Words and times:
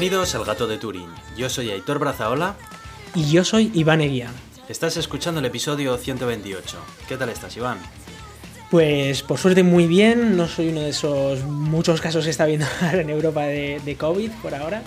Bienvenidos 0.00 0.36
al 0.36 0.44
Gato 0.44 0.68
de 0.68 0.78
Turín. 0.78 1.08
Yo 1.36 1.50
soy 1.50 1.72
Aitor 1.72 1.98
Brazaola. 1.98 2.54
Y 3.16 3.32
yo 3.32 3.42
soy 3.42 3.72
Iván 3.74 4.00
Eguía. 4.00 4.30
Estás 4.68 4.96
escuchando 4.96 5.40
el 5.40 5.46
episodio 5.46 5.96
128. 5.96 6.78
¿Qué 7.08 7.16
tal 7.16 7.30
estás, 7.30 7.56
Iván? 7.56 7.78
Pues 8.70 9.24
por 9.24 9.38
suerte 9.38 9.64
muy 9.64 9.88
bien, 9.88 10.36
no 10.36 10.46
soy 10.46 10.68
uno 10.68 10.82
de 10.82 10.90
esos 10.90 11.42
muchos 11.42 12.00
casos 12.00 12.24
que 12.24 12.30
está 12.30 12.46
viendo 12.46 12.64
en 12.92 13.10
Europa 13.10 13.42
de, 13.42 13.80
de, 13.84 13.96
COVID 13.96 14.30
por 14.40 14.54
ahora. 14.54 14.84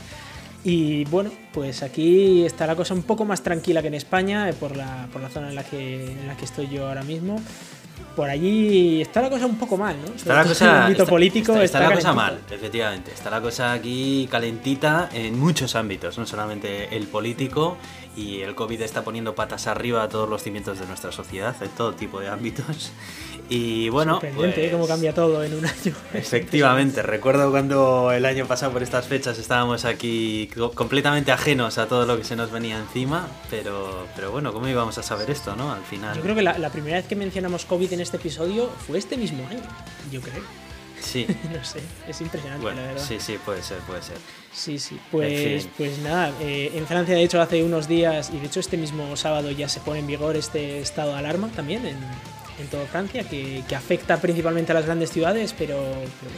Y 0.63 1.03
bueno, 1.05 1.29
pues 1.51 1.83
aquí 1.83 2.45
está 2.45 2.65
la 2.65 2.77
cosa 2.77 2.93
un 2.93 3.03
poco 3.03 3.25
más 3.25 3.43
tranquila 3.43 3.81
que 3.81 3.89
en 3.89 3.95
España, 3.95 4.49
eh, 4.49 4.53
por 4.53 4.77
la, 4.77 5.09
por 5.11 5.21
la 5.21 5.27
zona 5.27 5.49
en 5.49 5.55
la, 5.55 5.65
que, 5.65 6.09
en 6.09 6.25
la 6.25 6.37
que 6.37 6.45
estoy 6.45 6.69
yo 6.69 6.87
ahora 6.87 7.03
mismo 7.03 7.41
por 8.15 8.29
allí 8.29 9.01
está 9.01 9.21
la 9.21 9.29
cosa 9.29 9.45
un 9.45 9.57
poco 9.57 9.77
mal, 9.77 9.95
¿no? 10.01 10.13
Está 10.13 10.35
la 10.35 10.43
cosa, 10.47 10.87
el 10.87 10.95
político 11.05 11.55
está, 11.57 11.79
la 11.79 11.93
cosa 11.93 12.13
mal, 12.13 12.39
efectivamente. 12.49 13.11
Está 13.11 13.29
la 13.29 13.41
cosa 13.41 13.73
aquí 13.73 14.27
calentita 14.29 15.09
en 15.13 15.39
muchos 15.39 15.75
ámbitos, 15.75 16.17
no 16.17 16.25
solamente 16.25 16.95
el 16.95 17.07
político 17.07 17.77
y 18.15 18.41
el 18.41 18.55
COVID 18.55 18.81
está 18.81 19.03
poniendo 19.03 19.35
patas 19.35 19.67
arriba 19.67 20.03
a 20.03 20.09
todos 20.09 20.27
los 20.27 20.43
cimientos 20.43 20.79
de 20.79 20.85
nuestra 20.85 21.11
sociedad, 21.11 21.55
en 21.61 21.69
todo 21.69 21.93
tipo 21.93 22.19
de 22.19 22.29
ámbitos. 22.29 22.91
Y 23.53 23.89
bueno, 23.89 24.13
Sorprendente 24.13 24.65
¿eh? 24.65 24.71
cómo 24.71 24.87
cambia 24.87 25.13
todo 25.13 25.43
en 25.43 25.53
un 25.53 25.65
año. 25.65 25.93
Efectivamente, 26.13 27.01
recuerdo 27.01 27.51
cuando 27.51 28.13
el 28.13 28.25
año 28.25 28.45
pasado 28.45 28.71
por 28.71 28.81
estas 28.81 29.07
fechas 29.07 29.37
estábamos 29.37 29.83
aquí 29.83 30.49
completamente 30.73 31.33
ajenos 31.33 31.77
a 31.77 31.87
todo 31.87 32.05
lo 32.05 32.17
que 32.17 32.23
se 32.23 32.37
nos 32.37 32.49
venía 32.49 32.79
encima, 32.79 33.27
pero, 33.49 34.07
pero 34.15 34.31
bueno, 34.31 34.53
¿cómo 34.53 34.69
íbamos 34.69 34.97
a 34.97 35.03
saber 35.03 35.29
esto, 35.29 35.53
no? 35.57 35.73
Al 35.73 35.83
final. 35.83 36.15
Yo 36.15 36.21
creo 36.21 36.35
que 36.35 36.43
la, 36.43 36.57
la 36.59 36.69
primera 36.69 36.95
vez 36.95 37.07
que 37.07 37.17
mencionamos 37.17 37.65
COVID 37.65 37.91
en 37.91 37.99
este 37.99 38.15
episodio 38.15 38.69
fue 38.87 38.97
este 38.97 39.17
mismo 39.17 39.45
año, 39.49 39.59
yo 40.09 40.21
creo. 40.21 40.43
Sí. 41.01 41.27
no 41.53 41.61
sé, 41.65 41.81
es 42.07 42.21
impresionante, 42.21 42.65
la 42.65 42.73
verdad. 42.73 43.05
Sí, 43.05 43.17
sí, 43.19 43.37
puede 43.43 43.61
ser, 43.63 43.79
puede 43.79 44.01
ser. 44.01 44.15
Sí, 44.53 44.79
sí, 44.79 44.97
pues, 45.11 45.67
pues 45.77 45.99
nada, 45.99 46.31
eh, 46.39 46.71
en 46.73 46.87
Francia 46.87 47.15
de 47.15 47.23
hecho 47.23 47.41
hace 47.41 47.65
unos 47.65 47.89
días, 47.89 48.31
y 48.33 48.39
de 48.39 48.45
hecho 48.45 48.61
este 48.61 48.77
mismo 48.77 49.17
sábado 49.17 49.51
ya 49.51 49.67
se 49.67 49.81
pone 49.81 49.99
en 49.99 50.07
vigor 50.07 50.37
este 50.37 50.79
estado 50.79 51.11
de 51.11 51.19
alarma 51.19 51.49
también 51.49 51.85
en, 51.85 51.97
en 52.61 52.67
toda 52.67 52.85
Francia, 52.85 53.23
que, 53.23 53.63
que, 53.67 53.75
afecta 53.75 54.17
principalmente 54.17 54.71
a 54.71 54.75
las 54.75 54.85
grandes 54.85 55.11
ciudades, 55.11 55.53
pero, 55.57 55.77
pero, 55.77 56.31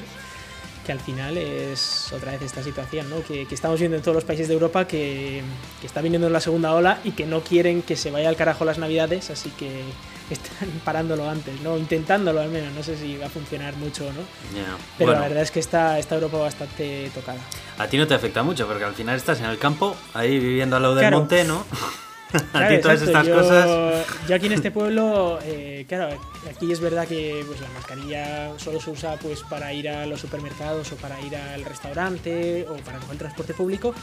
que 0.85 0.91
al 0.91 0.99
final 0.99 1.37
es 1.37 2.11
otra 2.11 2.31
vez 2.33 2.41
esta 2.41 2.61
situación 2.61 3.09
¿no? 3.09 3.23
que, 3.23 3.47
que, 3.47 3.55
estamos 3.55 3.79
viendo 3.79 3.95
en 3.97 4.03
todos 4.03 4.15
los 4.15 4.25
países 4.25 4.47
de 4.47 4.53
Europa, 4.53 4.85
que, 4.85 5.41
que 5.79 5.87
está 5.87 6.01
viniendo 6.01 6.29
la 6.29 6.41
segunda 6.41 6.73
ola 6.73 6.99
y 7.03 7.11
que 7.11 7.25
no 7.25 7.41
quieren 7.41 7.81
que 7.81 7.95
se 7.95 8.11
vaya 8.11 8.29
al 8.29 8.35
carajo 8.35 8.65
las 8.65 8.77
navidades, 8.77 9.29
así 9.29 9.49
que 9.51 9.83
están 10.29 10.69
parándolo 10.85 11.29
antes, 11.29 11.59
¿no? 11.61 11.77
Intentándolo 11.77 12.41
al 12.41 12.49
menos, 12.49 12.73
no 12.73 12.83
sé 12.83 12.97
si 12.97 13.17
va 13.17 13.27
a 13.27 13.29
funcionar 13.29 13.75
mucho 13.77 14.07
o 14.07 14.11
no. 14.11 14.21
Yeah. 14.53 14.77
Pero 14.97 15.11
bueno, 15.11 15.21
la 15.21 15.27
verdad 15.27 15.43
es 15.43 15.51
que 15.51 15.59
está, 15.59 15.99
está 15.99 16.15
Europa 16.15 16.37
bastante 16.37 17.09
tocada. 17.13 17.39
A 17.77 17.87
ti 17.87 17.97
no 17.97 18.07
te 18.07 18.13
afecta 18.13 18.43
mucho, 18.43 18.67
porque 18.67 18.83
al 18.83 18.93
final 18.93 19.15
estás 19.15 19.39
en 19.39 19.45
el 19.45 19.57
campo, 19.57 19.95
ahí 20.13 20.39
viviendo 20.39 20.75
al 20.75 20.81
lado 20.81 20.95
del 20.95 21.03
Claro. 21.03 21.19
monte, 21.19 21.43
¿no? 21.43 21.65
Claro, 22.51 22.79
todas 22.81 23.01
exacto. 23.01 23.05
estas 23.05 23.27
yo, 23.27 23.35
cosas. 23.35 24.05
Yo 24.27 24.35
aquí 24.35 24.45
en 24.47 24.53
este 24.53 24.71
pueblo, 24.71 25.39
eh, 25.43 25.85
claro, 25.87 26.17
aquí 26.49 26.71
es 26.71 26.79
verdad 26.79 27.07
que 27.07 27.43
pues, 27.45 27.61
la 27.61 27.69
mascarilla 27.69 28.51
solo 28.57 28.79
se 28.81 28.89
usa 28.89 29.17
pues 29.17 29.41
para 29.43 29.71
ir 29.73 29.89
a 29.89 30.05
los 30.05 30.19
supermercados 30.19 30.91
o 30.91 30.95
para 30.95 31.19
ir 31.21 31.35
al 31.35 31.63
restaurante 31.63 32.65
o 32.69 32.75
para 32.77 32.97
coger 32.99 33.17
transporte 33.17 33.53
público. 33.53 33.93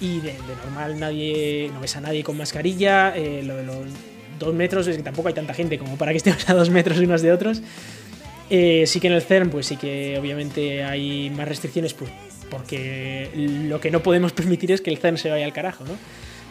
Y 0.00 0.20
de, 0.20 0.32
de 0.32 0.56
normal 0.64 1.00
nadie, 1.00 1.70
no 1.72 1.80
ves 1.80 1.96
a 1.96 2.00
nadie 2.00 2.22
con 2.22 2.36
mascarilla. 2.36 3.16
eh, 3.16 3.42
lo 3.42 3.56
de 3.56 3.62
los 3.64 3.86
dos 4.38 4.54
metros 4.54 4.86
es 4.86 4.96
que 4.96 5.02
tampoco 5.02 5.28
hay 5.28 5.34
tanta 5.34 5.54
gente 5.54 5.78
como 5.78 5.96
para 5.96 6.12
que 6.12 6.18
estemos 6.18 6.46
a 6.50 6.54
dos 6.54 6.70
metros 6.70 6.98
unos 6.98 7.22
de 7.22 7.32
otros. 7.32 7.62
Eh, 8.50 8.84
sí 8.86 9.00
que 9.00 9.08
en 9.08 9.14
el 9.14 9.22
CERN, 9.22 9.50
pues 9.50 9.66
sí 9.66 9.76
que 9.76 10.18
obviamente 10.20 10.84
hay 10.84 11.30
más 11.30 11.48
restricciones, 11.48 11.94
pues 11.94 12.10
porque 12.50 13.30
lo 13.34 13.80
que 13.80 13.90
no 13.90 14.02
podemos 14.02 14.32
permitir 14.32 14.70
es 14.70 14.80
que 14.80 14.90
el 14.90 14.98
CERN 14.98 15.18
se 15.18 15.30
vaya 15.30 15.44
al 15.44 15.52
carajo, 15.52 15.84
¿no? 15.84 15.96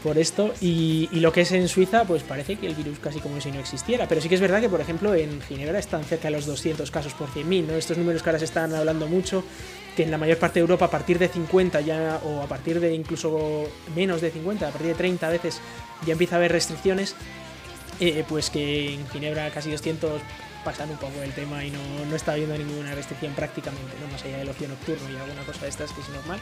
Por 0.06 0.20
esto, 0.20 0.54
y, 0.62 1.10
lo 1.14 1.32
que 1.32 1.42
es 1.42 1.52
en 1.52 1.68
Suiza, 1.68 2.04
pues 2.04 2.22
parece 2.22 2.58
que 2.58 2.68
el 2.68 2.76
virus 2.76 3.00
casi 3.00 3.20
como 3.20 3.42
si 3.42 3.52
no 3.52 3.60
existiera. 3.60 4.08
Pero 4.08 4.22
sí 4.22 4.30
que 4.30 4.36
es 4.36 4.42
verdad 4.42 4.62
que, 4.62 4.70
por 4.70 4.80
ejemplo, 4.80 5.16
en 5.16 5.42
Ginebra 5.42 5.80
están 5.80 6.04
cerca 6.04 6.28
de 6.28 6.36
los 6.36 6.46
200 6.46 6.92
casos 6.92 7.16
por 7.16 7.28
100.000, 7.30 7.66
¿no? 7.66 7.74
Estos 7.74 7.98
números 7.98 8.22
que 8.22 8.30
ahora 8.30 8.38
se 8.38 8.46
están 8.46 8.76
hablando 8.76 9.08
mucho, 9.08 9.44
que 9.96 10.04
en 10.04 10.12
la 10.12 10.20
mayor 10.20 10.38
parte 10.38 10.60
de 10.60 10.62
Europa 10.62 10.86
a 10.86 10.92
partir 10.92 11.18
de 11.18 11.28
50 11.28 11.82
ya, 11.82 12.22
o 12.24 12.44
a 12.44 12.46
partir 12.46 12.80
de 12.80 12.94
incluso 12.94 13.64
menos 13.96 14.22
de 14.22 14.30
50, 14.30 14.68
a 14.68 14.70
partir 14.70 14.90
de 14.90 14.94
30 14.94 15.28
veces 15.28 15.60
ya 16.06 16.12
empieza 16.12 16.36
a 16.36 16.38
haber 16.38 16.52
restricciones, 16.52 17.16
eh, 18.00 18.24
pues 18.30 18.52
que 18.52 18.94
en 18.94 19.10
Ginebra 19.10 19.50
casi 19.50 19.72
200 19.72 20.22
pasan 20.64 20.92
un 20.92 20.98
poco 20.98 21.20
el 21.24 21.34
tema 21.34 21.66
y 21.66 21.72
no, 21.72 21.80
no 22.08 22.16
está 22.16 22.34
habiendo 22.34 22.56
ninguna 22.56 22.94
restricción 22.94 23.34
prácticamente, 23.34 23.96
¿no? 24.00 24.12
más 24.12 24.24
allá 24.24 24.38
del 24.38 24.50
ocio 24.50 24.68
nocturno 24.68 25.10
y 25.10 25.16
alguna 25.16 25.42
cosa 25.46 25.62
de 25.62 25.70
estas 25.70 25.92
que 25.94 26.02
es 26.02 26.10
normal. 26.10 26.40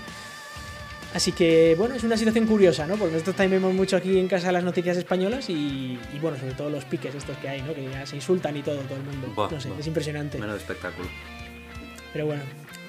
Así 1.13 1.31
que, 1.31 1.75
bueno, 1.77 1.93
es 1.93 2.03
una 2.03 2.17
situación 2.17 2.47
curiosa, 2.47 2.87
¿no? 2.87 2.95
Porque 2.95 3.13
nosotros 3.13 3.35
también 3.35 3.61
vemos 3.61 3.75
mucho 3.75 3.95
aquí 3.95 4.17
en 4.17 4.27
casa 4.27 4.51
las 4.51 4.63
noticias 4.63 4.97
españolas 4.97 5.47
y, 5.49 5.99
y 6.11 6.19
bueno, 6.19 6.37
sobre 6.37 6.53
todo 6.53 6.69
los 6.71 6.85
piques 6.85 7.13
estos 7.13 7.37
que 7.37 7.49
hay, 7.49 7.61
¿no? 7.61 7.73
Que 7.73 7.87
ya 7.87 8.05
se 8.05 8.15
insultan 8.15 8.57
y 8.57 8.63
todo, 8.63 8.77
todo 8.81 8.97
el 8.97 9.03
mundo. 9.03 9.31
Buah, 9.35 9.51
no 9.51 9.61
sé, 9.61 9.69
buah. 9.69 9.79
es 9.79 9.87
impresionante. 9.87 10.39
Menos 10.39 10.57
espectáculo. 10.57 11.07
Pero 12.13 12.25
bueno, 12.25 12.41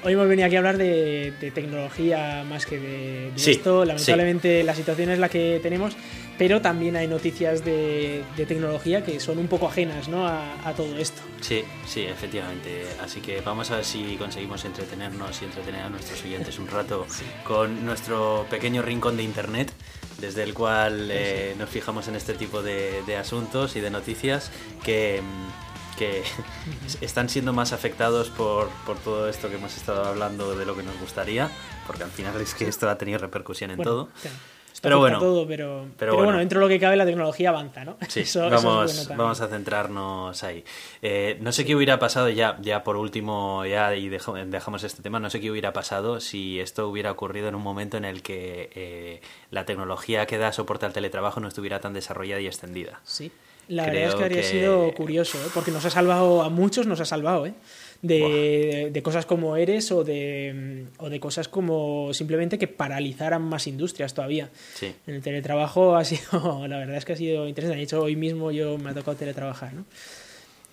hoy 0.04 0.12
hemos 0.12 0.28
venido 0.28 0.46
aquí 0.46 0.56
a 0.56 0.58
hablar 0.58 0.76
de, 0.78 1.32
de 1.40 1.50
tecnología 1.50 2.44
más 2.48 2.66
que 2.66 2.78
de, 2.78 3.30
de 3.30 3.38
Sí, 3.38 3.52
esto. 3.52 3.84
Lamentablemente 3.84 4.62
la 4.62 4.74
situación 4.74 5.10
es 5.10 5.18
la 5.18 5.28
que 5.28 5.60
tenemos, 5.62 5.96
pero 6.38 6.60
también 6.60 6.96
hay 6.96 7.06
noticias 7.06 7.64
de, 7.64 8.22
de 8.36 8.46
tecnología 8.46 9.04
que 9.04 9.18
son 9.20 9.38
un 9.38 9.48
poco 9.48 9.66
ajenas 9.68 10.08
¿no? 10.08 10.26
a, 10.26 10.54
a 10.68 10.74
todo 10.74 10.96
esto. 10.98 11.22
Sí, 11.40 11.62
sí, 11.86 12.02
efectivamente. 12.02 12.84
Así 13.02 13.20
que 13.20 13.40
vamos 13.40 13.70
a 13.70 13.76
ver 13.76 13.84
si 13.84 14.16
conseguimos 14.16 14.64
entretenernos 14.64 15.40
y 15.42 15.44
entretener 15.46 15.82
a 15.82 15.88
nuestros 15.88 16.22
oyentes 16.22 16.58
un 16.58 16.68
rato 16.68 17.06
con 17.44 17.84
nuestro 17.84 18.46
pequeño 18.50 18.82
rincón 18.82 19.16
de 19.16 19.22
internet, 19.22 19.72
desde 20.20 20.42
el 20.42 20.54
cual 20.54 21.08
eh, 21.10 21.54
nos 21.58 21.68
fijamos 21.70 22.08
en 22.08 22.16
este 22.16 22.34
tipo 22.34 22.62
de, 22.62 23.02
de 23.06 23.16
asuntos 23.16 23.74
y 23.76 23.80
de 23.80 23.90
noticias 23.90 24.50
que, 24.82 25.20
mm, 25.22 25.63
que 25.94 26.22
están 27.00 27.28
siendo 27.28 27.52
más 27.52 27.72
afectados 27.72 28.30
por, 28.30 28.68
por 28.86 28.98
todo 28.98 29.28
esto 29.28 29.48
que 29.48 29.56
hemos 29.56 29.76
estado 29.76 30.04
hablando 30.04 30.56
de 30.56 30.66
lo 30.66 30.76
que 30.76 30.82
nos 30.82 30.98
gustaría, 31.00 31.50
porque 31.86 32.04
al 32.04 32.10
final 32.10 32.40
es 32.40 32.54
que 32.54 32.68
esto 32.68 32.88
ha 32.88 32.96
tenido 32.98 33.18
repercusión 33.18 33.70
en 33.70 33.76
Bueno, 33.78 33.90
todo. 33.90 34.08
claro, 34.20 34.36
Pero 34.82 34.98
bueno, 34.98 35.18
todo, 35.18 35.46
pero, 35.46 35.82
pero 35.82 35.94
pero 35.96 36.12
bueno. 36.14 36.24
bueno, 36.26 36.38
dentro 36.40 36.60
de 36.60 36.66
lo 36.66 36.68
que 36.68 36.78
cabe 36.80 36.96
la 36.96 37.06
tecnología 37.06 37.48
avanza, 37.50 37.84
¿no? 37.84 37.96
Sí, 38.08 38.20
Eso- 38.20 38.46
eso 38.46 38.54
es 38.56 38.62
vamos, 38.64 39.06
bueno 39.08 39.22
vamos 39.22 39.40
a 39.40 39.48
centrarnos 39.48 40.42
ahí. 40.44 40.64
Eh, 41.00 41.38
no 41.40 41.52
sé 41.52 41.64
qué 41.64 41.74
hubiera 41.74 41.98
pasado 41.98 42.28
ya, 42.28 42.58
ya 42.60 42.82
por 42.84 42.96
último, 42.96 43.64
ya 43.64 43.94
y 43.94 44.08
dejamos 44.10 44.82
este 44.84 45.02
tema, 45.02 45.20
no 45.20 45.30
sé 45.30 45.40
qué 45.40 45.50
hubiera 45.50 45.72
pasado 45.72 46.20
si 46.20 46.60
esto 46.60 46.88
hubiera 46.88 47.10
ocurrido 47.12 47.48
en 47.48 47.54
un 47.54 47.62
momento 47.62 47.96
en 47.96 48.04
el 48.04 48.22
que 48.22 48.70
eh, 48.74 49.20
la 49.50 49.64
tecnología 49.64 50.26
que 50.26 50.36
da 50.38 50.52
soporte 50.52 50.84
al 50.86 50.92
teletrabajo 50.92 51.40
no 51.40 51.48
estuviera 51.48 51.80
tan 51.80 51.92
desarrollada 51.94 52.40
y 52.40 52.46
extendida. 52.46 53.00
Sí. 53.04 53.32
La 53.68 53.84
Creo 53.84 53.94
verdad 53.94 54.08
es 54.08 54.14
que 54.16 54.22
habría 54.24 54.40
que- 54.42 54.48
sido 54.48 54.92
curioso, 54.94 55.38
¿eh? 55.38 55.48
porque 55.54 55.70
nos 55.70 55.84
ha 55.84 55.90
salvado 55.90 56.42
a 56.42 56.50
muchos, 56.50 56.86
nos 56.86 57.00
ha 57.00 57.04
salvado, 57.04 57.46
¿eh? 57.46 57.54
De, 58.02 58.18
de, 58.18 58.90
de 58.90 59.02
cosas 59.02 59.24
como 59.24 59.56
Eres 59.56 59.90
o 59.90 60.04
de, 60.04 60.84
o 60.98 61.08
de 61.08 61.20
cosas 61.20 61.48
como 61.48 62.12
simplemente 62.12 62.58
que 62.58 62.68
paralizaran 62.68 63.40
más 63.40 63.66
industrias 63.66 64.12
todavía. 64.12 64.50
Sí, 64.74 64.92
En 65.06 65.14
el 65.14 65.22
teletrabajo 65.22 65.96
ha 65.96 66.04
sido, 66.04 66.66
la 66.68 66.76
verdad 66.76 66.96
es 66.96 67.06
que 67.06 67.14
ha 67.14 67.16
sido 67.16 67.48
interesante. 67.48 67.78
De 67.78 67.84
hecho, 67.84 68.02
hoy 68.02 68.14
mismo 68.16 68.50
yo 68.50 68.76
me 68.76 68.90
ha 68.90 68.94
tocado 68.94 69.16
teletrabajar, 69.16 69.72
¿no? 69.72 69.84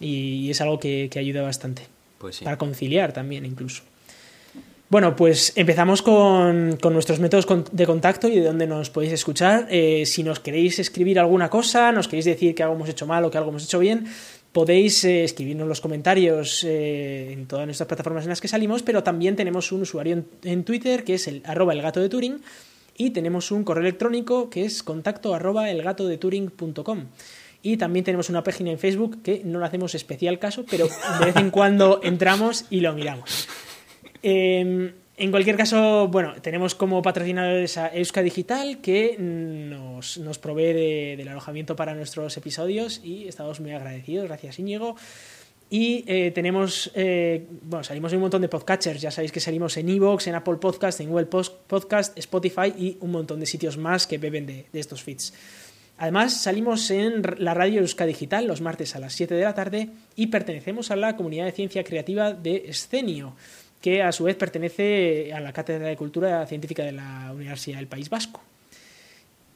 Y, 0.01 0.49
es 0.49 0.59
algo 0.59 0.79
que, 0.79 1.07
que 1.09 1.19
ayuda 1.19 1.41
bastante. 1.41 1.83
pues 2.17 2.35
sí. 2.37 2.44
Para 2.44 2.57
conciliar 2.57 3.13
también, 3.13 3.45
incluso. 3.45 3.83
Bueno, 4.91 5.15
pues 5.15 5.53
empezamos 5.55 6.01
con, 6.01 6.77
nuestros 6.91 7.21
métodos 7.21 7.47
de 7.71 7.85
contacto 7.85 8.27
y 8.27 8.35
de 8.35 8.43
dónde 8.43 8.67
nos 8.67 8.89
podéis 8.89 9.13
escuchar. 9.13 9.65
Eh, 9.69 10.05
si 10.05 10.21
nos 10.21 10.41
queréis 10.41 10.79
escribir 10.79 11.17
alguna 11.17 11.49
cosa, 11.49 11.93
nos 11.93 12.09
queréis 12.09 12.25
decir 12.25 12.53
que 12.53 12.61
algo 12.61 12.75
hemos 12.75 12.89
hecho 12.89 13.07
mal 13.07 13.23
o 13.23 13.31
que 13.31 13.38
algo 13.38 13.51
hemos 13.51 13.63
hecho 13.63 13.79
bien, 13.79 14.05
podéis 14.51 15.05
eh, 15.05 15.23
escribirnos 15.23 15.65
los 15.65 15.79
comentarios 15.79 16.65
eh, 16.65 17.31
en 17.31 17.45
todas 17.45 17.67
nuestras 17.67 17.88
plataformas 17.88 18.25
en 18.25 18.31
las 18.31 18.41
que 18.41 18.49
salimos, 18.49 18.83
pero 18.83 19.01
también 19.01 19.38
tenemos 19.38 19.71
un 19.71 19.83
usuario 19.83 20.25
en, 20.43 20.63
Twitter 20.65 21.05
que 21.05 21.13
es 21.13 21.25
el 21.29 21.41
arroba 21.45 21.71
el 21.71 21.81
gato 21.81 22.01
de 22.01 22.09
Turing 22.09 22.41
y 22.97 23.11
tenemos 23.11 23.49
un 23.51 23.63
correo 23.63 23.83
electrónico 23.83 24.49
que 24.49 24.65
es 24.65 24.83
contacto 24.83 25.33
arroba 25.33 25.69
elgatodeturing.com. 25.71 27.05
Y 27.63 27.77
también 27.77 28.03
tenemos 28.03 28.29
una 28.29 28.44
página 28.44 28.71
en 28.71 28.77
Facebook 28.77 29.21
que 29.23 29.41
no 29.45 29.59
le 29.59 29.65
hacemos 29.67 29.95
especial 29.95 30.37
caso, 30.37 30.65
pero 30.69 30.89
de 31.19 31.25
vez 31.25 31.37
en 31.37 31.49
cuando 31.49 32.01
entramos 32.03 32.65
y 32.69 32.81
lo 32.81 32.91
miramos. 32.91 33.47
Eh, 34.23 34.94
en 35.18 35.29
cualquier 35.29 35.56
caso, 35.56 36.07
bueno, 36.07 36.33
tenemos 36.41 36.73
como 36.73 37.01
patrocinadores 37.01 37.77
a 37.77 37.94
Euska 37.95 38.23
Digital 38.23 38.79
que 38.81 39.18
nos, 39.19 40.18
nos 40.18 40.39
provee 40.39 40.73
de- 40.73 41.15
del 41.18 41.27
alojamiento 41.27 41.75
para 41.75 41.94
nuestros 41.94 42.35
episodios 42.38 43.01
y 43.03 43.27
estamos 43.27 43.59
muy 43.59 43.71
agradecidos. 43.71 44.25
Gracias, 44.27 44.57
Íñigo. 44.57 44.95
Y 45.69 46.03
eh, 46.07 46.31
tenemos, 46.31 46.91
eh, 46.95 47.45
bueno, 47.62 47.83
salimos 47.83 48.12
en 48.12 48.18
un 48.18 48.23
montón 48.23 48.41
de 48.41 48.50
podcatchers, 48.50 49.00
ya 49.00 49.09
sabéis 49.12 49.31
que 49.31 49.39
salimos 49.39 49.77
en 49.77 49.88
Evox, 49.89 50.27
en 50.27 50.35
Apple 50.35 50.56
Podcast, 50.56 51.00
en 51.00 51.09
Google 51.09 51.27
Podcast, 51.27 52.18
Spotify 52.18 52.73
y 52.77 52.97
un 53.00 53.12
montón 53.12 53.39
de 53.39 53.45
sitios 53.45 53.77
más 53.77 54.06
que 54.07 54.18
beben 54.18 54.45
de, 54.47 54.65
de 54.73 54.79
estos 54.79 55.01
feeds. 55.03 55.33
Además, 55.97 56.41
salimos 56.41 56.89
en 56.89 57.21
la 57.38 57.53
radio 57.53 57.79
Euska 57.81 58.06
Digital 58.06 58.47
los 58.47 58.59
martes 58.59 58.95
a 58.95 59.00
las 59.00 59.13
7 59.13 59.35
de 59.35 59.44
la 59.44 59.53
tarde 59.53 59.89
y 60.15 60.27
pertenecemos 60.27 60.89
a 60.91 60.95
la 60.95 61.15
comunidad 61.15 61.45
de 61.45 61.51
ciencia 61.51 61.83
creativa 61.83 62.33
de 62.33 62.63
Escenio. 62.68 63.35
Que 63.81 64.04
a 64.04 64.12
su 64.12 64.24
vez 64.25 64.36
pertenece 64.36 65.33
a 65.33 65.39
la 65.39 65.51
Cátedra 65.51 65.88
de 65.88 65.98
Cultura 65.98 66.45
Científica 66.45 66.83
de 66.83 66.92
la 66.94 67.31
Universidad 67.33 67.78
del 67.78 67.88
País 67.88 68.10
Vasco. 68.10 68.42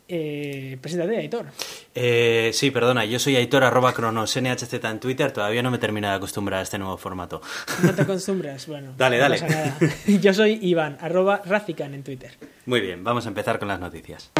Eh, 0.08 0.78
preséntate, 0.82 1.18
Aitor. 1.18 1.48
Eh, 1.96 2.52
sí, 2.54 2.70
perdona, 2.70 3.06
yo 3.06 3.18
soy 3.18 3.38
Aitor 3.38 3.64
arroba 3.64 3.92
cronos 3.94 4.36
NHZ 4.40 4.74
en 4.84 5.00
Twitter, 5.00 5.32
todavía 5.32 5.64
no 5.64 5.72
me 5.72 5.80
termino 5.80 6.08
de 6.08 6.14
acostumbrar 6.14 6.60
a 6.60 6.64
este 6.64 6.78
nuevo 6.78 6.96
formato. 6.98 7.42
¿No 7.82 7.94
te 7.94 8.04
acostumbras? 8.04 8.68
Bueno, 8.68 8.94
dale, 8.98 9.18
no 9.18 9.24
dale. 9.24 9.40
pasa 9.40 9.48
nada. 9.48 9.78
Yo 10.22 10.34
soy 10.34 10.60
Iván, 10.62 10.98
arroba 11.02 11.42
Razican 11.44 11.94
en 11.96 12.04
Twitter. 12.04 12.34
Muy 12.68 12.82
bien, 12.82 13.04
vamos 13.04 13.26
a 13.26 13.30
empezar 13.30 13.58
con 13.58 13.68
las 13.68 13.80
noticias. 13.80 14.32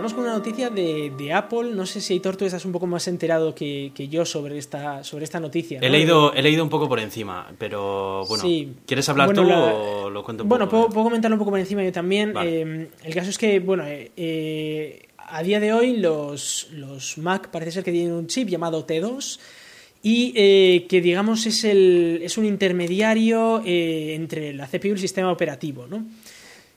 Empezamos 0.00 0.14
con 0.14 0.24
una 0.24 0.32
noticia 0.38 0.70
de, 0.70 1.12
de 1.16 1.32
Apple. 1.32 1.72
No 1.74 1.84
sé 1.84 2.00
si 2.00 2.14
Aitor 2.14 2.36
tú 2.36 2.46
estás 2.46 2.64
un 2.64 2.72
poco 2.72 2.86
más 2.86 3.06
enterado 3.06 3.54
que, 3.54 3.92
que 3.94 4.08
yo 4.08 4.24
sobre 4.24 4.56
esta, 4.56 5.04
sobre 5.04 5.24
esta 5.24 5.38
noticia. 5.40 5.78
He, 5.82 5.90
leído, 5.90 6.32
he 6.32 6.40
leído 6.42 6.62
un 6.64 6.70
poco 6.70 6.88
por 6.88 6.98
encima, 7.00 7.46
pero 7.58 8.24
bueno, 8.26 8.42
Sí. 8.42 8.72
¿quieres 8.86 9.06
hablar 9.10 9.26
Bueno, 9.26 9.42
tú 9.42 9.48
la- 9.48 9.74
o 9.74 10.08
lo 10.10 10.24
cuento 10.24 10.42
un 10.44 10.48
Bueno, 10.48 10.64
poco? 10.66 10.76
puedo, 10.84 10.88
puedo 10.94 11.04
comentarlo 11.04 11.34
un 11.34 11.38
poco 11.40 11.50
por 11.50 11.60
encima 11.60 11.84
yo 11.84 11.92
también. 11.92 12.32
Vale. 12.32 12.62
Eh, 12.62 12.88
el 13.04 13.14
caso 13.14 13.28
es 13.28 13.36
que, 13.36 13.60
bueno, 13.60 13.84
eh, 13.86 14.10
eh, 14.16 15.02
a 15.18 15.42
día 15.42 15.60
de 15.60 15.72
hoy 15.74 15.98
los, 15.98 16.68
los 16.72 17.18
Mac 17.18 17.50
parece 17.50 17.72
ser 17.72 17.84
que 17.84 17.92
tienen 17.92 18.12
un 18.14 18.26
chip 18.26 18.48
llamado 18.48 18.86
T2 18.86 19.38
y 20.02 20.32
eh, 20.34 20.86
que, 20.88 21.02
digamos, 21.02 21.44
es, 21.44 21.62
el, 21.64 22.20
es 22.22 22.38
un 22.38 22.46
intermediario 22.46 23.60
eh, 23.66 24.14
entre 24.14 24.54
la 24.54 24.66
CPU 24.66 24.86
y 24.86 24.90
el 24.92 24.98
sistema 24.98 25.30
operativo, 25.30 25.86
¿no? 25.86 26.06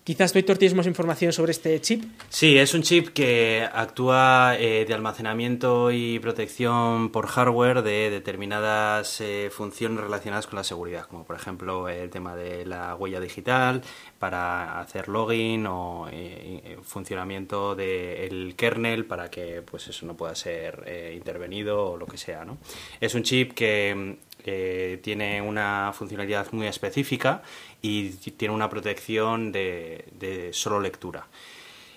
Quizás 0.04 0.34
tú, 0.34 0.40
Héctor, 0.40 0.58
tienes 0.58 0.76
más 0.76 0.86
información 0.86 1.32
sobre 1.32 1.54
este 1.54 1.80
chip. 1.80 2.04
Sí, 2.28 2.58
es 2.58 2.74
un 2.74 2.82
chip 2.82 3.14
que 3.14 3.66
actúa 3.72 4.58
eh, 4.60 4.84
de 4.86 4.94
almacenamiento 4.94 5.92
y 5.92 6.20
protección 6.20 7.10
por 7.10 7.28
hardware 7.28 7.84
de 7.84 8.10
determinadas 8.10 9.22
eh, 9.22 9.50
funciones 9.50 10.04
relacionadas 10.04 10.46
con 10.48 10.58
la 10.58 10.66
seguridad, 10.66 11.06
como 11.06 11.24
por 11.24 11.38
ejemplo 11.38 11.88
el 11.88 12.10
tema 12.10 12.36
de 12.36 12.66
la 12.66 12.96
huella 12.96 13.22
digital 13.22 13.82
para 14.20 14.82
hacer 14.82 15.08
login 15.08 15.68
o 15.68 16.10
eh, 16.12 16.62
eh, 16.66 16.78
funcionamiento 16.84 17.74
del 17.74 18.56
kernel 18.58 19.06
para 19.06 19.32
que 19.32 19.62
pues 19.62 19.88
eso 19.88 20.06
no 20.06 20.18
pueda 20.18 20.36
ser 20.36 21.14
intervenido 21.16 21.92
o 21.92 21.98
lo 21.98 22.08
que 22.08 22.18
sea. 22.18 22.44
¿no? 22.44 22.58
Es 23.00 23.16
un 23.16 23.24
chip 23.24 23.54
que 23.54 23.96
mm, 23.96 25.02
tiene 25.02 25.42
una 25.42 25.94
funcionalidad 25.94 26.52
muy 26.52 26.68
específica 26.68 27.42
y 27.84 28.10
tiene 28.10 28.54
una 28.56 28.70
protección 28.70 29.52
de, 29.52 30.50
solo 30.54 30.80
lectura. 30.80 31.28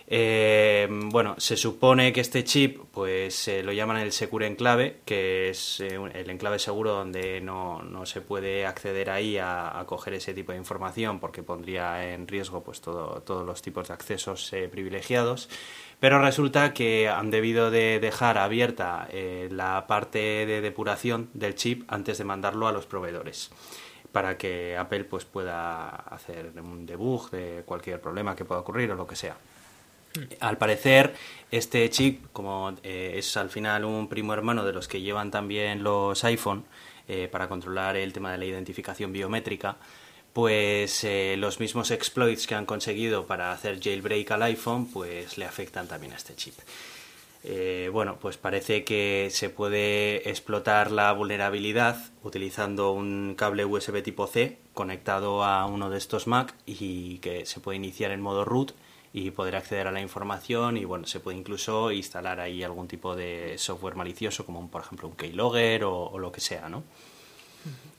Eh, 0.09 0.87
bueno, 0.91 1.35
se 1.39 1.57
supone 1.57 2.13
que 2.13 2.21
este 2.21 2.45
chip, 2.45 2.79
pues 2.93 3.49
eh, 3.49 3.63
lo 3.65 3.73
llaman 3.73 3.97
el 3.99 4.13
Secure 4.13 4.47
Enclave, 4.47 4.99
que 5.05 5.49
es 5.51 5.81
eh, 5.81 5.99
el 6.15 6.31
enclave 6.31 6.59
seguro 6.61 6.93
donde 6.93 7.41
no, 7.41 7.83
no 7.83 8.07
se 8.07 8.21
puede 8.21 8.67
acceder 8.67 9.11
ahí 9.11 9.37
a, 9.37 9.77
a 9.79 9.85
coger 9.87 10.15
ese 10.15 10.33
tipo 10.35 10.53
de 10.53 10.59
información 10.59 11.19
porque 11.19 11.43
pondría 11.43 12.13
en 12.13 12.29
riesgo 12.29 12.63
pues 12.63 12.81
todo- 12.81 13.23
todos 13.23 13.45
los 13.45 13.63
tipos 13.63 13.89
de 13.89 13.95
accesos 13.95 14.53
eh, 14.53 14.69
privilegiados. 14.69 15.49
Pero 15.99 16.21
resulta 16.21 16.73
que 16.75 17.09
han 17.09 17.31
debido 17.31 17.71
de 17.71 17.99
dejar 18.01 18.37
abierta 18.39 19.09
la 19.51 19.87
parte 19.89 20.19
de 20.45 20.61
depuración 20.61 21.31
del 21.33 21.55
chip 21.55 21.85
antes 21.91 22.19
de 22.19 22.25
mandarlo 22.25 22.69
a 22.69 22.73
los 22.73 22.85
proveedores 22.87 23.51
para 24.17 24.39
que 24.39 24.75
Apple 24.79 25.05
pues 25.05 25.27
pueda 25.27 25.91
hacer 25.91 26.51
un 26.57 26.87
debug 26.87 27.29
de 27.29 27.65
cualquier 27.67 28.01
problema 28.01 28.35
que 28.35 28.47
pueda 28.47 28.63
ocurrir 28.63 28.91
o 28.91 28.95
lo 28.95 29.07
que 29.07 29.15
sea. 29.15 29.37
Al 30.41 30.57
parecer, 30.57 31.13
este 31.51 31.91
chip, 31.91 32.25
como 32.33 32.73
eh, 32.83 33.17
es 33.19 33.37
al 33.37 33.51
final 33.51 33.85
un 33.85 34.09
primo 34.09 34.33
hermano 34.33 34.65
de 34.65 34.73
los 34.73 34.89
que 34.89 35.03
llevan 35.03 35.31
también 35.31 35.83
los 35.83 36.25
iPhone 36.25 36.65
eh, 37.07 37.29
para 37.31 37.47
controlar 37.47 37.95
el 37.99 38.15
tema 38.15 38.33
de 38.33 38.39
la 38.39 38.47
identificación 38.47 39.13
biométrica, 39.13 39.77
pues 40.33 41.05
eh, 41.05 41.35
los 41.37 41.61
mismos 41.61 41.91
exploits 41.91 42.47
que 42.47 42.55
han 42.55 42.65
conseguido 42.65 43.27
para 43.27 43.53
hacer 43.53 43.79
jailbreak 43.83 44.31
al 44.31 44.45
iPhone, 44.45 44.87
pues 44.91 45.37
le 45.37 45.45
afectan 45.45 45.89
también 45.89 46.15
a 46.15 46.17
este 46.17 46.35
chip. 46.35 46.55
Eh, 47.49 47.91
bueno, 47.93 48.19
pues 48.21 48.37
parece 48.37 48.83
que 48.83 49.29
se 49.31 49.51
puede 49.51 50.29
explotar 50.29 50.91
la 50.91 51.13
vulnerabilidad 51.13 51.97
utilizando 52.25 52.91
un 52.91 53.37
cable 53.37 53.65
USB 53.65 54.03
tipo 54.03 54.27
C 54.27 54.59
conectado 54.75 55.45
a 55.45 55.65
uno 55.67 55.89
de 55.89 55.97
estos 55.97 56.27
Mac 56.27 56.57
y 56.67 57.19
que 57.19 57.47
se 57.47 57.61
puede 57.61 57.77
iniciar 57.77 58.11
en 58.11 58.21
modo 58.21 58.45
root 58.45 58.73
y 59.13 59.31
poder 59.31 59.55
acceder 59.55 59.87
a 59.87 59.93
la 59.93 60.01
información 60.01 60.77
y 60.77 60.85
bueno, 60.85 61.07
se 61.07 61.21
puede 61.21 61.39
incluso 61.39 61.93
instalar 61.93 62.41
ahí 62.41 62.65
algún 62.65 62.89
tipo 62.89 63.15
de 63.15 63.55
software 63.59 63.95
malicioso 63.95 64.45
como 64.45 64.69
por 64.69 64.83
ejemplo 64.83 65.07
un 65.07 65.15
keylogger 65.15 65.85
o, 65.85 66.03
o 66.03 66.19
lo 66.19 66.33
que 66.33 66.41
sea, 66.41 66.69
¿no? 66.69 66.83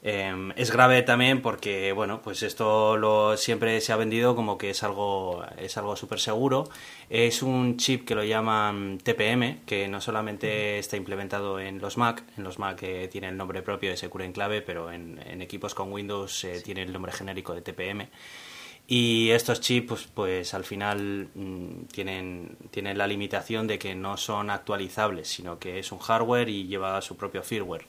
Eh, 0.09 0.53
es 0.55 0.71
grave 0.71 1.01
también 1.01 1.41
porque, 1.41 1.91
bueno, 1.91 2.21
pues 2.21 2.43
esto 2.43 2.95
lo, 2.97 3.35
siempre 3.35 3.81
se 3.81 3.91
ha 3.91 3.97
vendido 3.97 4.35
como 4.35 4.57
que 4.57 4.69
es 4.69 4.83
algo, 4.83 5.43
es 5.57 5.75
algo 5.77 5.95
súper 5.95 6.19
seguro. 6.19 6.69
Es 7.09 7.41
un 7.41 7.77
chip 7.77 8.05
que 8.05 8.15
lo 8.15 8.23
llaman 8.23 8.99
TPM, 9.03 9.65
que 9.65 9.87
no 9.87 9.99
solamente 9.99 10.79
está 10.79 10.97
implementado 10.97 11.59
en 11.59 11.79
los 11.79 11.97
Mac, 11.97 12.23
en 12.37 12.43
los 12.43 12.59
Mac 12.59 12.81
eh, 12.83 13.09
tiene 13.11 13.27
el 13.29 13.37
nombre 13.37 13.61
propio 13.61 13.89
de 13.89 13.97
Secure 13.97 14.25
Enclave, 14.25 14.61
pero 14.61 14.91
en, 14.91 15.19
en 15.25 15.41
equipos 15.41 15.73
con 15.73 15.91
Windows 15.91 16.43
eh, 16.45 16.61
tiene 16.63 16.83
el 16.83 16.93
nombre 16.93 17.11
genérico 17.11 17.53
de 17.53 17.61
TPM. 17.61 18.07
Y 18.89 19.31
estos 19.31 19.59
chips, 19.59 19.87
pues, 19.87 20.07
pues 20.13 20.53
al 20.53 20.63
final 20.63 21.27
mm, 21.35 21.87
tienen, 21.91 22.57
tienen 22.71 22.97
la 22.97 23.07
limitación 23.07 23.67
de 23.67 23.77
que 23.77 23.93
no 23.95 24.15
son 24.15 24.49
actualizables, 24.49 25.27
sino 25.27 25.59
que 25.59 25.79
es 25.79 25.91
un 25.91 25.99
hardware 25.99 26.47
y 26.47 26.67
lleva 26.67 27.01
su 27.01 27.17
propio 27.17 27.43
firmware 27.43 27.85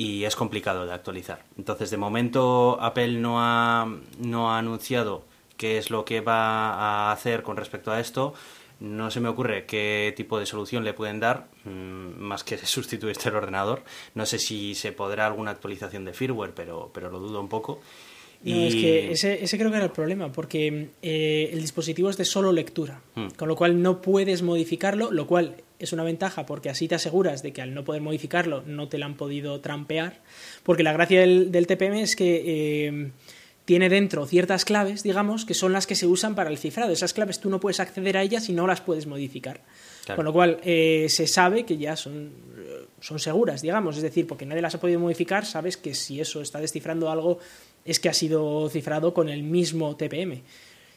y 0.00 0.24
es 0.24 0.34
complicado 0.34 0.86
de 0.86 0.94
actualizar. 0.94 1.44
Entonces, 1.58 1.90
de 1.90 1.98
momento, 1.98 2.78
Apple 2.80 3.18
no 3.18 3.34
ha, 3.38 3.86
no 4.18 4.50
ha 4.50 4.58
anunciado 4.58 5.24
qué 5.58 5.76
es 5.76 5.90
lo 5.90 6.06
que 6.06 6.22
va 6.22 6.72
a 6.72 7.12
hacer 7.12 7.42
con 7.42 7.58
respecto 7.58 7.92
a 7.92 8.00
esto. 8.00 8.32
No 8.80 9.10
se 9.10 9.20
me 9.20 9.28
ocurre 9.28 9.66
qué 9.66 10.14
tipo 10.16 10.38
de 10.38 10.46
solución 10.46 10.84
le 10.84 10.94
pueden 10.94 11.20
dar, 11.20 11.48
mm, 11.64 12.18
más 12.18 12.44
que 12.44 12.56
sustituir 12.64 13.12
este 13.12 13.28
ordenador. 13.28 13.82
No 14.14 14.24
sé 14.24 14.38
si 14.38 14.74
se 14.74 14.92
podrá 14.92 15.26
alguna 15.26 15.50
actualización 15.50 16.06
de 16.06 16.14
firmware, 16.14 16.54
pero, 16.54 16.90
pero 16.94 17.10
lo 17.10 17.18
dudo 17.18 17.38
un 17.38 17.50
poco. 17.50 17.82
No, 18.42 18.56
es 18.56 18.74
que 18.74 19.12
ese, 19.12 19.44
ese 19.44 19.58
creo 19.58 19.68
que 19.70 19.76
era 19.76 19.84
el 19.84 19.92
problema, 19.92 20.32
porque 20.32 20.88
eh, 21.02 21.50
el 21.52 21.60
dispositivo 21.60 22.08
es 22.08 22.16
de 22.16 22.24
solo 22.24 22.52
lectura, 22.52 23.02
Mm. 23.16 23.26
con 23.36 23.48
lo 23.48 23.54
cual 23.54 23.82
no 23.82 24.00
puedes 24.00 24.40
modificarlo, 24.40 25.10
lo 25.10 25.26
cual 25.26 25.56
es 25.80 25.92
una 25.92 26.04
ventaja 26.04 26.46
porque 26.46 26.70
así 26.70 26.88
te 26.88 26.94
aseguras 26.94 27.42
de 27.42 27.52
que 27.52 27.62
al 27.62 27.74
no 27.74 27.84
poder 27.84 28.02
modificarlo 28.02 28.62
no 28.66 28.88
te 28.88 28.98
la 28.98 29.06
han 29.06 29.16
podido 29.16 29.60
trampear, 29.60 30.20
porque 30.62 30.82
la 30.82 30.92
gracia 30.92 31.20
del, 31.20 31.50
del 31.50 31.66
TPM 31.66 31.94
es 31.98 32.16
que 32.16 32.42
eh, 32.46 33.10
tiene 33.64 33.88
dentro 33.88 34.26
ciertas 34.26 34.64
claves, 34.64 35.02
digamos, 35.02 35.44
que 35.44 35.54
son 35.54 35.72
las 35.72 35.86
que 35.86 35.94
se 35.94 36.06
usan 36.06 36.34
para 36.34 36.50
el 36.50 36.58
cifrado. 36.58 36.92
Esas 36.92 37.12
claves 37.12 37.38
tú 37.38 37.50
no 37.50 37.60
puedes 37.60 37.78
acceder 37.78 38.16
a 38.16 38.22
ellas 38.22 38.48
y 38.48 38.52
no 38.52 38.66
las 38.66 38.80
puedes 38.80 39.06
modificar. 39.06 39.60
Claro. 40.04 40.16
Con 40.16 40.24
lo 40.24 40.32
cual 40.32 40.58
eh, 40.64 41.06
se 41.08 41.26
sabe 41.26 41.64
que 41.64 41.76
ya 41.76 41.94
son, 41.94 42.32
son 43.00 43.18
seguras, 43.18 43.62
digamos, 43.62 43.96
es 43.96 44.02
decir, 44.02 44.26
porque 44.26 44.44
nadie 44.44 44.62
las 44.62 44.74
ha 44.74 44.80
podido 44.80 44.98
modificar, 44.98 45.46
sabes 45.46 45.76
que 45.76 45.94
si 45.94 46.20
eso 46.20 46.42
está 46.42 46.58
descifrando 46.58 47.10
algo 47.10 47.38
es 47.84 48.00
que 48.00 48.08
ha 48.08 48.12
sido 48.12 48.68
cifrado 48.70 49.14
con 49.14 49.28
el 49.28 49.42
mismo 49.42 49.96
TPM. 49.96 50.42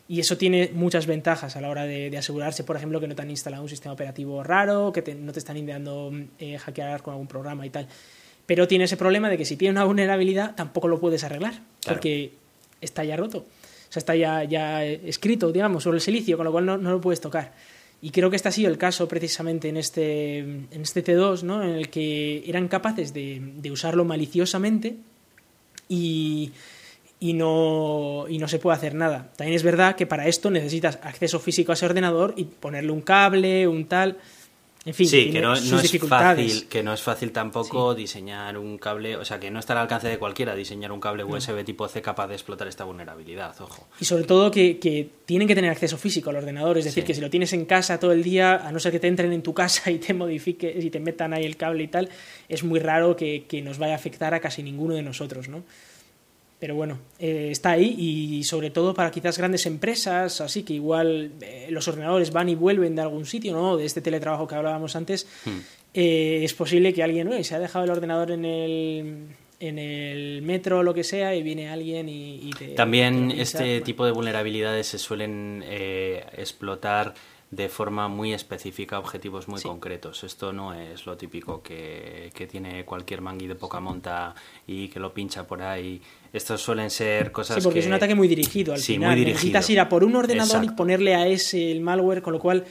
Y 0.07 0.19
eso 0.19 0.37
tiene 0.37 0.69
muchas 0.73 1.05
ventajas 1.07 1.55
a 1.55 1.61
la 1.61 1.69
hora 1.69 1.85
de, 1.85 2.09
de 2.09 2.17
asegurarse, 2.17 2.63
por 2.63 2.75
ejemplo, 2.75 2.99
que 2.99 3.07
no 3.07 3.15
te 3.15 3.21
han 3.21 3.29
instalado 3.29 3.63
un 3.63 3.69
sistema 3.69 3.93
operativo 3.93 4.43
raro, 4.43 4.91
que 4.91 5.01
te- 5.01 5.15
no 5.15 5.31
te 5.31 5.39
están 5.39 5.55
intentando 5.57 6.11
eh, 6.39 6.57
hackear 6.57 7.01
con 7.01 7.13
algún 7.13 7.27
programa 7.27 7.65
y 7.65 7.69
tal. 7.69 7.87
Pero 8.45 8.67
tiene 8.67 8.83
ese 8.83 8.97
problema 8.97 9.29
de 9.29 9.37
que 9.37 9.45
si 9.45 9.55
tiene 9.55 9.71
una 9.71 9.85
vulnerabilidad 9.85 10.55
tampoco 10.55 10.87
lo 10.89 10.99
puedes 10.99 11.23
arreglar, 11.23 11.53
Claro. 11.53 11.95
porque 11.99 12.31
está 12.81 13.03
ya 13.05 13.15
roto. 13.15 13.37
O 13.39 13.93
sea, 13.93 13.99
está 14.01 14.15
ya, 14.15 14.43
ya 14.43 14.83
escrito, 14.83 15.51
digamos, 15.53 15.83
sobre 15.83 15.97
el 15.97 16.01
silicio, 16.01 16.35
con 16.35 16.45
lo 16.45 16.51
cual 16.51 16.65
no, 16.65 16.77
no 16.77 16.91
lo 16.91 16.99
puedes 16.99 17.21
tocar. 17.21 17.53
Y 18.01 18.09
creo 18.09 18.29
que 18.29 18.35
este 18.35 18.49
ha 18.49 18.51
sido 18.51 18.69
el 18.69 18.77
caso 18.77 19.07
precisamente 19.07 19.69
en 19.69 19.77
este, 19.77 20.39
en 20.39 20.67
este 20.81 21.01
T2, 21.05 21.43
¿no? 21.43 21.63
en 21.63 21.69
el 21.69 21.89
que 21.89 22.43
eran 22.45 22.67
capaces 22.67 23.13
de, 23.13 23.39
de 23.55 23.71
usarlo 23.71 24.03
maliciosamente 24.03 24.97
y, 25.87 26.51
y, 27.23 27.31
no, 27.33 28.25
y 28.27 28.37
no 28.37 28.49
se 28.49 28.59
puede 28.59 28.75
hacer 28.75 28.95
nada. 28.95 29.31
También 29.37 29.55
es 29.55 29.63
verdad 29.63 29.95
que 29.95 30.05
para 30.05 30.27
esto 30.27 30.51
necesitas 30.51 30.99
acceso 31.03 31.39
físico 31.39 31.71
a 31.71 31.75
ese 31.75 31.85
ordenador 31.85 32.33
y 32.35 32.43
ponerle 32.43 32.91
un 32.91 32.99
cable, 33.01 33.65
un 33.65 33.85
tal. 33.85 34.17
En 34.85 34.93
fin, 34.93 35.07
sí, 35.07 35.31
que 35.31 35.39
no, 35.39 35.55
sus 35.55 35.71
no 35.71 35.77
es 35.77 35.83
dificultades. 35.83 36.45
fácil, 36.51 36.67
que 36.67 36.83
no 36.83 36.93
es 36.93 37.01
fácil 37.01 37.31
tampoco 37.31 37.95
diseñar 37.95 38.57
un 38.57 38.77
cable, 38.77 39.15
o 39.15 39.23
sea, 39.23 39.39
que 39.39 39.49
no 39.49 39.59
está 39.59 39.71
al 39.71 39.79
alcance 39.79 40.09
de 40.09 40.17
cualquiera 40.19 40.53
diseñar 40.53 40.91
un 40.91 40.99
cable 40.99 41.23
USB 41.23 41.63
tipo 41.63 41.87
C 41.87 42.01
capaz 42.01 42.27
de 42.27 42.33
explotar 42.33 42.67
esta 42.67 42.83
vulnerabilidad, 42.83 43.55
ojo. 43.61 43.87
Y 44.01 44.03
sobre 44.03 44.25
todo 44.25 44.51
que, 44.51 44.79
que 44.79 45.07
tienen 45.25 45.47
que 45.47 45.55
tener 45.55 45.71
acceso 45.71 45.97
físico 45.97 46.31
al 46.31 46.35
ordenador, 46.35 46.77
es 46.77 46.83
decir, 46.83 47.03
Sí. 47.03 47.07
que 47.07 47.13
si 47.13 47.21
lo 47.21 47.29
tienes 47.29 47.53
en 47.53 47.63
casa 47.63 47.97
todo 47.97 48.11
el 48.11 48.23
día, 48.23 48.55
a 48.67 48.73
no 48.73 48.79
ser 48.81 48.91
que 48.91 48.99
te 48.99 49.07
entren 49.07 49.31
en 49.31 49.41
tu 49.41 49.53
casa 49.53 49.89
y 49.95 49.99
te 49.99 50.13
modifique 50.13 50.75
y 50.77 50.89
te 50.89 50.99
metan 50.99 51.31
ahí 51.33 51.45
el 51.45 51.55
cable 51.55 51.83
y 51.83 51.87
tal, 51.87 52.09
es 52.49 52.65
muy 52.65 52.81
raro 52.81 53.15
que, 53.15 53.45
que 53.47 53.61
nos 53.61 53.77
vaya 53.77 53.93
a 53.93 53.95
afectar 53.95 54.33
a 54.33 54.41
casi 54.41 54.63
ninguno 54.63 54.95
de 54.95 55.01
nosotros, 55.03 55.47
¿no? 55.47 55.63
Pero 56.63 56.75
bueno, 56.75 56.97
eh, 57.19 57.49
está 57.51 57.71
ahí 57.71 57.93
y 57.99 58.41
sobre 58.45 58.69
todo 58.69 58.93
para 58.93 59.11
quizás 59.11 59.37
grandes 59.37 59.65
empresas, 59.65 60.39
así 60.39 60.63
que 60.63 60.71
igual 60.73 61.33
eh, 61.41 61.67
los 61.71 61.85
ordenadores 61.89 62.31
van 62.31 62.47
y 62.47 62.55
vuelven 62.55 62.95
de 62.95 63.01
algún 63.01 63.25
sitio, 63.25 63.51
¿no? 63.51 63.75
De 63.75 63.83
este 63.83 63.99
teletrabajo 63.99 64.47
que 64.47 64.55
hablábamos 64.55 64.95
antes, 64.95 65.27
Hmm. 65.43 65.59
eh, 65.93 66.39
es 66.45 66.53
posible 66.53 66.93
que 66.93 67.03
alguien 67.03 67.27
"Uy, 67.27 67.43
se 67.43 67.55
ha 67.55 67.59
dejado 67.59 67.83
el 67.83 67.91
ordenador 67.91 68.31
en 68.31 68.45
el, 68.45 69.25
en 69.59 69.77
el 69.77 70.41
metro 70.41 70.79
o 70.79 70.83
lo 70.83 70.93
que 70.93 71.03
sea 71.03 71.35
y 71.35 71.43
viene 71.43 71.67
alguien 71.67 72.07
y, 72.07 72.49
te... 72.57 72.67
También 72.69 73.27
te 73.27 73.41
este 73.41 73.57
Bueno, 73.65 73.83
tipo 73.83 74.05
de 74.05 74.11
vulnerabilidades 74.13 74.87
se 74.87 74.99
suelen 74.99 75.65
eh, 75.67 76.23
explotar 76.37 77.13
de 77.55 77.69
forma 77.69 78.07
muy 78.07 78.33
específica 78.33 78.97
objetivos 78.97 79.47
muy 79.47 79.59
Sí. 79.59 79.67
concretos. 79.67 80.23
Esto 80.23 80.51
no 80.53 80.73
es 80.73 81.05
lo 81.05 81.17
típico 81.17 81.61
que, 81.61 82.31
que 82.33 82.47
tiene 82.47 82.83
cualquier 82.85 83.21
mangui 83.21 83.47
de 83.47 83.55
poca 83.55 83.79
monta 83.79 84.33
y 84.65 84.87
que 84.87 84.99
lo 84.99 85.13
pincha 85.13 85.45
por 85.45 85.61
ahí. 85.61 86.01
Estos 86.31 86.61
suelen 86.61 86.89
ser 86.89 87.31
cosas 87.31 87.57
Sí, 87.57 87.61
porque 87.63 87.75
que... 87.75 87.79
es 87.81 87.87
un 87.87 87.93
ataque 87.93 88.15
muy 88.15 88.27
dirigido 88.27 88.73
al 88.73 88.79
Sí, 88.79 88.93
final. 88.93 89.09
muy 89.11 89.19
dirigido. 89.19 89.35
Necesitas 89.37 89.69
ir 89.69 89.79
a 89.79 89.89
por 89.89 90.03
un 90.03 90.15
ordenador 90.15 90.63
y 90.63 90.69
ponerle 90.69 91.15
a 91.15 91.27
ese 91.27 91.71
el 91.71 91.81
malware, 91.81 92.21
con 92.21 92.33
lo 92.33 92.39
cual 92.39 92.65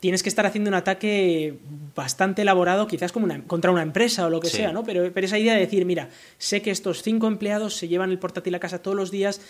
tienes 0.00 0.22
que 0.22 0.28
estar 0.28 0.44
haciendo 0.44 0.68
un 0.68 0.74
ataque 0.74 1.54
bastante 1.94 2.42
elaborado, 2.42 2.86
quizás 2.86 3.12
como 3.12 3.24
una- 3.24 3.42
contra 3.44 3.70
una 3.70 3.82
empresa 3.82 4.26
o 4.26 4.30
lo 4.30 4.40
que 4.40 4.48
Sí. 4.50 4.58
sea, 4.58 4.70
¿no? 4.72 4.84
Pero, 4.84 5.10
pero 5.14 5.26
esa 5.26 5.38
idea 5.38 5.54
de 5.54 5.60
decir, 5.60 5.86
mira, 5.86 6.10
sé 6.36 6.60
que 6.60 6.70
estos 6.70 7.02
cinco 7.02 7.26
empleados 7.26 7.74
se 7.74 7.88
llevan 7.88 8.10
el 8.10 8.18
portátil 8.18 8.54
a 8.54 8.60
casa 8.60 8.82
todos 8.82 8.96
los 8.96 9.10
días. 9.10 9.40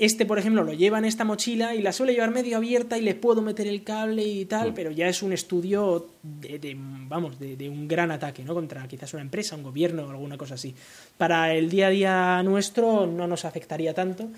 Este, 0.00 0.24
por 0.26 0.38
ejemplo, 0.38 0.62
lo 0.62 0.72
lleva 0.74 0.98
en 0.98 1.04
esta 1.04 1.24
mochila 1.24 1.74
y 1.74 1.82
la 1.82 1.92
suele 1.92 2.12
llevar 2.12 2.30
medio 2.30 2.56
abierta 2.56 2.96
y 2.96 3.02
le 3.02 3.16
puedo 3.16 3.42
meter 3.42 3.66
el 3.66 3.82
cable 3.82 4.22
y 4.22 4.44
tal, 4.44 4.70
Mm. 4.70 4.74
pero 4.74 4.90
ya 4.92 5.08
es 5.08 5.22
un 5.24 5.32
estudio 5.32 6.06
de, 6.22 6.58
de, 6.60 6.76
vamos, 6.78 7.40
de, 7.40 7.56
de 7.56 7.68
un 7.68 7.88
gran 7.88 8.12
ataque, 8.12 8.44
¿no? 8.44 8.54
Contra 8.54 8.86
quizás 8.86 9.12
una 9.14 9.22
empresa, 9.22 9.56
un 9.56 9.64
gobierno 9.64 10.04
o 10.06 10.10
alguna 10.10 10.38
cosa 10.38 10.54
así. 10.54 10.72
Para 11.16 11.52
el 11.52 11.68
día 11.68 11.88
a 11.88 11.90
día 11.90 12.42
nuestro 12.44 13.06
no 13.08 13.26
nos 13.26 13.44
afectaría 13.44 13.92
tanto, 13.92 14.28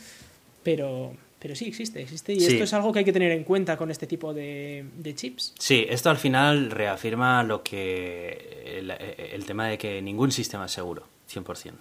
pero, 0.62 1.12
pero 1.38 1.54
sí 1.54 1.66
existe, 1.66 2.00
existe. 2.02 2.32
Y 2.32 2.40
Sí. 2.40 2.46
esto 2.52 2.64
es 2.64 2.72
algo 2.72 2.90
que 2.92 3.00
hay 3.00 3.04
que 3.04 3.12
tener 3.12 3.32
en 3.32 3.44
cuenta 3.44 3.76
con 3.76 3.90
este 3.90 4.06
tipo 4.06 4.32
de, 4.32 4.84
de 4.96 5.14
chips. 5.14 5.54
Sí, 5.58 5.84
esto 5.88 6.08
al 6.08 6.16
final 6.16 6.70
reafirma 6.70 7.42
lo 7.42 7.62
que 7.62 8.78
el, 8.78 8.90
el 8.90 9.44
tema 9.44 9.68
de 9.68 9.76
que 9.76 10.00
ningún 10.00 10.32
sistema 10.32 10.64
es 10.66 10.72
seguro, 10.72 11.06
100%. 11.30 11.72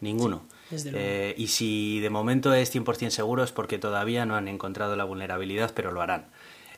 Ninguno. 0.00 0.36
Hmm. 0.36 0.40
luego. 0.40 0.53
Eh, 0.72 1.34
y 1.36 1.48
si 1.48 2.00
de 2.00 2.10
momento 2.10 2.52
es 2.54 2.74
100% 2.74 3.10
seguro 3.10 3.44
es 3.44 3.52
porque 3.52 3.78
todavía 3.78 4.24
no 4.26 4.36
han 4.36 4.48
encontrado 4.48 4.96
la 4.96 5.04
vulnerabilidad, 5.04 5.72
pero 5.74 5.92
lo 5.92 6.00
harán. 6.02 6.26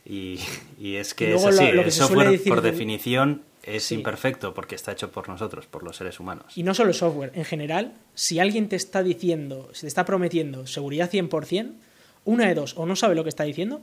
Y, 0.05 0.39
y 0.79 0.97
es 0.97 1.15
que 1.15 1.35
es 1.35 1.45
así, 1.45 1.73
lo 1.73 1.83
que 1.83 1.87
el 1.89 1.93
se 1.93 1.99
software 2.01 2.31
decir 2.31 2.49
por 2.53 2.63
de- 2.63 2.71
definición 2.71 3.43
es 3.63 3.85
Sí. 3.85 3.97
imperfecto 3.97 4.55
porque 4.55 4.75
está 4.77 4.93
hecho 4.93 5.11
por 5.11 5.29
nosotros, 5.29 5.67
por 5.67 5.83
los 5.83 5.97
seres 5.97 6.21
humanos. 6.21 6.47
Y 6.57 6.63
no 6.63 6.73
solo 6.75 6.93
software, 6.93 7.33
en 7.35 7.45
general, 7.45 7.95
si 8.15 8.39
alguien 8.39 8.69
te 8.69 8.77
está 8.77 9.03
diciendo, 9.03 9.69
si 9.73 9.83
te 9.83 9.87
está 9.89 10.05
prometiendo 10.05 10.67
seguridad 10.69 11.11
100%, 11.11 11.73
una 12.25 12.47
de 12.47 12.55
dos, 12.55 12.75
o 12.77 12.87
no 12.87 12.95
sabe 12.97 13.15
lo 13.17 13.23
que 13.25 13.29
está 13.31 13.43
diciendo, 13.45 13.81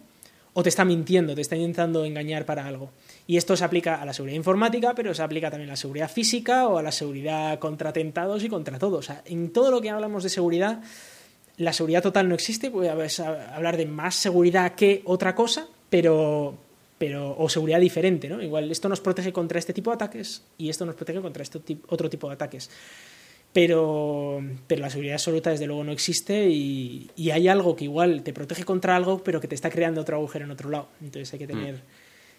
o 0.54 0.64
te 0.64 0.70
está 0.70 0.86
mintiendo, 0.86 1.36
te 1.36 1.42
está 1.42 1.56
intentando 1.58 2.06
engañar 2.06 2.46
para 2.46 2.66
algo. 2.66 2.92
Y 3.25 3.38
esto 3.38 3.56
se 3.56 3.63
aplica 3.63 4.01
a 4.01 4.06
la 4.06 4.13
seguridad 4.13 4.36
informática, 4.36 4.94
pero 4.96 5.13
se 5.13 5.22
aplica 5.24 5.50
también 5.50 5.70
a 5.70 5.74
la 5.74 5.77
seguridad 5.77 6.12
física 6.12 6.68
o 6.68 6.77
a 6.77 6.84
la 6.84 6.92
seguridad 6.92 7.58
contra 7.60 7.89
atentados 7.92 8.44
y 8.44 8.50
contra 8.50 8.77
todo. 8.77 8.98
O 8.98 9.01
sea, 9.01 9.22
en 9.25 9.51
todo 9.53 9.72
lo 9.72 9.80
que 9.82 9.89
hablamos 9.89 10.24
de 10.24 10.30
seguridad, 10.30 10.82
la 11.58 11.72
seguridad 11.72 12.01
total 12.03 12.27
no 12.27 12.36
existe, 12.36 12.70
puede 12.70 12.89
haber- 12.89 13.12
hablar 13.53 13.77
de 13.77 13.86
más 13.86 14.15
seguridad 14.15 14.75
que 14.75 15.01
otra 15.06 15.36
cosa, 15.36 15.68
pero, 15.89 16.58
pero 16.98 17.36
o 17.38 17.48
seguridad 17.48 17.80
diferente, 17.80 18.27
¿no? 18.27 18.42
Igual 18.42 18.70
esto 18.72 18.89
nos 18.89 19.00
protege 19.00 19.32
contra 19.32 19.58
este 19.58 19.72
tipo 19.72 19.92
de 19.92 19.96
ataques 19.96 20.44
y 20.58 20.70
esto 20.70 20.86
nos 20.86 20.96
protege 20.96 21.22
contra 21.22 21.44
este 21.44 21.62
otro 21.88 22.10
tipo 22.10 22.27
de 22.27 22.34
ataques. 22.34 22.70
Pero, 23.53 24.42
pero 24.65 24.82
la 24.82 24.89
seguridad 24.89 25.13
absoluta 25.13 25.51
desde 25.51 25.68
luego 25.68 25.84
no 25.84 25.92
existe 25.92 26.50
y, 26.50 27.12
y 27.15 27.30
hay 27.30 27.48
algo 27.48 27.75
que 27.75 27.84
igual 27.84 28.24
te 28.24 28.34
protege 28.34 28.63
contra 28.63 28.96
algo, 28.96 29.24
pero 29.24 29.39
que 29.39 29.48
te 29.48 29.53
está 29.53 29.70
creando 29.70 30.01
otro 30.01 30.15
agujero 30.18 30.46
en 30.46 30.51
otro 30.51 30.72
lado. 30.72 30.88
Entonces 31.01 31.32
hay 31.34 31.39
que 31.39 31.46
tener, 31.48 31.82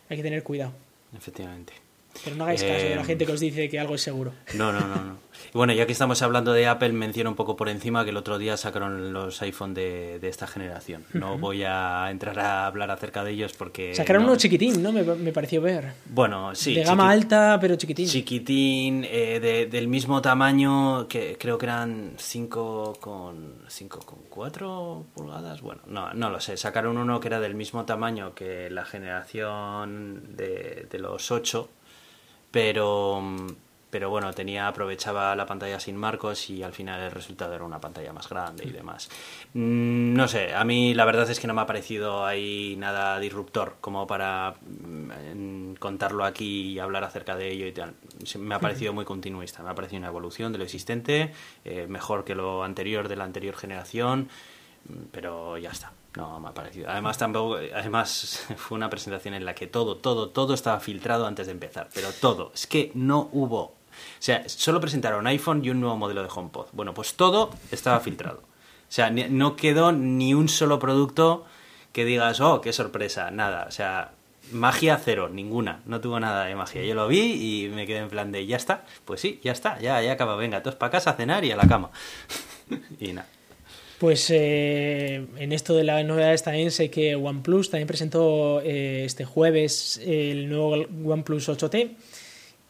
hay 0.09 0.17
que 0.17 0.23
tener 0.23 0.43
cuidado. 0.43 0.73
Efectivamente. 1.17 1.84
Pero 2.23 2.37
no 2.37 2.45
hagáis 2.45 2.63
caso 2.63 2.73
de 2.75 2.95
la 2.95 3.03
Eh, 3.03 3.05
gente 3.05 3.27
que 3.27 3.33
os 3.33 3.41
dice 3.41 3.69
que 3.69 3.79
algo 3.81 3.95
es 3.97 4.03
seguro. 4.03 4.33
No, 4.55 4.73
no, 4.73 4.81
no, 4.81 4.95
no. 4.97 5.19
Y 5.53 5.59
bueno, 5.59 5.73
ya 5.73 5.85
que 5.87 5.93
estamos 5.93 6.23
hablando 6.23 6.53
de 6.53 6.67
Apple, 6.67 6.93
menciono 6.93 7.31
un 7.31 7.37
poco 7.37 7.57
por 7.57 7.69
encima 7.69 8.05
que 8.05 8.11
el 8.11 8.17
otro 8.17 8.39
día 8.39 8.57
sacaron 8.57 9.13
los 9.13 9.43
iPhone 9.43 9.75
de, 9.75 10.19
de 10.21 10.29
esta 10.29 10.47
generación. 10.47 11.05
No 11.13 11.39
voy 11.39 11.65
a 11.65 12.09
entrar 12.11 12.39
a 12.39 12.67
hablar 12.67 12.91
acerca 12.91 13.25
de 13.25 13.33
ellos 13.33 13.53
porque... 13.53 13.95
Sacaron 13.95 14.23
no- 14.23 14.29
uno 14.31 14.37
chiquitín, 14.39 14.83
¿no? 14.83 14.93
Me, 14.93 15.03
me 15.03 15.33
pareció 15.33 15.61
ver. 15.61 15.93
Bueno, 16.07 16.55
sí. 16.55 16.75
de 16.75 16.85
gama 16.85 17.11
alta, 17.11 17.59
pero 17.61 17.75
chiquitín. 17.77 18.09
Chiquitín, 18.09 19.05
eh, 19.09 19.41
de- 19.41 19.67
del 19.67 19.89
mismo 19.89 20.23
tamaño, 20.23 21.07
que 21.09 21.37
creo 21.39 21.59
que 21.59 21.67
eran 21.67 22.13
5 22.17 22.95
con, 23.01 23.55
5 23.69 24.01
con 24.01 24.19
4 24.31 25.07
pulgadas. 25.15 25.61
Bueno, 25.63 25.83
no, 25.87 26.15
no 26.15 26.31
lo 26.31 26.41
sé. 26.41 26.57
Sacaron 26.57 26.97
uno 26.97 27.21
que 27.21 27.29
era 27.29 27.41
del 27.41 27.55
mismo 27.55 27.85
tamaño 27.85 28.35
que 28.35 28.71
la 28.71 28.85
generación 28.85 30.37
de, 30.37 30.87
de 30.91 30.99
los 30.99 31.31
8, 31.31 31.69
pero, 32.55 33.21
pero 33.91 34.11
bueno, 34.11 34.33
tenía 34.33 34.69
aprovechaba 34.69 35.35
la 35.35 35.45
pantalla 35.45 35.81
sin 35.81 35.97
marcos 35.97 36.51
y 36.51 36.63
al 36.63 36.73
final 36.73 37.01
el 37.01 37.11
resultado 37.11 37.53
era 37.53 37.65
una 37.65 37.81
pantalla 37.81 38.13
más 38.13 38.29
grande 38.29 38.65
y 38.65 38.71
demás. 38.71 39.11
Mm, 39.55 40.15
No 40.15 40.29
sé, 40.29 40.55
a 40.55 40.63
mí 40.63 40.95
la 40.95 41.05
verdad 41.05 41.29
es 41.29 41.41
que 41.41 41.49
no 41.49 41.55
me 41.55 41.63
ha 41.63 41.67
parecido 41.67 42.25
ahí 42.25 42.77
nada 42.79 43.19
disruptor 43.19 43.75
como 43.81 44.07
para 44.07 44.55
mm, 44.61 45.75
contarlo 45.81 46.25
aquí 46.25 46.75
y 46.75 46.79
hablar 46.79 47.03
acerca 47.03 47.35
de 47.35 47.51
ello 47.51 47.67
y 47.67 47.73
tal. 47.73 47.95
Me 48.39 48.55
ha 48.55 48.61
parecido 48.61 48.93
muy 48.93 49.05
continuista, 49.05 49.65
me 49.65 49.71
ha 49.71 49.75
parecido 49.75 49.99
una 49.99 50.09
evolución 50.09 50.53
de 50.53 50.59
lo 50.59 50.65
existente, 50.65 51.33
eh, 51.65 51.87
mejor 51.89 52.25
que 52.25 52.37
lo 52.37 52.63
anterior 52.63 53.09
de 53.09 53.17
la 53.17 53.25
anterior 53.25 53.57
generación, 53.57 54.29
pero 55.11 55.59
ya 55.59 55.71
está. 55.71 55.93
No 56.17 56.39
me 56.39 56.49
ha 56.49 56.55
parecido. 56.55 56.89
Además 56.89 57.19
tampoco, 57.19 57.57
además 57.75 58.47
fue 58.57 58.77
una 58.77 58.89
presentación 58.91 59.35
en 59.35 59.45
la 59.45 59.55
que 59.55 59.67
todo, 59.67 59.97
todo, 59.97 60.31
todo 60.31 60.55
estaba 60.55 60.81
filtrado 60.81 61.27
antes 61.27 61.47
de 61.47 61.53
empezar, 61.53 61.89
pero 61.93 62.13
todo. 62.13 62.53
Es 62.55 62.67
que 62.67 62.93
no 62.95 63.29
hubo. 63.33 63.63
O 63.63 63.75
sea, 64.21 64.49
solo 64.49 64.81
presentaron 64.81 65.27
iPhone 65.27 65.65
y 65.65 65.71
un 65.71 65.81
nuevo 65.81 65.97
modelo 65.97 66.23
de 66.23 66.29
HomePod. 66.33 66.67
Bueno, 66.73 66.95
pues 66.95 67.15
todo 67.15 67.51
estaba 67.71 68.01
filtrado. 68.01 68.41
O 68.41 68.93
sea, 68.95 69.11
no 69.11 69.57
quedó 69.57 69.93
ni 69.93 70.35
un 70.35 70.49
solo 70.49 70.79
producto 70.79 71.45
que 71.93 72.05
digas, 72.05 72.41
oh, 72.41 72.61
qué 72.61 72.73
sorpresa, 72.73 73.31
nada. 73.31 73.67
O 73.69 73.71
sea, 73.71 74.13
magia 74.53 75.01
cero, 75.03 75.29
ninguna. 75.29 75.81
No 75.87 76.01
tuvo 76.01 76.21
nada 76.21 76.45
de 76.45 76.55
magia. 76.55 76.83
Yo 76.85 76.95
lo 76.95 77.09
vi 77.09 77.65
y 77.65 77.69
me 77.69 77.87
quedé 77.87 77.99
en 77.99 78.09
plan 78.09 78.33
de, 78.33 78.47
ya 78.47 78.57
está. 78.57 78.85
Pues 79.05 79.21
sí, 79.21 79.41
ya 79.43 79.53
está, 79.53 79.79
ya, 79.81 80.01
ya 80.03 80.13
acaba. 80.13 80.37
Venga, 80.37 80.63
todos 80.63 80.77
para 80.77 80.93
casa 80.93 81.11
a 81.11 81.15
cenar 81.15 81.45
y 81.45 81.51
a 81.51 81.57
la 81.57 81.67
cama. 81.67 81.91
y 83.01 83.13
nada. 83.13 83.29
Pues 84.05 84.29
eh, 84.29 85.25
en 85.39 85.53
esto 85.53 85.75
de 85.75 85.83
las 85.83 86.05
novedades 86.05 86.43
también 86.43 86.71
sé 86.71 86.91
que 86.91 87.15
OnePlus 87.17 87.71
también 87.71 87.87
presentó 87.89 88.61
eh, 88.61 89.03
este 89.07 89.25
jueves 89.25 89.99
el 90.05 90.51
nuevo 90.51 90.85
OnePlus 91.07 91.49
8T 91.49 91.89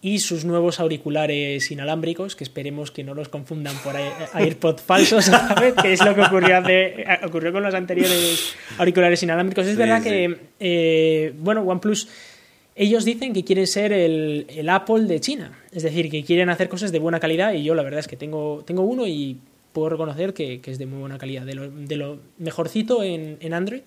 y 0.00 0.20
sus 0.20 0.44
nuevos 0.44 0.78
auriculares 0.78 1.72
inalámbricos, 1.72 2.36
que 2.36 2.44
esperemos 2.44 2.92
que 2.92 3.02
no 3.02 3.14
los 3.14 3.28
confundan 3.30 3.74
por 3.82 3.96
AirPods 4.34 4.82
falsos, 4.82 5.24
¿sabes? 5.24 5.74
que 5.82 5.92
es 5.94 6.04
lo 6.04 6.14
que 6.14 6.20
ocurrió, 6.20 6.56
hace- 6.56 7.04
ocurrió 7.26 7.52
con 7.52 7.64
los 7.64 7.74
anteriores 7.74 8.54
auriculares 8.78 9.20
inalámbricos. 9.24 9.66
Es 9.66 9.72
Sí, 9.72 9.78
verdad 9.78 9.98
sí. 10.04 10.08
que, 10.08 10.38
eh, 10.60 11.32
bueno, 11.40 11.62
OnePlus, 11.62 12.06
ellos 12.76 13.04
dicen 13.04 13.32
que 13.32 13.42
quieren 13.42 13.66
ser 13.66 13.92
el, 13.92 14.46
el 14.50 14.68
Apple 14.68 15.06
de 15.06 15.18
China, 15.18 15.58
es 15.72 15.82
decir, 15.82 16.08
que 16.12 16.22
quieren 16.22 16.48
hacer 16.48 16.68
cosas 16.68 16.92
de 16.92 17.00
buena 17.00 17.18
calidad 17.18 17.54
y 17.54 17.64
yo 17.64 17.74
la 17.74 17.82
verdad 17.82 17.98
es 17.98 18.06
que 18.06 18.16
tengo, 18.16 18.62
tengo 18.64 18.82
uno 18.82 19.04
y 19.08 19.38
puedo 19.74 19.90
reconocer 19.90 20.32
que, 20.32 20.62
que 20.62 20.70
es 20.70 20.78
de 20.78 20.86
muy 20.86 21.00
buena 21.00 21.18
calidad, 21.18 21.44
de 21.44 21.96
lo, 21.96 22.18
mejorcito 22.38 23.02
en, 23.02 23.36
en 23.40 23.52
Android. 23.52 23.82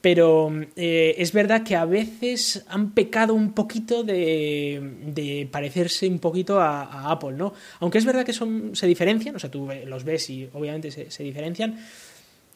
Pero 0.00 0.50
eh, 0.74 1.14
es 1.18 1.32
verdad 1.32 1.62
que 1.62 1.76
a 1.76 1.84
veces 1.84 2.64
han 2.68 2.90
pecado 2.90 3.34
un 3.34 3.52
poquito 3.52 4.02
de, 4.02 4.80
de 5.06 5.48
parecerse 5.50 6.08
un 6.08 6.18
poquito 6.18 6.60
a, 6.60 7.12
Apple, 7.12 7.32
¿no? 7.32 7.54
Aunque 7.78 7.98
es 7.98 8.04
verdad 8.04 8.24
que 8.24 8.32
son, 8.32 8.74
se 8.74 8.88
diferencian, 8.88 9.36
o 9.36 9.38
sea, 9.38 9.48
tú 9.48 9.68
los 9.86 10.02
ves 10.02 10.28
y 10.30 10.48
obviamente 10.54 10.90
se, 10.90 11.10
se 11.12 11.22
diferencian, 11.22 11.78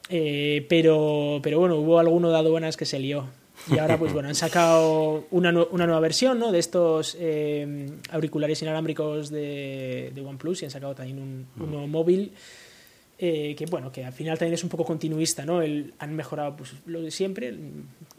eh, 0.09 0.67
pero, 0.69 1.39
pero 1.41 1.61
bueno, 1.61 1.77
hubo 1.77 2.01
alguno 2.01 2.31
de 2.31 2.37
aduanas 2.37 2.77
que 2.77 2.85
se 2.85 2.99
lió. 2.99 3.29
Y 3.71 3.79
ahora, 3.79 3.99
pues 3.99 4.13
bueno, 4.13 4.29
han 4.29 4.35
sacado 4.35 5.27
una, 5.31 5.51
una 5.71 5.87
nueva 5.87 6.01
versión 6.01 6.39
¿no? 6.39 6.53
de 6.53 6.59
estos 6.61 7.17
eh, 7.19 7.91
auriculares 8.11 8.63
inalámbricos 8.63 9.29
de, 9.31 10.13
de 10.15 10.21
OnePlus 10.21 10.63
y 10.63 10.65
han 10.67 10.71
sacado 10.71 10.95
también 10.95 11.19
un, 11.19 11.47
un 11.59 11.71
nuevo 11.71 11.87
móvil 11.89 12.33
eh, 13.19 13.55
que 13.57 13.67
bueno, 13.67 13.91
que 13.91 14.05
al 14.05 14.13
final 14.13 14.39
también 14.39 14.55
es 14.55 14.63
un 14.63 14.69
poco 14.71 14.85
continuista, 14.85 15.45
¿no? 15.47 15.63
El- 15.63 15.95
han 15.99 16.15
mejorado 16.15 16.55
pues, 16.55 16.75
lo 16.85 17.01
de 17.01 17.11
siempre, 17.11 17.57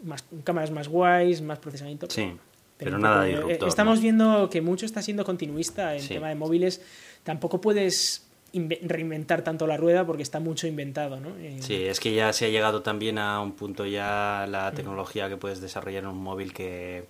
más, 0.02 0.24
cámaras 0.44 0.70
más 0.72 0.88
guays, 0.88 1.40
más 1.40 1.60
procesamiento. 1.60 2.08
Sí, 2.10 2.32
pero 2.76 2.98
nada 2.98 3.20
poco, 3.22 3.28
eh, 3.28 3.36
disruptor. 3.36 3.68
Estamos 3.68 3.98
¿no? 3.98 4.02
viendo 4.02 4.50
que 4.50 4.60
mucho 4.60 4.86
está 4.86 5.00
siendo 5.00 5.24
continuista 5.24 5.94
en 5.94 6.02
Sí. 6.02 6.08
tema 6.14 6.28
de 6.28 6.34
móviles. 6.34 6.82
Tampoco 7.22 7.60
puedes 7.60 8.27
reinventar 8.52 9.42
tanto 9.42 9.66
la 9.66 9.76
rueda 9.76 10.06
porque 10.06 10.22
está 10.22 10.40
mucho 10.40 10.66
inventado, 10.66 11.20
¿no? 11.20 11.30
Sí, 11.60 11.74
es 11.84 12.00
que 12.00 12.14
ya 12.14 12.32
se 12.32 12.46
ha 12.46 12.48
llegado 12.48 12.82
también 12.82 13.18
a 13.18 13.40
un 13.40 13.52
punto 13.52 13.86
ya 13.86 14.46
la 14.48 14.72
tecnología 14.72 15.28
que 15.28 15.36
puedes 15.36 15.60
desarrollar 15.60 16.04
en 16.04 16.08
un 16.10 16.18
móvil 16.22 16.52
que, 16.52 17.04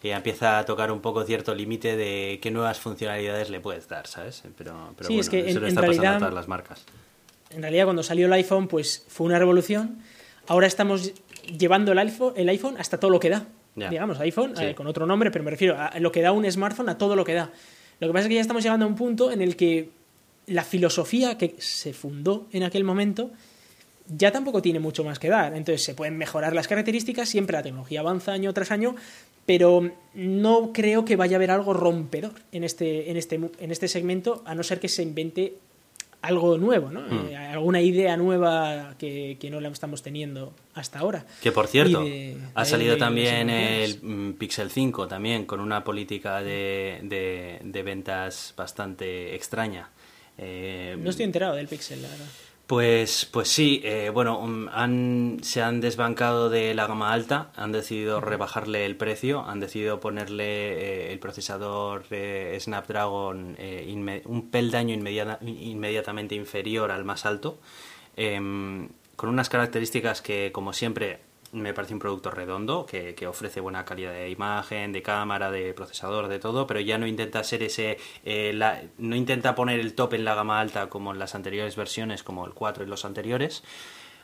que 0.00 0.08
ya 0.08 0.16
empieza 0.16 0.58
a 0.58 0.64
tocar 0.64 0.92
un 0.92 1.00
poco 1.00 1.24
cierto 1.24 1.54
límite 1.54 1.96
de 1.96 2.38
qué 2.42 2.50
nuevas 2.50 2.78
funcionalidades 2.78 3.50
le 3.50 3.60
puedes 3.60 3.88
dar, 3.88 4.06
¿sabes? 4.06 4.42
Pero, 4.58 4.92
pero 4.96 5.08
Sí, 5.08 5.14
bueno, 5.14 5.20
es 5.22 5.28
que 5.30 5.40
eso 5.40 5.58
en- 5.58 5.64
en 5.64 5.68
está 5.68 5.80
pasando 5.80 5.92
realidad- 6.02 6.14
a 6.16 6.18
todas 6.18 6.34
las 6.34 6.48
marcas. 6.48 6.84
en 7.50 7.62
realidad 7.62 7.84
cuando 7.84 8.02
salió 8.02 8.26
el 8.26 8.32
iPhone 8.34 8.68
pues 8.68 9.04
fue 9.08 9.26
una 9.26 9.38
revolución. 9.38 9.98
Ahora 10.46 10.66
estamos 10.66 11.12
llevando 11.46 11.92
el 11.92 11.98
iPhone, 11.98 12.34
el 12.36 12.48
iPhone 12.50 12.76
hasta 12.78 12.98
todo 13.00 13.10
lo 13.10 13.20
que 13.20 13.30
da. 13.30 13.46
Ya. 13.76 13.88
Digamos, 13.90 14.20
iPhone 14.20 14.54
Sí. 14.56 14.64
eh, 14.66 14.74
con 14.74 14.86
otro 14.86 15.06
nombre, 15.06 15.30
pero 15.30 15.44
me 15.44 15.50
refiero 15.50 15.76
a 15.78 15.98
lo 15.98 16.12
que 16.12 16.20
da 16.22 16.30
un 16.32 16.48
smartphone 16.50 16.90
a 16.90 16.98
todo 16.98 17.16
lo 17.16 17.24
que 17.24 17.32
da. 17.34 17.50
Lo 18.00 18.06
que 18.08 18.12
pasa 18.12 18.24
es 18.24 18.28
que 18.28 18.34
ya 18.34 18.40
estamos 18.40 18.62
llegando 18.62 18.84
a 18.84 18.88
un 18.88 18.94
punto 18.94 19.32
en 19.32 19.40
el 19.40 19.56
que 19.56 19.88
la 20.46 20.64
filosofía 20.64 21.38
que 21.38 21.54
se 21.58 21.92
fundó 21.92 22.46
en 22.52 22.62
aquel 22.64 22.84
momento 22.84 23.30
ya 24.06 24.30
tampoco 24.32 24.60
tiene 24.60 24.80
mucho 24.80 25.02
más 25.04 25.18
que 25.18 25.28
dar. 25.30 25.54
Entonces 25.56 25.82
se 25.82 25.94
pueden 25.94 26.18
mejorar 26.18 26.54
las 26.54 26.68
características, 26.68 27.28
siempre 27.28 27.56
la 27.56 27.62
tecnología 27.62 28.00
avanza 28.00 28.32
año 28.32 28.52
tras 28.52 28.70
año, 28.70 28.94
pero 29.46 29.90
no 30.14 30.72
creo 30.74 31.04
que 31.06 31.16
vaya 31.16 31.36
a 31.36 31.38
haber 31.38 31.50
algo 31.50 31.72
rompedor 31.72 32.32
en 32.52 32.64
este, 32.64 33.10
en 33.10 33.16
este, 33.16 33.36
en 33.36 33.70
este 33.70 33.88
segmento, 33.88 34.42
a 34.44 34.54
no 34.54 34.62
ser 34.62 34.78
que 34.80 34.88
se 34.88 35.02
invente 35.02 35.54
algo 36.20 36.56
nuevo, 36.58 36.90
¿no? 36.90 37.00
Mm. 37.02 37.28
Eh, 37.30 37.36
alguna 37.36 37.80
idea 37.82 38.16
nueva 38.16 38.94
que, 38.98 39.36
que 39.40 39.50
no 39.50 39.60
la 39.60 39.68
estamos 39.68 40.02
teniendo 40.02 40.54
hasta 40.74 40.98
ahora. 40.98 41.26
Que 41.42 41.52
por 41.52 41.66
cierto, 41.66 42.02
de- 42.02 42.36
ha 42.54 42.64
salido 42.64 42.94
de- 42.94 42.98
también 43.00 43.46
de- 43.48 43.84
el 43.84 44.02
mm, 44.02 44.32
Pixel 44.34 44.70
5 44.70 45.06
también 45.06 45.44
con 45.46 45.60
una 45.60 45.84
política 45.84 46.42
de 46.42 47.82
ventas 47.84 48.54
bastante 48.56 49.34
extraña. 49.34 49.90
Eh, 50.38 50.96
No 50.98 51.10
estoy 51.10 51.24
enterado 51.24 51.54
del 51.54 51.68
Pixel, 51.68 52.02
la 52.02 52.08
verdad. 52.08 52.26
Pues, 52.66 53.28
pues 53.30 53.48
sí, 53.48 53.82
eh, 53.84 54.08
bueno, 54.08 54.38
um, 54.38 54.68
han, 54.72 55.36
se 55.42 55.60
han 55.60 55.82
desbancado 55.82 56.48
de 56.48 56.72
la 56.74 56.86
gama 56.86 57.12
alta, 57.12 57.50
han 57.56 57.72
decidido 57.72 58.22
rebajarle 58.22 58.86
el 58.86 58.96
precio, 58.96 59.40
han 59.46 59.60
decidido 59.60 60.00
ponerle 60.00 60.44
eh, 61.08 61.12
el 61.12 61.18
procesador 61.18 62.04
eh, 62.10 62.56
Snapdragon 62.58 63.56
un 64.24 64.48
peldaño 64.50 64.94
inmediata- 64.94 65.38
inmediatamente 65.46 66.34
inferior 66.36 66.90
al 66.90 67.04
más 67.04 67.26
alto, 67.26 67.58
em, 68.16 68.88
con 69.14 69.28
unas 69.28 69.50
características 69.50 70.22
que, 70.22 70.50
como 70.50 70.72
siempre, 70.72 71.20
me 71.54 71.72
parece 71.72 71.94
un 71.94 72.00
producto 72.00 72.30
redondo, 72.30 72.84
que, 72.86 73.14
que 73.14 73.26
ofrece 73.26 73.60
buena 73.60 73.84
calidad 73.84 74.12
de 74.12 74.28
imagen, 74.30 74.92
de 74.92 75.02
cámara, 75.02 75.50
de 75.50 75.72
procesador, 75.74 76.28
de 76.28 76.38
todo, 76.38 76.66
pero 76.66 76.80
ya 76.80 76.98
no 76.98 77.06
intenta 77.06 77.42
ser 77.44 77.62
ese, 77.62 77.96
eh, 78.24 78.52
la- 78.54 78.82
no 78.98 79.16
intenta 79.16 79.54
poner 79.54 79.80
el 79.80 79.94
top 79.94 80.14
en 80.14 80.24
la 80.24 80.34
gama 80.34 80.60
alta 80.60 80.88
como 80.88 81.12
en 81.12 81.18
las 81.18 81.34
anteriores 81.34 81.76
versiones, 81.76 82.22
como 82.22 82.46
el 82.46 82.52
4 82.54 82.84
y 82.84 82.86
los 82.86 83.04
anteriores. 83.04 83.62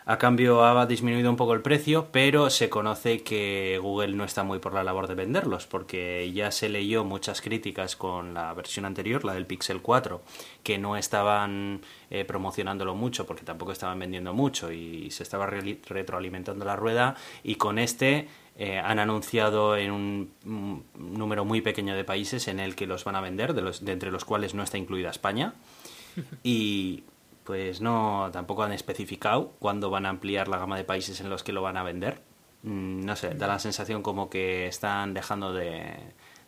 A 0.07 0.19
cambio 0.19 0.65
ha 0.65 0.87
disminuido 0.87 1.31
un 1.31 1.37
poco 1.37 1.53
el 1.53 1.61
precio, 1.63 2.09
pero 2.11 2.51
se 2.51 2.69
conoce 2.69 3.23
que 3.23 3.79
Google 3.81 4.15
no 4.17 4.25
está 4.25 4.43
muy 4.43 4.59
por 4.59 4.73
la 4.75 4.83
labor 4.83 5.07
de 5.07 5.15
venderlos, 5.15 5.67
porque 5.67 6.33
ya 6.33 6.51
se 6.51 6.69
leyó 6.69 7.05
muchas 7.05 7.41
críticas 7.41 7.97
con 7.97 8.35
la 8.35 8.53
versión 8.55 8.87
anterior, 8.87 9.25
la 9.25 9.35
del 9.35 9.47
Pixel 9.47 9.83
4, 9.83 10.21
que 10.65 10.79
no 10.79 10.97
estaban 10.97 11.83
eh, 12.11 12.25
promocionándolo 12.25 12.95
mucho, 12.95 13.27
porque 13.27 13.45
tampoco 13.45 13.73
estaban 13.73 13.99
vendiendo 13.99 14.33
mucho 14.33 14.73
y 14.73 15.11
se 15.11 15.23
estaba 15.23 15.47
re- 15.47 15.79
retroalimentando 15.87 16.65
la 16.65 16.77
rueda, 16.77 17.15
y 17.45 17.55
con 17.57 17.79
este 17.79 18.27
eh, 18.57 18.79
han 18.79 18.99
anunciado 18.99 19.77
en 19.77 19.93
un, 19.93 20.31
un 20.45 20.85
número 20.99 21.45
muy 21.45 21.61
pequeño 21.61 21.95
de 21.95 22.05
países 22.05 22.49
en 22.49 22.59
el 22.59 22.75
que 22.75 22.87
los 22.87 23.05
van 23.05 23.17
a 23.17 23.21
vender, 23.21 23.55
de, 23.55 23.63
los, 23.63 23.85
de 23.85 23.93
entre 23.93 24.11
los 24.11 24.25
cuales 24.25 24.55
no 24.55 24.63
está 24.63 24.77
incluida 24.79 25.11
España, 25.11 25.55
y 26.43 27.05
pues 27.51 27.81
no, 27.81 28.29
tampoco 28.33 28.63
han 28.63 28.71
especificado 28.71 29.51
cuándo 29.59 29.91
van 29.91 30.07
a 30.07 30.11
ampliar 30.11 30.47
la 30.47 30.57
gama 30.59 30.77
de 30.77 30.85
países 30.85 31.21
en 31.21 31.29
los 31.31 31.43
que 31.43 31.53
lo 31.53 31.63
van 31.63 31.77
a 31.77 31.83
vender. 31.83 32.21
Mm, 32.63 33.05
No 33.05 33.17
sé, 33.17 33.35
da 33.35 33.49
la 33.49 33.59
sensación 33.59 34.03
como 34.05 34.31
que 34.31 34.69
están 34.69 35.15
dejando 35.15 35.53
de, 35.53 35.97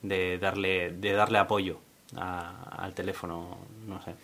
de 0.02 0.38
darle, 0.38 0.92
de 0.92 1.12
darle 1.12 1.38
apoyo 1.38 1.80
a- 2.16 2.76
al 2.84 2.94
teléfono, 2.94 3.58
no 3.88 4.00
sé. 4.02 4.14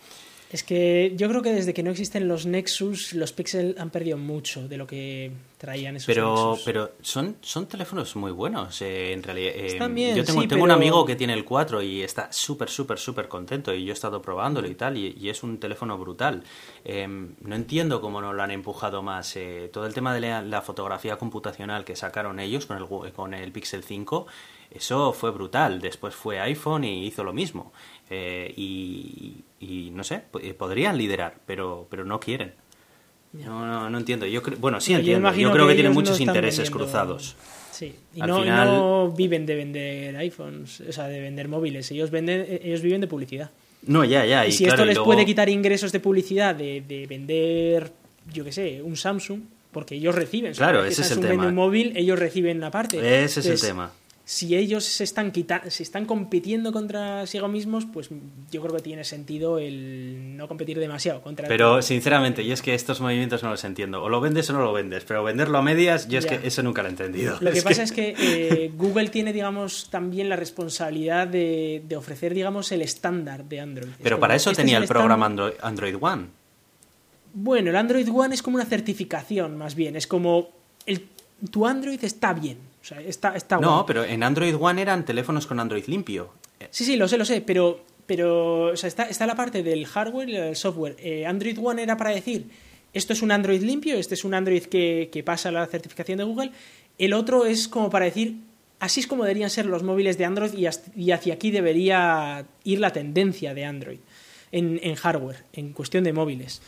Es 0.51 0.63
que 0.63 1.13
yo 1.15 1.29
creo 1.29 1.43
que 1.43 1.53
desde 1.53 1.75
que 1.75 1.83
no 1.83 1.91
existen 1.91 2.27
los 2.27 2.47
Nexus, 2.47 3.13
los 3.13 3.33
Pixel 3.33 3.75
han 3.77 3.91
perdido 3.91 4.17
mucho 4.17 4.67
de 4.67 4.77
lo 4.77 4.87
que 4.87 5.31
traían 5.59 5.95
esos 5.95 6.07
Pero, 6.07 6.25
Nexus. 6.53 6.63
pero 6.65 6.91
son, 7.01 7.35
son 7.41 7.67
teléfonos 7.67 8.15
muy 8.15 8.31
buenos, 8.31 8.81
eh, 8.81 9.13
en 9.13 9.21
realidad. 9.21 9.53
Eh, 9.55 9.67
Están 9.67 9.93
bien, 9.93 10.15
yo 10.15 10.25
tengo, 10.25 10.41
sí, 10.41 10.47
tengo 10.47 10.63
un 10.63 10.71
amigo 10.71 11.05
que 11.05 11.15
tiene 11.15 11.33
el 11.33 11.45
4 11.45 11.83
y 11.83 12.01
está 12.01 12.31
súper, 12.33 12.67
súper, 12.69 12.97
súper 12.97 13.27
contento 13.27 13.71
y 13.75 13.85
yo 13.85 13.91
he 13.91 13.93
estado 13.93 14.23
probándolo 14.23 14.67
y 14.67 14.73
tal, 14.73 14.97
y, 14.97 15.15
y 15.21 15.29
es 15.29 15.43
un 15.43 15.59
teléfono 15.59 15.99
brutal. 15.99 16.43
Eh, 16.83 17.07
no 17.07 17.55
entiendo 17.55 18.01
cómo 18.01 18.19
no 18.19 18.33
lo 18.33 18.41
han 18.41 18.49
empujado 18.49 19.03
más. 19.03 19.35
eh, 19.35 19.69
todo 19.71 19.85
el 19.85 19.93
tema 19.93 20.15
de 20.15 20.21
la, 20.21 20.41
la 20.41 20.63
fotografía 20.63 21.17
computacional 21.17 21.85
que 21.85 21.95
sacaron 21.95 22.39
ellos 22.39 22.65
con 22.65 22.77
el, 22.77 22.87
con 23.13 23.35
el 23.35 23.51
Pixel 23.51 23.83
5, 23.83 24.25
eso 24.71 25.13
fue 25.13 25.29
brutal. 25.29 25.79
Después 25.79 26.15
fue 26.15 26.39
iPhone 26.39 26.85
y 26.85 27.05
hizo 27.05 27.23
lo 27.23 27.33
mismo. 27.33 27.71
Eh, 28.09 28.51
y, 28.57 29.43
y 29.59 29.91
no 29.91 30.03
sé, 30.03 30.21
eh, 30.41 30.53
podrían 30.53 30.97
liderar, 30.97 31.35
pero, 31.45 31.87
pero 31.89 32.05
no 32.05 32.19
quieren. 32.19 32.53
No, 33.33 33.65
no, 33.65 33.89
no 33.89 33.97
entiendo. 33.97 34.25
Yo 34.25 34.41
bueno, 34.59 34.81
sí 34.81 34.93
entiendo. 34.93 35.31
Yo, 35.35 35.51
creo 35.51 35.65
que, 35.67 35.73
que 35.73 35.75
tienen 35.75 35.93
no 35.93 35.99
muchos 35.99 36.19
intereses 36.19 36.69
vendiendo- 36.69 36.77
cruzados. 36.85 37.35
Sí, 37.71 37.95
y 38.15 38.19
no, 38.21 38.39
y 38.39 38.43
final- 38.43 38.67
no 38.67 39.11
viven 39.15 39.45
de 39.45 39.55
vender 39.55 40.17
iPhones, 40.17 40.81
o 40.81 40.91
sea, 40.91 41.07
de 41.07 41.21
vender 41.21 41.47
móviles. 41.47 41.89
Ellos 41.91 42.09
venden, 42.11 42.45
ellos 42.63 42.81
viven 42.81 42.99
de 43.01 43.07
publicidad. 43.07 43.51
No, 43.83 44.03
ya, 44.03 44.25
ya. 44.25 44.45
Y, 44.45 44.49
Y, 44.49 44.51
si 44.51 44.63
claro, 44.65 44.77
esto 44.77 44.85
les 44.85 44.95
luego- 44.95 45.05
puede 45.05 45.25
quitar 45.25 45.47
ingresos 45.47 45.91
de 45.91 45.99
publicidad 45.99 46.55
de, 46.55 46.81
de 46.81 47.05
vender, 47.07 47.91
yo 48.33 48.43
qué 48.43 48.51
sé, 48.51 48.81
un 48.81 48.97
Samsung, 48.97 49.41
porque 49.71 49.95
ellos 49.95 50.15
reciben. 50.15 50.53
Claro, 50.53 50.83
ese 50.83 51.03
es 51.03 51.11
el 51.11 51.21
tema. 51.21 51.47
un 51.47 51.55
móvil, 51.55 51.93
ellos 51.95 52.17
reciben 52.17 52.57
una 52.57 52.71
parte. 52.71 52.97
Ese 53.23 53.39
es 53.41 53.45
el 53.45 53.61
tema. 53.61 53.91
Si 54.29 54.55
ellos 54.55 54.83
se 54.83 55.03
están 55.03 55.31
quitando, 55.31 55.71
si 55.71 55.81
están 55.81 56.05
compitiendo 56.05 56.71
contra 56.71 57.25
sí 57.25 57.39
mismos, 57.47 57.87
pues 57.91 58.11
yo 58.51 58.61
creo 58.61 58.75
que 58.75 58.83
tiene 58.83 59.03
sentido 59.03 59.57
el 59.57 60.37
no 60.37 60.47
competir 60.47 60.77
demasiado 60.77 61.23
contra 61.23 61.47
Pero 61.47 61.81
sinceramente, 61.81 62.45
yo 62.45 62.53
es 62.53 62.61
que 62.61 62.75
estos 62.75 63.01
movimientos 63.01 63.41
no 63.41 63.49
los 63.49 63.63
entiendo. 63.63 64.03
O 64.03 64.07
lo 64.07 64.21
vendes 64.21 64.47
o 64.51 64.53
no 64.53 64.61
lo 64.61 64.71
vendes. 64.71 65.03
Pero 65.03 65.23
venderlo 65.23 65.57
a 65.57 65.63
medias, 65.63 66.07
yo 66.07 66.19
es 66.19 66.27
que 66.27 66.41
eso 66.43 66.61
nunca 66.61 66.83
lo 66.83 66.89
he 66.89 66.91
entendido. 66.91 67.37
Lo 67.41 67.51
que 67.51 67.63
pasa 67.63 67.81
es 67.81 67.91
que 67.91 68.13
eh, 68.19 68.71
Google 68.77 69.09
tiene, 69.09 69.33
digamos, 69.33 69.89
también 69.89 70.29
la 70.29 70.35
responsabilidad 70.35 71.27
de, 71.27 71.81
de 71.89 71.95
ofrecer, 71.95 72.35
digamos, 72.35 72.71
el 72.71 72.83
estándar 72.83 73.45
de 73.45 73.61
Android. 73.61 73.89
Es 73.89 73.97
Pero 74.03 74.17
como, 74.17 74.21
para 74.21 74.35
eso 74.35 74.51
este 74.51 74.61
es 74.61 74.65
tenía 74.67 74.77
el 74.77 74.83
el 74.83 74.89
programa 74.89 75.25
Android, 75.25 75.53
Android 75.59 75.95
One. 75.99 76.25
Bueno, 77.33 77.71
el 77.71 77.75
Android 77.75 78.07
One 78.07 78.35
es 78.35 78.43
como 78.43 78.57
una 78.57 78.65
certificación, 78.65 79.57
más 79.57 79.73
bien. 79.73 79.95
Es 79.95 80.05
como, 80.05 80.49
el, 80.85 81.07
tu 81.49 81.65
Android 81.65 82.03
está 82.03 82.31
bien. 82.33 82.68
O 82.91 82.95
sea, 82.95 83.01
está, 83.01 83.35
está 83.35 83.57
No, 83.59 83.73
guay. 83.75 83.83
pero 83.87 84.03
en 84.03 84.23
Android 84.23 84.55
One 84.59 84.81
eran 84.81 85.05
teléfonos 85.05 85.45
con 85.45 85.59
Android 85.59 85.83
limpio. 85.85 86.33
Sí, 86.71 86.83
sí, 86.85 86.95
lo 86.95 87.07
sé, 87.07 87.17
lo 87.19 87.25
sé, 87.25 87.41
pero, 87.41 87.83
pero 88.07 88.71
o 88.71 88.75
sea, 88.77 88.87
está, 88.87 89.03
está 89.03 89.27
la 89.27 89.35
parte 89.35 89.61
del 89.61 89.85
hardware 89.85 90.29
y 90.29 90.33
del 90.33 90.55
software. 90.55 90.95
Eh, 90.99 91.25
Android 91.25 91.57
One 91.61 91.83
era 91.83 91.97
para 91.97 92.09
decir, 92.09 92.45
esto 92.93 93.13
es 93.13 93.21
un 93.21 93.31
Android 93.31 93.61
limpio, 93.61 93.95
este 93.95 94.15
es 94.15 94.23
un 94.23 94.33
Android 94.33 94.63
que, 94.63 95.09
que 95.11 95.23
pasa 95.23 95.51
la 95.51 95.67
certificación 95.67 96.17
de 96.17 96.23
Google. 96.23 96.51
El 96.97 97.13
otro 97.13 97.45
es 97.45 97.67
como 97.67 97.91
para 97.91 98.05
decir, 98.05 98.37
así 98.79 99.01
es 99.01 99.07
como 99.07 99.23
deberían 99.23 99.49
ser 99.51 99.67
los 99.67 99.83
móviles 99.83 100.17
de 100.17 100.25
Android 100.25 100.53
y, 100.53 100.65
hasta- 100.65 100.91
y 100.99 101.11
hacia 101.11 101.35
aquí 101.35 101.51
debería 101.51 102.45
ir 102.63 102.79
la 102.79 102.91
tendencia 102.91 103.53
de 103.53 103.65
Android 103.65 103.99
en, 104.51 104.79
en 104.81 104.95
hardware, 104.95 105.43
en 105.53 105.73
cuestión 105.73 106.03
de 106.03 106.11
móviles. 106.13 106.61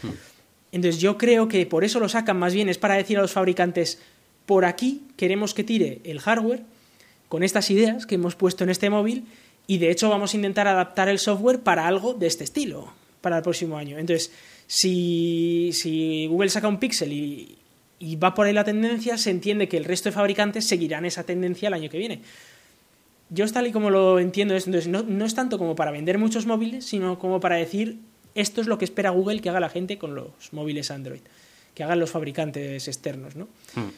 Entonces 0.71 1.01
yo 1.01 1.17
creo 1.17 1.47
que 1.47 1.65
por 1.65 1.83
eso 1.83 1.99
lo 1.99 2.07
sacan 2.07 2.37
más 2.37 2.53
bien, 2.53 2.69
es 2.69 2.77
para 2.77 2.93
decir 2.95 3.17
a 3.17 3.21
los 3.21 3.31
fabricantes, 3.31 3.99
por 4.45 4.65
aquí 4.65 5.03
queremos 5.17 5.53
que 5.53 5.63
tire 5.63 6.01
el 6.03 6.19
hardware 6.19 6.63
con 7.29 7.43
estas 7.43 7.69
ideas 7.71 8.05
que 8.05 8.15
hemos 8.15 8.35
puesto 8.35 8.63
en 8.63 8.69
este 8.69 8.89
móvil 8.89 9.25
y 9.67 9.77
de 9.77 9.91
hecho 9.91 10.09
vamos 10.09 10.33
a 10.33 10.37
intentar 10.37 10.67
adaptar 10.67 11.07
el 11.09 11.19
software 11.19 11.59
para 11.59 11.87
algo 11.87 12.13
de 12.13 12.27
este 12.27 12.43
estilo 12.43 12.91
para 13.21 13.37
el 13.37 13.43
próximo 13.43 13.77
año. 13.77 13.97
Entonces, 13.97 14.31
si, 14.67 16.27
Google 16.29 16.49
saca 16.49 16.67
un 16.67 16.79
Pixel 16.79 17.13
y, 17.13 17.57
va 18.15 18.33
por 18.33 18.47
ahí 18.47 18.53
la 18.53 18.63
tendencia, 18.63 19.17
se 19.17 19.29
entiende 19.29 19.69
que 19.69 19.77
el 19.77 19.85
resto 19.85 20.09
de 20.09 20.13
fabricantes 20.13 20.67
seguirán 20.67 21.05
esa 21.05 21.23
tendencia 21.23 21.67
el 21.67 21.75
año 21.75 21.89
que 21.89 21.99
viene. 21.99 22.21
Yo 23.29 23.49
tal 23.49 23.67
y 23.67 23.71
como 23.71 23.89
lo 23.89 24.19
entiendo 24.19 24.55
entonces 24.55 24.87
no, 24.87 25.03
no 25.03 25.23
es 25.23 25.35
tanto 25.35 25.57
como 25.57 25.75
para 25.75 25.91
vender 25.91 26.17
muchos 26.17 26.45
móviles, 26.45 26.83
sino 26.83 27.17
como 27.17 27.39
para 27.39 27.55
decir 27.55 27.99
esto 28.35 28.61
es 28.61 28.67
lo 28.67 28.77
que 28.77 28.85
espera 28.85 29.11
Google 29.11 29.39
que 29.39 29.49
haga 29.49 29.59
la 29.59 29.69
gente 29.69 29.97
con 29.97 30.15
los 30.15 30.51
móviles 30.51 30.91
Android, 30.91 31.21
que 31.75 31.83
hagan 31.83 31.99
los 31.99 32.11
fabricantes 32.11 32.87
externos, 32.87 33.35
¿no? 33.35 33.47
Hmm. 33.75 33.89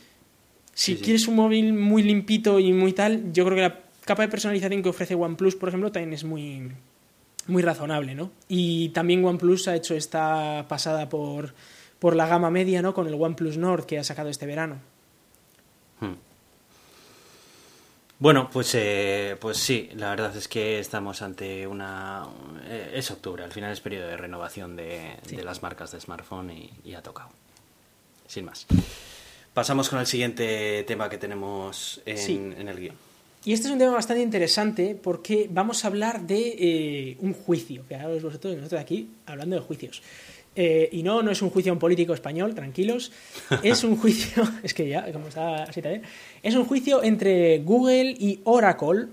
Si 0.73 0.93
Sí, 0.93 0.97
sí. 0.97 1.03
quieres 1.03 1.27
un 1.27 1.35
móvil 1.35 1.73
muy 1.73 2.01
limpito 2.03 2.59
y 2.59 2.73
muy 2.73 2.93
tal, 2.93 3.31
yo 3.31 3.45
creo 3.45 3.55
que 3.55 3.61
la 3.61 3.79
capa 4.05 4.23
de 4.23 4.27
personalización 4.29 4.81
que 4.81 4.89
ofrece 4.89 5.15
OnePlus, 5.15 5.55
por 5.55 5.69
ejemplo, 5.69 5.91
también 5.91 6.13
es 6.13 6.23
muy, 6.23 6.71
muy 7.47 7.61
razonable, 7.61 8.15
¿no? 8.15 8.31
Y 8.47 8.89
también 8.89 9.23
OnePlus 9.23 9.67
ha 9.67 9.75
hecho 9.75 9.93
esta 9.95 10.65
pasada 10.67 11.09
por, 11.09 11.53
por 11.99 12.15
la 12.15 12.27
gama 12.27 12.49
media, 12.49 12.81
¿no? 12.81 12.93
Con 12.93 13.07
el 13.07 13.13
OnePlus 13.13 13.57
Nord 13.57 13.85
que 13.85 13.99
ha 13.99 14.03
sacado 14.03 14.29
este 14.29 14.45
verano. 14.47 14.77
Hmm. 15.99 16.13
Bueno, 18.19 18.49
pues, 18.51 18.73
eh, 18.75 19.35
pues 19.39 19.57
sí, 19.57 19.89
la 19.95 20.09
verdad 20.11 20.35
es 20.37 20.47
que 20.47 20.79
estamos 20.79 21.21
ante 21.21 21.67
una... 21.67 22.25
eh, 22.65 22.91
es 22.95 23.11
octubre, 23.11 23.43
al 23.43 23.51
final 23.51 23.71
es 23.73 23.81
periodo 23.81 24.07
de 24.07 24.15
renovación 24.17 24.75
de, 24.77 25.17
Sí. 25.27 25.35
de 25.35 25.43
las 25.43 25.61
marcas 25.61 25.91
de 25.91 25.99
smartphone 25.99 26.51
y, 26.51 26.71
y 26.85 26.93
ha 26.93 27.01
tocado. 27.01 27.29
Sin 28.27 28.45
más. 28.45 28.65
Pasamos 29.53 29.89
con 29.89 29.99
el 29.99 30.07
siguiente 30.07 30.83
tema 30.87 31.09
que 31.09 31.17
tenemos 31.17 32.01
en, 32.05 32.17
Sí. 32.17 32.33
en 32.57 32.67
el 32.67 32.79
guion. 32.79 32.95
Y 33.45 33.53
este 33.53 33.67
es 33.67 33.73
un 33.73 33.79
tema 33.79 33.91
bastante 33.91 34.23
interesante 34.23 34.95
porque 35.01 35.47
vamos 35.51 35.83
a 35.83 35.87
hablar 35.87 36.21
de 36.25 36.55
eh, 36.57 37.17
un 37.19 37.33
juicio, 37.33 37.83
que 37.87 37.95
ahora 37.95 38.15
vosotros 38.21 38.55
nosotros 38.55 38.79
aquí 38.81 39.09
hablando 39.25 39.55
de 39.57 39.61
juicios. 39.61 40.01
Eh, 40.55 40.87
y 40.91 41.03
no, 41.03 41.21
no 41.23 41.31
es 41.31 41.41
un 41.41 41.49
juicio 41.49 41.71
a 41.71 41.73
un 41.73 41.79
político 41.79 42.13
español, 42.13 42.53
tranquilos. 42.55 43.11
Es 43.63 43.83
un 43.83 43.97
juicio, 43.97 44.43
es 44.63 44.73
que 44.73 44.87
ya, 44.87 45.11
como 45.11 45.27
está 45.27 45.63
así 45.63 45.81
también, 45.81 46.03
es 46.41 46.55
un 46.55 46.65
juicio 46.65 47.03
entre 47.03 47.59
Google 47.59 48.11
y 48.17 48.39
Oracle 48.45 49.07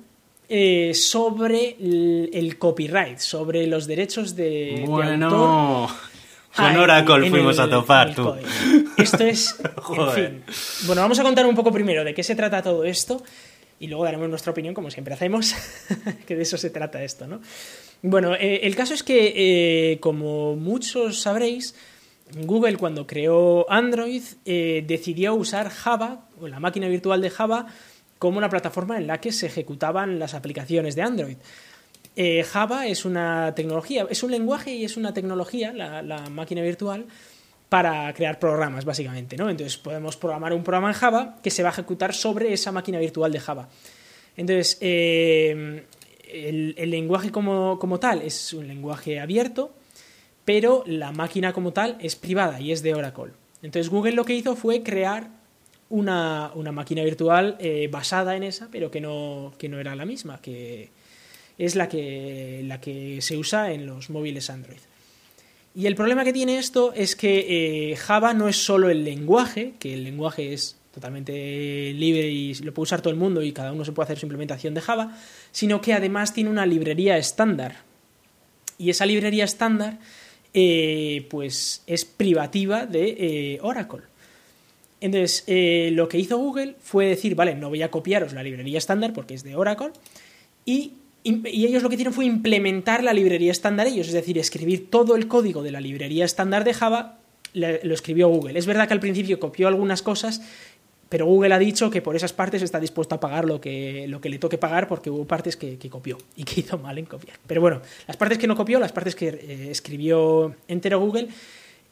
eh, 0.48 0.92
sobre 0.94 1.76
el, 1.80 2.30
el 2.32 2.56
copyright, 2.58 3.18
sobre 3.18 3.66
los 3.66 3.86
derechos 3.86 4.36
de, 4.36 4.84
de 4.86 5.24
autor. 5.24 5.90
Con 6.54 6.76
Oracle 6.76 7.30
fuimos 7.30 7.56
el- 7.58 7.64
a 7.64 7.70
topar, 7.70 8.14
tú. 8.14 8.34
Esto 8.96 9.24
es. 9.24 9.56
en 9.96 10.10
fin. 10.12 10.42
Bueno, 10.86 11.02
vamos 11.02 11.18
a 11.18 11.22
contar 11.22 11.46
un 11.46 11.54
poco 11.54 11.72
primero 11.72 12.04
de 12.04 12.12
qué 12.14 12.22
se 12.22 12.34
trata 12.34 12.62
todo 12.62 12.84
esto 12.84 13.22
y 13.78 13.86
luego 13.86 14.04
daremos 14.04 14.28
nuestra 14.28 14.52
opinión, 14.52 14.74
como 14.74 14.90
siempre 14.90 15.14
hacemos, 15.14 15.54
que 16.26 16.36
de 16.36 16.42
eso 16.42 16.58
se 16.58 16.70
trata 16.70 17.02
esto, 17.02 17.26
¿no? 17.26 17.40
Bueno, 18.02 18.34
eh, 18.34 18.60
el 18.64 18.76
caso 18.76 18.94
es 18.94 19.02
que, 19.02 19.32
eh, 19.92 20.00
como 20.00 20.56
muchos 20.56 21.20
sabréis, 21.22 21.74
Google 22.44 22.76
cuando 22.76 23.06
creó 23.06 23.70
Android 23.70 24.22
eh, 24.44 24.84
decidió 24.86 25.34
usar 25.34 25.68
Java, 25.70 26.26
o 26.40 26.46
la 26.48 26.60
máquina 26.60 26.88
virtual 26.88 27.20
de 27.20 27.30
Java, 27.30 27.66
como 28.18 28.38
una 28.38 28.50
plataforma 28.50 28.98
en 28.98 29.06
la 29.06 29.18
que 29.20 29.32
se 29.32 29.46
ejecutaban 29.46 30.18
las 30.18 30.34
aplicaciones 30.34 30.94
de 30.94 31.02
Android. 31.02 31.36
Eh, 32.22 32.44
Java 32.44 32.86
es 32.86 33.06
una 33.06 33.54
tecnología, 33.54 34.06
es 34.10 34.22
un 34.22 34.30
lenguaje 34.30 34.74
y 34.74 34.84
es 34.84 34.98
una 34.98 35.14
tecnología, 35.14 35.72
la, 35.72 36.28
máquina 36.28 36.60
virtual, 36.60 37.06
para 37.70 38.12
crear 38.12 38.38
programas, 38.38 38.84
básicamente, 38.84 39.38
¿no? 39.38 39.48
Entonces 39.48 39.78
podemos 39.78 40.18
programar 40.18 40.52
un 40.52 40.62
programa 40.62 40.88
en 40.88 40.94
Java 40.94 41.38
que 41.42 41.50
se 41.50 41.62
va 41.62 41.70
a 41.70 41.72
ejecutar 41.72 42.12
sobre 42.12 42.52
esa 42.52 42.72
máquina 42.72 42.98
virtual 42.98 43.32
de 43.32 43.40
Java. 43.40 43.70
Entonces, 44.36 44.76
eh, 44.82 45.86
el, 46.30 46.74
el 46.76 46.90
lenguaje 46.90 47.30
como, 47.30 47.78
como 47.78 47.98
tal 47.98 48.20
es 48.20 48.52
un 48.52 48.68
lenguaje 48.68 49.18
abierto, 49.18 49.72
pero 50.44 50.84
la 50.86 51.12
máquina 51.12 51.54
como 51.54 51.72
tal 51.72 51.96
es 52.02 52.16
privada 52.16 52.60
y 52.60 52.72
es 52.72 52.82
de 52.82 52.92
Oracle. 52.92 53.32
Entonces 53.62 53.88
Google 53.88 54.12
lo 54.12 54.26
que 54.26 54.34
hizo 54.34 54.56
fue 54.56 54.82
crear 54.82 55.30
una, 55.88 56.52
una 56.54 56.70
máquina 56.70 57.02
virtual 57.02 57.56
eh, 57.60 57.88
basada 57.90 58.36
en 58.36 58.42
esa, 58.42 58.68
pero 58.70 58.90
que 58.90 59.00
no, 59.00 59.54
que 59.56 59.70
no 59.70 59.80
era 59.80 59.96
la 59.96 60.04
misma, 60.04 60.38
que 60.42 60.90
es 61.60 61.76
la 61.76 61.90
que, 61.90 62.62
la 62.64 62.80
que 62.80 63.20
se 63.20 63.36
usa 63.36 63.70
en 63.72 63.84
los 63.84 64.08
móviles 64.08 64.48
Android. 64.48 64.78
Y 65.74 65.86
el 65.86 65.94
problema 65.94 66.24
que 66.24 66.32
tiene 66.32 66.58
esto 66.58 66.94
es 66.94 67.14
que 67.14 67.90
eh, 67.92 67.96
Java 67.96 68.32
no 68.32 68.48
es 68.48 68.56
solo 68.56 68.88
el 68.88 69.04
lenguaje, 69.04 69.74
que 69.78 69.92
el 69.92 70.02
lenguaje 70.02 70.54
es 70.54 70.76
totalmente 70.90 71.92
libre 71.92 72.28
y 72.28 72.54
lo 72.54 72.72
puede 72.72 72.84
usar 72.84 73.02
todo 73.02 73.12
el 73.12 73.20
mundo 73.20 73.42
y 73.42 73.52
cada 73.52 73.72
uno 73.72 73.84
se 73.84 73.92
puede 73.92 74.04
hacer 74.04 74.18
su 74.18 74.24
implementación 74.24 74.72
de 74.72 74.80
Java, 74.80 75.14
sino 75.52 75.82
que 75.82 75.92
además 75.92 76.32
tiene 76.32 76.48
una 76.48 76.64
librería 76.64 77.18
estándar. 77.18 77.82
Y 78.78 78.88
esa 78.88 79.04
librería 79.04 79.44
estándar 79.44 79.98
eh, 80.54 81.26
pues 81.28 81.82
es 81.86 82.06
privativa 82.06 82.86
de 82.86 83.16
eh, 83.18 83.58
Oracle. 83.60 84.00
Entonces, 85.02 85.44
lo 85.94 86.08
que 86.08 86.18
hizo 86.18 86.36
Google 86.36 86.76
fue 86.78 87.06
decir, 87.06 87.34
vale, 87.34 87.54
no 87.54 87.68
voy 87.70 87.82
a 87.82 87.90
copiaros 87.90 88.32
la 88.32 88.42
librería 88.42 88.76
estándar 88.76 89.14
porque 89.14 89.32
es 89.32 89.42
de 89.42 89.56
Oracle, 89.56 89.92
y, 90.66 90.92
y 91.22 91.66
ellos 91.66 91.82
lo 91.82 91.88
que 91.88 91.96
hicieron 91.96 92.14
fue 92.14 92.24
implementar 92.24 93.04
la 93.04 93.12
librería 93.12 93.52
estándar 93.52 93.86
ellos, 93.86 94.08
es 94.08 94.14
decir, 94.14 94.38
escribir 94.38 94.90
todo 94.90 95.16
el 95.16 95.28
código 95.28 95.62
de 95.62 95.70
la 95.70 95.80
librería 95.80 96.24
estándar 96.24 96.64
de 96.64 96.74
Java, 96.74 97.18
lo 97.52 97.94
escribió 97.94 98.28
Google. 98.28 98.58
Es 98.58 98.66
verdad 98.66 98.86
que 98.86 98.94
al 98.94 99.00
principio 99.00 99.40
copió 99.40 99.68
algunas 99.68 100.02
cosas, 100.02 100.40
pero 101.08 101.26
Google 101.26 101.52
ha 101.52 101.58
dicho 101.58 101.90
que 101.90 102.00
por 102.00 102.14
esas 102.14 102.32
partes 102.32 102.62
está 102.62 102.78
dispuesto 102.78 103.16
a 103.16 103.20
pagar 103.20 103.44
lo 103.44 103.60
que, 103.60 104.06
lo 104.08 104.20
que 104.20 104.28
le 104.28 104.38
toque 104.38 104.58
pagar 104.58 104.86
porque 104.86 105.10
hubo 105.10 105.26
partes 105.26 105.56
que, 105.56 105.76
que 105.76 105.90
copió 105.90 106.16
y 106.36 106.44
que 106.44 106.60
hizo 106.60 106.78
mal 106.78 106.96
en 106.98 107.06
copiar. 107.06 107.36
Pero 107.46 107.60
bueno, 107.60 107.82
las 108.06 108.16
partes 108.16 108.38
que 108.38 108.46
no 108.46 108.56
copió, 108.56 108.78
las 108.78 108.92
partes 108.92 109.16
que 109.16 109.28
eh, 109.28 109.68
escribió 109.70 110.54
entero 110.68 111.00
Google, 111.00 111.28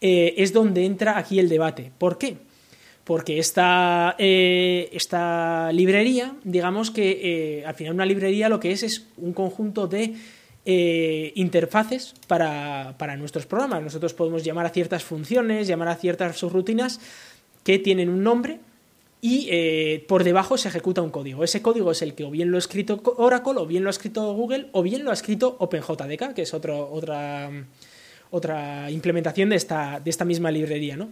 eh, 0.00 0.34
es 0.36 0.52
donde 0.52 0.84
entra 0.84 1.18
aquí 1.18 1.40
el 1.40 1.48
debate. 1.48 1.90
¿Por 1.98 2.16
qué? 2.18 2.36
Porque 3.08 3.38
esta, 3.38 4.16
eh, 4.18 4.90
esta 4.92 5.72
librería, 5.72 6.36
digamos 6.44 6.90
que 6.90 7.60
eh, 7.60 7.64
al 7.64 7.74
final 7.74 7.94
una 7.94 8.04
librería 8.04 8.50
lo 8.50 8.60
que 8.60 8.70
es 8.70 8.82
es 8.82 9.06
un 9.16 9.32
conjunto 9.32 9.86
de 9.86 10.12
eh, 10.66 11.32
interfaces 11.34 12.12
para, 12.26 12.96
para 12.98 13.16
nuestros 13.16 13.46
programas. 13.46 13.82
Nosotros 13.82 14.12
podemos 14.12 14.44
llamar 14.44 14.66
a 14.66 14.68
ciertas 14.68 15.04
funciones, 15.04 15.66
llamar 15.66 15.88
a 15.88 15.94
ciertas 15.94 16.36
subrutinas 16.36 17.00
que 17.64 17.78
tienen 17.78 18.10
un 18.10 18.22
nombre 18.22 18.60
y 19.22 20.00
por 20.00 20.22
debajo 20.22 20.58
se 20.58 20.68
ejecuta 20.68 21.00
un 21.00 21.10
código. 21.10 21.42
Ese 21.42 21.62
código 21.62 21.90
es 21.92 22.02
el 22.02 22.12
que 22.12 22.24
o 22.24 22.30
bien 22.30 22.50
lo 22.50 22.58
ha 22.58 22.60
escrito 22.60 23.00
Oracle, 23.16 23.54
o 23.56 23.64
bien 23.64 23.84
lo 23.84 23.88
ha 23.88 23.96
escrito 23.96 24.34
Google, 24.34 24.68
o 24.72 24.82
bien 24.82 25.02
lo 25.04 25.12
ha 25.12 25.14
escrito 25.14 25.56
OpenJDK, 25.58 26.34
que 26.34 26.42
es 26.42 26.52
otro, 26.52 26.90
otra, 26.92 27.50
otra 28.30 28.90
implementación 28.90 29.48
de 29.48 29.56
esta, 29.56 29.98
de 29.98 30.10
esta 30.10 30.26
misma 30.26 30.50
librería, 30.50 30.94
¿no? 30.94 31.08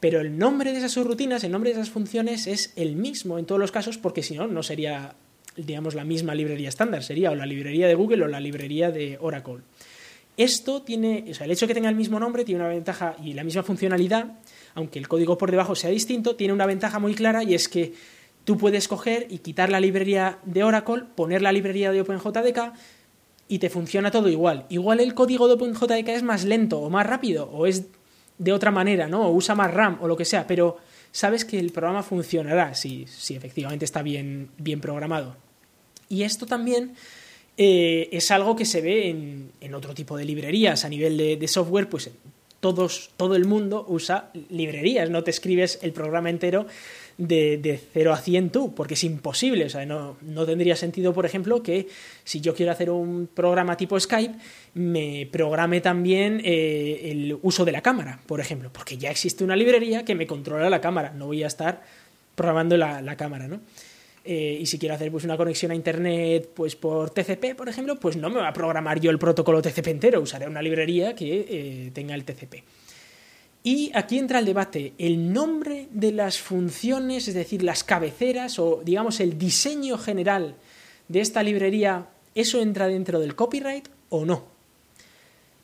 Pero 0.00 0.20
el 0.20 0.38
nombre 0.38 0.72
de 0.72 0.78
esas 0.78 0.92
subrutinas, 0.92 1.44
el 1.44 1.52
nombre 1.52 1.70
de 1.70 1.80
esas 1.80 1.90
funciones 1.90 2.46
es 2.46 2.72
el 2.76 2.96
mismo 2.96 3.38
en 3.38 3.46
todos 3.46 3.60
los 3.60 3.72
casos, 3.72 3.98
porque 3.98 4.22
si 4.22 4.34
no, 4.34 4.46
no 4.46 4.62
sería, 4.62 5.14
digamos, 5.56 5.94
la 5.94 6.04
misma 6.04 6.34
librería 6.34 6.68
estándar, 6.68 7.02
sería 7.02 7.30
o 7.30 7.34
la 7.34 7.46
librería 7.46 7.86
de 7.86 7.94
Google 7.94 8.24
o 8.24 8.28
la 8.28 8.40
librería 8.40 8.90
de 8.90 9.18
Oracle. 9.20 9.62
Esto 10.36 10.82
tiene, 10.82 11.24
o 11.30 11.34
sea, 11.34 11.46
el 11.46 11.52
hecho 11.52 11.66
de 11.66 11.68
que 11.68 11.74
tenga 11.74 11.88
el 11.88 11.96
mismo 11.96 12.20
nombre 12.20 12.44
tiene 12.44 12.60
una 12.60 12.68
ventaja 12.68 13.16
y 13.24 13.32
la 13.32 13.42
misma 13.42 13.62
funcionalidad, 13.62 14.38
aunque 14.74 14.98
el 14.98 15.08
código 15.08 15.38
por 15.38 15.50
debajo 15.50 15.74
sea 15.74 15.88
distinto, 15.88 16.36
tiene 16.36 16.52
una 16.52 16.66
ventaja 16.66 16.98
muy 16.98 17.14
clara 17.14 17.42
y 17.42 17.54
es 17.54 17.68
que 17.68 17.94
tú 18.44 18.58
puedes 18.58 18.86
coger 18.86 19.26
y 19.30 19.38
quitar 19.38 19.70
la 19.70 19.80
librería 19.80 20.38
de 20.44 20.62
Oracle, 20.62 21.04
poner 21.14 21.40
la 21.40 21.52
librería 21.52 21.90
de 21.90 22.02
OpenJDK 22.02 22.74
y 23.48 23.60
te 23.60 23.70
funciona 23.70 24.10
todo 24.10 24.28
igual. 24.28 24.66
Igual 24.68 25.00
el 25.00 25.14
código 25.14 25.48
de 25.48 25.54
OpenJDK 25.54 26.08
es 26.08 26.22
más 26.22 26.44
lento 26.44 26.80
o 26.80 26.90
más 26.90 27.06
rápido 27.06 27.48
o 27.50 27.66
es 27.66 27.86
de 28.38 28.52
otra 28.52 28.70
manera, 28.70 29.08
¿no? 29.08 29.26
O 29.26 29.30
usa 29.32 29.54
más 29.54 29.72
RAM 29.72 29.98
o 30.00 30.08
lo 30.08 30.16
que 30.16 30.24
sea, 30.24 30.46
pero 30.46 30.78
sabes 31.12 31.44
que 31.44 31.58
el 31.58 31.72
programa 31.72 32.02
funcionará 32.02 32.74
si, 32.74 33.06
si 33.06 33.34
efectivamente 33.34 33.84
está 33.84 34.02
bien, 34.02 34.50
bien 34.58 34.80
programado. 34.80 35.36
Y 36.08 36.22
esto 36.22 36.46
también 36.46 36.94
eh, 37.56 38.08
es 38.12 38.30
algo 38.30 38.54
que 38.54 38.64
se 38.64 38.80
ve 38.80 39.08
en, 39.08 39.50
en, 39.60 39.74
otro 39.74 39.94
tipo 39.94 40.16
de 40.16 40.24
librerías 40.24 40.84
a 40.84 40.88
nivel 40.88 41.16
de, 41.16 41.36
de 41.36 41.48
software, 41.48 41.88
pues 41.88 42.10
todos, 42.60 43.10
todo 43.16 43.36
el 43.36 43.44
mundo 43.44 43.84
usa 43.88 44.30
librerías, 44.50 45.10
no 45.10 45.22
te 45.24 45.30
escribes 45.30 45.78
el 45.82 45.92
programa 45.92 46.30
entero 46.30 46.66
de, 47.18 47.58
de 47.58 47.80
0 47.92 48.12
a 48.12 48.18
100 48.18 48.50
tú, 48.50 48.74
porque 48.74 48.94
es 48.94 49.04
imposible, 49.04 49.64
o 49.64 49.68
sea, 49.68 49.86
no, 49.86 50.16
no, 50.22 50.46
tendría 50.46 50.76
sentido, 50.76 51.14
por 51.14 51.26
ejemplo, 51.26 51.62
que 51.62 51.88
si 52.24 52.40
yo 52.40 52.54
quiero 52.54 52.72
hacer 52.72 52.90
un 52.90 53.28
programa 53.32 53.76
tipo 53.76 53.98
Skype, 53.98 54.34
me 54.74 55.28
programe 55.30 55.80
también 55.80 56.40
eh, 56.44 57.10
el 57.10 57.38
uso 57.42 57.64
de 57.64 57.72
la 57.72 57.82
cámara, 57.82 58.20
por 58.26 58.40
ejemplo, 58.40 58.70
porque 58.72 58.98
ya 58.98 59.10
existe 59.10 59.44
una 59.44 59.56
librería 59.56 60.04
que 60.04 60.14
me 60.14 60.26
controla 60.26 60.68
la 60.68 60.80
cámara, 60.80 61.12
no 61.12 61.26
voy 61.26 61.42
a 61.42 61.46
estar 61.46 61.82
programando 62.34 62.76
la, 62.76 63.00
la 63.00 63.16
cámara, 63.16 63.48
¿no? 63.48 63.60
Eh, 64.28 64.58
y 64.60 64.66
si 64.66 64.76
quiero 64.76 64.96
hacer 64.96 65.12
pues, 65.12 65.22
una 65.22 65.36
conexión 65.36 65.70
a 65.70 65.74
internet 65.76 66.50
pues 66.52 66.74
por 66.74 67.10
TCP, 67.10 67.54
por 67.56 67.68
ejemplo, 67.68 67.94
pues 67.94 68.16
no 68.16 68.28
me 68.28 68.40
va 68.40 68.48
a 68.48 68.52
programar 68.52 68.98
yo 68.98 69.12
el 69.12 69.20
protocolo 69.20 69.62
TCP 69.62 69.86
entero, 69.86 70.20
usaré 70.20 70.48
una 70.48 70.60
librería 70.60 71.14
que 71.14 71.46
eh, 71.48 71.90
tenga 71.94 72.16
el 72.16 72.24
TCP. 72.24 72.56
Y 73.66 73.90
aquí 73.94 74.16
entra 74.16 74.38
el 74.38 74.44
debate, 74.44 74.92
el 74.96 75.32
nombre 75.32 75.88
de 75.90 76.12
las 76.12 76.38
funciones, 76.38 77.26
es 77.26 77.34
decir, 77.34 77.64
las 77.64 77.82
cabeceras 77.82 78.60
o 78.60 78.80
digamos 78.84 79.18
el 79.18 79.38
diseño 79.38 79.98
general 79.98 80.54
de 81.08 81.20
esta 81.20 81.42
librería, 81.42 82.06
¿eso 82.36 82.60
entra 82.60 82.86
dentro 82.86 83.18
del 83.18 83.34
copyright 83.34 83.88
o 84.08 84.24
no? 84.24 84.44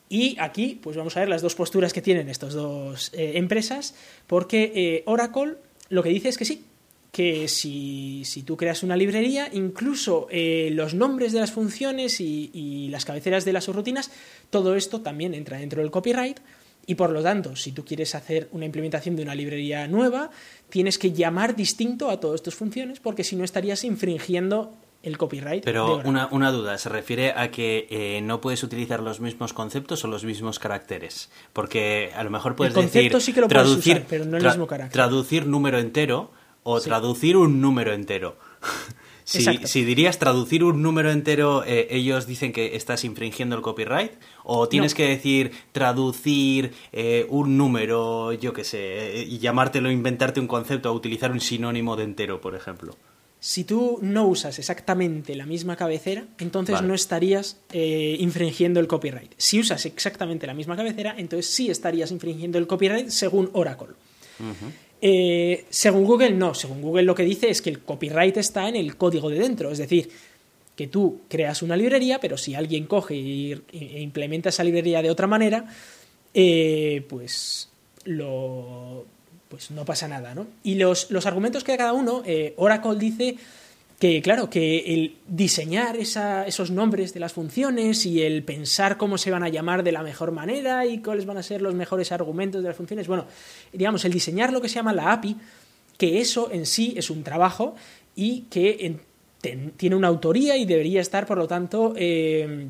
Y 0.09 0.35
aquí 0.37 0.77
pues 0.83 0.97
vamos 0.97 1.15
a 1.15 1.21
ver 1.21 1.29
las 1.29 1.41
dos 1.41 1.55
posturas 1.55 1.93
que 1.93 2.01
tienen 2.01 2.27
estas 2.27 2.51
dos 2.51 3.09
eh, 3.13 3.31
empresas, 3.35 3.95
porque 4.27 4.73
eh, 4.75 5.03
Oracle 5.05 5.53
lo 5.87 6.03
que 6.03 6.09
dice 6.09 6.27
es 6.27 6.37
que 6.37 6.43
sí, 6.43 6.61
que 7.09 7.47
si, 7.47 8.23
si, 8.25 8.43
tú 8.43 8.57
creas 8.57 8.83
una 8.83 8.97
librería, 8.97 9.47
incluso 9.53 10.27
eh, 10.29 10.71
los 10.73 10.93
nombres 10.93 11.31
de 11.31 11.39
las 11.39 11.53
funciones 11.53 12.19
y, 12.19 12.51
y, 12.53 12.89
las 12.89 13.05
cabeceras 13.05 13.45
de 13.45 13.53
las 13.53 13.63
subrutinas, 13.63 14.11
todo 14.49 14.75
esto 14.75 14.99
también 14.99 15.33
entra 15.33 15.57
dentro 15.57 15.81
del 15.81 15.89
copyright. 15.89 16.41
Y 16.85 16.95
por 16.95 17.11
lo 17.11 17.23
tanto, 17.23 17.55
si 17.55 17.71
tú 17.71 17.85
quieres 17.85 18.13
hacer 18.15 18.49
una 18.51 18.65
implementación 18.65 19.15
de 19.15 19.23
una 19.23 19.35
librería 19.35 19.87
nueva, 19.87 20.29
tienes 20.69 20.97
que 20.97 21.13
llamar 21.13 21.55
distinto 21.55 22.09
a 22.09 22.19
todas 22.19 22.35
estas 22.35 22.55
funciones, 22.55 22.99
porque 22.99 23.23
si 23.23 23.35
no 23.35 23.43
estarías 23.43 23.83
infringiendo 23.83 24.73
el 25.01 25.17
copyright. 25.17 25.63
Pero 25.63 26.01
una, 26.05 26.27
una, 26.31 26.51
duda, 26.51 26.77
¿se 26.77 26.89
refiere 26.89 27.31
a 27.31 27.51
que 27.51 27.87
eh, 27.89 28.21
no 28.21 28.41
puedes 28.41 28.63
utilizar 28.63 29.01
los 29.01 29.19
mismos 29.19 29.53
conceptos 29.53 30.03
o 30.03 30.07
los 30.07 30.23
mismos 30.23 30.59
caracteres? 30.59 31.29
Porque 31.51 32.11
a 32.15 32.23
lo 32.23 32.29
mejor 32.29 32.55
puedes 32.55 32.75
el 32.75 32.83
decir 32.85 33.21
sí 33.21 33.33
que 33.33 33.41
lo 33.41 33.47
traducir, 33.47 33.81
puedes 33.81 33.97
usar, 33.97 34.09
pero 34.09 34.25
no 34.25 34.37
el 34.37 34.43
mismo 34.43 34.67
carácter. 34.67 34.93
traducir 34.93 35.45
número 35.45 35.79
entero 35.79 36.31
o 36.63 36.79
Sí. 36.79 36.89
traducir 36.89 37.35
un 37.37 37.59
número 37.61 37.93
entero. 37.93 38.37
si, 39.23 39.85
dirías 39.85 40.19
traducir 40.19 40.63
un 40.63 40.81
número 40.81 41.11
entero, 41.11 41.63
eh, 41.65 41.87
ellos 41.91 42.27
dicen 42.27 42.51
que 42.53 42.75
estás 42.75 43.03
infringiendo 43.03 43.55
el 43.55 43.61
copyright. 43.61 44.11
O 44.43 44.67
tienes 44.67 44.93
No. 44.93 44.97
que 44.97 45.07
decir 45.07 45.51
traducir 45.71 46.73
eh, 46.91 47.25
un 47.29 47.57
número, 47.57 48.33
yo 48.33 48.53
qué 48.53 48.63
sé, 48.63 49.21
eh, 49.21 49.23
y 49.23 49.39
llamártelo, 49.39 49.91
inventarte 49.91 50.39
un 50.39 50.47
concepto, 50.47 50.91
o 50.91 50.93
utilizar 50.95 51.31
un 51.31 51.39
sinónimo 51.39 51.95
de 51.95 52.03
entero, 52.03 52.41
por 52.41 52.55
ejemplo. 52.55 52.95
Si 53.39 53.65
tú 53.65 53.99
no 54.01 54.25
usas 54.25 54.57
exactamente 54.57 55.35
la 55.35 55.45
misma 55.45 55.75
cabecera, 55.75 56.25
entonces 56.39 56.75
Vale. 56.75 56.87
no 56.87 56.93
estarías 56.93 57.57
eh, 57.73 58.15
infringiendo 58.19 58.79
el 58.79 58.87
copyright. 58.87 59.33
Si 59.37 59.59
usas 59.59 59.85
exactamente 59.85 60.47
la 60.47 60.53
misma 60.53 60.77
cabecera, 60.77 61.13
entonces 61.17 61.53
sí 61.53 61.69
estarías 61.69 62.11
infringiendo 62.11 62.57
el 62.57 62.67
copyright 62.67 63.09
según 63.09 63.49
Oracle. 63.51 63.95
Eh, 65.05 65.65
según 65.69 66.05
Google, 66.05 66.31
no. 66.31 66.53
Según 66.53 66.81
Google 66.81 67.03
lo 67.03 67.13
que 67.13 67.23
dice 67.23 67.49
es 67.49 67.61
que 67.61 67.69
el 67.69 67.81
copyright 67.81 68.37
está 68.37 68.69
en 68.69 68.77
el 68.77 68.95
código 68.95 69.29
de 69.29 69.37
dentro. 69.37 69.69
Es 69.69 69.77
decir, 69.77 70.09
que 70.77 70.87
tú 70.87 71.19
creas 71.27 71.61
una 71.61 71.75
librería, 71.75 72.21
pero 72.21 72.37
si 72.37 72.55
alguien 72.55 72.85
coge 72.85 73.15
e 73.15 74.01
implementa 74.01 74.47
esa 74.47 74.63
librería 74.63 75.01
de 75.01 75.11
otra 75.11 75.27
manera, 75.27 75.65
eh, 76.33 77.05
pues 77.09 77.67
lo 78.05 79.05
pues 79.49 79.71
no 79.71 79.83
pasa 79.83 80.07
nada, 80.07 80.33
¿no? 80.33 80.47
Y 80.63 80.75
los, 80.75 81.11
argumentos 81.25 81.65
que 81.65 81.73
da 81.73 81.77
cada 81.79 81.93
uno, 81.93 82.23
eh, 82.25 82.53
Oracle 82.55 82.95
dice 82.97 83.35
que, 83.99 84.21
claro, 84.21 84.49
que 84.49 84.93
el 84.93 85.17
diseñar 85.27 85.95
esos 85.97 86.71
nombres 86.71 87.13
de 87.13 87.19
las 87.19 87.33
funciones 87.33 88.05
y 88.05 88.21
el 88.21 88.43
pensar 88.43 88.97
cómo 88.97 89.17
se 89.17 89.31
van 89.31 89.43
a 89.43 89.49
llamar 89.49 89.83
de 89.83 89.91
la 89.91 90.03
mejor 90.03 90.31
manera 90.31 90.85
y 90.85 90.99
cuáles 90.99 91.25
van 91.25 91.37
a 91.37 91.43
ser 91.43 91.61
los 91.61 91.73
mejores 91.73 92.11
argumentos 92.11 92.61
de 92.61 92.67
las 92.67 92.77
funciones, 92.77 93.07
bueno, 93.07 93.25
digamos, 93.71 94.03
el 94.05 94.11
diseñar 94.11 94.51
lo 94.51 94.61
que 94.61 94.67
se 94.67 94.75
llama 94.75 94.93
la 94.93 95.13
API, 95.13 95.37
que 95.97 96.19
eso 96.19 96.49
en 96.51 96.65
sí 96.65 96.93
es 96.97 97.09
un 97.09 97.23
trabajo 97.23 97.75
y 98.15 98.41
que 98.49 98.97
tiene 99.77 99.95
una 99.95 100.07
autoría 100.07 100.57
y 100.57 100.65
debería 100.65 101.01
estar, 101.01 101.25
por 101.25 101.37
lo 101.37 101.47
tanto, 101.47 101.93
eh, 101.95 102.67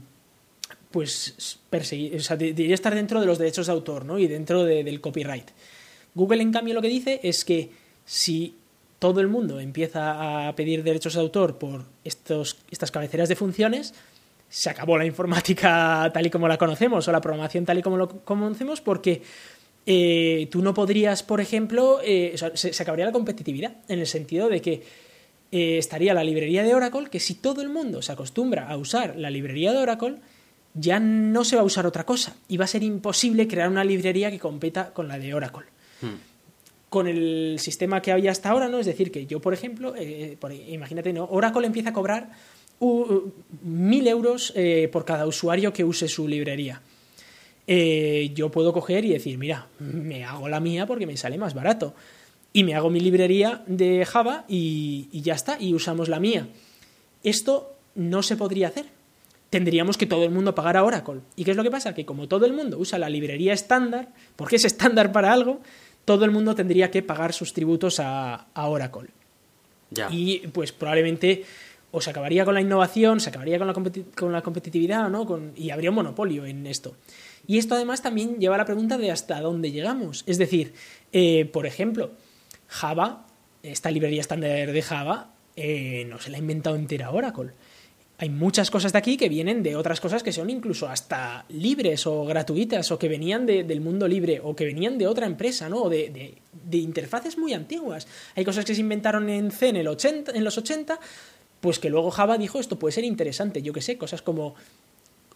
pues 0.91 1.59
perseguir, 1.69 2.15
o 2.15 2.19
sea, 2.19 2.37
debería 2.37 2.75
estar 2.75 2.93
dentro 2.93 3.19
de 3.19 3.25
los 3.25 3.37
derechos 3.37 3.65
de 3.65 3.73
autor 3.73 4.05
¿no? 4.05 4.19
y 4.19 4.27
dentro 4.27 4.63
del 4.63 5.01
copyright. 5.01 5.49
Google, 6.13 6.43
en 6.43 6.51
cambio, 6.51 6.75
lo 6.75 6.81
que 6.81 6.87
dice 6.87 7.19
es 7.23 7.43
que 7.43 7.71
si 8.05 8.55
todo 9.03 9.19
el 9.19 9.27
mundo 9.27 9.59
empieza 9.59 10.47
a 10.47 10.55
pedir 10.55 10.81
derechos 10.81 11.15
de 11.15 11.19
autor 11.19 11.57
por 11.57 11.83
estos, 12.05 12.59
estas 12.71 12.89
cabeceras 12.89 13.27
de 13.27 13.35
funciones, 13.35 13.93
se 14.47 14.69
acabó 14.69 14.97
la 14.97 15.05
informática 15.05 16.09
tal 16.13 16.25
y 16.25 16.29
como 16.29 16.47
la 16.47 16.57
conocemos 16.57 17.05
o 17.05 17.11
la 17.11 17.19
programación 17.19 17.65
tal 17.65 17.79
y 17.79 17.81
como 17.81 17.97
lo 17.97 18.07
conocemos 18.23 18.79
porque 18.79 19.21
eh, 19.85 20.47
tú 20.49 20.61
no 20.61 20.73
podrías, 20.73 21.21
por 21.21 21.41
ejemplo, 21.41 21.99
eh, 22.01 22.35
se, 22.53 22.81
acabaría 22.81 23.07
la 23.07 23.11
competitividad 23.11 23.75
en 23.89 23.99
el 23.99 24.07
sentido 24.07 24.47
de 24.47 24.61
que 24.61 24.83
eh, 25.51 25.77
estaría 25.77 26.13
la 26.13 26.23
librería 26.23 26.63
de 26.63 26.73
Oracle, 26.73 27.09
que 27.09 27.19
si 27.19 27.35
todo 27.35 27.61
el 27.61 27.67
mundo 27.67 28.01
se 28.01 28.13
acostumbra 28.13 28.69
a 28.69 28.77
usar 28.77 29.17
la 29.17 29.29
librería 29.29 29.73
de 29.73 29.79
Oracle, 29.79 30.15
ya 30.75 31.01
no 31.01 31.43
se 31.43 31.57
va 31.57 31.63
a 31.63 31.65
usar 31.65 31.85
otra 31.85 32.05
cosa 32.05 32.37
y 32.47 32.55
va 32.55 32.63
a 32.63 32.69
ser 32.69 32.83
imposible 32.83 33.49
crear 33.49 33.67
una 33.67 33.83
librería 33.83 34.31
que 34.31 34.39
competa 34.39 34.93
con 34.93 35.09
la 35.09 35.19
de 35.19 35.33
Oracle. 35.33 35.65
Hmm. 35.99 36.32
Con 36.93 37.07
el 37.07 37.57
sistema 37.57 38.03
que 38.03 38.11
había 38.11 38.29
hasta 38.29 38.51
ahora, 38.51 38.69
¿no? 38.69 38.77
Es 38.77 38.85
decir, 38.85 39.11
que 39.11 39.25
yo, 39.25 39.39
por 39.39 39.55
ejemplo, 39.55 39.95
imagínate, 40.67 41.11
¿no? 41.11 41.25
Oracle 41.25 41.65
empieza 41.65 41.89
a 41.89 41.93
cobrar 41.93 42.29
mil 43.63 44.07
euros 44.07 44.53
por 44.91 45.03
cada 45.03 45.25
usuario 45.25 45.73
que 45.73 45.83
use 45.83 46.07
su 46.07 46.27
librería. 46.27 46.83
yo 48.35 48.51
puedo 48.51 48.71
coger 48.73 49.05
y 49.05 49.09
decir, 49.09 49.39
mira, 49.39 49.69
me 49.79 50.23
hago 50.23 50.47
la 50.47 50.59
mía 50.59 50.85
porque 50.85 51.07
me 51.07 51.17
sale 51.17 51.39
más 51.39 51.55
barato 51.55 51.95
y 52.53 52.63
me 52.63 52.75
hago 52.75 52.91
mi 52.91 52.99
librería 52.99 53.63
de 53.65 54.05
Java 54.05 54.45
y, 54.47 55.09
ya 55.21 55.33
está, 55.33 55.57
y 55.59 55.73
usamos 55.73 56.07
la 56.07 56.19
mía. 56.19 56.47
Esto 57.23 57.75
no 57.95 58.21
se 58.21 58.37
podría 58.37 58.67
hacer. 58.67 58.85
Tendríamos 59.49 59.97
que 59.97 60.05
todo 60.05 60.23
el 60.23 60.31
mundo 60.31 60.53
pagar 60.53 60.77
a 60.77 60.83
Oracle. 60.83 61.21
¿Y 61.35 61.43
qué 61.43 61.51
es 61.51 61.57
lo 61.57 61.63
que 61.63 61.71
pasa? 61.71 61.95
Que 61.95 62.05
como 62.05 62.27
todo 62.27 62.45
el 62.45 62.53
mundo 62.53 62.77
usa 62.77 62.99
la 62.99 63.09
librería 63.09 63.53
estándar, 63.53 64.09
porque 64.35 64.57
es 64.57 64.65
estándar 64.65 65.11
para 65.11 65.33
algo, 65.33 65.61
todo 66.05 66.25
el 66.25 66.31
mundo 66.31 66.55
tendría 66.55 66.91
que 66.91 67.01
pagar 67.01 67.33
sus 67.33 67.53
tributos 67.53 67.99
a, 67.99 68.47
Oracle. 68.55 69.09
Y 70.09 70.47
pues 70.47 70.71
probablemente 70.71 71.45
o 71.91 72.01
se 72.01 72.09
acabaría 72.09 72.43
con 72.43 72.55
la 72.55 72.61
innovación, 72.61 73.19
se 73.19 73.29
acabaría 73.29 73.59
con 73.59 73.67
la, 73.67 73.73
con 74.15 74.31
la 74.31 74.41
competitividad, 74.41 75.09
¿no? 75.09 75.27
Con, 75.27 75.53
y 75.55 75.69
habría 75.69 75.91
un 75.91 75.97
monopolio 75.97 76.45
en 76.45 76.65
esto. 76.65 76.95
Y 77.45 77.59
esto 77.59 77.75
además 77.75 78.01
también 78.01 78.39
lleva 78.39 78.55
a 78.55 78.57
la 78.57 78.65
pregunta 78.65 78.97
de 78.97 79.11
hasta 79.11 79.39
dónde 79.41 79.71
llegamos. 79.71 80.23
Es 80.25 80.39
decir, 80.39 80.73
eh, 81.11 81.45
por 81.45 81.67
ejemplo, 81.67 82.11
Java, 82.67 83.27
esta 83.61 83.91
librería 83.91 84.21
estándar 84.21 84.71
de 84.71 84.81
Java, 84.81 85.33
eh, 85.55 86.05
no 86.09 86.19
se 86.19 86.31
la 86.31 86.37
ha 86.37 86.39
inventado 86.39 86.75
entera 86.75 87.11
Oracle. 87.11 87.51
Hay 88.23 88.29
muchas 88.29 88.71
cosas 88.71 88.93
de 88.93 88.99
aquí 88.99 89.17
que 89.17 89.27
vienen 89.27 89.63
de 89.63 89.75
otras 89.75 89.99
cosas 89.99 90.23
que 90.23 90.31
son 90.31 90.49
incluso 90.49 90.87
hasta 90.87 91.43
libres 91.49 92.07
o 92.07 92.23
gratuitas 92.23 92.89
o 92.89 92.97
que 92.97 93.09
venían 93.09 93.45
del 93.45 93.81
mundo 93.81 94.07
libre 94.07 94.39
o 94.41 94.55
que 94.55 94.63
venían 94.63 94.97
de 94.97 95.07
otra 95.07 95.25
empresa, 95.25 95.67
¿no? 95.67 95.81
O 95.81 95.89
de, 95.89 96.33
interfaces 96.71 97.37
muy 97.37 97.51
antiguas. 97.51 98.07
Hay 98.37 98.45
cosas 98.45 98.63
que 98.63 98.75
se 98.75 98.79
inventaron 98.79 99.29
en 99.29 99.51
C 99.51 99.67
en, 99.67 99.75
el 99.75 99.89
80, 99.89 100.31
en 100.31 100.43
los 100.45 100.57
80, 100.57 101.01
pues 101.59 101.79
que 101.79 101.89
luego 101.89 102.11
Java 102.11 102.37
dijo 102.37 102.61
esto 102.61 102.79
puede 102.79 102.93
ser 102.93 103.03
interesante. 103.03 103.61
Yo 103.61 103.73
qué 103.73 103.81
sé, 103.81 103.97
cosas 103.97 104.21
como 104.21 104.55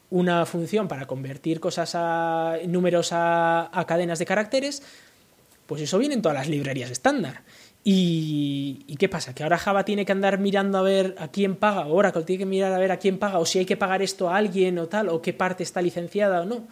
una 0.09 0.45
función 0.45 0.87
para 0.87 1.07
convertir 1.07 1.59
cosas 1.59 1.91
a 1.93 2.55
números 2.67 3.09
a 3.11 3.83
cadenas 3.85 4.17
de 4.17 4.25
caracteres 4.25 4.81
pues 5.67 5.81
eso 5.81 5.99
viene 5.99 6.15
en 6.15 6.21
todas 6.21 6.37
las 6.37 6.47
librerías 6.47 6.89
estándar. 6.89 7.43
¿Y, 7.89 8.97
qué 8.99 9.07
pasa? 9.07 9.33
¿Que 9.33 9.43
ahora 9.43 9.57
Java 9.57 9.85
tiene 9.85 10.05
que 10.05 10.11
andar 10.11 10.39
mirando 10.39 10.77
a 10.77 10.81
ver 10.81 11.15
a 11.19 11.29
quién 11.29 11.55
paga? 11.55 11.87
¿O 11.87 11.93
Oracle 11.93 12.23
tiene 12.23 12.39
que 12.39 12.45
mirar 12.45 12.73
a 12.73 12.79
ver 12.79 12.91
a 12.91 12.97
quién 12.97 13.17
paga? 13.17 13.39
¿O 13.39 13.45
si 13.45 13.59
hay 13.59 13.65
que 13.65 13.77
pagar 13.77 14.01
esto 14.01 14.29
a 14.29 14.35
alguien 14.35 14.77
o 14.77 14.87
tal? 14.87 15.07
¿O 15.07 15.21
qué 15.21 15.31
parte 15.31 15.63
está 15.63 15.81
licenciada 15.81 16.41
o 16.41 16.45
no? 16.45 16.67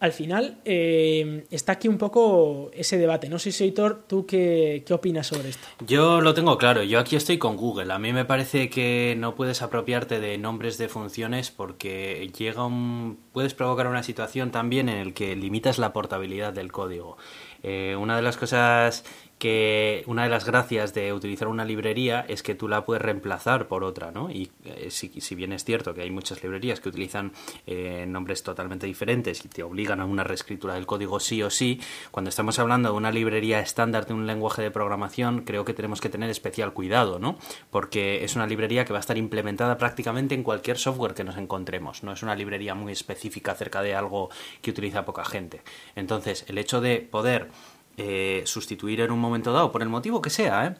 Al 0.00 0.12
final 0.12 0.58
eh, 0.64 1.46
está 1.52 1.72
aquí 1.72 1.86
un 1.86 1.96
poco 1.96 2.72
ese 2.74 2.98
debate. 2.98 3.28
No 3.28 3.38
sé 3.38 3.52
si, 3.52 3.70
¿tú 3.70 4.26
qué, 4.26 4.82
qué 4.84 4.94
opinas 4.94 5.28
sobre 5.28 5.50
esto? 5.50 5.68
Yo 5.86 6.20
lo 6.20 6.34
tengo 6.34 6.58
claro. 6.58 6.82
Yo 6.82 6.98
aquí 6.98 7.14
estoy 7.14 7.38
con 7.38 7.56
Google. 7.56 7.92
A 7.92 8.00
mí 8.00 8.12
me 8.12 8.24
parece 8.24 8.68
que 8.68 9.14
no 9.16 9.36
puedes 9.36 9.62
apropiarte 9.62 10.18
de 10.18 10.38
nombres 10.38 10.76
de 10.76 10.88
funciones 10.88 11.52
porque 11.52 12.32
llega 12.36 12.66
un... 12.66 13.16
puedes 13.32 13.54
provocar 13.54 13.86
una 13.86 14.02
situación 14.02 14.50
también 14.50 14.88
en 14.88 14.98
el 14.98 15.14
que 15.14 15.36
limitas 15.36 15.78
la 15.78 15.92
portabilidad 15.92 16.52
del 16.52 16.72
código. 16.72 17.16
Eh, 17.62 17.96
una 17.96 18.16
de 18.16 18.22
las 18.22 18.36
cosas 18.36 19.04
que 19.38 20.02
una 20.06 20.22
de 20.22 20.30
las 20.30 20.46
gracias 20.46 20.94
de 20.94 21.12
utilizar 21.12 21.48
una 21.48 21.64
librería 21.64 22.24
es 22.26 22.42
que 22.42 22.54
tú 22.54 22.68
la 22.68 22.84
puedes 22.84 23.02
reemplazar 23.02 23.68
por 23.68 23.84
otra, 23.84 24.10
¿no? 24.10 24.30
Y 24.30 24.50
eh, 24.64 24.90
si, 24.90 25.08
si, 25.20 25.34
bien 25.34 25.52
es 25.52 25.64
cierto 25.64 25.92
que 25.92 26.02
hay 26.02 26.10
muchas 26.10 26.42
librerías 26.42 26.80
que 26.80 26.88
utilizan 26.88 27.32
eh, 27.66 28.06
nombres 28.08 28.42
totalmente 28.42 28.86
diferentes 28.86 29.44
y 29.44 29.48
te 29.48 29.62
obligan 29.62 30.00
a 30.00 30.06
una 30.06 30.24
reescritura 30.24 30.74
del 30.74 30.86
código 30.86 31.20
sí 31.20 31.42
o 31.42 31.50
sí, 31.50 31.80
cuando 32.10 32.30
estamos 32.30 32.58
hablando 32.58 32.90
de 32.90 32.96
una 32.96 33.10
librería 33.10 33.60
estándar 33.60 34.06
de 34.06 34.14
un 34.14 34.26
lenguaje 34.26 34.62
de 34.62 34.70
programación, 34.70 35.42
creo 35.42 35.66
que 35.66 35.74
tenemos 35.74 36.00
que 36.00 36.08
tener 36.08 36.30
especial 36.30 36.72
cuidado, 36.72 37.18
¿no? 37.18 37.38
Porque 37.70 38.24
es 38.24 38.36
una 38.36 38.46
librería 38.46 38.86
que 38.86 38.94
va 38.94 39.00
a 39.00 39.00
estar 39.00 39.18
implementada 39.18 39.76
prácticamente 39.76 40.34
en 40.34 40.42
cualquier 40.42 40.78
software 40.78 41.12
que 41.12 41.24
nos 41.24 41.36
encontremos, 41.36 42.02
no 42.02 42.12
es 42.12 42.22
una 42.22 42.34
librería 42.34 42.74
muy 42.74 42.92
específica 42.92 43.52
acerca 43.52 43.82
de 43.82 43.94
algo 43.94 44.30
que 44.62 44.70
utiliza 44.70 45.04
poca 45.04 45.24
gente. 45.26 45.60
Entonces, 45.94 46.46
el 46.48 46.56
hecho 46.56 46.80
de 46.80 47.00
poder 47.00 47.48
eh, 47.96 48.42
sustituir 48.44 49.00
en 49.00 49.10
un 49.10 49.18
momento 49.18 49.52
dado, 49.52 49.72
por 49.72 49.82
el 49.82 49.88
motivo 49.88 50.20
que 50.20 50.28
sea, 50.30 50.66
¿eh? 50.66 50.76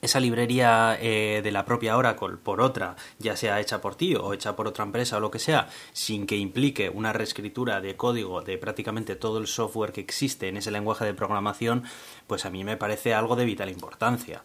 esa 0.00 0.20
librería 0.20 0.96
eh, 1.00 1.40
de 1.42 1.50
la 1.50 1.64
propia 1.64 1.96
Oracle 1.96 2.36
por 2.36 2.60
otra, 2.60 2.94
ya 3.18 3.36
sea 3.36 3.58
hecha 3.58 3.80
por 3.80 3.96
ti 3.96 4.14
o 4.14 4.32
hecha 4.32 4.54
por 4.54 4.68
otra 4.68 4.84
empresa 4.84 5.16
o 5.16 5.20
lo 5.20 5.32
que 5.32 5.40
sea, 5.40 5.68
sin 5.92 6.26
que 6.28 6.36
implique 6.36 6.88
una 6.90 7.12
reescritura 7.12 7.80
de 7.80 7.96
código 7.96 8.40
de 8.42 8.56
prácticamente 8.58 9.16
todo 9.16 9.38
el 9.38 9.48
software 9.48 9.90
que 9.90 10.00
existe 10.00 10.46
en 10.46 10.56
ese 10.56 10.70
lenguaje 10.70 11.04
de 11.04 11.14
programación, 11.14 11.82
pues 12.28 12.44
a 12.44 12.50
mí 12.50 12.62
me 12.62 12.76
parece 12.76 13.12
algo 13.12 13.34
de 13.34 13.44
vital 13.44 13.70
importancia. 13.70 14.44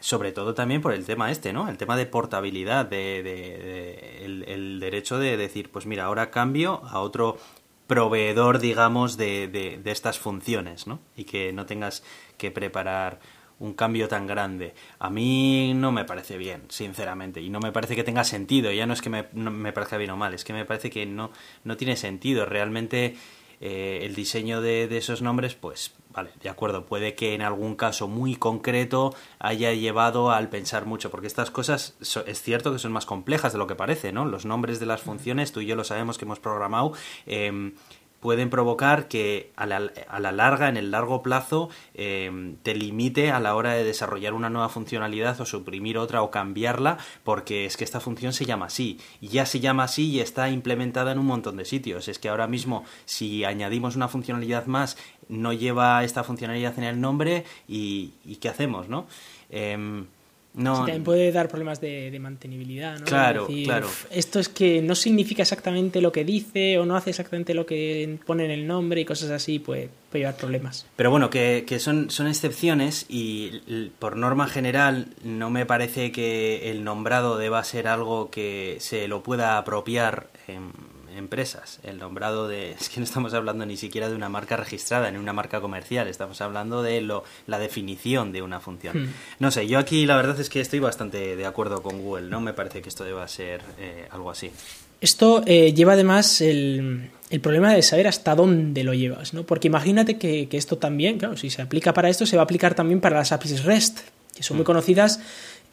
sobre 0.00 0.32
todo 0.32 0.54
también 0.54 0.82
por 0.82 0.92
el 0.92 1.06
tema 1.06 1.30
este, 1.30 1.52
¿no? 1.52 1.68
El 1.68 1.76
tema 1.76 1.96
de 1.96 2.06
portabilidad, 2.06 2.84
de, 2.86 4.24
el, 4.24 4.80
derecho 4.80 5.20
de 5.20 5.36
decir, 5.36 5.70
pues 5.70 5.86
mira, 5.86 6.06
ahora 6.06 6.32
cambio 6.32 6.82
a 6.90 6.98
otro 6.98 7.38
proveedor, 7.92 8.58
digamos, 8.58 9.18
de, 9.18 9.48
de, 9.48 9.90
estas 9.90 10.18
funciones, 10.18 10.86
¿no? 10.86 11.00
Y 11.14 11.24
que 11.24 11.52
no 11.52 11.66
tengas 11.66 12.02
que 12.38 12.50
preparar 12.50 13.20
un 13.58 13.74
cambio 13.74 14.08
tan 14.08 14.26
grande. 14.26 14.72
A 14.98 15.10
mí 15.10 15.74
no 15.74 15.92
me 15.92 16.06
parece 16.06 16.38
bien, 16.38 16.62
sinceramente, 16.70 17.42
y 17.42 17.50
no 17.50 17.60
me 17.60 17.70
parece 17.70 17.94
que 17.94 18.02
tenga 18.02 18.24
sentido. 18.24 18.72
Ya 18.72 18.86
no 18.86 18.94
es 18.94 19.02
que 19.02 19.10
me, 19.10 19.28
me 19.34 19.74
parezca 19.74 19.98
bien 19.98 20.10
o 20.10 20.16
mal, 20.16 20.32
es 20.32 20.42
que 20.42 20.54
me 20.54 20.64
parece 20.64 20.88
que 20.88 21.04
no, 21.04 21.32
no 21.64 21.76
tiene 21.76 21.96
sentido. 21.96 22.46
Realmente 22.46 23.14
eh, 23.64 24.00
el 24.02 24.16
diseño 24.16 24.60
de, 24.60 24.84
esos 24.96 25.22
nombres, 25.22 25.54
pues 25.54 25.94
Vale, 26.12 26.28
de 26.42 26.50
acuerdo, 26.50 26.84
puede 26.84 27.14
que 27.14 27.32
en 27.32 27.40
algún 27.40 27.74
caso 27.74 28.06
muy 28.06 28.36
concreto 28.36 29.14
haya 29.38 29.72
llevado 29.72 30.30
al 30.30 30.50
pensar 30.50 30.84
mucho, 30.84 31.10
porque 31.10 31.26
estas 31.26 31.50
cosas 31.50 31.96
es 32.26 32.42
cierto 32.42 32.70
que 32.70 32.78
son 32.78 32.92
más 32.92 33.06
complejas 33.06 33.54
de 33.54 33.58
lo 33.58 33.66
que 33.66 33.76
parece, 33.76 34.12
¿no? 34.12 34.26
Los 34.26 34.44
nombres 34.44 34.78
de 34.78 34.84
las 34.84 35.00
funciones, 35.00 35.52
tú 35.52 35.60
y 35.60 35.66
yo 35.66 35.74
lo 35.74 35.84
sabemos 35.84 36.18
que 36.18 36.26
hemos 36.26 36.38
programado, 36.38 36.92
eh, 37.24 37.72
pueden 38.22 38.50
provocar 38.50 39.08
que 39.08 39.50
a 39.56 39.66
la, 39.66 39.90
a 40.08 40.20
la, 40.20 40.30
larga, 40.30 40.68
en 40.68 40.76
el 40.76 40.92
largo 40.92 41.22
plazo, 41.22 41.70
em, 41.92 42.54
te 42.62 42.72
limite 42.72 43.32
a 43.32 43.40
la 43.40 43.56
hora 43.56 43.74
de 43.74 43.82
desarrollar 43.82 44.32
una 44.32 44.48
nueva 44.48 44.68
funcionalidad 44.68 45.40
o 45.40 45.44
suprimir 45.44 45.98
otra 45.98 46.22
o 46.22 46.30
cambiarla, 46.30 46.98
porque 47.24 47.66
es 47.66 47.76
que 47.76 47.82
esta 47.82 47.98
función 47.98 48.32
se 48.32 48.44
llama 48.44 48.66
así, 48.66 49.00
y 49.20 49.26
ya 49.26 49.44
se 49.44 49.58
llama 49.58 49.82
así 49.82 50.08
y 50.08 50.20
está 50.20 50.48
implementada 50.50 51.10
en 51.10 51.18
un 51.18 51.26
montón 51.26 51.56
de 51.56 51.64
sitios. 51.64 52.06
Es 52.06 52.20
que 52.20 52.28
ahora 52.28 52.46
mismo, 52.46 52.84
si 53.06 53.42
añadimos 53.44 53.96
una 53.96 54.06
funcionalidad 54.06 54.66
más, 54.66 54.96
no 55.28 55.52
lleva 55.52 56.04
esta 56.04 56.22
funcionalidad 56.22 56.78
en 56.78 56.84
el 56.84 57.00
nombre 57.00 57.44
y, 57.66 58.12
¿qué 58.40 58.48
hacemos, 58.48 58.88
no? 58.88 59.08
Em, 59.50 60.06
No, 60.54 60.76
también 60.76 61.02
puede 61.02 61.32
dar 61.32 61.48
problemas 61.48 61.80
de, 61.80 62.10
de 62.10 62.18
mantenibilidad, 62.18 62.98
¿no? 62.98 63.04
Claro, 63.06 63.46
decir, 63.46 63.64
claro. 63.64 63.86
"Uf, 63.86 64.04
Esto 64.10 64.38
es 64.38 64.50
que 64.50 64.82
no 64.82 64.94
significa 64.94 65.40
exactamente 65.42 66.02
lo 66.02 66.12
que 66.12 66.24
dice 66.24 66.78
o 66.78 66.84
no 66.84 66.94
hace 66.94 67.08
exactamente 67.10 67.54
lo 67.54 67.64
que 67.64 68.18
pone 68.26 68.44
en 68.44 68.50
el 68.50 68.66
nombre 68.66 69.00
y 69.00 69.04
cosas 69.06 69.30
así, 69.30 69.58
puede, 69.58 69.88
puede 70.10 70.24
llevar 70.24 70.36
problemas. 70.36 70.84
Pero 70.94 71.10
bueno, 71.10 71.30
que, 71.30 71.64
que 71.66 71.78
son, 71.78 72.10
son 72.10 72.26
excepciones 72.26 73.06
y 73.08 73.62
por 73.98 74.16
norma 74.16 74.46
general 74.46 75.06
no 75.24 75.48
me 75.48 75.64
parece 75.64 76.12
que 76.12 76.70
el 76.70 76.84
nombrado 76.84 77.38
deba 77.38 77.64
ser 77.64 77.88
algo 77.88 78.30
que 78.30 78.76
se 78.80 79.08
lo 79.08 79.22
pueda 79.22 79.56
apropiar 79.56 80.28
en 80.48 80.70
empresas. 81.16 81.78
El 81.82 81.98
nombrado 81.98 82.48
de... 82.48 82.72
Es 82.80 82.88
que 82.88 83.00
no 83.00 83.04
estamos 83.04 83.34
hablando 83.34 83.64
ni 83.66 83.76
siquiera 83.76 84.08
de 84.08 84.14
una 84.14 84.28
marca 84.28 84.56
registrada, 84.56 85.10
ni 85.10 85.18
una 85.18 85.32
marca 85.32 85.60
comercial, 85.60 86.08
estamos 86.08 86.40
hablando 86.40 86.82
de 86.82 87.00
lo, 87.00 87.24
la 87.46 87.58
definición 87.58 88.32
de 88.32 88.42
una 88.42 88.60
función. 88.60 89.04
Hmm. 89.04 89.14
No 89.38 89.50
sé, 89.50 89.66
yo 89.66 89.78
aquí 89.78 90.06
la 90.06 90.16
verdad 90.16 90.38
es 90.40 90.48
que 90.48 90.60
estoy 90.60 90.80
bastante 90.80 91.36
de 91.36 91.46
acuerdo 91.46 91.82
con 91.82 92.00
Google, 92.00 92.28
no 92.28 92.40
me 92.40 92.52
parece 92.52 92.82
que 92.82 92.88
esto 92.88 93.04
deba 93.04 93.26
ser 93.28 93.62
eh, 93.78 94.06
algo 94.10 94.30
así. 94.30 94.50
Esto 95.00 95.42
eh, 95.46 95.72
lleva 95.72 95.94
además 95.94 96.40
el, 96.40 97.10
el 97.30 97.40
problema 97.40 97.72
de 97.72 97.82
saber 97.82 98.06
hasta 98.06 98.34
dónde 98.34 98.84
lo 98.84 98.94
llevas, 98.94 99.34
¿no? 99.34 99.44
Porque 99.44 99.68
imagínate 99.68 100.16
que, 100.16 100.48
que 100.48 100.56
esto 100.56 100.78
también, 100.78 101.18
claro, 101.18 101.36
si 101.36 101.50
se 101.50 101.62
aplica 101.62 101.92
para 101.92 102.08
esto, 102.08 102.26
se 102.26 102.36
va 102.36 102.42
a 102.42 102.44
aplicar 102.44 102.74
también 102.74 103.00
para 103.00 103.16
las 103.16 103.32
APIs 103.32 103.64
REST, 103.64 104.00
que 104.34 104.42
son 104.42 104.56
muy 104.56 104.64
conocidas 104.64 105.20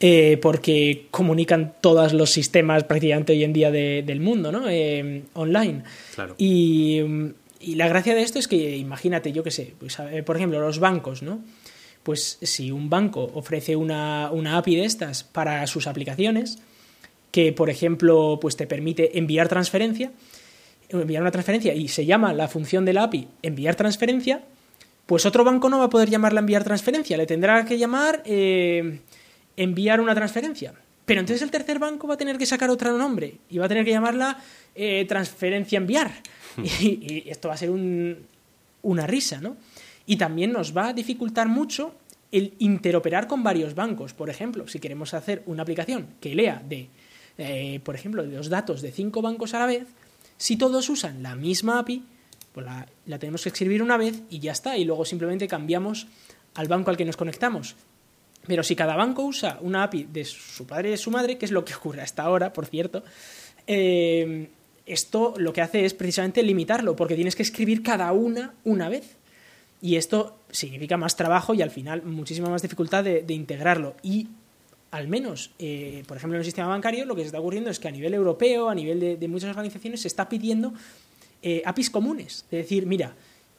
eh, 0.00 0.38
porque 0.40 1.06
comunican 1.10 1.74
todos 1.80 2.12
los 2.14 2.30
sistemas 2.30 2.84
prácticamente 2.84 3.32
hoy 3.32 3.44
en 3.44 3.52
día 3.52 3.70
de- 3.70 4.02
del 4.04 4.20
mundo, 4.20 4.50
¿no? 4.50 4.68
Eh, 4.68 5.22
online. 5.34 5.82
Claro. 6.14 6.34
Y, 6.38 7.00
mm, 7.06 7.26
y 7.60 7.74
la 7.74 7.86
gracia 7.88 8.14
de 8.14 8.22
esto 8.22 8.38
es 8.38 8.48
que, 8.48 8.76
imagínate, 8.78 9.32
yo 9.32 9.42
qué 9.44 9.50
sé, 9.50 9.74
pues, 9.78 9.98
por 10.24 10.36
ejemplo, 10.36 10.58
los 10.60 10.78
bancos, 10.78 11.22
¿no? 11.22 11.40
Pues 12.02 12.38
si 12.40 12.70
un 12.70 12.88
banco 12.88 13.30
ofrece 13.34 13.76
una, 13.76 14.30
una 14.32 14.56
API 14.56 14.76
de 14.76 14.84
estas 14.86 15.22
para 15.22 15.66
sus 15.66 15.86
aplicaciones, 15.86 16.58
que 17.30 17.52
por 17.52 17.68
ejemplo 17.68 18.38
pues 18.40 18.56
te 18.56 18.66
permite 18.66 19.18
enviar 19.18 19.48
transferencia, 19.48 20.10
enviar 20.88 21.20
una 21.22 21.30
transferencia 21.30 21.74
y 21.74 21.88
se 21.88 22.06
llama 22.06 22.32
la 22.32 22.48
función 22.48 22.84
de 22.86 22.94
la 22.94 23.02
API 23.04 23.28
enviar 23.42 23.76
transferencia, 23.76 24.42
pues 25.06 25.26
otro 25.26 25.44
banco 25.44 25.68
no 25.68 25.78
va 25.78 25.84
a 25.84 25.90
poder 25.90 26.08
llamarla 26.08 26.40
enviar 26.40 26.64
transferencia, 26.64 27.16
le 27.18 27.26
tendrá 27.26 27.64
que 27.66 27.76
llamar 27.78 28.22
eh, 28.24 29.00
enviar 29.62 30.00
una 30.00 30.14
transferencia. 30.14 30.72
Pero 31.06 31.20
entonces 31.20 31.42
el 31.42 31.50
tercer 31.50 31.78
banco 31.78 32.06
va 32.06 32.14
a 32.14 32.16
tener 32.16 32.38
que 32.38 32.46
sacar 32.46 32.70
otro 32.70 32.96
nombre 32.96 33.38
y 33.50 33.58
va 33.58 33.66
a 33.66 33.68
tener 33.68 33.84
que 33.84 33.90
llamarla 33.90 34.38
eh, 34.74 35.04
transferencia 35.08 35.76
enviar. 35.78 36.10
Y, 36.58 37.22
y 37.24 37.30
esto 37.30 37.48
va 37.48 37.54
a 37.54 37.56
ser 37.56 37.70
un- 37.70 38.18
una 38.82 39.06
risa, 39.06 39.40
¿no? 39.40 39.56
Y 40.06 40.16
también 40.16 40.50
nos 40.52 40.76
va 40.76 40.88
a 40.88 40.92
dificultar 40.92 41.46
mucho 41.48 41.94
el 42.32 42.54
interoperar 42.58 43.26
con 43.28 43.42
varios 43.42 43.74
bancos. 43.74 44.14
Por 44.14 44.30
ejemplo, 44.30 44.66
si 44.66 44.78
queremos 44.80 45.14
hacer 45.14 45.42
una 45.46 45.62
aplicación 45.62 46.06
que 46.20 46.34
lea 46.34 46.62
de, 46.68 46.88
eh, 47.38 47.80
por 47.84 47.94
ejemplo, 47.94 48.22
de 48.24 48.36
los 48.36 48.48
datos 48.48 48.82
de 48.82 48.90
cinco 48.90 49.22
bancos 49.22 49.54
a 49.54 49.58
la 49.60 49.66
vez, 49.66 49.86
si 50.36 50.56
todos 50.56 50.88
usan 50.88 51.22
la 51.22 51.36
misma 51.36 51.78
API, 51.78 52.02
pues 52.52 52.66
la, 52.66 52.86
la 53.06 53.18
tenemos 53.18 53.42
que 53.42 53.50
escribir 53.50 53.82
una 53.82 53.96
vez 53.96 54.22
y 54.30 54.40
ya 54.40 54.52
está. 54.52 54.76
Y 54.76 54.84
luego 54.84 55.04
simplemente 55.04 55.46
cambiamos 55.46 56.06
al 56.54 56.66
banco 56.66 56.90
al 56.90 56.96
que 56.96 57.04
nos 57.04 57.16
conectamos. 57.16 57.76
Pero 58.50 58.64
si 58.64 58.74
cada 58.74 58.96
banco 58.96 59.22
usa 59.22 59.58
una 59.60 59.84
API 59.84 60.08
de 60.12 60.24
su 60.24 60.66
padre 60.66 60.88
y 60.88 60.90
de 60.90 60.96
su 60.96 61.12
madre, 61.12 61.38
que 61.38 61.44
es 61.44 61.52
lo 61.52 61.64
que 61.64 61.72
ocurre 61.72 62.02
hasta 62.02 62.24
ahora, 62.24 62.52
por 62.52 62.66
cierto, 62.66 63.04
eh, 63.64 64.48
esto 64.86 65.34
lo 65.36 65.52
que 65.52 65.60
hace 65.60 65.84
es 65.84 65.94
precisamente 65.94 66.42
limitarlo, 66.42 66.96
porque 66.96 67.14
tienes 67.14 67.36
que 67.36 67.44
escribir 67.44 67.84
cada 67.84 68.10
una 68.10 68.54
una 68.64 68.88
vez. 68.88 69.14
Y 69.80 69.94
esto 69.94 70.36
significa 70.50 70.96
más 70.96 71.14
trabajo 71.14 71.54
y 71.54 71.62
al 71.62 71.70
final 71.70 72.02
muchísima 72.02 72.48
más 72.48 72.60
dificultad 72.60 73.04
de, 73.04 73.24
integrarlo. 73.28 73.94
Y 74.02 74.26
al 74.90 75.06
menos, 75.06 75.52
eh, 75.60 76.02
por 76.08 76.16
ejemplo, 76.16 76.34
en 76.34 76.40
el 76.40 76.44
sistema 76.44 76.66
bancario, 76.66 77.04
lo 77.04 77.14
que 77.14 77.20
se 77.20 77.26
está 77.26 77.38
ocurriendo 77.38 77.70
es 77.70 77.78
que 77.78 77.86
a 77.86 77.92
nivel 77.92 78.14
europeo, 78.14 78.68
a 78.68 78.74
nivel 78.74 79.20
de, 79.20 79.28
muchas 79.28 79.50
organizaciones, 79.50 80.00
se 80.00 80.08
está 80.08 80.28
pidiendo 80.28 80.74
eh, 81.40 81.62
APIs 81.64 81.88
comunes. 81.88 82.46
Es 82.50 82.62
decir, 82.62 82.84
mira, 82.84 83.14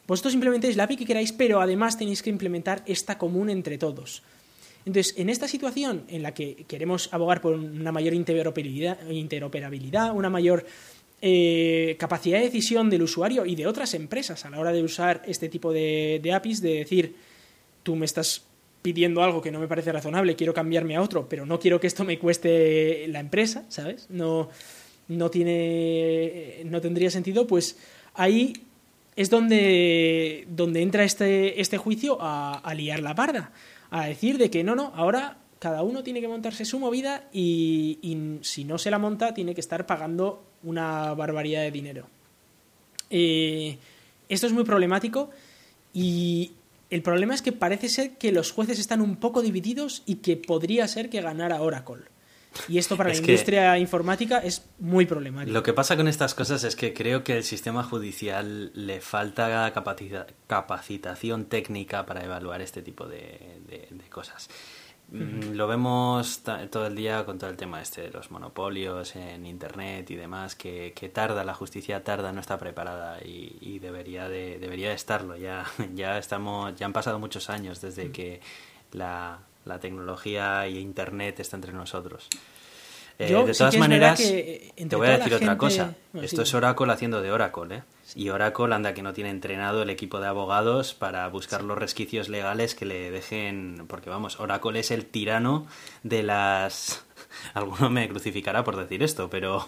vosotros 0.06 0.34
implementéis 0.34 0.76
la 0.76 0.84
API 0.84 0.98
que 0.98 1.06
queráis, 1.06 1.32
pero 1.32 1.62
además 1.62 1.98
tenéis 1.98 2.22
que 2.22 2.30
implementar 2.30 2.84
esta 2.86 3.18
común 3.18 3.50
entre 3.50 3.78
todos. 3.78 4.22
Entonces, 4.86 5.14
en 5.18 5.30
esta 5.30 5.48
situación 5.48 6.04
en 6.08 6.24
la 6.24 6.34
que 6.34 6.66
queremos 6.68 7.14
abogar 7.14 7.42
por 7.42 7.54
una 7.54 7.92
mayor 7.92 8.14
interoperabilidad, 8.14 10.16
una 10.16 10.30
mayor 10.30 10.66
eh, 11.22 11.96
capacidad 12.00 12.40
de 12.40 12.46
decisión 12.46 12.90
del 12.90 13.04
usuario 13.04 13.46
y 13.46 13.56
de 13.56 13.68
otras 13.68 13.94
empresas 13.94 14.44
a 14.44 14.50
la 14.50 14.60
hora 14.60 14.72
de 14.72 14.82
usar 14.82 15.22
este 15.26 15.50
tipo 15.50 15.72
de, 15.72 16.20
de 16.24 16.34
APIs, 16.34 16.62
de 16.62 16.78
decir, 16.78 17.16
tú 17.84 17.96
me 17.96 18.06
estás 18.06 18.44
pidiendo 18.82 19.22
algo 19.22 19.42
que 19.42 19.52
no 19.52 19.60
me 19.60 19.68
parece 19.68 19.92
razonable, 19.92 20.36
quiero 20.36 20.54
cambiarme 20.54 20.96
a 20.96 21.02
otro, 21.02 21.30
pero 21.30 21.46
no 21.46 21.60
quiero 21.60 21.80
que 21.80 21.88
esto 21.88 22.04
me 22.04 22.18
cueste 22.18 23.08
la 23.10 23.20
empresa, 23.20 23.66
¿sabes? 23.70 24.08
No, 24.10 24.50
no 25.08 25.30
tiene 25.30 26.64
no 26.66 26.82
tendría 26.82 27.12
sentido, 27.12 27.46
pues 27.46 27.78
ahí 28.16 28.54
es 29.16 29.30
donde, 29.30 30.48
donde 30.50 30.82
entra 30.82 31.04
este, 31.04 31.62
este 31.62 31.78
juicio 31.78 32.18
a, 32.20 32.58
a 32.58 32.74
liar 32.74 33.02
la 33.02 33.14
parda, 33.14 33.52
a 33.92 34.08
decir 34.08 34.38
de 34.38 34.50
que 34.50 34.64
no, 34.64 34.74
no, 34.76 34.92
ahora 34.96 35.38
cada 35.60 35.84
uno 35.84 36.02
tiene 36.02 36.22
que 36.22 36.28
montarse 36.28 36.66
su 36.66 36.80
movida 36.80 37.30
y, 37.32 38.00
si 38.42 38.64
no 38.64 38.80
se 38.80 38.90
la 38.90 38.98
monta 38.98 39.34
tiene 39.36 39.54
que 39.54 39.62
estar 39.62 39.86
pagando 39.86 40.44
una 40.64 41.14
barbaridad 41.14 41.62
de 41.62 41.72
dinero. 41.72 42.08
Eh, 43.12 43.78
esto 44.28 44.48
es 44.48 44.54
muy 44.54 44.64
problemático 44.64 45.30
y 45.94 46.54
el 46.90 47.04
problema 47.04 47.36
es 47.36 47.42
que 47.42 47.52
parece 47.52 47.90
ser 47.90 48.18
que 48.18 48.32
los 48.32 48.52
jueces 48.52 48.80
están 48.80 49.02
un 49.02 49.18
poco 49.18 49.42
divididos 49.42 50.04
y 50.06 50.16
que 50.16 50.38
podría 50.38 50.88
ser 50.88 51.10
que 51.10 51.22
ganara 51.22 51.62
Oracle. 51.62 52.06
Y 52.68 52.78
esto 52.78 52.98
para 52.98 53.12
Es 53.12 53.22
la 53.22 53.28
industria 53.28 53.78
informática 53.78 54.40
es 54.40 54.66
muy 54.80 55.06
problemático. 55.06 55.54
Lo 55.54 55.64
que 55.64 55.74
pasa 55.74 55.96
con 55.96 56.08
estas 56.08 56.36
cosas 56.36 56.64
es 56.64 56.76
que 56.76 56.94
creo 56.94 57.24
que 57.24 57.38
el 57.38 57.44
sistema 57.44 57.84
judicial 57.84 58.72
le 58.76 59.00
falta 59.02 59.72
capacita- 59.74 60.28
capacitación 60.48 61.46
técnica 61.46 62.06
para 62.06 62.24
evaluar 62.24 62.62
este 62.62 62.82
tipo 62.82 63.08
de, 63.08 63.60
de- 63.68 63.88
de 63.90 64.10
cosas. 64.10 64.50
Lo 65.14 65.68
vemos 65.68 66.42
todo 66.70 66.88
el 66.88 66.96
día 66.96 67.26
con 67.26 67.38
todo 67.38 67.50
el 67.50 67.58
tema 67.58 67.82
este 67.82 68.02
de 68.02 68.12
los 68.12 68.32
monopolios 68.32 69.18
en 69.18 69.46
Internet 69.46 70.10
y 70.10 70.16
demás, 70.16 70.56
que, 70.56 70.94
que 70.96 71.10
tarda, 71.10 71.44
la 71.44 71.54
justicia 71.54 72.02
tarda, 72.02 72.32
no 72.32 72.40
está 72.40 72.58
preparada 72.58 73.20
y, 73.22 73.58
y 73.60 73.80
debería, 73.80 74.30
de, 74.30 74.58
debería 74.58 74.88
de 74.88 74.96
estarlo. 74.96 75.36
Ya, 75.36 75.66
ya, 75.96 76.18
estamos, 76.18 76.76
ya 76.78 76.86
han 76.86 76.94
pasado 76.94 77.20
muchos 77.20 77.50
años 77.50 77.82
desde 77.82 78.12
que 78.14 78.40
la, 78.94 79.40
la 79.66 79.80
tecnología 79.80 80.68
y 80.68 80.80
Internet 80.80 81.40
está 81.40 81.58
entre 81.58 81.74
nosotros. 81.74 82.28
Eh, 83.20 83.30
Yo 83.30 83.46
de 83.46 83.54
todas 83.54 83.78
maneras, 83.78 84.20
te 84.20 84.96
voy 84.96 85.08
a 85.08 85.18
decir 85.18 85.34
otra 85.36 85.58
cosa. 85.58 85.96
Bueno, 86.12 86.26
Esto 86.26 86.38
sí. 86.38 86.50
es 86.50 86.54
Oracle 86.56 86.92
haciendo 86.92 87.22
de 87.22 87.32
Oracle, 87.32 87.76
¿eh? 87.76 87.84
Y 88.16 88.30
Oracle 88.30 88.74
anda 88.74 88.94
que 88.94 89.04
no 89.04 89.14
tiene 89.14 89.30
entrenado 89.30 89.84
el 89.84 89.90
equipo 89.90 90.20
de 90.20 90.28
abogados 90.28 90.94
para 90.94 91.28
buscar 91.28 91.64
los 91.64 91.78
resquicios 91.78 92.30
legales 92.30 92.76
que 92.76 92.86
le 92.86 93.12
dejen... 93.12 93.86
Porque 93.88 94.10
vamos, 94.10 94.40
Oracle 94.40 94.80
es 94.80 94.92
el 94.92 95.06
tirano 95.06 95.68
de 96.04 96.24
las... 96.24 97.06
Alguno 97.54 97.90
me 97.90 98.10
crucificará 98.10 98.64
por 98.64 98.76
decir 98.76 99.04
esto, 99.04 99.30
pero, 99.30 99.64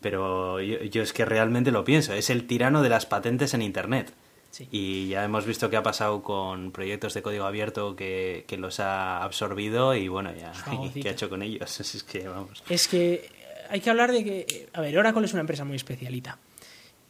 pero 0.00 0.60
yo, 0.60 0.82
yo 0.84 1.02
es 1.02 1.12
que 1.12 1.24
realmente 1.24 1.70
lo 1.70 1.84
pienso. 1.84 2.14
Es 2.14 2.30
el 2.30 2.46
tirano 2.46 2.82
de 2.82 2.88
las 2.88 3.06
patentes 3.06 3.54
en 3.54 3.62
Internet. 3.62 4.12
Sí. 4.54 4.68
Y 4.70 5.08
ya 5.08 5.24
hemos 5.24 5.44
visto 5.44 5.68
qué 5.68 5.76
ha 5.76 5.82
pasado 5.82 6.22
con 6.22 6.70
proyectos 6.70 7.12
de 7.12 7.22
código 7.22 7.44
abierto 7.44 7.96
que, 7.96 8.44
que 8.46 8.56
los 8.56 8.78
ha 8.78 9.24
absorbido 9.24 9.96
y 9.96 10.06
bueno, 10.06 10.30
ya, 10.32 10.52
y 10.94 11.00
qué 11.00 11.08
ha 11.08 11.12
hecho 11.12 11.28
con 11.28 11.42
ellos. 11.42 11.80
Es 11.80 12.04
que 12.04 12.28
vamos. 12.28 12.62
Es 12.68 12.86
que 12.86 13.28
hay 13.68 13.80
que 13.80 13.90
hablar 13.90 14.12
de 14.12 14.22
que, 14.22 14.68
a 14.72 14.80
ver, 14.80 14.96
Oracle 14.96 15.24
es 15.24 15.32
una 15.32 15.40
empresa 15.40 15.64
muy 15.64 15.74
especialita. 15.74 16.38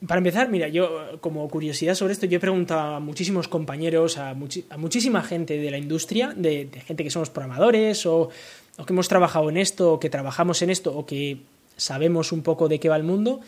Para 0.07 0.19
empezar, 0.19 0.49
mira, 0.49 0.69
yo 0.69 1.19
como 1.21 1.47
curiosidad 1.51 1.95
sobre 1.95 2.15
esto, 2.15 2.25
yo 2.25 2.39
he 2.39 2.41
preguntado 2.41 2.97
a 2.97 3.01
muchísimos 3.01 3.47
compañeros, 3.47 4.17
a, 4.17 4.31
a 4.31 4.77
muchísima 4.79 5.23
gente 5.23 5.59
de 5.59 5.71
la 5.71 5.77
industria, 5.77 6.33
de, 6.35 6.65
de 6.65 6.81
gente 6.81 7.05
que 7.05 7.11
somos 7.11 7.29
programadores 7.29 8.07
o, 8.07 8.31
o 8.79 8.87
que 8.87 8.93
hemos 8.95 9.09
trabajado 9.09 9.51
en 9.51 9.59
esto, 9.59 9.93
o 9.93 10.01
que 10.01 10.09
trabajamos 10.09 10.63
en 10.63 10.71
esto, 10.71 10.97
o 10.97 11.05
que 11.05 11.41
sabemos 11.77 12.33
un 12.33 12.43
poco 12.43 12.69
de 12.69 12.81
qué 12.81 12.89
va 12.89 12.97
el 12.97 13.05
mundo, 13.05 13.41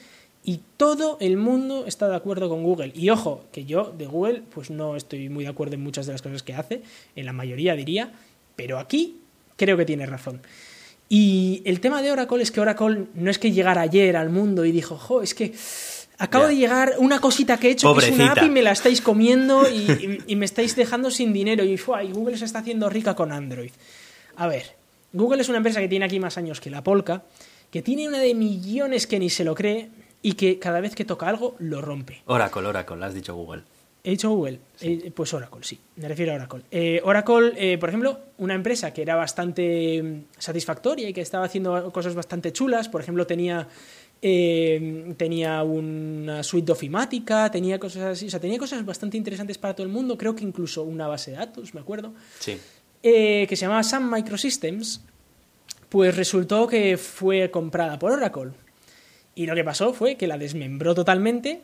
y 0.47 0.61
todo 0.79 1.19
el 1.21 1.37
mundo 1.37 1.85
está 1.87 2.09
de 2.09 2.17
acuerdo 2.17 2.49
con 2.49 2.63
Google. 2.63 2.93
Y 2.95 3.11
ojo, 3.11 3.45
que 3.53 3.65
yo 3.67 3.93
de 3.99 4.07
Google 4.07 4.43
pues 4.55 4.71
no 4.71 4.97
estoy 4.97 5.29
muy 5.29 5.45
de 5.45 5.51
acuerdo 5.51 5.75
en 5.75 5.83
muchas 5.83 6.07
de 6.07 6.13
las 6.13 6.23
cosas 6.23 6.43
que 6.43 6.55
hace, 6.55 6.83
en 7.17 7.27
la 7.27 7.33
mayoría 7.35 7.75
diría, 7.77 8.13
pero 8.55 8.79
aquí 8.79 9.17
creo 9.57 9.77
que 9.77 9.85
tiene 9.85 10.07
razón. 10.07 10.41
Y 11.09 11.63
el 11.65 11.81
tema 11.81 12.01
de 12.03 12.11
Oracle 12.13 12.43
es 12.43 12.51
que 12.51 12.61
Oracle 12.61 13.07
no 13.15 13.31
es 13.31 13.39
que 13.39 13.53
llegara 13.53 13.81
ayer 13.83 14.17
al 14.17 14.31
mundo 14.31 14.65
y 14.65 14.73
dijo, 14.73 14.97
jo, 14.97 15.21
es 15.23 15.35
que 15.35 15.53
acabo 16.19 16.47
de 16.47 16.57
llegar 16.57 16.95
una 16.99 17.21
cosita 17.21 17.59
que 17.59 17.69
he 17.69 17.71
hecho, 17.73 17.93
que 17.95 18.07
es 18.07 18.11
una 18.13 18.17
Pobrecita. 18.29 18.41
API, 18.43 18.51
me 18.51 18.63
la 18.63 18.73
estáis 18.73 19.01
comiendo 19.01 19.69
y, 19.71 19.77
y- 19.91 20.19
y 20.29 20.37
me 20.37 20.45
estáis 20.47 20.75
dejando 20.75 21.11
sin 21.11 21.33
dinero. 21.33 21.65
Y, 21.65 21.77
fua, 21.77 22.03
y 22.03 22.13
Google 22.13 22.37
se 22.39 22.45
está 22.45 22.61
haciendo 22.61 22.89
rica 22.89 23.15
con 23.15 23.31
Android. 23.33 23.71
A 24.37 24.47
ver, 24.49 24.65
Google 25.13 25.43
es 25.43 25.49
una 25.49 25.59
empresa 25.59 25.81
que 25.81 25.89
tiene 25.89 26.05
aquí 26.07 26.19
más 26.19 26.39
años 26.39 26.61
que 26.61 26.71
la 26.71 26.83
Polka, 26.83 27.23
que 27.71 27.83
tiene 27.83 28.09
una 28.09 28.19
de 28.19 28.35
millones 28.35 29.07
que 29.07 29.19
ni 29.19 29.31
se 29.31 29.45
lo 29.45 29.55
cree 29.55 29.89
y 30.23 30.33
que 30.33 30.59
cada 30.59 30.81
vez 30.81 30.95
que 30.95 31.05
toca 31.05 31.29
algo 31.29 31.57
lo 31.59 31.81
rompe. 31.81 32.23
Oracle, 32.27 32.67
Oracle, 32.67 33.05
has 33.05 33.15
dicho 33.15 33.35
Google. 33.35 33.63
He 34.07 34.11
dicho 34.11 34.31
Google. 34.31 34.61
Eh, 34.81 35.11
pues 35.13 35.35
Oracle, 35.35 35.65
sí. 35.65 35.77
Me 35.97 36.07
refiero 36.07 36.31
a 36.31 36.37
Oracle. 36.37 36.63
Eh, 36.71 37.01
Oracle, 37.03 37.55
eh, 37.57 37.77
por 37.77 37.89
ejemplo, 37.89 38.21
una 38.39 38.55
empresa 38.55 38.93
que 38.93 39.03
era 39.03 39.17
bastante 39.17 40.01
mm, 40.01 40.25
satisfactoria 40.39 41.09
y 41.09 41.13
que 41.13 41.23
estaba 41.23 41.45
haciendo 41.45 41.93
cosas 41.93 42.15
bastante 42.15 42.53
chulas. 42.53 42.89
Por 42.89 43.01
ejemplo, 43.01 43.27
tenía, 43.27 43.67
tenía 44.21 45.63
una 45.65 46.45
suite 46.45 46.71
ofimática, 46.71 47.51
tenía 47.51 47.81
cosas 47.81 48.05
así. 48.05 48.29
O 48.29 48.31
sea, 48.31 48.39
tenía 48.39 48.61
cosas 48.61 48.85
bastante 48.85 49.17
interesantes 49.17 49.59
para 49.59 49.75
todo 49.75 49.85
el 49.85 49.93
mundo. 49.93 50.17
Creo 50.17 50.37
que 50.37 50.45
incluso 50.45 50.85
una 50.85 51.09
base 51.09 51.33
de 51.33 51.39
datos, 51.39 51.75
me 51.75 51.81
acuerdo. 51.81 52.15
Sí. 52.39 52.61
que 53.03 53.49
se 53.51 53.57
llamaba 53.57 53.83
Sun 53.83 54.09
Microsystems. 54.09 55.01
Pues 55.89 56.17
resultó 56.17 56.69
que 56.69 56.97
fue 56.97 57.51
comprada 57.51 57.99
por 57.99 58.13
Oracle. 58.13 58.53
Y 59.37 59.47
lo 59.47 59.55
que 59.55 59.63
pasó 59.63 59.93
fue 59.93 60.17
que 60.17 60.27
la 60.27 60.39
desmembró 60.39 60.95
totalmente 60.95 61.61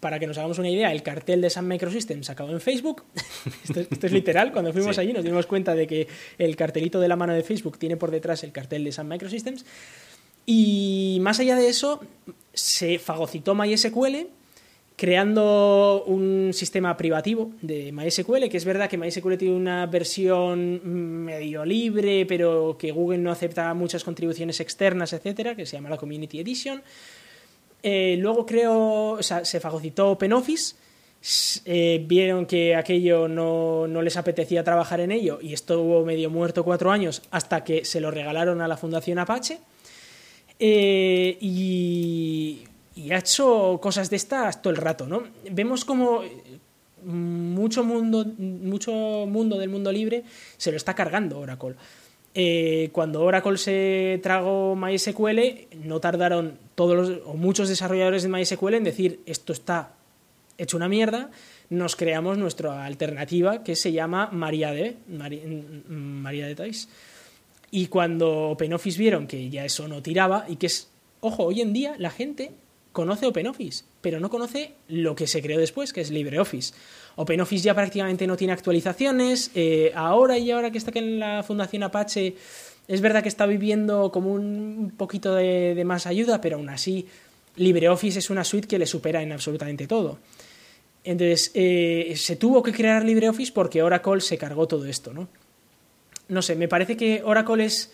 para 0.00 0.18
que 0.18 0.26
nos 0.26 0.38
hagamos 0.38 0.58
una 0.58 0.70
idea, 0.70 0.90
el 0.92 1.02
cartel 1.02 1.40
de 1.40 1.50
Sun 1.50 1.68
Microsystems 1.68 2.30
acabó 2.30 2.50
en 2.52 2.60
Facebook. 2.60 3.04
esto, 3.62 4.06
es 4.06 4.12
literal. 4.12 4.52
Cuando 4.52 4.72
fuimos 4.72 4.96
allí 4.98 5.12
nos 5.12 5.24
dimos 5.24 5.46
cuenta 5.46 5.74
de 5.74 5.86
que 5.86 6.08
el 6.38 6.56
cartelito 6.56 7.00
de 7.00 7.08
la 7.08 7.16
mano 7.16 7.34
de 7.34 7.42
Facebook 7.42 7.78
tiene 7.78 7.96
por 7.96 8.10
detrás 8.10 8.42
el 8.44 8.52
cartel 8.52 8.84
de 8.84 8.92
Sun 8.92 9.08
Microsystems. 9.08 9.66
Y 10.46 11.18
más 11.20 11.40
allá 11.40 11.56
de 11.56 11.68
eso, 11.68 12.00
se 12.54 12.98
fagocitó 12.98 13.54
MySQL 13.54 14.28
creando 14.96 16.04
un 16.06 16.52
sistema 16.54 16.96
privativo 16.96 17.52
de 17.60 17.92
MySQL, 17.92 18.48
que 18.48 18.56
es 18.56 18.64
verdad 18.64 18.88
que 18.88 18.96
MySQL 18.96 19.36
tiene 19.36 19.54
una 19.54 19.84
versión 19.86 20.80
medio 21.24 21.66
libre, 21.66 22.24
pero 22.24 22.76
que 22.78 22.92
Google 22.92 23.18
no 23.18 23.30
acepta 23.30 23.72
muchas 23.74 24.02
contribuciones 24.02 24.58
externas, 24.60 25.12
etcétera, 25.12 25.54
que 25.54 25.66
se 25.66 25.76
llama 25.76 25.90
la 25.90 25.98
Community 25.98 26.40
Edition. 26.40 26.82
Eh, 27.82 28.16
luego 28.18 28.46
creo, 28.46 29.10
o 29.10 29.22
sea, 29.22 29.44
se 29.44 29.60
fagocitó 29.60 30.10
OpenOffice, 30.12 30.74
eh, 31.66 32.02
vieron 32.06 32.46
que 32.46 32.74
aquello 32.74 33.28
no, 33.28 33.86
les 33.86 34.16
apetecía 34.16 34.64
trabajar 34.64 35.00
en 35.00 35.12
ello 35.12 35.38
y 35.42 35.52
estuvo 35.52 36.04
medio 36.04 36.30
muerto 36.30 36.64
cuatro 36.64 36.90
años 36.90 37.22
hasta 37.30 37.64
que 37.64 37.84
se 37.84 38.00
lo 38.00 38.10
regalaron 38.10 38.62
a 38.62 38.68
la 38.68 38.76
Fundación 38.76 39.18
Apache. 39.18 39.58
Eh, 40.58 41.36
y, 41.38 42.64
ha 43.10 43.18
hecho 43.18 43.78
cosas 43.80 44.10
de 44.10 44.16
estas 44.16 44.62
todo 44.62 44.72
el 44.72 44.78
rato, 44.78 45.06
¿no? 45.06 45.24
Vemos 45.50 45.84
como 45.84 46.22
mucho 47.04 47.84
mundo, 47.84 48.24
mucho 48.38 48.92
mundo 48.92 49.58
del 49.58 49.68
mundo 49.68 49.92
libre 49.92 50.24
se 50.56 50.70
lo 50.70 50.76
está 50.76 50.94
cargando 50.94 51.38
Oracle. 51.38 51.76
Eh, 52.34 52.90
cuando 52.92 53.22
Oracle 53.22 53.56
se 53.56 54.20
tragó 54.22 54.76
MySQL, 54.76 55.68
no 55.84 56.00
tardaron 56.00 56.58
todos 56.74 56.96
los, 56.96 57.20
o 57.24 57.34
muchos 57.34 57.68
desarrolladores 57.68 58.24
de 58.24 58.28
MySQL 58.28 58.74
en 58.74 58.84
decir 58.84 59.20
esto 59.24 59.52
está 59.52 59.94
hecho 60.58 60.76
una 60.76 60.88
mierda, 60.88 61.30
nos 61.70 61.96
creamos 61.96 62.38
nuestra 62.38 62.84
alternativa 62.84 63.62
que 63.62 63.76
se 63.76 63.92
llama 63.92 64.28
MariaDB, 64.32 64.96
MariaDB. 65.88 66.74
Y 67.70 67.86
cuando 67.86 68.50
OpenOffice 68.50 68.98
vieron 68.98 69.26
que 69.26 69.48
ya 69.48 69.64
eso 69.64 69.88
no 69.88 70.02
tiraba 70.02 70.44
y 70.48 70.56
que 70.56 70.66
es, 70.66 70.88
ojo, 71.20 71.44
hoy 71.44 71.60
en 71.60 71.72
día 71.72 71.94
la 71.98 72.10
gente 72.10 72.52
conoce 72.96 73.26
OpenOffice, 73.26 73.84
pero 74.00 74.20
no 74.20 74.30
conoce 74.30 74.72
lo 74.88 75.14
que 75.14 75.26
se 75.26 75.42
creó 75.42 75.60
después, 75.60 75.92
que 75.92 76.00
es 76.00 76.10
LibreOffice. 76.10 76.72
OpenOffice 77.16 77.62
ya 77.62 77.74
prácticamente 77.74 78.26
no 78.26 78.38
tiene 78.38 78.54
actualizaciones. 78.54 79.50
Eh, 79.54 79.92
ahora 79.94 80.38
y 80.38 80.50
ahora 80.50 80.70
que 80.70 80.78
está 80.78 80.98
en 80.98 81.20
la 81.20 81.42
Fundación 81.42 81.82
Apache, 81.82 82.36
es 82.88 83.00
verdad 83.02 83.22
que 83.22 83.28
está 83.28 83.44
viviendo 83.44 84.10
como 84.10 84.32
un 84.32 84.94
poquito 84.96 85.34
de, 85.34 85.82
más 85.84 86.06
ayuda, 86.06 86.40
pero 86.40 86.56
aún 86.56 86.70
así 86.70 87.06
LibreOffice 87.56 88.18
es 88.18 88.30
una 88.30 88.44
suite 88.44 88.66
que 88.66 88.78
le 88.78 88.86
supera 88.86 89.22
en 89.22 89.30
absolutamente 89.30 89.86
todo. 89.86 90.18
Entonces, 91.04 91.50
eh, 91.52 92.14
se 92.16 92.36
tuvo 92.36 92.62
que 92.62 92.72
crear 92.72 93.04
LibreOffice 93.04 93.52
porque 93.52 93.82
Oracle 93.82 94.22
se 94.22 94.38
cargó 94.38 94.66
todo 94.66 94.86
esto, 94.86 95.12
¿no? 95.12 95.28
No 96.28 96.40
sé, 96.40 96.56
me 96.56 96.66
parece 96.66 96.96
que 96.96 97.20
Oracle 97.22 97.66
es 97.66 97.92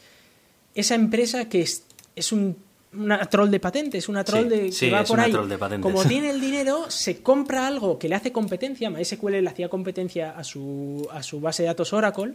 esa 0.77 0.95
empresa 0.95 1.49
que 1.49 1.61
es 1.61 2.33
un 2.33 2.57
una 2.95 3.24
troll 3.26 3.51
de 3.51 3.61
patentes, 3.61 4.09
una 4.09 4.24
troll 4.24 4.49
de 4.49 4.70
que 4.70 4.90
va 4.90 5.05
por 5.05 5.20
ahí. 5.20 5.32
Como 5.80 6.05
tiene 6.05 6.30
el 6.34 6.40
dinero, 6.40 6.90
se 6.90 7.22
compra 7.22 7.66
algo 7.66 7.99
que 7.99 8.09
le 8.09 8.14
hace 8.14 8.32
competencia. 8.32 8.90
MySQL 8.90 9.40
le 9.43 9.49
hacía 9.49 9.68
competencia 9.68 10.32
a 10.32 10.45
su, 10.45 11.09
a 11.11 11.22
su 11.22 11.40
base 11.40 11.62
de 11.62 11.68
datos 11.68 11.93
Oracle. 11.93 12.34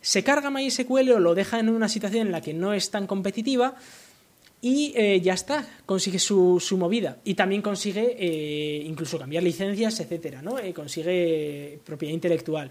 Se 0.00 0.24
carga 0.24 0.50
MySQL 0.50 1.10
o 1.12 1.20
lo 1.20 1.34
deja 1.34 1.60
en 1.60 1.68
una 1.68 1.88
situación 1.88 2.26
en 2.26 2.32
la 2.32 2.40
que 2.40 2.54
no 2.54 2.72
es 2.72 2.90
tan 2.90 3.06
competitiva 3.06 3.74
y 4.62 4.92
eh, 4.94 5.20
ya 5.20 5.34
está, 5.34 5.66
consigue 5.86 6.18
su, 6.18 6.58
su, 6.60 6.76
movida. 6.76 7.18
Y 7.24 7.34
también 7.34 7.62
consigue 7.62 8.16
eh, 8.18 8.82
incluso 8.84 9.18
cambiar 9.18 9.42
licencias, 9.42 10.00
etcétera, 10.00 10.42
¿no? 10.42 10.58
Eh, 10.58 10.74
consigue 10.74 11.80
propiedad 11.84 12.12
intelectual. 12.12 12.70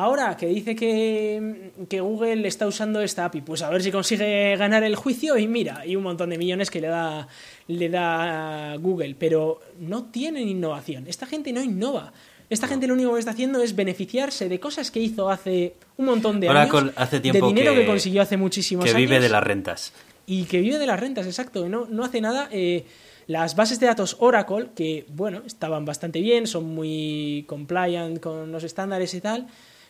Ahora 0.00 0.36
que 0.36 0.46
dice 0.46 0.76
que, 0.76 1.72
Google 2.00 2.46
está 2.46 2.68
usando 2.68 3.00
esta 3.00 3.24
API, 3.24 3.40
pues 3.40 3.62
a 3.62 3.68
ver 3.68 3.82
si 3.82 3.90
consigue 3.90 4.54
ganar 4.56 4.84
el 4.84 4.94
juicio 4.94 5.36
y 5.36 5.48
mira, 5.48 5.84
y 5.84 5.96
un 5.96 6.04
montón 6.04 6.30
de 6.30 6.38
millones 6.38 6.70
que 6.70 6.80
le 6.80 6.86
da, 6.86 7.26
le 7.66 7.88
da 7.88 8.76
Google, 8.76 9.16
pero 9.18 9.60
no 9.80 10.04
tienen 10.04 10.46
innovación. 10.46 11.08
Esta 11.08 11.26
gente 11.26 11.52
no 11.52 11.60
innova. 11.60 12.12
Esta 12.48 12.68
gente 12.68 12.86
lo 12.86 12.94
único 12.94 13.12
que 13.14 13.18
está 13.18 13.32
haciendo 13.32 13.60
es 13.60 13.74
beneficiarse 13.74 14.48
de 14.48 14.60
cosas 14.60 14.92
que 14.92 15.00
hizo 15.00 15.30
hace 15.30 15.74
un 15.96 16.06
montón 16.06 16.38
de 16.38 16.48
años, 16.48 16.92
hace 16.94 17.18
tiempo 17.18 17.48
de 17.48 17.54
dinero 17.54 17.74
que, 17.74 17.84
consiguió 17.84 18.22
hace 18.22 18.36
muchísimos 18.36 18.84
años. 18.84 18.94
Que 18.94 19.00
vive 19.00 19.18
de 19.18 19.28
las 19.28 19.42
rentas. 19.42 19.92
Y 20.26 20.44
que 20.44 20.60
vive 20.60 20.78
de 20.78 20.86
las 20.86 21.00
rentas, 21.00 21.26
exacto. 21.26 21.68
No, 21.68 21.88
no 21.90 22.04
hace 22.04 22.20
nada. 22.20 22.48
Eh, 22.52 22.86
las 23.26 23.56
bases 23.56 23.80
de 23.80 23.86
datos 23.86 24.16
Oracle, 24.20 24.68
que 24.76 25.06
bueno, 25.08 25.42
estaban 25.44 25.84
bastante 25.84 26.20
bien, 26.20 26.46
son 26.46 26.72
muy 26.72 27.44
compliant 27.48 28.20
con 28.20 28.52
los 28.52 28.62
estándares 28.62 29.12
y 29.12 29.20
tal, 29.20 29.48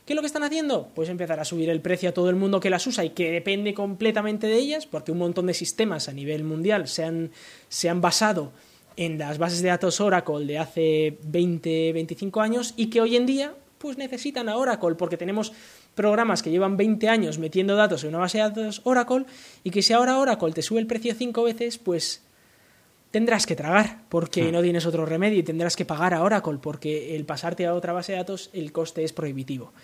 ¿Qué 0.09 0.15
es 0.15 0.17
lo 0.17 0.23
que 0.23 0.29
están 0.29 0.43
haciendo? 0.43 0.89
Pues 0.95 1.11
empezar 1.11 1.39
a 1.39 1.45
subir 1.45 1.69
el 1.69 1.83
precio 1.83 2.09
a 2.09 2.13
todo 2.13 2.31
el 2.31 2.37
mundo 2.37 2.61
que 2.61 2.71
las 2.71 2.87
usa 2.87 3.05
y 3.05 3.11
que 3.11 3.31
depende 3.31 3.75
completamente 3.75 4.47
de 4.47 4.57
ellas, 4.57 4.87
porque 4.87 5.13
un 5.13 5.19
montón 5.19 5.45
de 5.45 5.53
sistemas 5.53 6.09
a 6.09 6.15
nivel 6.15 6.45
mundial 6.45 6.89
se 6.89 7.05
han, 7.05 7.31
se 7.69 7.91
han 7.91 8.01
basado 8.01 8.53
en 8.97 9.19
las 9.19 9.37
bases 9.37 9.61
de 9.61 9.69
datos 9.69 10.01
Oracle 10.01 10.47
de 10.47 10.57
hace 10.57 11.19
20, 11.25 11.93
25 11.93 12.41
años 12.41 12.73
y 12.75 12.89
que 12.89 13.03
hoy 13.03 13.17
en 13.17 13.27
día 13.27 13.55
pues 13.77 13.99
necesitan 13.99 14.49
a 14.49 14.57
Oracle 14.57 14.95
porque 14.95 15.19
tenemos 15.19 15.53
programas 15.95 16.43
que 16.43 16.51
llevan 16.51 16.79
20 16.79 17.07
años 17.11 17.39
metiendo 17.39 17.77
datos 17.77 18.03
en 18.03 18.09
una 18.09 18.21
base 18.21 18.39
de 18.39 18.45
datos 18.45 18.81
Oracle 18.85 19.27
y 19.63 19.71
que 19.71 19.83
si 19.83 19.93
ahora 19.93 20.19
Oracle 20.19 20.53
te 20.53 20.63
sube 20.63 20.81
el 20.81 20.87
precio 20.87 21.15
cinco 21.15 21.43
veces, 21.43 21.77
pues 21.77 22.23
tendrás 23.11 23.45
que 23.45 23.57
tragar 23.57 24.05
porque 24.09 24.45
hmm. 24.45 24.53
no 24.53 24.63
tienes 24.63 24.87
otro 24.87 25.05
remedio 25.05 25.39
y 25.39 25.43
tendrás 25.43 25.77
que 25.77 25.85
pagar 25.85 26.15
a 26.15 26.23
Oracle 26.23 26.59
porque 26.63 27.15
el 27.15 27.27
pasarte 27.27 27.67
a 27.67 27.75
otra 27.75 27.93
base 27.93 28.13
de 28.13 28.19
datos 28.19 28.49
el 28.55 28.73
coste 28.73 29.05
es 29.05 29.13
prohibitivo. 29.13 29.75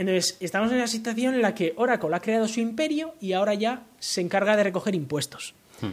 Entonces, 0.00 0.38
estamos 0.40 0.70
en 0.70 0.78
una 0.78 0.86
situación 0.86 1.34
en 1.34 1.42
la 1.42 1.54
que 1.54 1.74
Oracle 1.76 2.16
ha 2.16 2.20
creado 2.20 2.48
su 2.48 2.58
imperio 2.60 3.14
y 3.20 3.34
ahora 3.34 3.52
ya 3.52 3.82
se 3.98 4.22
encarga 4.22 4.56
de 4.56 4.62
recoger 4.62 4.94
impuestos. 4.94 5.52
Hmm. 5.82 5.90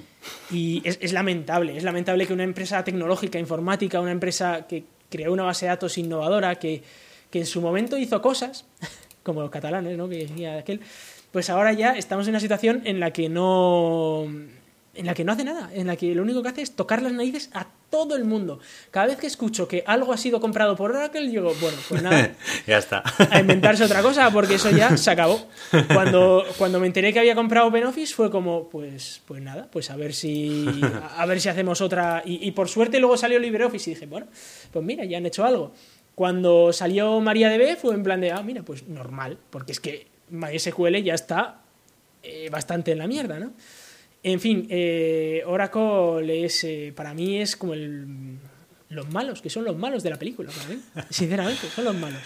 Y 0.49 0.81
es, 0.85 1.11
lamentable, 1.11 1.75
es 1.75 1.83
lamentable 1.83 2.25
que 2.25 2.31
una 2.31 2.45
empresa 2.45 2.81
tecnológica, 2.85 3.37
informática, 3.37 3.99
una 3.99 4.13
empresa 4.13 4.65
que 4.65 4.85
creó 5.09 5.33
una 5.33 5.43
base 5.43 5.65
de 5.65 5.71
datos 5.71 5.97
innovadora, 5.97 6.55
que, 6.55 6.83
que 7.29 7.39
en 7.39 7.45
su 7.45 7.59
momento 7.59 7.97
hizo 7.97 8.21
cosas, 8.21 8.63
como 9.23 9.41
los 9.41 9.49
catalanes, 9.49 9.97
¿no? 9.97 10.07
que 10.07 10.19
decía 10.19 10.59
aquel, 10.59 10.79
pues 11.33 11.49
ahora 11.49 11.73
ya 11.73 11.97
estamos 11.97 12.27
en 12.27 12.31
una 12.31 12.39
situación 12.39 12.83
en 12.85 13.01
la 13.01 13.11
que 13.11 13.27
no 13.27 14.23
en 14.93 15.05
la 15.05 15.13
que 15.15 15.25
no 15.25 15.33
hace 15.33 15.43
nada, 15.43 15.69
en 15.73 15.85
la 15.85 15.97
que 15.97 16.15
lo 16.15 16.23
único 16.23 16.41
que 16.41 16.47
hace 16.47 16.61
es 16.61 16.77
tocar 16.77 17.01
las 17.01 17.11
narices 17.11 17.49
a 17.53 17.67
todo 17.89 18.15
el 18.15 18.25
mundo. 18.25 18.59
Cada 18.91 19.07
vez 19.07 19.17
que 19.17 19.27
escucho 19.27 19.67
que 19.67 19.83
algo 19.85 20.13
ha 20.13 20.17
sido 20.17 20.39
comprado 20.39 20.75
por 20.75 20.91
Oracle, 20.91 21.27
digo, 21.27 21.53
bueno, 21.61 21.77
pues 21.88 22.01
nada. 22.01 22.35
ya 22.67 22.77
está. 22.77 23.03
A 23.29 23.39
inventarse 23.39 23.83
otra 23.83 24.01
cosa, 24.01 24.29
porque 24.31 24.55
eso 24.55 24.69
ya 24.71 24.95
se 24.97 25.11
acabó. 25.11 25.47
Cuando, 25.93 26.45
cuando 26.57 26.79
me 26.79 26.88
enteré 26.88 27.13
que 27.13 27.19
había 27.19 27.35
comprado 27.35 27.67
OpenOffice, 27.67 28.13
fue 28.13 28.29
como, 28.29 28.69
pues, 28.69 29.21
pues 29.25 29.41
nada, 29.41 29.67
pues 29.71 29.89
a 29.89 29.95
ver 29.95 30.13
si, 30.13 30.65
a 31.17 31.25
ver 31.25 31.39
si 31.39 31.49
hacemos 31.49 31.81
otra. 31.81 32.21
Y, 32.25 32.51
por 32.51 32.69
suerte 32.69 32.99
luego 32.99 33.17
salió 33.17 33.39
LibreOffice 33.39 33.91
y 33.91 33.93
dije, 33.93 34.05
bueno, 34.05 34.27
pues 34.71 34.83
mira, 34.83 35.05
ya 35.05 35.17
han 35.17 35.25
hecho 35.25 35.45
algo. 35.45 35.71
Cuando 36.15 36.73
salió 36.73 37.19
MariaDB 37.21 37.77
fue 37.77 37.93
en 37.93 38.03
plan 38.03 38.19
de, 38.19 38.31
ah, 38.31 38.41
mira, 38.41 38.63
pues 38.63 38.88
normal, 38.88 39.38
porque 39.49 39.71
es 39.71 39.79
que 39.79 40.07
MySQL 40.29 40.97
ya 41.03 41.13
está 41.13 41.61
eh, 42.23 42.49
bastante 42.49 42.91
en 42.91 42.97
la 42.97 43.07
mierda, 43.07 43.39
¿no? 43.39 43.53
En 44.28 44.41
fin, 44.41 44.67
eh, 44.69 45.41
Oracle 45.45 46.43
es, 46.43 46.61
eh, 46.65 46.91
para 46.93 47.13
mí 47.13 47.39
es 47.39 47.55
como 47.55 47.73
el, 47.73 48.38
los 48.89 49.09
malos, 49.09 49.41
que 49.41 49.49
son 49.49 49.63
los 49.63 49.78
malos 49.78 50.03
de 50.03 50.09
la 50.09 50.17
película, 50.17 50.51
para 50.51 50.67
mí. 50.67 50.82
Sinceramente, 51.09 51.69
son 51.73 51.86
los 51.86 51.95
malos. 51.95 52.21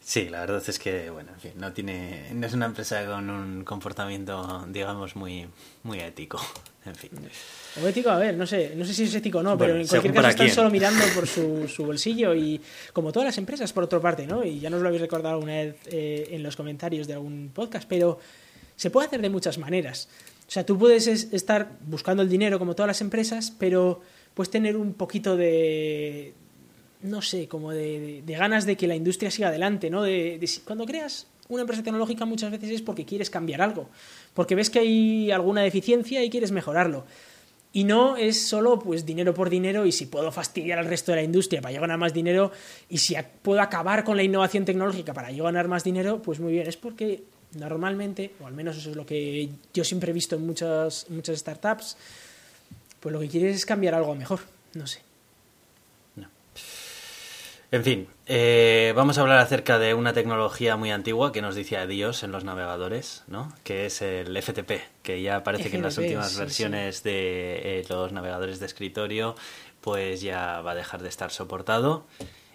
Sí, 0.00 0.30
la 0.30 0.40
verdad 0.40 0.62
es 0.66 0.78
que, 0.78 1.10
bueno, 1.10 1.32
en 1.34 1.40
fin, 1.40 1.52
no 1.56 1.70
tiene, 1.74 2.30
no 2.32 2.46
es 2.46 2.54
una 2.54 2.64
empresa 2.64 3.04
con 3.04 3.28
un 3.28 3.62
comportamiento, 3.62 4.64
digamos, 4.70 5.16
muy, 5.16 5.46
muy 5.82 6.00
ético. 6.00 6.40
En 6.86 6.94
fin. 6.94 7.10
O 7.82 7.86
ético, 7.86 8.08
a 8.08 8.16
ver, 8.16 8.34
no 8.34 8.46
sé, 8.46 8.72
no 8.74 8.86
sé 8.86 8.94
si 8.94 9.02
es 9.02 9.14
ético 9.14 9.40
o 9.40 9.42
no, 9.42 9.58
pero 9.58 9.76
en 9.76 9.86
cualquier 9.86 10.14
caso 10.14 10.28
están 10.30 10.48
solo 10.48 10.70
mirando 10.70 11.04
por 11.14 11.26
su, 11.26 11.68
su, 11.68 11.84
bolsillo 11.84 12.34
y 12.34 12.58
como 12.94 13.12
todas 13.12 13.26
las 13.26 13.36
empresas, 13.36 13.70
por 13.74 13.84
otra 13.84 14.00
parte, 14.00 14.26
¿no? 14.26 14.42
Y 14.42 14.60
ya 14.60 14.70
nos 14.70 14.80
lo 14.80 14.88
habéis 14.88 15.02
recordado 15.02 15.34
alguna 15.34 15.52
vez 15.52 15.76
eh, 15.88 16.28
en 16.30 16.42
los 16.42 16.56
comentarios 16.56 17.06
de 17.06 17.12
algún 17.12 17.50
podcast, 17.52 17.86
pero 17.86 18.18
se 18.76 18.90
puede 18.90 19.08
hacer 19.08 19.20
de 19.20 19.28
muchas 19.28 19.58
maneras. 19.58 20.08
O 20.48 20.50
sea, 20.50 20.64
tú 20.64 20.78
puedes 20.78 21.06
estar 21.06 21.76
buscando 21.86 22.22
el 22.22 22.30
dinero 22.30 22.58
como 22.58 22.74
todas 22.74 22.88
las 22.88 23.02
empresas, 23.02 23.52
pero 23.58 24.00
puedes 24.32 24.50
tener 24.50 24.78
un 24.78 24.94
poquito 24.94 25.36
de, 25.36 26.32
no 27.02 27.20
sé, 27.20 27.48
como 27.48 27.70
de, 27.72 28.22
ganas 28.26 28.64
de 28.64 28.76
que 28.76 28.86
la 28.86 28.96
industria 28.96 29.30
siga 29.30 29.48
adelante, 29.48 29.90
¿no? 29.90 30.02
De, 30.02 30.40
cuando 30.64 30.86
creas 30.86 31.26
una 31.48 31.62
empresa 31.62 31.82
tecnológica 31.82 32.24
muchas 32.24 32.50
veces 32.50 32.70
es 32.70 32.82
porque 32.82 33.04
quieres 33.04 33.28
cambiar 33.28 33.60
algo, 33.60 33.90
porque 34.32 34.54
ves 34.54 34.70
que 34.70 34.78
hay 34.78 35.30
alguna 35.30 35.60
deficiencia 35.60 36.24
y 36.24 36.30
quieres 36.30 36.50
mejorarlo. 36.50 37.04
Y 37.70 37.84
no 37.84 38.16
es 38.16 38.48
solo 38.48 38.78
pues 38.78 39.04
dinero 39.04 39.34
por 39.34 39.50
dinero 39.50 39.84
y 39.84 39.92
si 39.92 40.06
puedo 40.06 40.32
fastidiar 40.32 40.78
al 40.78 40.86
resto 40.86 41.12
de 41.12 41.16
la 41.16 41.22
industria 41.22 41.60
para 41.60 41.74
yo 41.74 41.82
ganar 41.82 41.98
más 41.98 42.14
dinero 42.14 42.50
y 42.88 42.96
si 42.96 43.14
puedo 43.42 43.60
acabar 43.60 44.04
con 44.04 44.16
la 44.16 44.22
innovación 44.22 44.64
tecnológica 44.64 45.12
para 45.12 45.30
yo 45.30 45.44
ganar 45.44 45.68
más 45.68 45.84
dinero, 45.84 46.22
pues 46.22 46.40
muy 46.40 46.52
bien, 46.52 46.66
es 46.66 46.78
porque 46.78 47.24
normalmente, 47.58 48.32
o 48.40 48.46
al 48.46 48.54
menos 48.54 48.76
eso 48.76 48.90
es 48.90 48.96
lo 48.96 49.04
que 49.04 49.48
yo 49.74 49.84
siempre 49.84 50.10
he 50.10 50.14
visto 50.14 50.36
en 50.36 50.46
muchas, 50.46 51.06
muchas 51.08 51.38
startups, 51.38 51.96
pues 53.00 53.12
lo 53.12 53.20
que 53.20 53.28
quieres 53.28 53.56
es 53.56 53.66
cambiar 53.66 53.94
algo 53.94 54.14
mejor, 54.14 54.40
no 54.74 54.86
sé. 54.86 55.00
En 57.70 57.84
fin, 57.84 58.08
eh, 58.26 58.94
vamos 58.96 59.18
a 59.18 59.20
hablar 59.20 59.40
acerca 59.40 59.78
de 59.78 59.92
una 59.92 60.14
tecnología 60.14 60.78
muy 60.78 60.90
antigua 60.90 61.32
que 61.32 61.42
nos 61.42 61.54
dice 61.54 61.76
adiós 61.76 62.22
en 62.22 62.32
los 62.32 62.42
navegadores, 62.42 63.24
¿no? 63.26 63.52
Que 63.62 63.84
es 63.84 64.00
el 64.00 64.34
FTP, 64.42 64.80
que 65.02 65.20
ya 65.20 65.44
parece 65.44 65.70
que 65.70 65.76
en 65.76 65.82
las 65.82 65.98
últimas 65.98 66.38
versiones 66.38 67.02
de 67.02 67.80
eh, 67.80 67.84
los 67.90 68.10
navegadores 68.12 68.58
de 68.58 68.64
escritorio, 68.64 69.34
pues 69.82 70.22
ya 70.22 70.62
va 70.62 70.70
a 70.70 70.74
dejar 70.74 71.02
de 71.02 71.10
estar 71.10 71.30
soportado. 71.30 72.06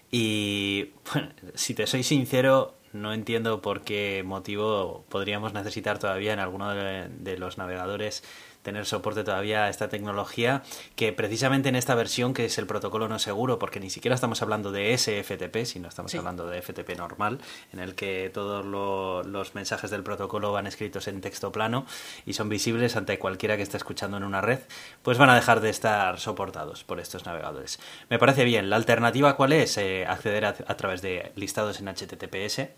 Y 0.09 0.89
bueno, 1.13 1.29
si 1.53 1.75
te 1.75 1.85
soy 1.85 2.01
sincero, 2.01 2.73
no 2.93 3.13
entiendo 3.13 3.61
por 3.61 3.81
qué 3.81 4.23
motivo 4.25 5.05
podríamos 5.09 5.53
necesitar 5.53 5.99
todavía 5.99 6.33
en 6.33 6.39
alguno 6.39 6.73
de 6.73 7.37
los 7.37 7.57
navegadores 7.57 8.23
tener 8.63 8.85
soporte 8.85 9.23
todavía 9.23 9.65
a 9.65 9.69
esta 9.69 9.89
tecnología 9.89 10.63
que 10.95 11.13
precisamente 11.13 11.69
en 11.69 11.75
esta 11.75 11.93
versión 11.93 12.33
que 12.33 12.45
es 12.45 12.57
el 12.57 12.65
protocolo 12.65 13.07
no 13.07 13.19
seguro 13.19 13.59
porque 13.59 13.79
ni 13.79 13.89
siquiera 13.89 14.15
estamos 14.15 14.41
hablando 14.41 14.71
de 14.71 14.97
SFTP 14.97 15.65
sino 15.65 15.89
estamos 15.89 16.15
hablando 16.15 16.47
de 16.47 16.61
FTP 16.61 16.97
normal 16.97 17.39
en 17.71 17.79
el 17.79 17.93
que 17.93 18.31
todos 18.33 18.65
los 18.65 19.53
mensajes 19.53 19.91
del 19.91 20.03
protocolo 20.03 20.51
van 20.51 20.65
escritos 20.65 21.07
en 21.07 21.21
texto 21.21 21.51
plano 21.51 21.85
y 22.25 22.33
son 22.33 22.49
visibles 22.49 22.95
ante 22.95 23.19
cualquiera 23.19 23.57
que 23.57 23.63
esté 23.63 23.77
escuchando 23.77 24.17
en 24.17 24.23
una 24.23 24.41
red 24.41 24.59
pues 25.03 25.17
van 25.17 25.29
a 25.29 25.35
dejar 25.35 25.59
de 25.59 25.69
estar 25.69 26.19
soportados 26.19 26.83
por 26.83 26.99
estos 26.99 27.25
navegadores. 27.25 27.79
Me 28.09 28.17
parece 28.17 28.45
bien. 28.45 28.69
La 28.69 28.77
alternativa 28.77 29.35
cuál 29.35 29.51
es 29.51 29.77
eh, 29.77 30.05
acceder 30.07 30.45
a 30.45 30.77
través 30.77 31.01
de 31.01 31.31
listados 31.35 31.79
en 31.79 31.87
HTTPS 31.87 32.69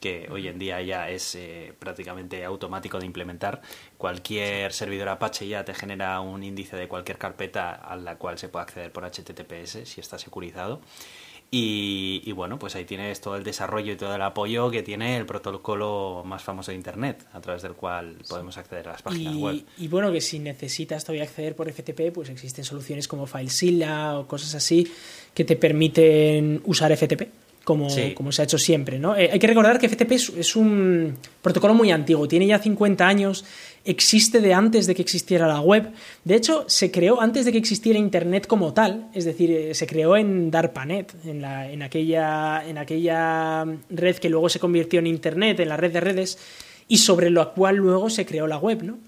que 0.00 0.28
hoy 0.30 0.48
en 0.48 0.58
día 0.58 0.80
ya 0.82 1.10
es 1.10 1.34
eh, 1.34 1.74
prácticamente 1.78 2.44
automático 2.44 2.98
de 2.98 3.06
implementar. 3.06 3.60
Cualquier 3.98 4.72
servidor 4.72 5.10
Apache 5.10 5.46
ya 5.46 5.64
te 5.64 5.74
genera 5.74 6.20
un 6.20 6.42
índice 6.42 6.76
de 6.76 6.88
cualquier 6.88 7.18
carpeta 7.18 7.72
a 7.72 7.96
la 7.96 8.16
cual 8.16 8.38
se 8.38 8.48
puede 8.48 8.64
acceder 8.64 8.92
por 8.92 9.04
HTTPS 9.04 9.88
si 9.88 10.00
está 10.00 10.18
securizado. 10.18 10.80
Y, 11.52 12.30
bueno, 12.30 12.60
pues 12.60 12.76
ahí 12.76 12.84
tienes 12.84 13.20
todo 13.20 13.34
el 13.34 13.42
desarrollo 13.42 13.92
y 13.92 13.96
todo 13.96 14.14
el 14.14 14.22
apoyo 14.22 14.70
que 14.70 14.84
tiene 14.84 15.16
el 15.16 15.26
protocolo 15.26 16.22
más 16.24 16.44
famoso 16.44 16.70
de 16.70 16.76
Internet, 16.76 17.26
a 17.32 17.40
través 17.40 17.62
del 17.62 17.72
cual 17.72 18.18
podemos 18.28 18.56
acceder 18.56 18.86
a 18.86 18.92
las 18.92 19.02
páginas 19.02 19.34
web. 19.34 19.64
Y 19.76 19.88
bueno, 19.88 20.12
que 20.12 20.20
si 20.20 20.38
necesitas 20.38 21.02
todavía 21.02 21.24
acceder 21.24 21.56
por 21.56 21.68
FTP, 21.68 22.12
pues 22.14 22.28
existen 22.28 22.64
soluciones 22.64 23.08
como 23.08 23.26
FileZilla 23.26 24.16
o 24.16 24.28
cosas 24.28 24.54
así 24.54 24.92
que 25.34 25.44
te 25.44 25.56
permiten 25.56 26.62
usar 26.66 26.96
FTP 26.96 27.39
como, 27.64 27.88
como 28.14 28.32
se 28.32 28.42
ha 28.42 28.44
hecho 28.44 28.58
siempre. 28.58 28.98
¿no? 28.98 29.16
Eh, 29.16 29.30
hay 29.32 29.38
que 29.38 29.46
recordar 29.46 29.78
que 29.78 29.88
FTP 29.88 30.12
es, 30.12 30.56
un 30.56 31.16
protocolo 31.42 31.74
muy 31.74 31.90
antiguo, 31.90 32.26
tiene 32.26 32.46
ya 32.46 32.58
50 32.58 33.06
años, 33.06 33.44
existe 33.84 34.40
de 34.40 34.54
antes 34.54 34.86
de 34.86 34.94
que 34.94 35.02
existiera 35.02 35.46
la 35.46 35.60
web. 35.60 35.90
De 36.24 36.34
hecho, 36.34 36.64
se 36.68 36.90
creó 36.90 37.20
antes 37.20 37.44
de 37.44 37.52
que 37.52 37.58
existiera 37.58 37.98
Internet 37.98 38.46
como 38.46 38.72
tal, 38.72 39.08
es 39.14 39.24
decir, 39.24 39.50
eh, 39.50 39.74
se 39.74 39.86
creó 39.86 40.16
en 40.16 40.50
DARPANET, 40.50 41.14
en, 41.24 41.42
la, 41.42 41.70
en, 41.70 41.82
aquella, 41.82 42.66
en 42.66 42.78
aquella 42.78 43.64
red 43.90 44.16
que 44.16 44.30
luego 44.30 44.48
se 44.48 44.58
convirtió 44.58 45.00
en 45.00 45.06
Internet, 45.06 45.60
en 45.60 45.68
la 45.68 45.76
red 45.76 45.92
de 45.92 46.00
redes, 46.00 46.38
y 46.88 46.98
sobre 46.98 47.30
lo 47.30 47.52
cual 47.52 47.76
luego 47.76 48.10
se 48.10 48.26
creó 48.26 48.46
la 48.46 48.58
web. 48.58 48.82
¿no? 48.82 48.98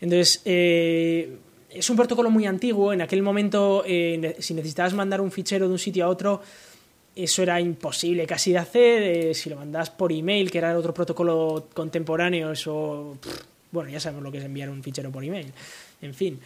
Entonces, 0.00 0.42
eh, 0.44 1.36
es 1.70 1.88
un 1.88 1.96
protocolo 1.96 2.30
muy 2.30 2.46
antiguo. 2.46 2.92
En 2.92 3.00
aquel 3.00 3.22
momento, 3.22 3.84
si 3.86 4.54
necesitabas 4.54 4.94
mandar 4.94 5.20
un 5.20 5.30
fichero 5.30 5.66
de 5.66 5.72
un 5.72 5.78
sitio 5.78 6.06
a 6.06 6.08
otro, 6.08 6.40
eso 7.24 7.42
era 7.42 7.60
imposible 7.60 8.26
casi 8.26 8.52
de 8.52 8.58
hacer. 8.58 9.02
Eh, 9.02 9.34
si 9.34 9.50
lo 9.50 9.56
mandas 9.56 9.90
por 9.90 10.12
email, 10.12 10.50
que 10.50 10.58
era 10.58 10.76
otro 10.78 10.94
protocolo 10.94 11.68
contemporáneo, 11.74 12.52
eso. 12.52 13.18
bueno, 13.72 13.90
ya 13.90 13.98
sabemos 13.98 14.22
lo 14.22 14.30
que 14.30 14.38
es 14.38 14.44
enviar 14.44 14.70
un 14.70 14.82
fichero 14.82 15.10
por 15.10 15.24
email. 15.24 15.52
En 16.00 16.14
fin. 16.14 16.38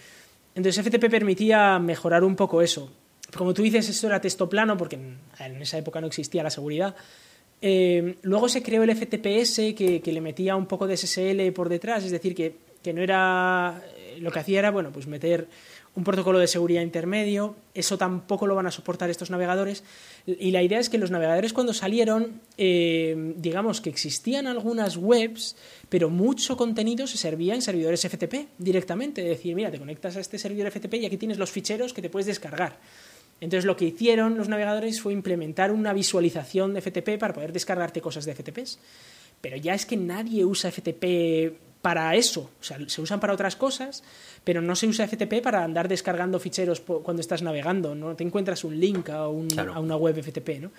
Entonces, 0.55 0.85
FTP 0.85 1.11
permitía 1.11 1.79
mejorar 1.79 2.25
un 2.25 2.37
poco 2.37 2.63
eso. 2.63 2.91
Como 3.37 3.55
tú 3.55 3.63
dices, 3.63 3.89
esto 3.89 4.07
era 4.07 4.21
texto 4.21 4.49
plano, 4.49 4.77
porque 4.77 4.97
en, 4.97 5.63
esa 5.63 5.79
época 5.79 6.01
no 6.01 6.07
existía 6.07 6.43
la 6.43 6.51
seguridad. 6.51 6.95
Eh, 7.61 8.17
luego 8.23 8.49
se 8.49 8.63
creó 8.63 8.83
el 8.83 8.95
FTPS, 8.95 9.75
que, 9.77 10.01
que, 10.03 10.13
le 10.13 10.21
metía 10.21 10.57
un 10.57 10.67
poco 10.67 10.87
de 10.87 10.97
SSL 10.97 11.53
por 11.53 11.69
detrás, 11.69 12.05
es 12.05 12.11
decir, 12.11 12.35
que, 12.35 12.57
que 12.83 12.93
no 12.93 13.03
era. 13.03 13.83
Lo 14.19 14.31
que 14.31 14.39
hacía 14.39 14.59
era, 14.59 14.71
bueno, 14.71 14.91
pues 14.93 15.07
meter 15.07 15.49
un 15.95 16.05
protocolo 16.05 16.39
de 16.39 16.47
seguridad 16.47 16.83
intermedio. 16.83 17.55
Eso 17.75 17.99
tampoco 17.99 18.47
lo 18.47 18.55
van 18.55 18.67
a 18.67 18.71
soportar 18.71 19.11
estos 19.11 19.31
navegadores. 19.31 19.85
Y 20.27 20.51
la 20.51 20.63
idea 20.63 20.79
es 20.79 20.89
que 20.89 20.97
los 20.97 21.11
navegadores 21.11 21.53
cuando 21.53 21.75
salieron, 21.75 22.41
eh, 22.57 23.35
digamos 23.37 23.81
que 23.81 23.91
existían 23.91 24.47
algunas 24.47 24.97
webs, 24.97 25.57
pero 25.89 26.09
mucho 26.09 26.57
contenido 26.57 27.07
se 27.07 27.19
servía 27.19 27.55
en 27.55 27.61
servidores 27.61 28.07
FTP 28.09 28.49
directamente. 28.59 29.23
Es 29.23 29.37
decir, 29.37 29.55
mira, 29.55 29.71
te 29.71 29.79
conectas 29.79 30.17
a 30.17 30.21
este 30.21 30.39
servidor 30.39 30.71
FTP 30.71 30.95
y 30.95 31.07
aquí 31.07 31.19
tienes 31.19 31.39
los 31.39 31.51
ficheros 31.51 31.93
que 31.93 32.01
te 32.01 32.09
puedes 32.09 32.27
descargar. 32.27 32.79
Entonces 33.41 33.65
lo 33.65 33.77
que 33.77 33.87
hicieron 33.87 34.39
los 34.39 34.49
navegadores 34.49 35.03
fue 35.03 35.13
implementar 35.13 35.73
una 35.73 35.93
visualización 35.93 36.73
de 36.73 36.81
FTP 36.81 37.19
para 37.19 37.35
poder 37.35 37.53
descargarte 37.53 38.01
cosas 38.01 38.25
de 38.25 38.35
FTPs. 38.35 38.79
Pero 39.41 39.57
ya 39.57 39.75
es 39.75 39.85
que 39.85 39.97
nadie 39.97 40.45
usa 40.45 40.71
FTP 40.71 41.72
para 41.83 42.15
eso. 42.15 42.51
O 42.61 42.65
sea, 42.65 42.79
se 42.87 43.03
usan 43.03 43.21
para 43.21 43.35
otras 43.35 43.57
cosas, 43.57 44.03
pero 44.45 44.63
no 44.63 44.75
se 44.77 44.87
usa 44.87 45.07
FTP 45.07 45.43
para 45.43 45.65
andar 45.65 45.89
descargando 45.89 46.39
ficheros 46.39 46.81
cuando 46.81 47.21
estás 47.21 47.43
navegando. 47.43 47.95
No 47.95 48.15
te 48.15 48.25
encuentras 48.25 48.65
un 48.65 48.79
link 48.79 49.11
a, 49.11 49.29
una 49.29 49.97
web 49.97 50.23
FTP. 50.23 50.61
¿no? 50.61 50.71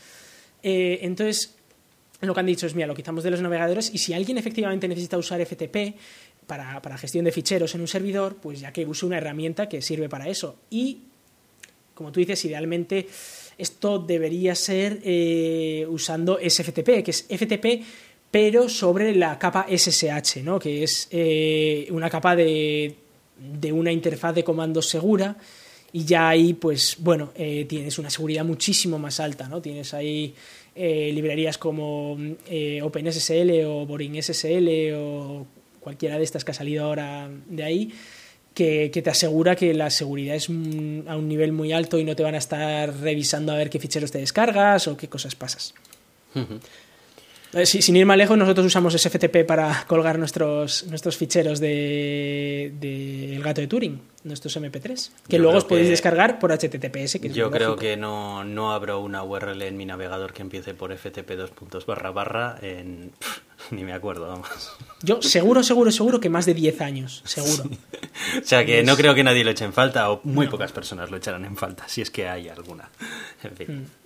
Eh, 0.63 0.99
entonces, 1.01 1.55
lo 2.21 2.33
que 2.33 2.39
han 2.39 2.45
dicho 2.45 2.65
es, 2.65 2.73
mira, 2.73 2.87
lo 2.87 2.95
quitamos 2.95 3.23
de 3.23 3.31
los 3.31 3.41
navegadores 3.41 3.93
y 3.93 3.97
si 3.97 4.13
alguien 4.13 4.37
efectivamente 4.37 4.87
necesita 4.87 5.17
usar 5.17 5.45
FTP 5.45 5.95
para, 6.47 6.81
para 6.81 6.97
gestión 6.97 7.25
de 7.25 7.33
ficheros 7.33 7.75
en 7.75 7.81
un 7.81 7.87
servidor, 7.87 8.37
pues 8.37 8.61
ya 8.61 8.71
que 8.71 8.85
use 8.85 9.05
una 9.05 9.17
herramienta 9.17 9.67
que 9.67 9.81
sirve 9.81 10.07
para 10.07 10.29
eso. 10.29 10.55
Y, 10.69 11.01
como 11.93 12.13
tú 12.13 12.21
dices, 12.21 12.43
idealmente 12.45 13.07
esto 13.57 13.99
debería 13.99 14.55
ser 14.55 14.99
eh, 15.03 15.85
usando 15.89 16.39
SFTP, 16.39 17.03
que 17.03 17.11
es 17.11 17.23
FTP 17.23 17.83
pero 18.33 18.67
sobre 18.67 19.13
la 19.13 19.37
capa 19.37 19.67
SSH, 19.69 20.41
¿no? 20.43 20.57
que 20.57 20.81
es 20.81 21.07
eh, 21.11 21.85
una 21.91 22.09
capa 22.09 22.35
de, 22.35 22.95
de, 23.37 23.71
una 23.71 23.91
interfaz 23.91 24.33
de 24.33 24.43
comandos 24.43 24.89
segura 24.89 25.37
y 25.91 26.03
ya 26.03 26.29
ahí, 26.29 26.55
pues 26.55 26.95
bueno, 26.97 27.31
eh, 27.35 27.65
tienes 27.69 27.99
una 27.99 28.09
seguridad 28.09 28.43
muchísimo 28.43 28.97
más 28.97 29.19
alta, 29.19 29.47
¿no? 29.47 29.61
Tienes 29.61 29.93
ahí 29.93 30.33
eh, 30.75 31.11
librerías 31.13 31.59
como 31.59 32.13
OpenSSL 32.81 33.65
o 33.67 33.85
BoringSSL 33.85 34.95
o 34.95 35.45
cualquiera 35.79 36.17
de 36.17 36.23
estas 36.23 36.43
que 36.43 36.49
ha 36.49 36.55
salido 36.55 36.85
ahora 36.85 37.29
de 37.45 37.63
ahí, 37.63 37.93
que, 38.55 38.89
te 38.89 39.09
asegura 39.11 39.55
que 39.55 39.75
la 39.75 39.91
seguridad 39.91 40.35
es 40.35 40.49
a 40.49 40.51
un 40.51 41.27
nivel 41.27 41.51
muy 41.51 41.71
alto 41.71 41.99
y 41.99 42.03
no 42.03 42.15
te 42.15 42.23
van 42.23 42.33
a 42.33 42.39
estar 42.39 42.99
revisando 42.99 43.51
a 43.51 43.57
ver 43.57 43.69
qué 43.69 43.77
ficheros 43.77 44.09
te 44.09 44.17
descargas 44.17 44.87
o 44.87 44.97
qué 44.97 45.07
cosas 45.07 45.35
pasas. 45.35 45.75
Eh, 46.33 46.59
sin 47.65 47.95
ir 47.95 48.05
más 48.05 48.17
lejos, 48.17 48.37
nosotros 48.37 48.65
usamos 48.65 48.93
SFTP 48.93 49.45
para 49.45 49.85
colgar 49.85 50.17
nuestros, 50.17 50.85
nuestros 50.87 51.17
ficheros 51.17 51.59
de, 51.59 52.73
El 53.35 53.43
gato 53.43 53.61
de 53.61 53.67
Turing, 53.67 54.01
nuestros 54.23 54.57
MP3, 54.57 55.11
que 55.27 55.37
luego 55.37 55.57
os 55.57 55.65
podéis 55.65 55.89
descargar 55.89 56.39
por 56.39 56.51
HTTPS. 56.51 57.21
yo 57.33 57.51
creo 57.51 57.75
que 57.75 57.95
no, 57.95 58.43
no 58.43 58.71
abro 58.71 58.99
una 58.99 59.23
URL 59.23 59.61
en 59.61 59.77
mi 59.77 59.85
navegador 59.85 60.33
que 60.33 60.41
empiece 60.41 60.73
por 60.73 60.95
FTP 60.95 61.31
dos 61.31 61.51
puntos 61.51 61.85
barra 61.85 62.11
barra 62.11 62.57
en... 62.61 63.11
Ni 63.71 63.85
me 63.85 63.93
acuerdo, 63.93 64.27
vamos. 64.27 64.75
Yo 65.03 65.21
seguro, 65.21 65.63
seguro, 65.63 65.89
seguro 65.89 66.19
que 66.19 66.29
más 66.29 66.45
de 66.45 66.53
10 66.53 66.81
años, 66.81 67.21
seguro. 67.23 67.63
o 68.41 68.43
sea 68.43 68.65
que 68.65 68.83
no 68.83 68.97
creo 68.97 69.15
que 69.15 69.23
nadie 69.23 69.45
lo 69.45 69.51
eche 69.51 69.63
en 69.63 69.71
falta 69.71 70.11
o 70.11 70.19
muy 70.25 70.47
pocas 70.47 70.73
personas 70.73 71.09
lo 71.09 71.15
echarán 71.15 71.45
en 71.45 71.55
falta, 71.55 71.87
si 71.87 72.01
es 72.01 72.11
que 72.11 72.27
hay 72.27 72.49
alguna. 72.49 72.89
En 73.41 73.55
fin. 73.55 73.67
Mm 73.69 74.02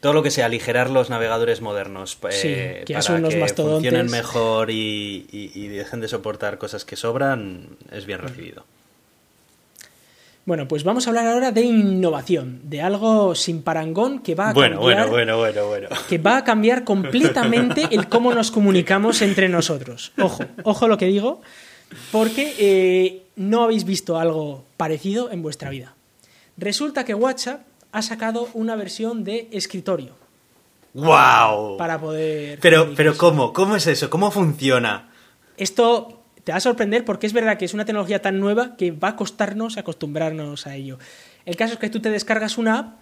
todo 0.00 0.12
lo 0.12 0.22
que 0.22 0.30
sea 0.30 0.46
aligerar 0.46 0.90
los 0.90 1.10
navegadores 1.10 1.60
modernos 1.60 2.18
eh, 2.30 2.84
que 2.86 2.94
para 2.94 3.22
que 3.22 3.54
funcionen 3.54 4.10
mejor 4.10 4.70
y, 4.70 5.68
dejen 5.68 6.00
de 6.00 6.08
soportar 6.08 6.58
cosas 6.58 6.84
que 6.84 6.96
sobran 6.96 7.76
es 7.90 8.06
bien 8.06 8.20
recibido. 8.20 8.64
Bueno, 10.44 10.68
pues 10.68 10.84
vamos 10.84 11.06
a 11.06 11.10
hablar 11.10 11.26
ahora 11.26 11.50
de 11.50 11.62
innovación, 11.62 12.60
de 12.62 12.80
algo 12.80 13.34
sin 13.34 13.62
parangón 13.62 14.20
que 14.20 14.36
va 14.36 14.50
a 14.50 14.52
bueno, 14.52 14.76
cambiar, 14.76 15.08
bueno, 15.08 15.38
bueno, 15.38 15.66
bueno, 15.66 15.88
que 16.08 16.18
va 16.18 16.36
a 16.36 16.44
cambiar 16.44 16.84
completamente 16.84 17.88
el 17.90 18.08
cómo 18.08 18.32
nos 18.32 18.52
comunicamos 18.52 19.22
entre 19.22 19.48
nosotros. 19.48 20.12
Ojo, 20.18 20.44
ojo 20.62 20.86
lo 20.86 20.98
que 20.98 21.06
digo, 21.06 21.40
porque 22.12 22.54
eh, 22.60 23.22
no 23.34 23.64
habéis 23.64 23.84
visto 23.84 24.20
algo 24.20 24.62
parecido 24.76 25.32
en 25.32 25.42
vuestra 25.42 25.70
vida. 25.70 25.94
Resulta 26.56 27.04
que 27.04 27.14
WhatsApp 27.14 27.62
ha 27.96 28.02
sacado 28.02 28.50
una 28.52 28.76
versión 28.76 29.24
de 29.24 29.48
escritorio 29.52 30.12
¡Wow! 30.92 31.78
para 31.78 31.98
poder... 31.98 32.58
Pero, 32.60 32.92
pero 32.94 33.16
¿cómo? 33.16 33.54
¿Cómo 33.54 33.74
es 33.74 33.86
eso? 33.86 34.10
¿Cómo 34.10 34.30
funciona? 34.30 35.08
Esto 35.56 36.22
te 36.44 36.52
va 36.52 36.58
a 36.58 36.60
sorprender 36.60 37.06
porque 37.06 37.26
es 37.26 37.32
verdad 37.32 37.56
que 37.56 37.64
es 37.64 37.72
una 37.72 37.86
tecnología 37.86 38.20
tan 38.20 38.38
nueva 38.38 38.76
que 38.76 38.90
va 38.90 39.08
a 39.08 39.16
costarnos 39.16 39.78
acostumbrarnos 39.78 40.66
a 40.66 40.74
ello. 40.74 40.98
El 41.46 41.56
caso 41.56 41.72
es 41.72 41.78
que 41.78 41.88
tú 41.88 42.00
te 42.00 42.10
descargas 42.10 42.58
una 42.58 42.78
app 42.78 42.96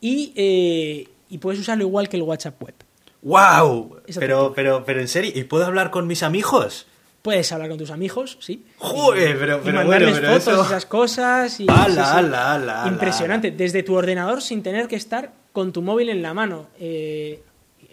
y, 0.00 0.32
eh, 0.36 1.08
y 1.28 1.36
puedes 1.36 1.60
usarlo 1.60 1.84
igual 1.84 2.08
que 2.08 2.16
el 2.16 2.22
WhatsApp 2.22 2.62
web. 2.62 2.74
¡Wow! 3.20 3.98
Pero, 4.18 4.54
pero, 4.54 4.84
pero 4.86 5.00
en 5.00 5.08
serio, 5.08 5.32
¿y 5.34 5.44
puedo 5.44 5.66
hablar 5.66 5.90
con 5.90 6.06
mis 6.06 6.22
amigos? 6.22 6.86
Puedes 7.22 7.52
hablar 7.52 7.68
con 7.68 7.76
tus 7.78 7.90
amigos, 7.90 8.38
sí. 8.40 8.64
Joder, 8.78 9.36
Y- 9.36 9.38
pero- 9.38 9.58
y 9.58 9.60
pero 9.64 9.76
mandarles 9.76 10.10
bueno, 10.12 10.26
pero 10.28 10.40
fotos, 10.40 10.54
eso- 10.54 10.64
esas 10.64 10.86
cosas. 10.86 11.60
Y, 11.60 11.66
¡Hala, 11.68 12.14
sí! 12.14 12.18
Impresionante. 12.88 13.50
Desde 13.50 13.82
tu 13.82 13.94
ordenador 13.94 14.40
sin 14.40 14.62
tener 14.62 14.88
que 14.88 14.96
estar 14.96 15.32
con 15.52 15.72
tu 15.72 15.82
móvil 15.82 16.08
en 16.08 16.22
la 16.22 16.32
mano. 16.32 16.68
Eh, 16.78 17.42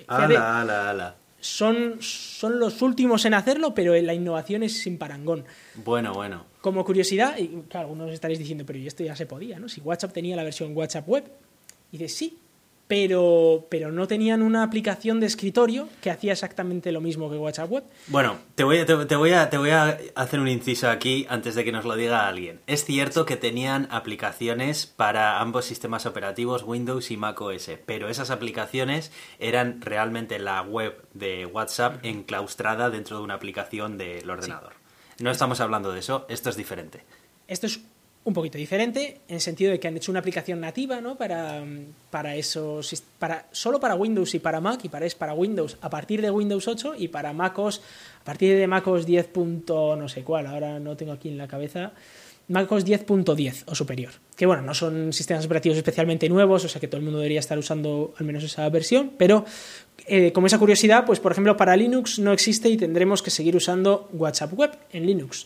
fíjate, 0.07 0.34
son, 1.39 1.97
son 2.01 2.59
los 2.59 2.82
últimos 2.82 3.25
en 3.25 3.34
hacerlo, 3.34 3.73
pero 3.73 3.93
la 4.01 4.13
innovación 4.13 4.63
es 4.63 4.82
sin 4.82 4.97
parangón. 4.97 5.43
Bueno, 5.75 6.13
bueno. 6.13 6.45
Como 6.61 6.84
curiosidad, 6.84 7.38
y 7.38 7.47
claro, 7.69 7.88
algunos 7.89 8.11
estaréis 8.11 8.39
diciendo, 8.39 8.65
pero 8.65 8.80
esto 8.80 9.03
ya 9.03 9.15
se 9.15 9.25
podía, 9.25 9.59
¿no? 9.59 9.69
Si 9.69 9.80
WhatsApp 9.82 10.13
tenía 10.13 10.36
la 10.36 10.43
versión 10.43 10.75
WhatsApp 10.75 11.07
web. 11.07 11.23
Y 11.91 11.97
dices, 11.97 12.17
sí, 12.17 12.38
pero, 12.88 13.67
pero 13.69 13.91
no 13.91 14.07
tenían 14.07 14.41
una 14.41 14.63
aplicación 14.63 15.19
de 15.19 15.27
escritorio 15.27 15.89
que 16.01 16.09
hacía 16.09 16.31
exactamente 16.31 16.91
lo 16.91 17.01
mismo 17.01 17.29
que 17.29 17.38
WhatsApp 17.38 17.69
web. 17.69 17.83
Bueno, 18.07 18.38
te 18.55 18.63
voy, 18.63 18.77
a, 18.79 18.85
te, 18.85 19.05
te 19.05 19.15
voy 19.15 19.31
a, 19.31 19.49
te 19.49 19.57
voy 19.57 19.71
a 19.71 19.97
hacer 20.15 20.39
un 20.39 20.47
inciso 20.47 20.89
aquí 20.89 21.25
antes 21.29 21.55
de 21.55 21.63
que 21.65 21.71
nos 21.71 21.85
lo 21.85 21.95
diga 21.95 22.27
alguien. 22.27 22.61
Es 22.65 22.85
cierto 22.85 23.25
que 23.25 23.35
tenían 23.35 23.88
aplicaciones 23.91 24.85
para 24.85 25.39
ambos 25.41 25.65
sistemas 25.65 26.05
operativos, 26.05 26.63
Windows 26.63 27.11
y 27.11 27.17
Mac 27.17 27.39
OS, 27.41 27.71
pero 27.85 28.09
esas 28.09 28.31
aplicaciones 28.31 29.11
eran 29.39 29.81
realmente 29.81 30.39
la 30.39 30.61
web 30.61 31.05
de 31.13 31.45
WhatsApp 31.45 32.03
enclaustrada 32.03 32.89
dentro 32.89 33.17
de 33.17 33.23
una 33.23 33.33
aplicación 33.33 33.97
del 33.97 34.29
ordenador. 34.29 34.73
No 35.19 35.31
estamos 35.31 35.59
hablando 35.59 35.91
de 35.91 35.99
eso, 35.99 36.25
esto 36.29 36.49
es 36.49 36.55
diferente. 36.55 37.03
Esto 37.47 37.65
es 37.65 37.81
un 38.28 38.34
poquito 38.34 38.57
diferente 38.57 39.21
en 39.30 39.36
el 39.36 39.41
sentido 39.41 39.71
de 39.71 39.80
que 39.80 39.88
han 39.88 39.95
hecho 39.95 40.11
una 40.11 40.19
aplicación 40.19 40.59
nativa 40.59 40.99
¿no? 40.99 41.17
para, 41.17 41.63
para 42.11 42.36
esos 42.36 43.01
para 43.17 43.47
solo 43.53 43.80
para 43.80 43.95
Windows 43.95 44.36
y 44.36 44.39
para 44.39 44.59
Mac 44.59 44.82
y 44.84 44.89
para 44.89 45.05
es 45.05 45.15
para 45.15 45.34
Windows 45.34 45.78
a 45.80 45.89
partir 45.89 46.21
de 46.21 46.30
Windows 46.30 46.67
8 46.67 46.95
y 46.97 47.07
para 47.07 47.32
MacOS 47.32 47.82
a 48.19 48.25
partir 48.25 48.57
de 48.57 48.67
MacOS 48.67 49.05
10. 49.05 49.28
punto 49.28 49.95
no 49.95 50.09
sé 50.09 50.23
cuál 50.25 50.45
ahora 50.47 50.78
no 50.78 50.97
tengo 50.97 51.13
aquí 51.13 51.30
en 51.30 51.38
la 51.38 51.47
cabeza 51.47 51.93
MacOS 52.49 52.86
10.10 52.86 53.63
o 53.65 53.75
superior 53.75 54.11
que 54.36 54.45
bueno 54.45 54.61
no 54.61 54.73
son 54.73 55.13
sistemas 55.13 55.45
operativos 55.45 55.78
especialmente 55.78 56.28
nuevos 56.28 56.65
o 56.65 56.67
sea 56.67 56.82
que 56.82 56.89
todo 56.89 56.97
el 56.97 57.03
mundo 57.03 57.19
debería 57.19 57.39
estar 57.39 57.57
usando 57.57 58.13
al 58.17 58.25
menos 58.25 58.43
esa 58.43 58.67
versión 58.67 59.13
pero 59.17 59.45
eh, 60.05 60.34
como 60.34 60.47
esa 60.47 60.59
curiosidad 60.59 61.05
pues 61.05 61.21
por 61.21 61.32
ejemplo 61.32 61.55
para 61.55 61.78
Linux 61.78 62.19
no 62.19 62.34
existe 62.34 62.67
y 62.67 62.75
tendremos 62.75 63.21
que 63.21 63.30
seguir 63.30 63.55
usando 63.55 64.09
WhatsApp 64.11 64.51
Web 64.51 64.71
en 64.91 65.05
Linux 65.05 65.45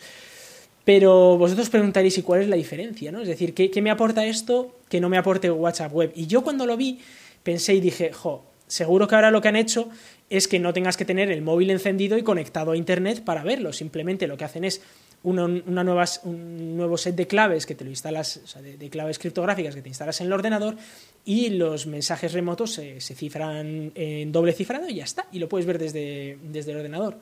pero 0.94 1.38
vosotros 1.38 1.70
preguntaréis, 1.70 2.18
¿y 2.18 2.22
cuál 2.22 2.42
es 2.42 2.50
la 2.50 2.58
diferencia? 2.58 3.14
¿no? 3.14 3.22
Es 3.22 3.28
decir, 3.30 3.54
¿qué, 3.54 3.82
me 3.82 3.92
aporta 3.92 4.26
esto 4.26 4.76
que 4.90 5.00
no 5.00 5.08
me 5.08 5.18
aporte 5.18 5.50
WhatsApp 5.50 5.94
Web? 5.94 6.12
Y 6.16 6.28
yo 6.28 6.44
cuando 6.44 6.66
lo 6.66 6.76
vi 6.76 7.00
pensé 7.44 7.74
y 7.76 7.80
dije, 7.80 8.12
jo, 8.12 8.44
seguro 8.68 9.08
que 9.08 9.16
ahora 9.16 9.32
lo 9.32 9.40
que 9.40 9.48
han 9.48 9.56
hecho 9.56 9.88
es 10.30 10.50
que 10.50 10.60
no 10.60 10.74
tengas 10.74 10.98
que 10.98 11.06
tener 11.06 11.32
el 11.32 11.44
móvil 11.44 11.70
encendido 11.70 12.18
y 12.18 12.24
conectado 12.24 12.72
a 12.72 12.76
Internet 12.76 13.24
para 13.24 13.42
verlo. 13.42 13.72
Simplemente 13.72 14.28
lo 14.28 14.36
que 14.36 14.44
hacen 14.44 14.66
es 14.66 14.82
una, 15.24 15.46
una 15.46 16.06
un 16.24 16.76
nuevo 16.76 16.98
set 16.98 17.16
de 17.16 17.26
claves 17.26 17.66
que 17.66 17.74
te 17.74 17.86
lo 17.86 17.90
instalas, 17.90 18.42
o 18.44 18.48
sea, 18.48 18.62
de, 18.62 18.76
de 18.76 18.90
claves 18.90 19.18
criptográficas 19.18 19.74
que 19.74 19.82
te 19.82 19.88
instalas 19.88 20.20
en 20.20 20.28
el 20.28 20.34
ordenador 20.34 20.76
y 21.24 21.52
los 21.52 21.88
mensajes 21.88 22.34
remotos 22.34 22.74
se, 22.74 23.00
se 23.00 23.16
cifran 23.16 23.94
en 23.96 24.30
doble 24.34 24.52
cifrado 24.52 24.90
y 24.90 24.96
ya 24.96 25.06
está. 25.06 25.26
Y 25.32 25.40
lo 25.40 25.48
puedes 25.48 25.66
ver 25.66 25.80
desde, 25.80 26.38
desde 26.44 26.72
el 26.72 26.80
ordenador. 26.80 27.18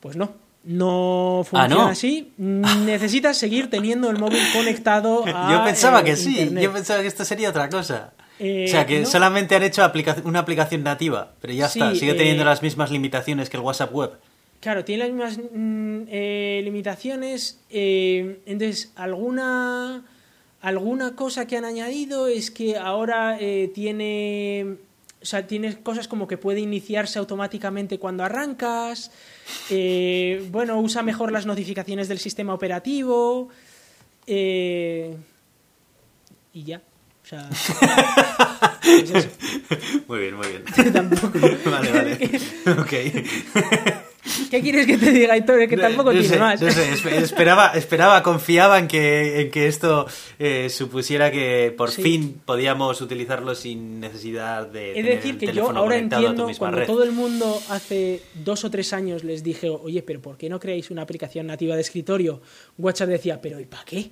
Pues 0.00 0.16
no, 0.16 0.34
no 0.64 1.42
funciona 1.44 1.64
Ah, 1.64 1.68
¿no? 1.68 1.88
así. 1.88 2.32
Necesitas 2.38 3.36
seguir 3.36 3.68
teniendo 3.70 4.10
el 4.10 4.18
móvil 4.18 4.40
conectado 4.52 5.24
a 5.26 5.52
yo 5.52 5.64
pensaba 5.64 6.00
eh, 6.00 6.04
que 6.04 6.16
sí, 6.16 6.38
Internet. 6.38 6.64
yo 6.64 6.72
pensaba 6.72 7.00
que 7.02 7.08
esto 7.08 7.24
sería 7.24 7.50
otra 7.50 7.68
cosa. 7.68 8.12
Eh, 8.38 8.64
o 8.66 8.70
sea, 8.70 8.86
que 8.86 9.00
no. 9.00 9.06
solamente 9.06 9.54
han 9.54 9.62
hecho 9.62 9.84
aplica- 9.84 10.16
una 10.24 10.40
aplicación 10.40 10.82
nativa, 10.82 11.32
pero 11.40 11.52
ya 11.52 11.68
Sí, 11.68 11.78
está, 11.80 11.94
sigue 11.94 12.14
teniendo 12.14 12.42
eh, 12.42 12.46
las 12.46 12.62
mismas 12.62 12.90
limitaciones 12.90 13.48
que 13.50 13.56
el 13.56 13.62
WhatsApp 13.62 13.92
web. 13.94 14.12
Claro, 14.60 14.84
tiene 14.84 15.04
las 15.04 15.12
mismas 15.12 15.38
mm, 15.52 16.02
eh, 16.08 16.60
limitaciones. 16.64 17.60
eh, 17.70 18.40
entonces, 18.46 18.92
alguna, 18.96 20.04
alguna 20.60 21.14
cosa 21.16 21.46
que 21.46 21.56
han 21.56 21.64
añadido 21.64 22.28
es 22.28 22.50
que 22.50 22.76
ahora 22.78 23.36
eh, 23.40 23.70
tiene. 23.74 24.76
O 25.22 25.24
sea, 25.24 25.46
tiene 25.46 25.82
cosas 25.82 26.08
como 26.08 26.26
que 26.26 26.36
puede 26.36 26.60
iniciarse 26.60 27.18
automáticamente 27.18 27.98
cuando 27.98 28.24
arrancas. 28.24 29.10
eh, 29.70 30.44
bueno, 30.50 30.80
usa 30.80 31.02
mejor 31.02 31.30
las 31.32 31.46
notificaciones 31.46 32.08
del 32.08 32.18
sistema 32.18 32.54
operativo. 32.54 33.48
eh, 34.26 35.16
y 36.52 36.64
ya. 36.64 36.82
O 37.22 37.26
sea. 37.26 37.48
eso. 38.84 39.28
Muy 40.08 40.18
bien, 40.18 40.34
muy 40.36 40.46
bien. 40.48 40.64
Tampoco. 40.92 41.38
vale, 41.70 41.92
vale. 41.92 42.40
ok. 42.78 42.92
¿Qué 44.50 44.60
quieres 44.60 44.86
que 44.86 44.96
te 44.98 45.10
diga, 45.10 45.36
Héctor? 45.36 45.66
Que 45.68 45.76
tampoco 45.76 46.12
No 46.12 46.20
tiene 46.20 46.28
sé, 46.34 46.38
más. 46.38 46.60
no 46.62 46.70
sé, 46.70 46.92
espe- 46.92 47.12
esperaba, 47.22 47.72
esperaba, 47.74 48.22
confiaba 48.22 48.78
en 48.78 48.86
que, 48.86 49.40
en 49.40 49.50
que 49.50 49.66
esto 49.66 50.06
eh, 50.38 50.68
supusiera 50.70 51.32
que 51.32 51.74
por 51.76 51.90
Sí. 51.90 52.02
fin 52.02 52.40
podíamos 52.44 53.00
utilizarlo 53.00 53.54
sin 53.56 53.98
necesidad 53.98 54.66
de. 54.68 54.98
Es 54.98 55.04
decir, 55.04 55.38
que 55.38 55.52
yo 55.52 55.70
ahora 55.70 55.96
entiendo 55.96 56.48
cuando 56.56 56.78
red. 56.78 56.86
todo 56.86 57.02
el 57.02 57.10
mundo 57.12 57.60
hace 57.70 58.22
dos 58.34 58.64
o 58.64 58.70
tres 58.70 58.92
años 58.92 59.24
les 59.24 59.42
dije, 59.42 59.68
oye, 59.70 60.02
pero 60.02 60.20
¿por 60.20 60.36
qué 60.36 60.48
no 60.48 60.60
creáis 60.60 60.90
una 60.92 61.02
aplicación 61.02 61.48
nativa 61.48 61.74
de 61.74 61.80
escritorio? 61.80 62.40
WhatsApp 62.78 63.08
decía, 63.08 63.40
pero 63.42 63.58
¿y 63.58 63.64
para 63.66 63.84
qué? 63.84 64.10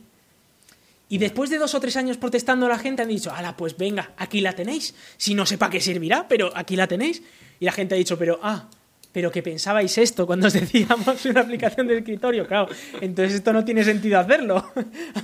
Y 1.09 1.19
después 1.19 1.51
de 1.51 1.59
dos 1.59 1.75
o 1.75 1.81
tres 1.81 1.97
años 1.97 2.17
protestando 2.17 2.69
la 2.69 2.79
gente 2.79 3.03
han 3.03 3.09
dicho, 3.09 3.33
ala, 3.33 3.57
pues 3.57 3.77
venga, 3.77 4.13
aquí 4.17 4.41
la 4.41 4.55
tenéis. 4.55 4.95
Si 5.17 5.35
no 5.35 5.45
sé 5.47 5.57
para 5.59 5.71
qué 5.71 5.81
servirá, 5.81 6.27
pero 6.29 6.51
aquí 6.55 6.77
la 6.77 6.87
tenéis. 6.87 7.23
Y 7.61 7.65
la 7.65 7.73
gente 7.73 7.95
ha 7.95 7.99
dicho, 7.99 8.17
pero 8.19 8.39
ah, 8.43 8.69
pero 9.13 9.31
que 9.31 9.43
pensabais 9.43 9.97
esto 9.99 10.27
cuando 10.27 10.47
os 10.47 10.53
decíamos 10.53 11.25
una 11.25 11.41
aplicación 11.41 11.87
de 11.87 11.99
escritorio, 11.99 12.47
claro. 12.47 12.69
Entonces 13.01 13.35
esto 13.35 13.53
no 13.53 13.65
tiene 13.65 13.85
sentido 13.85 14.19
hacerlo. 14.19 14.65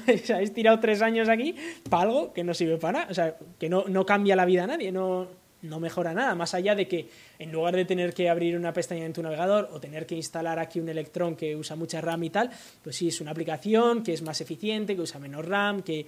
O 0.07 0.19
sea, 0.27 0.37
Habéis 0.37 0.53
tirado 0.53 0.79
tres 0.81 1.03
años 1.03 1.29
aquí 1.29 1.55
para 1.89 2.05
algo 2.05 2.33
que 2.33 2.45
no 2.45 2.55
sirve 2.55 2.79
para 2.79 3.01
nada. 3.01 3.11
O 3.11 3.15
sea, 3.15 3.37
que 3.59 3.69
no, 3.69 3.85
no 3.89 4.07
cambia 4.07 4.37
la 4.37 4.45
vida 4.45 4.65
a 4.65 4.67
nadie, 4.67 4.93
no, 4.93 5.29
no 5.63 5.81
mejora 5.81 6.15
nada. 6.15 6.35
Más 6.35 6.55
allá 6.55 6.75
de 6.75 6.87
que 6.89 7.09
en 7.39 7.53
lugar 7.53 7.75
de 7.77 7.85
tener 7.85 8.15
que 8.15 8.29
abrir 8.29 8.57
una 8.57 8.73
pestaña 8.73 9.05
en 9.05 9.13
tu 9.13 9.23
navegador 9.23 9.69
o 9.73 9.81
tener 9.81 10.07
que 10.07 10.15
instalar 10.15 10.59
aquí 10.59 10.81
un 10.81 10.89
electrón 10.89 11.37
que 11.37 11.57
usa 11.57 11.77
mucha 11.77 12.01
RAM 12.01 12.25
y 12.25 12.31
tal, 12.31 12.51
pues 12.83 12.97
sí, 12.97 13.09
es 13.09 13.21
una 13.21 13.33
aplicación 13.33 14.03
que 14.03 14.13
es 14.13 14.23
más 14.23 14.41
eficiente, 14.41 14.95
que 14.95 15.03
usa 15.03 15.21
menos 15.21 15.45
RAM, 15.45 15.83
que, 15.83 16.07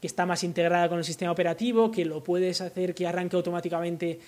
que 0.00 0.06
está 0.06 0.26
más 0.26 0.44
integrada 0.44 0.88
con 0.88 0.98
el 0.98 1.04
sistema 1.04 1.32
operativo, 1.32 1.90
que 1.90 2.04
lo 2.04 2.22
puedes 2.22 2.60
hacer 2.60 2.94
que 2.94 3.06
arranque 3.06 3.36
automáticamente 3.36 4.18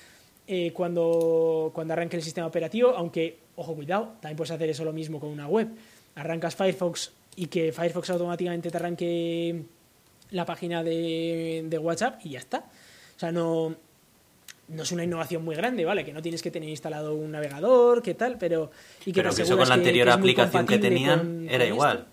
eh, 0.55 0.73
cuando, 0.73 1.71
cuando 1.75 1.95
arranque 1.95 2.17
el 2.17 2.23
sistema 2.23 2.47
operativo, 2.47 2.91
aunque, 2.91 3.39
ojo, 3.57 3.75
cuidado, 3.75 4.13
también 4.21 4.37
puedes 4.37 4.51
hacer 4.51 4.69
eso 4.69 4.85
lo 4.85 4.93
mismo 4.93 5.19
con 5.19 5.31
una 5.31 5.47
web. 5.49 5.69
Arrancas 6.15 6.55
Firefox 6.57 7.13
y 7.37 7.47
que 7.47 7.73
Firefox 7.73 8.11
automáticamente 8.11 8.71
te 8.71 8.77
arranque 8.77 9.63
la 10.31 10.45
página 10.45 10.83
de, 10.83 11.65
de 11.67 11.79
WhatsApp 11.79 12.21
y 12.25 12.31
ya 12.31 12.39
está. 12.41 12.59
O 13.17 13.19
sea, 13.19 13.33
no, 13.33 13.75
no 14.69 14.83
es 14.83 14.93
una 14.93 15.05
innovación 15.05 15.43
muy 15.45 15.57
grande, 15.57 15.85
¿vale? 15.87 16.05
Que 16.05 16.13
no 16.13 16.21
tienes 16.21 16.43
que 16.43 16.51
tener 16.51 16.69
instalado 16.69 17.15
un 17.15 17.31
navegador, 17.31 18.03
qué 18.03 18.15
tal, 18.15 18.37
pero... 18.39 18.71
Y 19.07 19.13
que 19.13 19.23
Pero 19.23 19.35
que 19.35 19.43
eso 19.43 19.57
con 19.57 19.69
la 19.69 19.75
anterior 19.75 20.07
que 20.07 20.13
aplicación 20.13 20.67
que 20.67 20.79
tenían 20.79 21.19
con- 21.21 21.49
era 21.49 21.65
con 21.65 21.75
igual. 21.75 22.07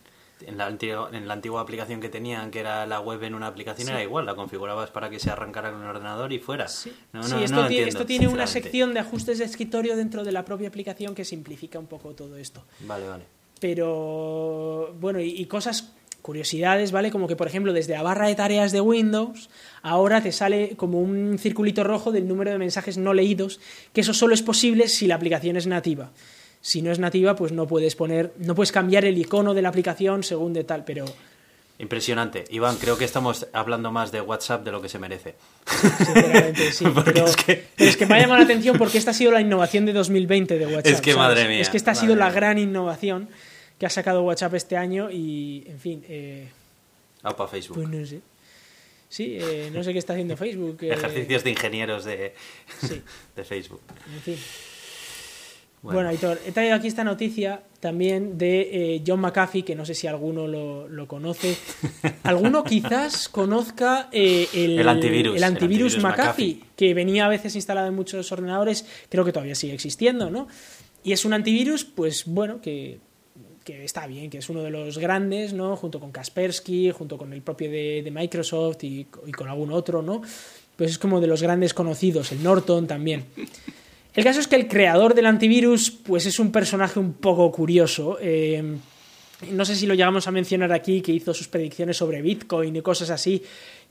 En 0.46 0.58
la, 0.58 0.68
antigua, 0.68 1.10
en 1.12 1.28
la 1.28 1.34
antigua 1.34 1.62
aplicación 1.62 2.00
que 2.00 2.10
tenían, 2.10 2.52
que 2.52 2.60
era 2.60 2.86
la 2.86 3.00
web 3.00 3.24
en 3.24 3.36
una 3.36 3.48
aplicación, 3.48 3.90
era 3.90 4.02
igual. 4.02 4.26
La 4.26 4.36
configurabas 4.36 4.90
para 4.90 5.10
que 5.10 5.20
se 5.20 5.30
arrancara 5.30 5.72
con 5.72 5.82
el 5.82 5.88
ordenador 5.88 6.32
y 6.34 6.40
fuera. 6.40 6.68
Sí, 6.68 6.92
No, 7.14 7.24
Sí, 7.24 7.32
no, 7.32 7.40
esto, 7.40 7.56
no 7.56 7.68
tiene, 7.68 7.84
entiendo, 7.84 7.88
esto 7.90 8.06
tiene 8.06 8.28
una 8.28 8.48
sección 8.48 8.94
de 8.94 9.00
ajustes 9.00 9.40
de 9.40 9.46
escritorio 9.46 9.96
dentro 9.96 10.24
de 10.24 10.32
la 10.32 10.46
propia 10.46 10.68
aplicación 10.68 11.16
que 11.16 11.26
simplifica 11.26 11.80
un 11.80 11.88
poco 11.88 12.14
todo 12.14 12.38
esto. 12.38 12.64
Vale, 12.82 13.08
vale. 13.08 13.24
Pero, 13.60 14.96
bueno, 15.00 15.20
y, 15.20 15.30
y 15.30 15.46
cosas, 15.46 15.92
curiosidades, 16.22 16.92
¿vale? 16.92 17.12
Como 17.12 17.28
que, 17.28 17.36
por 17.36 17.48
ejemplo, 17.48 17.74
desde 17.74 17.94
la 17.94 18.04
barra 18.04 18.28
de 18.28 18.36
tareas 18.36 18.72
de 18.72 18.82
Windows, 18.82 19.50
ahora 19.82 20.22
te 20.22 20.32
sale 20.32 20.76
como 20.76 21.00
un 21.00 21.38
circulito 21.40 21.84
rojo 21.84 22.12
del 22.12 22.28
número 22.28 22.52
de 22.52 22.58
mensajes 22.58 22.98
no 22.98 23.14
leídos, 23.14 23.60
que 23.94 24.02
eso 24.02 24.14
solo 24.14 24.34
es 24.34 24.42
posible 24.42 24.88
si 24.88 25.08
la 25.08 25.16
aplicación 25.16 25.58
es 25.58 25.68
nativa. 25.68 26.12
Si 26.62 26.82
no 26.82 26.92
es 26.92 27.00
nativa, 27.00 27.36
pues 27.36 27.52
no 27.52 27.68
puedes 27.68 27.96
poner, 27.96 28.34
no 28.38 28.54
puedes 28.56 28.72
cambiar 28.72 29.06
el 29.06 29.18
icono 29.18 29.54
de 29.54 29.62
la 29.62 29.70
aplicación 29.70 30.24
según 30.24 30.54
de 30.54 30.64
tal, 30.64 30.84
pero 30.86 31.06
Impresionante. 31.82 32.44
Iván, 32.50 32.76
creo 32.76 32.98
que 32.98 33.06
estamos 33.06 33.48
hablando 33.54 33.90
más 33.90 34.12
de 34.12 34.20
WhatsApp 34.20 34.66
de 34.66 34.72
lo 34.72 34.82
que 34.82 34.90
se 34.90 35.00
merece. 35.00 35.36
sinceramente 35.66 36.72
sí. 36.74 36.84
Pero, 37.06 37.26
es 37.26 37.36
que- 37.38 37.64
pero 37.78 37.90
es 37.90 37.96
que 37.96 38.06
me 38.06 38.16
ha 38.16 38.20
llamado 38.20 38.40
la 38.40 38.44
atención 38.44 38.78
porque 38.78 38.98
esta 38.98 39.12
ha 39.12 39.14
sido 39.14 39.32
la 39.32 39.40
innovación 39.40 39.86
de 39.86 39.94
2020 39.94 40.60
de 40.60 40.66
WhatsApp. 40.66 40.88
Es 40.88 41.00
que, 41.00 41.14
¿sabes? 41.14 41.18
madre 41.30 41.48
mía, 41.48 41.62
Es 41.62 41.70
que 41.70 41.78
esta 41.78 41.92
ha 41.92 41.96
sido 41.96 42.16
la 42.18 42.30
gran 42.32 42.58
innovación 42.58 43.30
que 43.78 43.86
ha 43.86 43.90
sacado 43.90 44.24
WhatsApp 44.24 44.56
este 44.56 44.76
año 44.76 45.10
y, 45.10 45.64
en 45.68 45.80
fin, 45.80 46.04
eh, 46.10 46.50
Facebook. 47.50 47.76
pues 47.78 47.88
no 47.88 48.06
sé. 48.06 48.20
Sí, 49.08 49.38
eh, 49.40 49.72
no 49.74 49.82
sé 49.82 49.94
qué 49.94 50.00
está 50.00 50.12
haciendo 50.14 50.36
Facebook. 50.46 50.80
eh, 50.82 50.92
Ejercicios 50.92 51.46
de 51.46 51.50
ingenieros 51.52 52.04
de, 52.04 52.36
Sí. 52.86 53.02
de 53.38 53.44
Facebook. 53.46 53.80
En 54.14 54.20
fin. 54.22 54.38
Bueno, 55.82 56.10
Aitor, 56.10 56.40
he 56.46 56.52
traído 56.52 56.76
aquí 56.76 56.88
esta 56.88 57.04
noticia 57.04 57.62
también 57.80 58.38
de 58.38 58.96
eh, 58.96 59.04
John 59.06 59.22
McAfee, 59.22 59.64
que 59.64 59.76
no 59.76 59.86
sé 59.86 59.96
si 59.96 60.08
alguno 60.08 60.46
lo, 60.46 60.90
lo 60.90 61.08
conoce. 61.08 61.56
Alguno 62.24 62.64
quizás 62.64 63.30
conozca 63.30 64.10
eh, 64.12 64.48
el, 64.54 64.80
El 64.80 64.90
antivirus, 64.90 65.32
el 65.32 65.38
el 65.38 65.44
antivirus 65.46 65.94
antivirus 65.96 66.04
McAfee, 66.04 66.56
McAfee. 66.56 66.70
que 66.76 66.94
venía 66.94 67.26
a 67.26 67.30
veces 67.30 67.56
instalado 67.56 67.88
en 67.88 67.96
muchos 67.96 68.30
ordenadores, 68.32 68.86
creo 69.08 69.24
que 69.24 69.32
todavía 69.32 69.56
sigue 69.56 69.74
existiendo, 69.74 70.30
¿no? 70.30 70.48
Y 71.04 71.14
es 71.14 71.24
un 71.24 71.32
antivirus, 71.32 71.86
pues 71.86 72.26
bueno, 72.26 72.60
que, 72.60 73.00
que 73.64 73.86
está 73.86 74.06
bien, 74.06 74.30
que 74.30 74.40
es 74.40 74.50
uno 74.50 74.62
de 74.62 74.72
los 74.72 74.98
grandes, 74.98 75.54
¿no? 75.54 75.78
Junto 75.78 76.02
con 76.02 76.12
Kaspersky, 76.12 76.92
junto 76.92 77.18
con 77.18 77.32
el 77.32 77.42
propio 77.42 77.72
de, 77.72 78.02
de 78.04 78.12
Microsoft 78.12 78.84
y, 78.84 79.08
y 79.26 79.32
con 79.32 79.48
algún 79.48 79.72
otro, 79.72 80.02
¿no? 80.02 80.22
Pues 80.76 80.92
es 80.92 80.98
como 80.98 81.22
de 81.22 81.28
los 81.28 81.42
grandes 81.42 81.74
conocidos, 81.74 82.34
el 82.34 82.44
Norton 82.44 82.86
también. 82.86 83.26
El 84.16 84.24
caso 84.24 84.40
es 84.40 84.48
que 84.48 84.56
el 84.56 84.68
creador 84.68 85.14
del 85.14 85.28
antivirus, 85.28 85.92
pues 85.92 86.26
es 86.26 86.40
un 86.40 86.52
personaje 86.52 87.00
un 87.00 87.14
poco 87.14 87.52
curioso. 87.52 88.18
Eh, 88.22 88.78
no 89.52 89.66
sé 89.66 89.76
si 89.76 89.86
lo 89.86 89.94
llegamos 89.94 90.28
a 90.28 90.32
mencionar 90.32 90.74
aquí, 90.74 91.02
que 91.02 91.12
hizo 91.12 91.34
sus 91.34 91.48
predicciones 91.48 91.98
sobre 91.98 92.22
Bitcoin 92.22 92.76
y 92.76 92.82
cosas 92.82 93.10
así, 93.10 93.44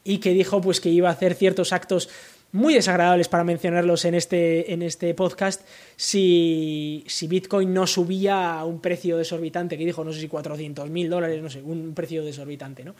y 0.04 0.18
que 0.18 0.30
dijo 0.30 0.60
pues 0.60 0.80
que 0.80 0.90
iba 0.90 1.08
a 1.08 1.12
hacer 1.12 1.34
ciertos 1.34 1.72
actos 1.72 2.08
muy 2.52 2.74
desagradables 2.74 3.28
para 3.28 3.44
mencionarlos 3.44 4.04
en 4.06 4.14
este, 4.14 4.72
en 4.72 4.82
este 4.82 5.12
podcast 5.14 5.66
si, 5.96 7.04
si 7.06 7.26
Bitcoin 7.26 7.74
no 7.74 7.86
subía 7.86 8.58
a 8.58 8.64
un 8.64 8.80
precio 8.80 9.18
desorbitante, 9.18 9.76
que 9.76 9.84
dijo, 9.84 10.02
no 10.02 10.12
sé 10.12 10.20
si 10.20 10.28
400 10.28 10.88
mil 10.88 11.10
dólares, 11.10 11.42
no 11.42 11.50
sé, 11.50 11.60
un 11.62 11.92
precio 11.94 12.24
desorbitante, 12.24 12.84
¿no? 12.84 12.94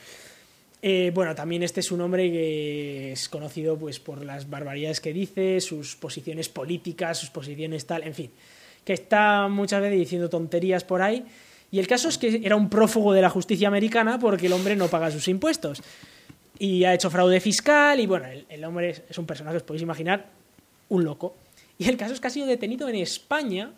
Eh, 0.80 1.10
bueno, 1.12 1.34
también 1.34 1.62
este 1.62 1.80
es 1.80 1.90
un 1.90 2.00
hombre 2.00 2.30
que 2.30 3.12
es 3.12 3.28
conocido 3.28 3.76
pues 3.76 3.98
por 3.98 4.24
las 4.24 4.48
barbaridades 4.48 5.00
que 5.00 5.12
dice, 5.12 5.60
sus 5.60 5.96
posiciones 5.96 6.48
políticas, 6.48 7.18
sus 7.18 7.30
posiciones 7.30 7.84
tal, 7.86 8.04
en 8.04 8.14
fin, 8.14 8.30
que 8.84 8.92
está 8.92 9.48
muchas 9.48 9.80
veces 9.80 9.98
diciendo 9.98 10.28
tonterías 10.28 10.84
por 10.84 11.02
ahí. 11.02 11.24
Y 11.70 11.80
el 11.80 11.86
caso 11.86 12.08
es 12.08 12.16
que 12.16 12.40
era 12.44 12.56
un 12.56 12.70
prófugo 12.70 13.12
de 13.12 13.22
la 13.22 13.28
justicia 13.28 13.68
americana 13.68 14.18
porque 14.18 14.46
el 14.46 14.52
hombre 14.52 14.76
no 14.76 14.88
paga 14.88 15.10
sus 15.10 15.28
impuestos. 15.28 15.82
Y 16.60 16.84
ha 16.84 16.94
hecho 16.94 17.10
fraude 17.10 17.40
fiscal 17.40 18.00
y 18.00 18.06
bueno, 18.06 18.26
el, 18.48 18.64
hombre 18.64 18.90
es, 18.90 19.02
es 19.08 19.18
un 19.18 19.26
personaje, 19.26 19.58
os 19.58 19.62
podéis 19.62 19.82
imaginar, 19.82 20.26
un 20.88 21.04
loco. 21.04 21.36
Y 21.76 21.88
el 21.88 21.96
caso 21.96 22.14
es 22.14 22.20
que 22.20 22.26
ha 22.26 22.30
sido 22.30 22.46
detenido 22.46 22.88
en 22.88 22.96
España 22.96 23.72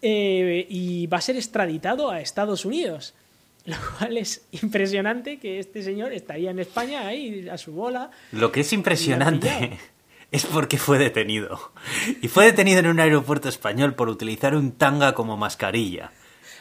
eh, 0.00 0.66
y 0.68 1.06
va 1.06 1.18
a 1.18 1.20
ser 1.20 1.36
extraditado 1.36 2.10
a 2.10 2.20
Estados 2.20 2.64
Unidos. 2.64 3.14
Lo 3.64 3.76
cual 3.98 4.18
es 4.18 4.46
impresionante 4.50 5.38
que 5.38 5.58
este 5.58 5.82
señor 5.82 6.12
estaría 6.12 6.50
en 6.50 6.58
España 6.58 7.06
ahí 7.06 7.48
a 7.48 7.56
su 7.58 7.72
bola. 7.72 8.10
Lo 8.32 8.50
que 8.50 8.60
es 8.60 8.72
impresionante 8.72 9.78
es 10.32 10.46
porque 10.46 10.78
fue 10.78 10.98
detenido. 10.98 11.72
Y 12.20 12.28
fue 12.28 12.46
detenido 12.46 12.80
en 12.80 12.88
un 12.88 13.00
aeropuerto 13.00 13.48
español 13.48 13.94
por 13.94 14.08
utilizar 14.08 14.56
un 14.56 14.72
tanga 14.72 15.14
como 15.14 15.36
mascarilla. 15.36 16.10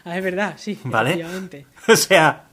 Ah, 0.03 0.17
es 0.17 0.23
verdad, 0.23 0.55
sí, 0.57 0.79
¿Vale? 0.83 1.23
O 1.87 1.95
sea, 1.95 2.49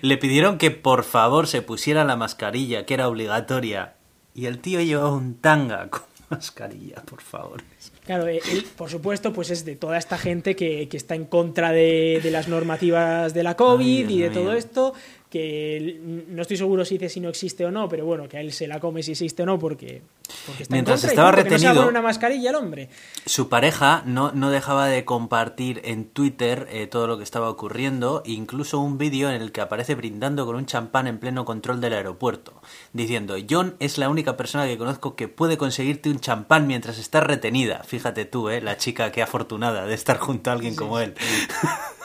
le 0.00 0.16
pidieron 0.16 0.58
que 0.58 0.70
por 0.70 1.04
favor 1.04 1.46
se 1.46 1.62
pusiera 1.62 2.04
la 2.04 2.16
mascarilla, 2.16 2.86
que 2.86 2.94
era 2.94 3.08
obligatoria. 3.08 3.94
Y 4.34 4.46
el 4.46 4.58
tío 4.58 4.80
llevaba 4.80 5.12
un 5.12 5.38
tanga 5.38 5.88
con 5.90 6.02
mascarilla, 6.30 7.02
por 7.02 7.20
favor. 7.20 7.62
Claro, 8.04 8.26
eh, 8.26 8.40
él, 8.50 8.64
por 8.76 8.90
supuesto, 8.90 9.32
pues 9.32 9.50
es 9.50 9.64
de 9.64 9.76
toda 9.76 9.96
esta 9.96 10.18
gente 10.18 10.56
que, 10.56 10.88
que 10.88 10.96
está 10.96 11.14
en 11.14 11.24
contra 11.24 11.70
de, 11.70 12.20
de 12.22 12.30
las 12.32 12.48
normativas 12.48 13.32
de 13.32 13.42
la 13.44 13.56
COVID 13.56 14.06
Ay, 14.08 14.14
y 14.14 14.20
de 14.20 14.30
todo 14.30 14.54
esto, 14.54 14.92
que 15.32 15.98
no 16.28 16.42
estoy 16.42 16.58
seguro 16.58 16.84
si 16.84 16.98
dice 16.98 17.08
si 17.08 17.18
no 17.18 17.30
existe 17.30 17.64
o 17.64 17.70
no, 17.70 17.88
pero 17.88 18.04
bueno, 18.04 18.28
que 18.28 18.36
a 18.36 18.40
él 18.42 18.52
se 18.52 18.66
la 18.66 18.78
come 18.80 19.02
si 19.02 19.12
existe 19.12 19.42
o 19.42 19.46
no, 19.46 19.58
porque, 19.58 20.02
porque 20.46 20.64
está 20.64 20.74
Mientras 20.74 21.02
en 21.04 21.08
y 21.08 21.12
estaba 21.12 21.32
no 21.32 21.36
se 21.36 21.40
a 21.40 21.44
retenido- 21.72 21.88
una 21.88 22.02
mascarilla 22.02 22.50
el 22.50 22.56
hombre. 22.56 22.90
Su 23.24 23.48
pareja 23.48 24.02
no, 24.04 24.32
no 24.32 24.50
dejaba 24.50 24.88
de 24.88 25.06
compartir 25.06 25.80
en 25.84 26.04
Twitter 26.04 26.68
eh, 26.70 26.86
todo 26.86 27.06
lo 27.06 27.16
que 27.16 27.24
estaba 27.24 27.48
ocurriendo, 27.48 28.22
incluso 28.26 28.78
un 28.78 28.98
vídeo 28.98 29.30
en 29.30 29.40
el 29.40 29.52
que 29.52 29.62
aparece 29.62 29.94
brindando 29.94 30.44
con 30.44 30.54
un 30.56 30.66
champán 30.66 31.06
en 31.06 31.18
pleno 31.18 31.46
control 31.46 31.80
del 31.80 31.94
aeropuerto, 31.94 32.52
diciendo, 32.92 33.36
John 33.48 33.74
es 33.78 33.96
la 33.96 34.10
única 34.10 34.36
persona 34.36 34.66
que 34.66 34.76
conozco 34.76 35.16
que 35.16 35.28
puede 35.28 35.56
conseguirte 35.56 36.10
un 36.10 36.20
champán 36.20 36.66
mientras 36.66 36.98
estás 36.98 37.24
retenida. 37.24 37.82
Fíjate 37.84 38.26
tú, 38.26 38.50
eh, 38.50 38.60
la 38.60 38.76
chica 38.76 39.10
que 39.12 39.22
afortunada 39.22 39.86
de 39.86 39.94
estar 39.94 40.18
junto 40.18 40.50
a 40.50 40.52
alguien 40.52 40.76
como 40.76 40.98
él. 41.00 41.14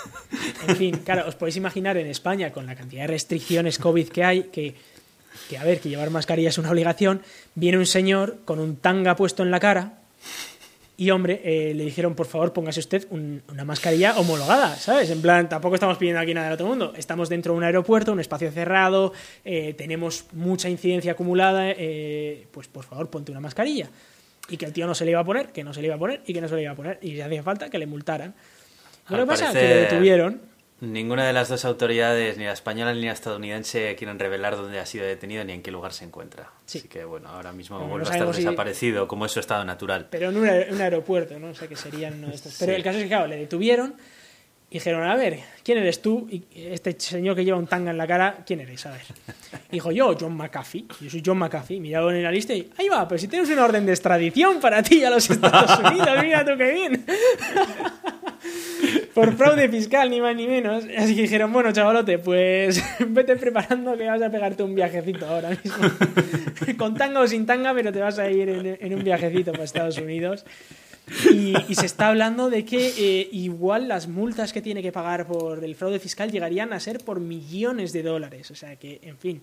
En 0.67 0.75
fin, 0.75 0.97
claro, 1.05 1.27
os 1.27 1.35
podéis 1.35 1.55
imaginar 1.57 1.97
en 1.97 2.07
España, 2.07 2.51
con 2.51 2.65
la 2.65 2.75
cantidad 2.75 3.03
de 3.03 3.07
restricciones 3.07 3.77
COVID 3.79 4.07
que 4.09 4.23
hay, 4.23 4.43
que, 4.43 4.75
que 5.49 5.57
a 5.57 5.63
ver, 5.63 5.79
que 5.79 5.89
llevar 5.89 6.09
mascarilla 6.09 6.49
es 6.49 6.57
una 6.57 6.71
obligación, 6.71 7.21
viene 7.55 7.77
un 7.77 7.85
señor 7.85 8.37
con 8.45 8.59
un 8.59 8.75
tanga 8.77 9.15
puesto 9.15 9.43
en 9.43 9.51
la 9.51 9.59
cara 9.59 9.99
y, 10.99 11.11
hombre, 11.11 11.41
eh, 11.43 11.73
le 11.75 11.85
dijeron, 11.85 12.15
por 12.15 12.25
favor, 12.25 12.53
póngase 12.53 12.79
usted 12.79 13.05
un- 13.11 13.43
una 13.51 13.63
mascarilla 13.63 14.17
homologada, 14.17 14.75
¿sabes? 14.77 15.11
En 15.11 15.21
plan, 15.21 15.47
tampoco 15.47 15.75
estamos 15.75 15.97
pidiendo 15.99 16.19
aquí 16.19 16.33
nada 16.33 16.47
del 16.47 16.55
otro 16.55 16.65
mundo. 16.65 16.91
Estamos 16.97 17.29
dentro 17.29 17.53
de 17.53 17.57
un 17.59 17.63
aeropuerto, 17.63 18.11
un 18.11 18.19
espacio 18.19 18.51
cerrado, 18.51 19.13
eh, 19.45 19.75
tenemos 19.77 20.25
mucha 20.33 20.69
incidencia 20.69 21.11
acumulada, 21.11 21.69
eh, 21.69 22.47
pues 22.51 22.67
por 22.67 22.83
favor, 22.83 23.09
ponte 23.11 23.31
una 23.31 23.39
mascarilla. 23.41 23.89
Y 24.49 24.57
que 24.57 24.65
el 24.65 24.73
tío 24.73 24.87
no 24.87 24.95
se 24.95 25.05
le 25.05 25.11
iba 25.11 25.19
a 25.19 25.23
poner, 25.23 25.49
que 25.51 25.63
no 25.63 25.71
se 25.71 25.81
le 25.81 25.87
iba 25.87 25.95
a 25.95 25.99
poner 25.99 26.21
y 26.25 26.33
que 26.33 26.41
no 26.41 26.47
se 26.47 26.55
le 26.55 26.63
iba 26.63 26.71
a 26.71 26.75
poner. 26.75 26.97
Y 27.03 27.11
si 27.11 27.21
hacía 27.21 27.43
falta, 27.43 27.69
que 27.69 27.77
le 27.77 27.85
multaran. 27.85 28.33
Lo 29.09 29.17
que 29.17 29.25
pasa 29.25 29.47
es 29.47 29.53
que 29.53 29.69
lo 29.69 29.75
detuvieron. 29.81 30.41
Ninguna 30.79 31.25
de 31.25 31.33
las 31.33 31.49
dos 31.49 31.65
autoridades, 31.65 32.37
ni 32.37 32.45
la 32.45 32.51
española 32.53 32.93
ni 32.93 33.01
la 33.01 33.11
estadounidense, 33.13 33.95
quieren 33.95 34.19
revelar 34.19 34.55
dónde 34.55 34.79
ha 34.79 34.85
sido 34.85 35.05
detenido 35.07 35.43
ni 35.43 35.53
en 35.53 35.63
qué 35.63 35.71
lugar 35.71 35.91
se 35.91 36.05
encuentra. 36.05 36.51
Sí. 36.67 36.77
Así 36.77 36.87
que 36.87 37.03
bueno, 37.03 37.29
ahora 37.29 37.51
mismo 37.51 37.79
no 37.79 37.87
vuelve 37.87 38.07
a 38.07 38.11
estar 38.13 38.31
si- 38.35 38.43
desaparecido, 38.43 39.07
como 39.07 39.25
es 39.25 39.31
su 39.31 39.39
estado 39.39 39.65
natural. 39.65 40.07
pero 40.11 40.29
en 40.29 40.37
un 40.37 40.81
aeropuerto, 40.81 41.39
¿no? 41.39 41.47
O 41.49 41.55
sea, 41.55 41.67
que 41.67 41.75
serían 41.75 42.13
uno 42.19 42.27
de 42.27 42.35
estos. 42.35 42.55
Pero 42.59 42.73
Sí. 42.73 42.75
el 42.75 42.83
caso 42.83 42.97
es 42.99 43.03
que, 43.05 43.09
claro, 43.09 43.25
le 43.25 43.37
detuvieron 43.37 43.95
y 44.69 44.75
dijeron, 44.75 45.03
a 45.03 45.15
ver, 45.15 45.39
¿quién 45.63 45.77
eres 45.77 46.01
tú? 46.01 46.27
Y 46.29 46.43
este 46.53 46.99
señor 46.99 47.37
que 47.37 47.45
lleva 47.45 47.57
un 47.57 47.67
tanga 47.67 47.91
en 47.91 47.97
la 47.97 48.05
cara, 48.05 48.39
¿quién 48.45 48.59
eres? 48.59 48.85
A 48.85 48.91
ver. 48.91 49.01
Dijo, 49.71 49.93
yo, 49.93 50.13
John 50.19 50.35
McAfee. 50.35 50.85
Yo 50.99 51.09
soy 51.09 51.23
John 51.25 51.37
McAfee. 51.37 51.79
Miraron 51.79 52.13
en 52.13 52.23
la 52.23 52.31
lista 52.31 52.53
y, 52.53 52.69
ahí 52.77 52.89
va, 52.89 53.07
pero 53.07 53.17
si 53.17 53.29
tienes 53.29 53.49
una 53.49 53.63
orden 53.63 53.85
de 53.85 53.93
extradición 53.93 54.59
para 54.59 54.83
ti 54.83 55.05
a 55.05 55.09
los 55.09 55.29
Estados 55.29 55.79
Unidos, 55.79 56.09
mira 56.21 56.43
tú 56.43 56.51
qué 56.57 56.71
bien. 56.73 57.05
Por 59.13 59.37
fraude 59.37 59.69
fiscal, 59.69 60.09
ni 60.09 60.19
más 60.19 60.35
ni 60.35 60.47
menos. 60.47 60.83
Así 60.97 61.15
que 61.15 61.21
dijeron, 61.21 61.53
bueno, 61.53 61.71
chavalote, 61.71 62.19
pues 62.19 62.83
vete 63.07 63.37
preparando 63.37 63.97
que 63.97 64.05
vas 64.05 64.21
a 64.21 64.29
pegarte 64.29 64.63
un 64.63 64.75
viajecito 64.75 65.25
ahora 65.27 65.51
mismo. 65.51 65.89
Con 66.77 66.93
tanga 66.93 67.21
o 67.21 67.27
sin 67.27 67.45
tanga, 67.45 67.73
pero 67.73 67.93
te 67.93 67.99
vas 67.99 68.19
a 68.19 68.29
ir 68.29 68.49
en, 68.49 68.77
en 68.81 68.93
un 68.93 69.03
viajecito 69.03 69.53
para 69.53 69.63
Estados 69.63 69.97
Unidos. 69.97 70.45
Y, 71.31 71.53
y 71.69 71.75
se 71.75 71.85
está 71.85 72.09
hablando 72.09 72.49
de 72.49 72.65
que 72.65 72.87
eh, 72.97 73.29
igual 73.31 73.87
las 73.87 74.07
multas 74.07 74.51
que 74.51 74.61
tiene 74.61 74.81
que 74.81 74.91
pagar 74.91 75.25
por 75.25 75.63
el 75.63 75.75
fraude 75.75 75.99
fiscal 75.99 76.31
llegarían 76.31 76.73
a 76.73 76.79
ser 76.79 76.99
por 77.03 77.19
millones 77.19 77.93
de 77.93 78.03
dólares. 78.03 78.51
O 78.51 78.55
sea 78.55 78.75
que, 78.75 78.99
en 79.03 79.17
fin. 79.17 79.41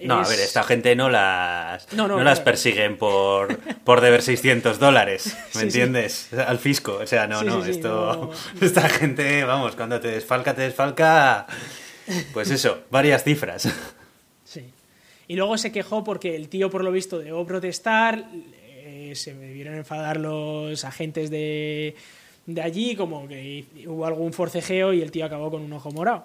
No, 0.00 0.20
a 0.20 0.28
ver, 0.28 0.38
esta 0.38 0.62
gente 0.62 0.94
no 0.94 1.10
las, 1.10 1.92
No, 1.92 2.06
no, 2.06 2.18
no, 2.18 2.22
las 2.22 2.38
claro. 2.38 2.44
persiguen 2.44 2.96
por, 2.98 3.58
por 3.58 4.00
deber 4.00 4.22
600 4.22 4.78
dólares, 4.78 5.36
¿me 5.54 5.60
Sí, 5.62 5.66
entiendes? 5.66 6.32
Al 6.34 6.60
fisco, 6.60 6.98
o 7.02 7.06
sea, 7.08 7.26
no, 7.26 7.40
Sí, 7.40 7.46
no, 7.46 7.64
esto, 7.64 8.30
no. 8.60 8.64
esta 8.64 8.88
gente, 8.88 9.42
vamos, 9.42 9.74
cuando 9.74 9.98
te 9.98 10.06
desfalca, 10.06 10.54
te 10.54 10.62
desfalca, 10.62 11.48
pues 12.32 12.48
eso, 12.52 12.82
varias 12.92 13.24
cifras. 13.24 13.68
Sí. 14.44 14.70
Y 15.26 15.34
luego 15.34 15.58
se 15.58 15.72
quejó 15.72 16.04
porque 16.04 16.36
el 16.36 16.48
tío, 16.48 16.70
por 16.70 16.84
lo 16.84 16.92
visto, 16.92 17.18
dejó 17.18 17.44
protestar, 17.44 18.24
eh, 19.10 19.14
se 19.14 19.34
debieron 19.34 19.74
enfadar 19.74 20.18
los 20.18 20.84
agentes 20.84 21.30
de, 21.30 21.94
de 22.46 22.62
allí, 22.62 22.96
como 22.96 23.28
que 23.28 23.66
hubo 23.86 24.06
algún 24.06 24.32
forcejeo 24.32 24.92
y 24.92 25.02
el 25.02 25.10
tío 25.10 25.24
acabó 25.24 25.50
con 25.50 25.62
un 25.62 25.72
ojo 25.72 25.90
morado. 25.90 26.24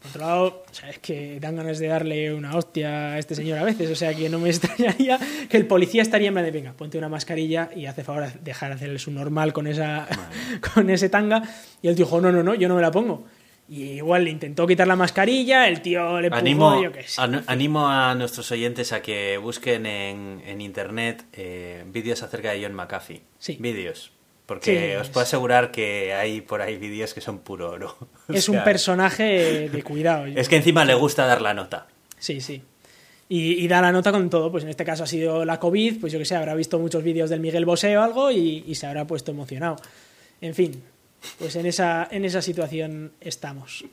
Por 0.00 0.10
otro 0.10 0.20
lado, 0.20 0.64
o 0.70 0.74
sea, 0.74 0.90
es 0.90 1.00
que 1.00 1.40
dan 1.40 1.56
ganas 1.56 1.80
de 1.80 1.88
darle 1.88 2.32
una 2.32 2.56
hostia 2.56 3.14
a 3.14 3.18
este 3.18 3.34
señor 3.34 3.58
a 3.58 3.64
veces, 3.64 3.90
o 3.90 3.96
sea 3.96 4.14
que 4.14 4.28
no 4.28 4.38
me 4.38 4.48
extrañaría 4.50 5.18
que 5.48 5.56
el 5.56 5.66
policía 5.66 6.02
estaría 6.02 6.28
en 6.28 6.34
plan 6.34 6.44
de, 6.44 6.52
venga, 6.52 6.72
ponte 6.72 6.98
una 6.98 7.08
mascarilla 7.08 7.70
y 7.74 7.86
hace 7.86 8.04
favor 8.04 8.32
de 8.32 8.38
dejar 8.40 8.70
hacer 8.70 8.98
su 9.00 9.10
normal 9.10 9.52
con, 9.52 9.66
esa, 9.66 10.06
con 10.74 10.88
ese 10.88 11.08
tanga. 11.08 11.42
Y 11.82 11.88
el 11.88 11.96
tío 11.96 12.04
dijo, 12.04 12.20
no, 12.20 12.30
no, 12.30 12.42
no, 12.42 12.54
yo 12.54 12.68
no 12.68 12.76
me 12.76 12.82
la 12.82 12.92
pongo. 12.92 13.24
Y 13.70 13.82
igual 13.98 14.24
le 14.24 14.30
intentó 14.30 14.66
quitar 14.66 14.86
la 14.86 14.96
mascarilla, 14.96 15.68
el 15.68 15.82
tío 15.82 16.20
le 16.20 16.28
empujó, 16.28 16.40
Animo, 16.40 16.82
yo 16.82 16.90
qué 16.90 17.02
sé. 17.02 17.20
an- 17.20 17.44
animo 17.46 17.86
a 17.86 18.14
nuestros 18.14 18.50
oyentes 18.50 18.92
a 18.94 19.02
que 19.02 19.36
busquen 19.36 19.84
en, 19.84 20.42
en 20.46 20.60
internet 20.62 21.24
eh, 21.34 21.84
vídeos 21.88 22.22
acerca 22.22 22.52
de 22.52 22.62
John 22.62 22.72
McAfee. 22.74 23.20
Sí. 23.38 23.56
Vídeos. 23.60 24.12
Porque 24.46 24.92
Sí, 24.92 24.96
os 24.96 25.08
puedo 25.10 25.24
asegurar 25.24 25.70
que 25.70 26.14
hay 26.14 26.40
por 26.40 26.62
ahí 26.62 26.78
vídeos 26.78 27.12
que 27.12 27.20
son 27.20 27.40
puro 27.40 27.70
oro. 27.72 27.94
O 28.28 28.32
Es 28.32 28.48
un 28.48 28.64
personaje 28.64 29.68
de 29.68 29.82
cuidado. 29.84 30.24
Es 30.24 30.48
que 30.48 30.56
encima 30.56 30.86
le 30.86 30.94
gusta 30.94 31.26
dar 31.26 31.42
la 31.42 31.52
nota. 31.52 31.86
Sí, 32.18 32.40
sí. 32.40 32.62
Y, 33.28 33.62
y 33.62 33.68
da 33.68 33.82
la 33.82 33.92
nota 33.92 34.10
con 34.10 34.30
todo. 34.30 34.50
Pues 34.50 34.64
en 34.64 34.70
este 34.70 34.86
caso 34.86 35.04
ha 35.04 35.06
sido 35.06 35.44
la 35.44 35.60
COVID, 35.60 36.00
pues 36.00 36.10
yo 36.14 36.18
que 36.18 36.24
sé, 36.24 36.34
habrá 36.34 36.54
visto 36.54 36.78
muchos 36.78 37.02
vídeos 37.02 37.28
del 37.28 37.40
Miguel 37.40 37.66
Bosé 37.66 37.98
o 37.98 38.02
algo 38.02 38.30
y, 38.30 38.64
y 38.66 38.74
se 38.76 38.86
habrá 38.86 39.06
puesto 39.06 39.30
emocionado. 39.32 39.76
En 40.40 40.54
fin, 40.54 40.82
pues 41.38 41.56
en 41.56 41.66
esa, 41.66 42.08
en 42.10 42.24
esa 42.24 42.42
situación 42.42 43.12
estamos. 43.20 43.84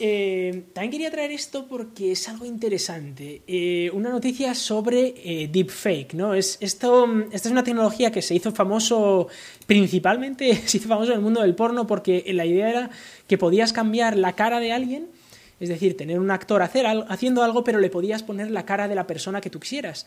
eh, 0.00 0.64
también 0.72 0.92
quería 0.92 1.10
traer 1.10 1.32
esto 1.32 1.66
porque 1.66 2.12
es 2.12 2.28
algo 2.28 2.44
interesante. 2.44 3.42
Eh, 3.46 3.90
una 3.92 4.10
noticia 4.10 4.54
sobre 4.54 5.14
eh, 5.16 5.48
deepfake, 5.50 6.14
¿no? 6.14 6.34
Es, 6.34 6.56
esto, 6.60 7.06
esta 7.32 7.48
es 7.48 7.52
una 7.52 7.64
tecnología 7.64 8.12
que 8.12 8.22
se 8.22 8.34
hizo 8.34 8.52
famoso, 8.52 9.26
principalmente 9.66 10.54
se 10.66 10.76
hizo 10.76 10.88
famoso 10.88 11.10
en 11.10 11.18
el 11.18 11.24
mundo 11.24 11.42
del 11.42 11.54
porno 11.54 11.86
porque 11.86 12.24
la 12.32 12.46
idea 12.46 12.70
era 12.70 12.90
que 13.26 13.38
podías 13.38 13.72
cambiar 13.72 14.16
la 14.16 14.34
cara 14.34 14.60
de 14.60 14.72
alguien, 14.72 15.08
es 15.58 15.68
decir, 15.68 15.96
tener 15.96 16.20
un 16.20 16.30
actor 16.30 16.62
hacer, 16.62 16.86
haciendo 17.08 17.42
algo, 17.42 17.64
pero 17.64 17.80
le 17.80 17.90
podías 17.90 18.22
poner 18.22 18.50
la 18.52 18.64
cara 18.64 18.86
de 18.86 18.94
la 18.94 19.08
persona 19.08 19.40
que 19.40 19.50
tú 19.50 19.58
quisieras. 19.58 20.06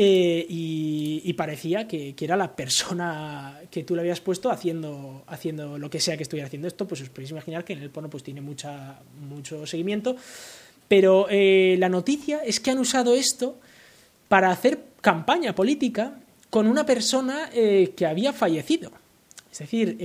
Eh, 0.00 0.46
y, 0.48 1.32
parecía 1.32 1.88
que, 1.88 2.14
era 2.20 2.36
la 2.36 2.54
persona 2.54 3.60
que 3.68 3.82
tú 3.82 3.96
le 3.96 4.02
habías 4.02 4.20
puesto 4.20 4.48
haciendo, 4.48 5.24
haciendo 5.26 5.76
lo 5.76 5.90
que 5.90 5.98
sea 5.98 6.16
que 6.16 6.22
estuviera 6.22 6.46
haciendo 6.46 6.68
esto, 6.68 6.86
pues 6.86 7.00
os 7.00 7.08
podéis 7.08 7.32
imaginar 7.32 7.64
que 7.64 7.72
en 7.72 7.82
el 7.82 7.90
porno 7.90 8.08
pues 8.08 8.22
tiene 8.22 8.40
mucha, 8.40 9.00
mucho 9.28 9.66
seguimiento. 9.66 10.14
Pero 10.86 11.26
eh, 11.28 11.74
la 11.80 11.88
noticia 11.88 12.42
es 12.44 12.60
que 12.60 12.70
han 12.70 12.78
usado 12.78 13.12
esto 13.12 13.58
para 14.28 14.52
hacer 14.52 14.78
campaña 15.00 15.52
política 15.52 16.20
con 16.48 16.68
una 16.68 16.86
persona 16.86 17.50
eh, 17.52 17.92
que 17.96 18.06
había 18.06 18.32
fallecido. 18.32 18.92
Es 19.50 19.58
decir, 19.58 19.96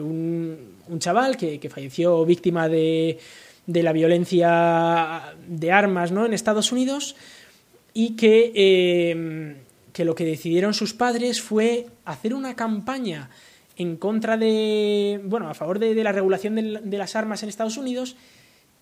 un, 0.00 0.76
un, 0.88 0.98
chaval 1.00 1.36
que, 1.36 1.58
que 1.58 1.68
falleció 1.68 2.24
víctima 2.24 2.68
de, 2.68 3.18
de, 3.66 3.82
la 3.82 3.92
violencia 3.92 5.34
de 5.44 5.72
armas 5.72 6.12
¿no? 6.12 6.24
en 6.24 6.34
Estados 6.34 6.70
Unidos 6.70 7.16
y 7.94 8.16
que, 8.16 8.52
eh, 8.54 9.56
que 9.92 10.04
lo 10.04 10.14
que 10.14 10.24
decidieron 10.24 10.74
sus 10.74 10.94
padres 10.94 11.40
fue 11.40 11.86
hacer 12.04 12.34
una 12.34 12.54
campaña 12.56 13.30
en 13.76 13.96
contra 13.96 14.36
de, 14.36 15.20
bueno, 15.24 15.48
a 15.48 15.54
favor 15.54 15.78
de, 15.78 15.94
la 15.94 16.12
regulación 16.12 16.54
de, 16.54 16.98
las 16.98 17.16
armas 17.16 17.42
en 17.42 17.48
Estados 17.48 17.76
Unidos 17.76 18.16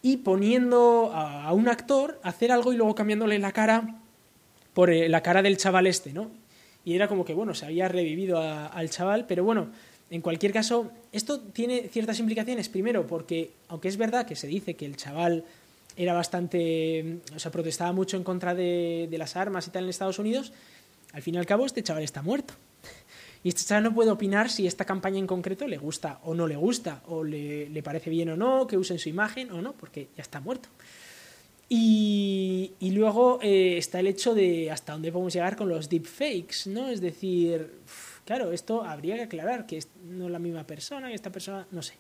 y 0.03 0.19
poniendo 0.19 1.13
a, 1.15 1.53
un 1.53 1.69
actor 1.69 2.19
a 2.23 2.31
hacer 2.31 2.51
algo 2.51 2.73
y 2.73 2.77
luego 2.77 2.95
cambiándole 2.95 3.39
la 3.39 3.53
cara 3.53 3.97
por 4.75 4.91
eh, 4.91 5.09
la 5.09 5.23
cara 5.23 5.43
del 5.43 5.57
chaval 5.57 5.87
este, 5.87 6.13
¿no? 6.13 6.31
Y 6.85 6.95
era 6.95 7.07
como 7.07 7.25
que, 7.25 7.35
bueno, 7.35 7.55
se 7.55 7.67
había 7.67 7.89
revivido 7.89 8.41
al 8.41 8.91
chaval, 8.91 9.27
pero 9.27 9.45
bueno, 9.45 9.69
en 10.11 10.23
cualquier 10.23 10.53
caso, 10.53 10.91
esto 11.13 11.41
tiene 11.41 11.89
ciertas 11.89 12.19
implicaciones. 12.19 12.69
Primero, 12.69 13.07
porque 13.07 13.51
aunque 13.69 13.89
es 13.89 13.99
verdad 13.99 14.27
que 14.27 14.37
se 14.37 14.47
dice 14.47 14.75
que 14.75 14.87
el 14.87 14.97
chaval 14.97 15.45
era 15.99 16.13
bastante, 16.13 17.19
o 17.35 17.39
sea, 17.41 17.51
protestaba 17.51 17.93
mucho 17.93 18.17
en 18.17 18.23
contra 18.23 18.55
de, 18.55 19.09
las 19.19 19.35
armas 19.35 19.67
y 19.67 19.71
tal 19.71 19.85
en 19.85 19.91
Estados 19.91 20.21
Unidos, 20.21 20.53
al 21.13 21.23
fin 21.23 21.35
y 21.35 21.39
al 21.39 21.47
cabo 21.47 21.67
este 21.67 21.83
chaval 21.83 22.05
está 22.05 22.23
muerto. 22.23 22.55
Y 23.43 23.49
este 23.49 23.63
chaval 23.65 23.85
no 23.85 23.95
puede 23.95 24.11
opinar 24.11 24.49
si 24.51 24.67
esta 24.67 24.85
campaña 24.85 25.19
en 25.19 25.27
concreto 25.27 25.67
le 25.67 25.77
gusta 25.77 26.21
o 26.23 26.35
no 26.35 26.47
le 26.47 26.57
gusta, 26.57 27.03
o 27.07 27.25
le, 27.25 27.83
parece 27.83 28.11
bien 28.11 28.31
o 28.31 28.37
no, 28.37 28.67
que 28.67 28.77
usen 28.77 28.99
su 28.99 29.09
imagen 29.09 29.51
o 29.51 29.61
no, 29.61 29.73
porque 29.73 30.09
ya 30.17 30.23
está 30.23 30.41
muerto. 30.41 30.69
Y, 31.69 32.73
luego 32.81 33.41
eh, 33.43 33.77
está 33.77 34.01
el 34.01 34.07
hecho 34.07 34.35
de 34.35 34.71
hasta 34.71 34.93
dónde 34.93 35.13
podemos 35.13 35.33
llegar 35.35 35.57
con 35.57 35.69
los 35.69 35.89
deepfakes, 35.89 36.67
¿no? 36.67 36.89
Es 36.89 37.01
decir, 37.01 37.75
claro, 38.25 38.53
esto 38.53 38.85
habría 38.85 39.17
que 39.17 39.23
aclarar 39.23 39.67
que 39.67 39.83
no 40.05 40.27
es 40.27 40.31
la 40.31 40.39
misma 40.39 40.65
persona, 40.65 41.09
que 41.09 41.15
esta 41.15 41.31
persona, 41.31 41.67
no 41.71 41.83
sé. 41.83 41.95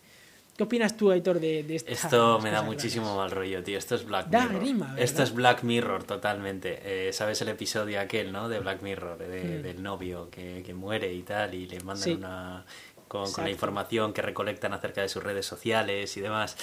¿Qué 0.59 0.65
opinas 0.65 0.97
tú, 0.97 1.13
Aitor, 1.13 1.39
de, 1.39 1.63
de 1.63 1.77
Esto 1.77 2.41
me 2.41 2.51
da 2.51 2.63
muchísimo 2.63 3.17
mal 3.17 3.31
rollo, 3.31 3.63
tío. 3.63 3.79
Esto 3.79 3.95
es 3.95 4.05
Black 4.05 4.27
Mirror. 4.27 4.99
Esto 4.99 5.23
es 5.23 5.33
Black 5.33 5.63
Mirror, 5.63 6.03
totalmente. 6.03 6.81
Eh, 6.83 7.13
¿Sabes 7.13 7.41
el 7.43 7.51
episodio 7.51 8.01
aquel, 8.01 8.33
no? 8.33 8.49
De 8.49 8.59
Black 8.59 8.83
Mirror, 8.83 9.19
mm. 9.19 9.63
del 9.63 9.81
novio 9.81 10.29
que, 10.33 10.65
que, 10.67 10.75
muere 10.75 11.15
y 11.15 11.23
tal, 11.23 11.55
y 11.55 11.69
le 11.69 11.79
mandan 11.79 12.17
una... 12.17 12.65
con, 13.07 13.31
la 13.37 13.51
información 13.51 14.13
que 14.13 14.21
recolectan 14.21 14.73
acerca 14.73 15.01
de 15.01 15.09
sus 15.09 15.23
redes 15.23 15.47
sociales 15.47 16.17
y 16.17 16.21
demás. 16.23 16.57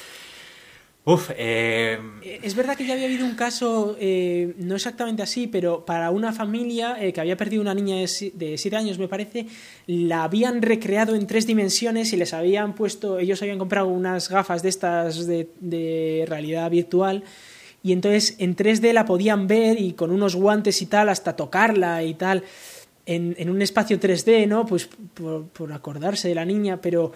Uf, 1.07 1.29
eh, 1.37 1.99
Es 2.41 2.55
verdad 2.55 2.75
que 2.75 2.83
ya 2.83 2.93
había 2.93 3.05
habido 3.05 3.27
un 3.27 3.35
caso, 3.35 3.95
eh, 3.99 4.55
no 4.57 4.73
exactamente 4.73 5.21
así, 5.21 5.45
pero 5.45 5.85
para 5.85 6.09
una 6.09 6.33
familia 6.33 6.97
eh, 6.99 7.13
que 7.13 7.21
había 7.21 7.37
perdido 7.37 7.61
una 7.61 7.75
niña 7.75 7.97
de 7.97 8.57
siete 8.57 8.75
años, 8.75 8.97
me 8.97 9.07
parece, 9.07 9.45
la 9.85 10.23
habían 10.23 10.63
recreado 10.63 11.13
en 11.13 11.27
tres 11.27 11.45
dimensiones 11.45 12.11
y 12.11 12.17
les 12.17 12.33
habían 12.33 12.73
puesto, 12.73 13.19
ellos 13.19 13.39
habían 13.43 13.59
comprado 13.59 13.87
unas 13.87 14.29
gafas 14.29 14.63
de 14.63 14.69
estas 14.69 15.27
de, 15.27 16.25
realidad 16.27 16.71
virtual 16.71 17.23
y 17.83 17.91
entonces 17.91 18.35
en 18.39 18.55
3D 18.55 18.91
la 18.91 19.05
podían 19.05 19.45
ver 19.45 19.79
y 19.79 19.93
con 19.93 20.09
unos 20.09 20.35
guantes 20.35 20.81
y 20.81 20.87
tal, 20.87 21.09
hasta 21.09 21.35
tocarla 21.35 22.03
y 22.03 22.15
tal, 22.15 22.43
en, 23.05 23.47
un 23.47 23.61
espacio 23.61 23.99
3D, 23.99 24.47
¿no? 24.47 24.65
Pues 24.65 24.89
por 25.13 25.71
acordarse 25.71 26.29
de 26.29 26.33
la 26.33 26.45
niña, 26.45 26.81
pero 26.81 27.11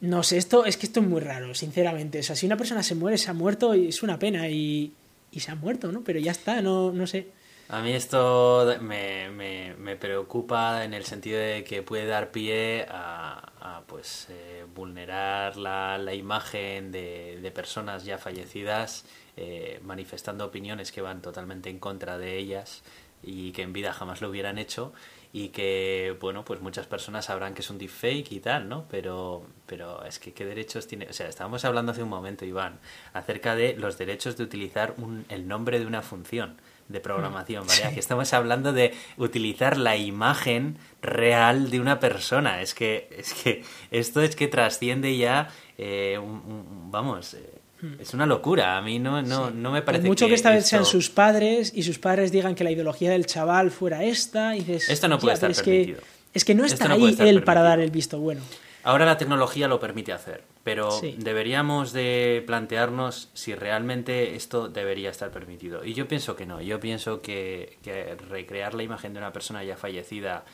no 0.00 0.22
sé, 0.22 0.38
esto 0.38 0.64
es 0.64 0.76
que 0.76 0.86
esto 0.86 1.00
es 1.00 1.06
muy 1.06 1.20
raro, 1.20 1.54
sinceramente. 1.54 2.20
O 2.20 2.22
sea, 2.22 2.36
si 2.36 2.46
una 2.46 2.56
persona 2.56 2.82
se 2.82 2.94
muere, 2.94 3.18
se 3.18 3.30
ha 3.30 3.34
muerto 3.34 3.74
y 3.74 3.88
es 3.88 4.02
una 4.02 4.18
pena 4.18 4.48
y, 4.48 4.92
y 5.30 5.40
se 5.40 5.50
ha 5.50 5.54
muerto, 5.54 5.92
¿no? 5.92 6.02
Pero 6.02 6.18
ya 6.18 6.32
está, 6.32 6.62
no, 6.62 6.92
no 6.92 7.06
sé. 7.06 7.28
A 7.68 7.82
mí 7.82 7.92
esto 7.92 8.66
me, 8.80 9.30
me, 9.30 9.74
me 9.74 9.94
preocupa 9.94 10.84
en 10.84 10.92
el 10.92 11.04
sentido 11.04 11.38
de 11.38 11.62
que 11.62 11.82
puede 11.82 12.04
dar 12.06 12.32
pie 12.32 12.84
a, 12.88 13.82
pues 13.86 14.26
eh, 14.30 14.64
vulnerar 14.74 15.56
la, 15.56 15.96
la 15.96 16.14
imagen 16.14 16.90
de, 16.90 17.38
de, 17.40 17.50
personas 17.52 18.04
ya 18.04 18.18
fallecidas 18.18 19.04
eh, 19.36 19.80
manifestando 19.84 20.44
opiniones 20.44 20.90
que 20.90 21.00
van 21.00 21.22
totalmente 21.22 21.70
en 21.70 21.78
contra 21.78 22.18
de 22.18 22.38
ellas 22.38 22.82
y 23.22 23.52
que 23.52 23.62
en 23.62 23.72
vida 23.72 23.92
jamás 23.92 24.20
lo 24.20 24.30
hubieran 24.30 24.58
hecho 24.58 24.92
y 25.32 25.48
que, 25.48 26.16
bueno, 26.20 26.44
pues 26.44 26.60
muchas 26.60 26.86
personas 26.86 27.26
sabrán 27.26 27.54
que 27.54 27.62
es 27.62 27.70
un 27.70 27.78
deepfake 27.78 28.32
y 28.32 28.40
tal, 28.40 28.68
¿no? 28.68 28.86
Pero, 28.90 29.44
pero 29.66 30.04
es 30.04 30.18
que 30.18 30.32
qué 30.32 30.44
derechos 30.44 30.88
tiene... 30.88 31.06
O 31.08 31.12
sea, 31.12 31.28
estábamos 31.28 31.64
hablando 31.64 31.92
hace 31.92 32.02
un 32.02 32.08
momento, 32.08 32.44
Iván, 32.44 32.80
acerca 33.12 33.54
de 33.54 33.74
los 33.74 33.96
derechos 33.96 34.36
de 34.36 34.44
utilizar 34.44 34.94
un, 34.98 35.24
el 35.28 35.46
nombre 35.46 35.78
de 35.78 35.86
una 35.86 36.02
función 36.02 36.56
de 36.88 36.98
programación, 36.98 37.64
¿vale? 37.68 37.84
Aquí 37.84 38.00
estamos 38.00 38.32
hablando 38.32 38.72
de 38.72 38.92
utilizar 39.16 39.76
la 39.76 39.96
imagen 39.96 40.76
real 41.00 41.70
de 41.70 41.80
una 41.80 42.00
persona. 42.00 42.60
Es 42.60 42.74
que, 42.74 43.08
es 43.16 43.32
que 43.32 43.62
esto 43.92 44.20
es 44.22 44.34
que 44.34 44.48
trasciende 44.48 45.16
ya, 45.16 45.48
eh, 45.78 46.18
vamos, 46.20 47.34
eh. 47.34 47.59
Es 47.98 48.14
una 48.14 48.26
locura, 48.26 48.76
a 48.76 48.82
mí 48.82 48.98
no, 48.98 49.22
no, 49.22 49.50
no 49.50 49.70
me 49.70 49.82
parece 49.82 50.06
mucho 50.06 50.26
que, 50.26 50.34
esta 50.34 50.50
vez 50.50 50.66
sean 50.66 50.84
sus 50.84 51.10
padres 51.10 51.72
y 51.74 51.82
sus 51.82 51.98
padres 51.98 52.30
digan 52.30 52.54
que 52.54 52.64
la 52.64 52.70
ideología 52.70 53.10
del 53.10 53.26
chaval 53.26 53.70
fuera 53.70 54.04
esta 54.04 54.56
y 54.56 54.60
dices... 54.60 54.90
Esto 54.90 55.08
no 55.08 55.18
puede 55.18 55.34
estar 55.34 55.50
es 55.50 55.62
permitido. 55.62 56.00
Que, 56.00 56.06
es 56.34 56.44
que 56.44 56.54
no 56.54 56.64
está 56.64 56.92
ahí 56.92 57.16
él 57.18 57.42
para 57.42 57.62
dar 57.62 57.80
el 57.80 57.90
visto 57.90 58.18
bueno. 58.18 58.42
Ahora 58.82 59.04
la 59.04 59.18
tecnología 59.18 59.68
lo 59.68 59.78
permite 59.78 60.12
hacer, 60.12 60.42
pero 60.64 60.88
deberíamos 61.18 61.92
de 61.92 62.42
plantearnos 62.46 63.28
si 63.34 63.54
realmente 63.54 64.36
esto 64.36 64.68
debería 64.68 65.10
estar 65.10 65.30
permitido. 65.30 65.84
Y 65.84 65.92
yo 65.92 66.08
pienso 66.08 66.34
que 66.34 66.46
no, 66.46 66.62
yo 66.62 66.80
pienso 66.80 67.20
que, 67.20 67.78
que 67.82 68.14
recrear 68.28 68.74
la 68.74 68.82
imagen 68.82 69.12
de 69.12 69.18
una 69.18 69.32
persona 69.32 69.62
ya 69.64 69.76
fallecida 69.76 70.44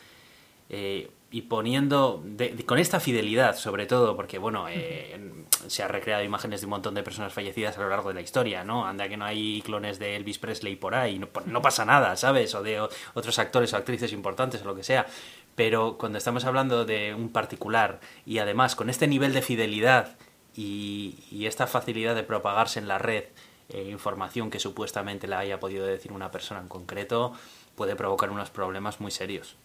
eh, 0.69 1.09
y 1.31 1.43
poniendo 1.43 2.25
con 2.67 2.79
esta 2.79 3.01
fidelidad 3.01 3.57
sobre 3.57 3.87
todo 3.87 4.17
porque 4.17 4.39
bueno 4.39 4.67
eh, 4.69 5.21
se 5.67 5.83
ha 5.83 5.89
recreado 5.89 6.23
imágenes 6.23 6.61
de 6.61 6.67
un 6.67 6.71
montón 6.71 6.95
de 6.95 7.03
personas 7.03 7.33
fallecidas 7.33 7.77
a 7.77 7.81
lo 7.81 7.89
largo 7.89 8.11
de 8.11 8.15
la 8.15 8.21
historia 8.21 8.63
no 8.63 8.87
anda 8.87 9.09
que 9.09 9.17
no 9.17 9.25
hay 9.25 9.61
clones 9.63 9.99
de 9.99 10.15
Elvis 10.15 10.39
Presley 10.39 10.77
por 10.77 10.95
ahí 10.95 11.19
no, 11.19 11.29
no 11.47 11.61
pasa 11.61 11.85
nada 11.85 12.17
sabes 12.17 12.55
o 12.55 12.63
de 12.63 12.81
otros 12.81 13.39
actores 13.39 13.73
o 13.73 13.77
actrices 13.77 14.13
importantes 14.13 14.63
o 14.63 14.65
lo 14.65 14.75
que 14.75 14.83
sea. 14.83 15.07
Pero 15.55 15.97
cuando 15.99 16.19
estamos 16.19 16.45
hablando 16.45 16.85
de 16.85 17.15
un 17.15 17.31
particular 17.31 18.01
y 18.25 18.39
además 18.39 18.77
con 18.77 18.91
este 18.91 19.07
nivel 19.07 19.33
de 19.33 19.43
fidelidad 19.43 20.17
y, 20.55 21.25
y 21.31 21.47
esta 21.47 21.67
facilidad 21.67 22.15
de 22.15 22.23
propagarse 22.23 22.79
en 22.79 22.89
la 22.89 22.99
red 22.99 23.25
eh, 23.69 23.89
información 23.91 24.51
que 24.51 24.59
supuestamente 24.59 25.27
le 25.27 25.37
haya 25.37 25.59
podido 25.59 25.87
decir 25.87 26.13
una 26.13 26.31
persona 26.31 26.61
en 26.61 26.69
concreto 26.69 27.33
puede 27.75 27.97
provocar 27.97 28.31
unos 28.31 28.51
problemas 28.51 29.01
muy 29.01 29.11
serios 29.11 29.57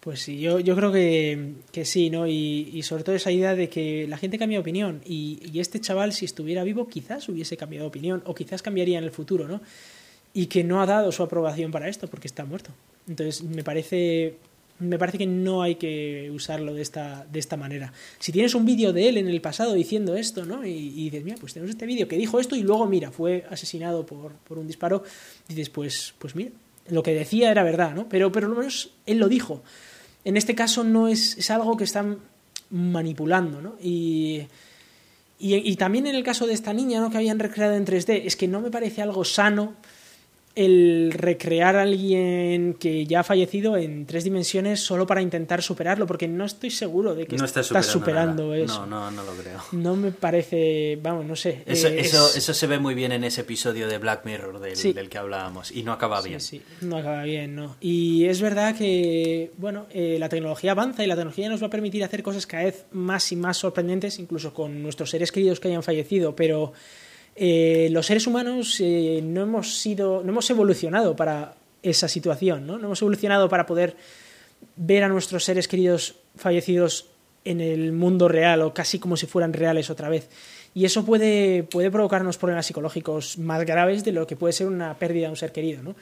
pues 0.00 0.20
sí, 0.20 0.40
yo, 0.40 0.58
yo 0.60 0.74
creo 0.74 0.90
que, 0.90 1.52
que 1.72 1.84
sí, 1.84 2.08
¿no? 2.08 2.26
Y, 2.26 2.70
y, 2.72 2.82
sobre 2.82 3.04
todo 3.04 3.14
esa 3.14 3.30
idea 3.30 3.54
de 3.54 3.68
que 3.68 4.06
la 4.08 4.16
gente 4.16 4.38
cambia 4.38 4.58
opinión 4.58 5.02
y, 5.04 5.38
y, 5.52 5.60
este 5.60 5.78
chaval, 5.78 6.14
si 6.14 6.24
estuviera 6.24 6.64
vivo, 6.64 6.88
quizás 6.88 7.28
hubiese 7.28 7.58
cambiado 7.58 7.86
opinión 7.86 8.22
o 8.24 8.34
quizás 8.34 8.62
cambiaría 8.62 8.96
en 8.96 9.04
el 9.04 9.10
futuro, 9.10 9.46
¿no? 9.46 9.60
Y 10.32 10.46
que 10.46 10.64
no 10.64 10.80
ha 10.80 10.86
dado 10.86 11.12
su 11.12 11.22
aprobación 11.22 11.70
para 11.70 11.88
esto 11.88 12.08
porque 12.08 12.28
está 12.28 12.46
muerto. 12.46 12.70
Entonces, 13.08 13.42
me 13.42 13.62
parece, 13.62 14.36
me 14.78 14.98
parece 14.98 15.18
que 15.18 15.26
no 15.26 15.60
hay 15.60 15.74
que 15.74 16.30
usarlo 16.32 16.72
de 16.72 16.80
esta, 16.80 17.26
de 17.30 17.38
esta 17.38 17.58
manera. 17.58 17.92
Si 18.18 18.32
tienes 18.32 18.54
un 18.54 18.64
vídeo 18.64 18.94
de 18.94 19.06
él 19.06 19.18
en 19.18 19.28
el 19.28 19.42
pasado 19.42 19.74
diciendo 19.74 20.16
esto, 20.16 20.46
¿no? 20.46 20.64
Y, 20.64 20.70
y 20.70 21.10
dices, 21.10 21.24
mira, 21.24 21.36
pues 21.38 21.52
tenemos 21.52 21.68
este 21.70 21.84
vídeo 21.84 22.08
que 22.08 22.16
dijo 22.16 22.40
esto 22.40 22.56
y 22.56 22.62
luego, 22.62 22.86
mira, 22.86 23.10
fue 23.10 23.44
asesinado 23.50 24.06
por, 24.06 24.32
por 24.32 24.58
un 24.58 24.66
disparo, 24.66 25.02
dices, 25.46 25.68
pues, 25.68 26.14
pues 26.18 26.34
mira, 26.34 26.52
lo 26.88 27.02
que 27.02 27.12
decía 27.12 27.50
era 27.50 27.62
verdad, 27.64 27.94
¿no? 27.94 28.08
Pero, 28.08 28.32
pero 28.32 28.48
lo 28.48 28.54
menos 28.54 28.92
él 29.04 29.18
lo 29.18 29.28
dijo 29.28 29.62
en 30.24 30.36
este 30.36 30.54
caso 30.54 30.84
no 30.84 31.08
es, 31.08 31.38
es 31.38 31.50
algo 31.50 31.76
que 31.76 31.84
están 31.84 32.18
manipulando, 32.70 33.60
¿no? 33.60 33.76
Y, 33.82 34.46
y, 35.38 35.76
también 35.76 36.06
en 36.06 36.14
el 36.14 36.22
caso 36.22 36.46
de 36.46 36.52
esta 36.52 36.72
niña, 36.72 37.00
¿no? 37.00 37.10
Que 37.10 37.16
habían 37.16 37.38
recreado 37.38 37.74
en 37.74 37.86
3D, 37.86 38.22
es 38.24 38.36
que 38.36 38.46
no 38.46 38.60
me 38.60 38.70
parece 38.70 39.02
algo 39.02 39.24
sano 39.24 39.74
el 40.56 41.12
recrear 41.12 41.76
a 41.76 41.82
alguien 41.82 42.74
que 42.74 43.06
ya 43.06 43.20
ha 43.20 43.24
fallecido 43.24 43.76
en 43.76 44.04
tres 44.04 44.24
dimensiones 44.24 44.80
solo 44.80 45.06
para 45.06 45.22
intentar 45.22 45.62
superarlo, 45.62 46.06
porque 46.06 46.26
no 46.28 46.44
estoy 46.44 46.70
seguro 46.70 47.14
de 47.14 47.26
que 47.26 47.36
No 47.36 47.44
estás 47.44 47.66
estás 47.66 47.86
superando, 47.86 48.52
eso. 48.52 48.84
No, 48.86 49.10
no, 49.10 49.10
no 49.12 49.22
lo 49.24 49.32
creo. 49.34 49.60
No 49.72 49.94
me 49.96 50.10
parece, 50.10 50.98
vamos, 51.02 51.24
no 51.24 51.36
sé. 51.36 51.62
Eso, 51.66 51.88
eh, 51.88 52.00
eso, 52.00 52.26
es- 52.30 52.36
eso 52.36 52.52
se 52.54 52.66
ve 52.66 52.78
muy 52.78 52.94
bien 52.94 53.12
en 53.12 53.24
ese 53.24 53.42
episodio 53.42 53.86
de 53.88 53.98
Black 53.98 54.24
Mirror 54.26 54.58
del, 54.60 54.76
Sí. 54.76 54.92
del 54.92 55.08
que 55.08 55.18
hablábamos 55.18 55.70
y 55.70 55.82
no 55.84 55.92
acaba 55.92 56.20
Sí, 56.22 56.28
bien. 56.28 56.40
sí, 56.40 56.62
no 56.80 56.96
acaba 56.96 57.22
bien, 57.22 57.54
¿no? 57.54 57.76
Y 57.80 58.24
es 58.24 58.40
verdad 58.40 58.76
que, 58.76 59.52
bueno, 59.56 59.86
eh, 59.92 60.16
la 60.18 60.28
tecnología 60.28 60.72
avanza 60.72 61.04
y 61.04 61.06
la 61.06 61.14
tecnología 61.14 61.48
nos 61.48 61.62
va 61.62 61.68
a 61.68 61.70
permitir 61.70 62.02
hacer 62.04 62.22
cosas 62.22 62.46
cada 62.46 62.64
vez 62.64 62.86
más 62.92 63.30
y 63.32 63.36
más 63.36 63.56
sorprendentes, 63.58 64.18
incluso 64.18 64.52
con 64.52 64.82
nuestros 64.82 65.10
seres 65.10 65.30
queridos 65.32 65.60
que 65.60 65.68
hayan 65.68 65.82
fallecido, 65.82 66.34
pero 66.34 66.72
eh, 67.42 67.88
los 67.90 68.04
seres 68.04 68.26
humanos 68.26 68.76
eh, 68.80 69.22
no 69.24 69.40
hemos 69.40 69.78
sido, 69.78 70.22
no 70.22 70.28
hemos 70.28 70.50
evolucionado 70.50 71.16
para 71.16 71.54
esa 71.82 72.06
situación, 72.06 72.66
¿no? 72.66 72.76
No 72.76 72.84
hemos 72.84 73.00
evolucionado 73.00 73.48
para 73.48 73.64
poder 73.64 73.96
ver 74.76 75.04
a 75.04 75.08
nuestros 75.08 75.42
seres 75.42 75.66
queridos 75.66 76.16
fallecidos 76.36 77.06
en 77.46 77.62
el 77.62 77.92
mundo 77.92 78.28
real 78.28 78.60
o 78.60 78.74
casi 78.74 78.98
como 78.98 79.16
si 79.16 79.24
fueran 79.24 79.54
reales 79.54 79.88
otra 79.88 80.10
vez. 80.10 80.28
Y 80.74 80.84
eso 80.84 81.02
puede, 81.06 81.62
puede 81.62 81.90
provocarnos 81.90 82.36
problemas 82.36 82.66
psicológicos 82.66 83.38
más 83.38 83.64
graves 83.64 84.04
de 84.04 84.12
lo 84.12 84.26
que 84.26 84.36
puede 84.36 84.52
ser 84.52 84.66
una 84.66 84.98
pérdida 84.98 85.24
de 85.24 85.30
un 85.30 85.36
ser 85.38 85.50
querido, 85.50 85.82
¿no? 85.82 85.96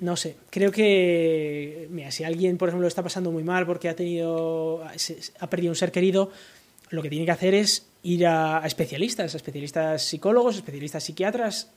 No 0.00 0.16
sé, 0.16 0.34
creo 0.50 0.72
que, 0.72 1.86
mira, 1.92 2.10
si 2.10 2.24
alguien, 2.24 2.58
por 2.58 2.68
ejemplo, 2.68 2.82
lo 2.82 2.88
está 2.88 3.04
pasando 3.04 3.30
muy 3.30 3.44
mal 3.44 3.66
porque 3.66 3.88
ha 3.88 3.94
tenido, 3.94 4.82
ha 5.38 5.46
perdido 5.46 5.70
un 5.70 5.76
ser 5.76 5.92
querido, 5.92 6.32
lo 6.90 7.02
que 7.02 7.08
tiene 7.08 7.24
que 7.24 7.30
hacer 7.30 7.54
es 7.54 7.86
ir 8.04 8.26
a, 8.26 8.62
especialistas, 8.64 9.34
a 9.34 9.36
especialistas 9.36 10.02
psicólogos, 10.02 10.56
especialistas 10.56 11.02
psiquiatras 11.04 11.70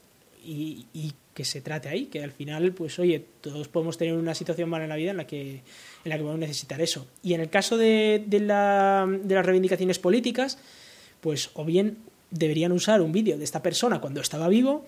y, 0.44 0.86
y 0.94 1.12
que 1.34 1.44
se 1.44 1.60
trate 1.60 1.88
ahí, 1.88 2.06
que 2.06 2.22
al 2.22 2.30
final, 2.32 2.72
pues 2.72 2.98
oye, 2.98 3.24
todos 3.40 3.66
podemos 3.68 3.98
tener 3.98 4.14
una 4.14 4.34
situación 4.34 4.68
mala 4.68 4.84
en 4.84 4.90
la 4.90 4.96
vida 4.96 5.10
en 5.10 5.16
la 5.16 5.26
que, 5.26 5.56
en 6.04 6.08
la 6.10 6.16
que 6.16 6.22
podemos 6.22 6.38
necesitar 6.40 6.80
eso. 6.80 7.06
Y 7.22 7.34
en 7.34 7.40
el 7.40 7.48
caso 7.50 7.76
de, 7.76 8.22
de, 8.26 8.40
la- 8.40 9.06
de 9.08 9.34
las 9.34 9.44
reivindicaciones 9.44 9.98
políticas, 9.98 10.58
pues 11.20 11.50
o 11.54 11.64
bien 11.64 11.98
deberían 12.30 12.72
usar 12.72 13.00
un 13.00 13.10
vídeo 13.12 13.36
de 13.38 13.44
esta 13.44 13.62
persona 13.62 14.00
cuando 14.00 14.20
estaba 14.20 14.48
vivo, 14.48 14.84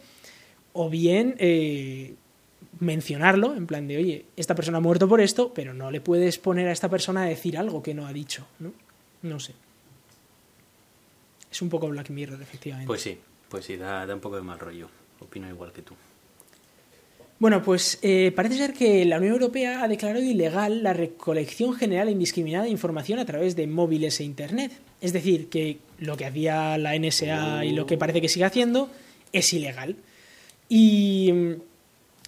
o 0.72 0.88
bien 0.91 1.34
eh, 1.38 2.14
mencionarlo, 2.80 3.55
en 3.57 3.66
plan 3.66 3.88
de, 3.88 3.97
oye, 3.97 4.24
esta 4.36 4.55
persona 4.55 4.78
ha 4.78 4.80
muerto 4.80 5.09
por 5.09 5.20
esto, 5.20 5.53
pero 5.55 5.72
no 5.74 5.91
le 5.91 6.01
puedes 6.01 6.38
poner 6.38 6.68
a 6.68 6.72
esta 6.72 6.88
persona 6.88 7.22
a 7.22 7.26
decir 7.26 7.57
algo 7.59 7.82
que 7.82 7.95
no 7.95 8.07
ha 8.07 8.12
dicho, 8.12 8.47
¿no? 8.59 8.72
No 9.22 9.41
sé. 9.41 9.55
Es 11.51 11.62
un 11.62 11.68
poco 11.68 11.88
Black 11.88 12.11
Mirror, 12.11 12.40
efectivamente. 12.40 12.86
Pues 12.86 13.03
sí, 13.03 13.18
pues 13.48 13.64
sí, 13.64 13.76
da, 13.76 14.07
da 14.07 14.14
un 14.14 14.20
poco 14.20 14.36
de 14.36 14.42
mal 14.42 14.59
rollo. 14.59 14.88
Opino 15.20 15.48
igual 15.48 15.72
que 15.72 15.82
tú. 15.82 15.94
Bueno, 17.40 17.62
pues 17.62 17.98
eh, 18.03 18.32
parece 18.36 18.57
ser 18.57 18.74
que 18.74 19.05
la 19.07 19.16
Unión 19.16 19.32
Europea 19.32 19.82
ha 19.82 19.88
declarado 19.88 20.22
ilegal 20.22 20.82
la 20.82 20.92
recolección 20.92 21.72
general 21.72 22.09
e 22.09 22.12
indiscriminada 22.12 22.64
de 22.64 22.70
información 22.70 23.18
a 23.18 23.24
través 23.24 23.57
de 23.57 23.66
móviles 23.66 24.20
e 24.20 24.24
Internet. 24.24 24.72
Es 25.01 25.14
decir, 25.14 25.48
que 25.48 25.78
lo 25.98 26.18
que 26.18 26.26
hacía 26.26 26.76
la 26.76 26.98
NSA 26.98 27.64
y 27.64 27.72
lo 27.72 27.86
que 27.86 27.96
parece 27.96 28.20
que 28.20 28.28
sigue 28.28 28.44
haciendo 28.44 28.90
es 29.32 29.51
ilegal. 29.55 29.96
Y 30.68 31.32
mm, 31.32 31.55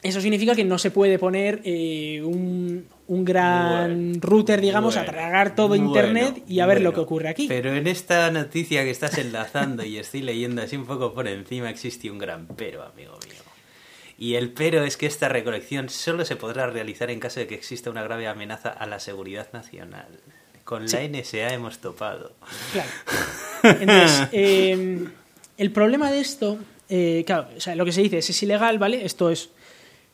eso 0.02 0.20
significa 0.20 0.54
que 0.54 0.64
no 0.64 0.78
se 0.78 0.90
puede 0.90 1.18
poner 1.18 1.60
eh, 1.64 2.20
un, 2.24 2.86
un 3.06 3.24
gran 3.24 4.12
Bueno, 4.12 4.18
router, 4.20 4.60
digamos, 4.60 4.96
a 4.96 5.00
bueno, 5.00 5.12
tragar 5.12 5.54
todo 5.54 5.68
bueno, 5.68 5.86
Internet 5.86 6.42
y 6.48 6.58
a 6.58 6.66
ver 6.66 6.80
lo 6.80 6.92
que 6.92 7.00
ocurre 7.00 7.28
aquí. 7.28 7.46
Pero 7.46 7.74
en 7.74 7.86
esta 7.86 8.30
noticia 8.32 8.82
que 8.82 8.90
estás 8.90 9.16
enlazando 9.18 9.84
y 9.84 9.98
estoy 9.98 10.22
leyendo 10.22 10.62
así 10.62 10.76
un 10.76 10.86
poco 10.86 11.14
por 11.14 11.28
encima, 11.28 11.70
existe 11.70 12.10
un 12.10 12.18
gran 12.18 12.48
pero, 12.48 12.82
amigo 12.82 13.16
mío. 13.28 13.42
Y 14.18 14.34
el 14.34 14.50
pero 14.50 14.84
es 14.84 14.96
que 14.96 15.06
esta 15.06 15.28
recolección 15.28 15.88
solo 15.88 16.24
se 16.24 16.36
podrá 16.36 16.66
realizar 16.66 17.10
en 17.10 17.20
caso 17.20 17.40
de 17.40 17.46
que 17.46 17.54
exista 17.54 17.90
una 17.90 18.02
grave 18.02 18.26
amenaza 18.26 18.70
a 18.70 18.86
la 18.86 18.98
seguridad 18.98 19.52
nacional. 19.52 20.20
Con 20.64 20.86
la 20.86 21.00
NSA 21.00 21.54
hemos 21.54 21.78
topado. 21.78 22.32
Claro. 22.72 22.90
Entonces, 23.80 24.28
eh, 24.32 25.08
el 25.58 25.70
problema 25.72 26.10
de 26.10 26.20
esto, 26.20 26.58
eh, 26.88 27.24
claro, 27.26 27.48
o 27.56 27.60
sea, 27.60 27.74
lo 27.74 27.84
que 27.84 27.92
se 27.92 28.02
dice 28.02 28.18
es, 28.18 28.30
es 28.30 28.42
ilegal, 28.42 28.78
¿vale? 28.78 29.04
Esto 29.04 29.30
es, 29.30 29.50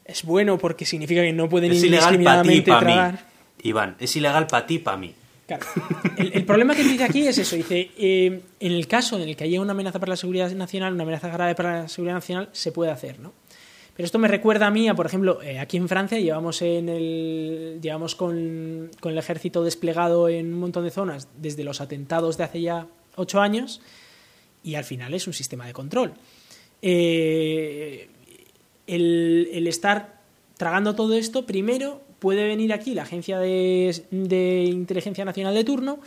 es 0.09 0.25
bueno 0.25 0.59
porque 0.59 0.85
significa 0.85 1.23
que 1.23 1.33
no 1.33 1.49
pueden 1.49 1.71
Es 1.71 1.85
ilegal 1.85 2.21
para 2.23 2.43
ti, 2.43 2.49
indiscriminadamente 2.49 2.71
para 2.71 2.81
mí. 2.81 2.93
tragar. 2.93 3.27
Iván, 3.63 3.97
es 4.01 4.17
ilegal 4.17 4.47
para 4.49 4.67
ti, 4.67 4.79
para 4.81 4.97
mí. 4.97 5.15
Claro. 5.47 5.65
El, 6.17 6.33
el 6.35 6.45
problema 6.45 6.75
que 6.75 6.83
dice 6.83 7.05
aquí 7.05 7.27
es 7.27 7.39
eso. 7.39 7.55
Dice, 7.57 7.91
eh, 7.97 8.41
en 8.59 8.73
el 8.73 8.87
caso 8.89 9.17
en 9.17 9.29
el 9.29 9.37
que 9.37 9.45
haya 9.45 9.61
una 9.61 9.73
amenaza 9.73 10.01
para 10.01 10.11
la 10.11 10.17
seguridad 10.17 10.51
nacional, 10.51 10.95
una 10.95 11.05
amenaza 11.05 11.29
grave 11.29 11.55
para 11.55 11.83
la 11.83 11.89
seguridad 11.89 12.15
nacional, 12.17 12.49
se 12.53 12.73
puede 12.73 12.91
hacer, 12.91 13.21
¿no? 13.21 13.33
Pero 13.97 14.05
esto 14.07 14.19
me 14.19 14.29
recuerda 14.29 14.69
a 14.69 14.71
mí, 14.71 14.89
a, 14.89 14.95
por 14.95 15.07
ejemplo, 15.07 15.43
eh, 15.43 15.59
aquí 15.59 15.77
en 15.77 15.89
Francia 15.89 16.19
llevamos, 16.21 16.63
en 16.63 16.89
el, 16.89 17.79
llevamos 17.83 18.15
con, 18.15 18.91
con 19.01 19.13
el 19.13 19.19
ejército 19.19 19.65
desplegado 19.65 20.29
en 20.29 20.53
un 20.55 20.61
montón 20.61 20.85
de 20.85 20.91
zonas 20.91 21.29
desde 21.37 21.65
los 21.65 21.81
atentados 21.81 22.37
de 22.39 22.45
hace 22.45 22.61
ya 22.61 22.87
ocho 23.17 23.41
años 23.41 23.81
y 24.63 24.77
al 24.77 24.85
final 24.85 25.15
es 25.15 25.27
un 25.27 25.33
sistema 25.33 25.67
de 25.67 25.73
control. 25.73 26.13
Eh, 26.81 28.09
el, 28.89 29.49
el 29.53 29.67
estar 29.67 30.19
tragando 30.57 30.95
todo 30.95 31.15
esto, 31.15 31.47
primero 31.47 32.03
puede 32.19 32.47
venir 32.47 32.73
aquí 32.73 32.95
la 32.95 33.03
Agencia 33.03 33.39
de, 33.39 34.03
de 34.11 34.65
Inteligencia 34.65 35.25
Nacional 35.25 35.55
de 35.55 35.65
turno 35.65 36.01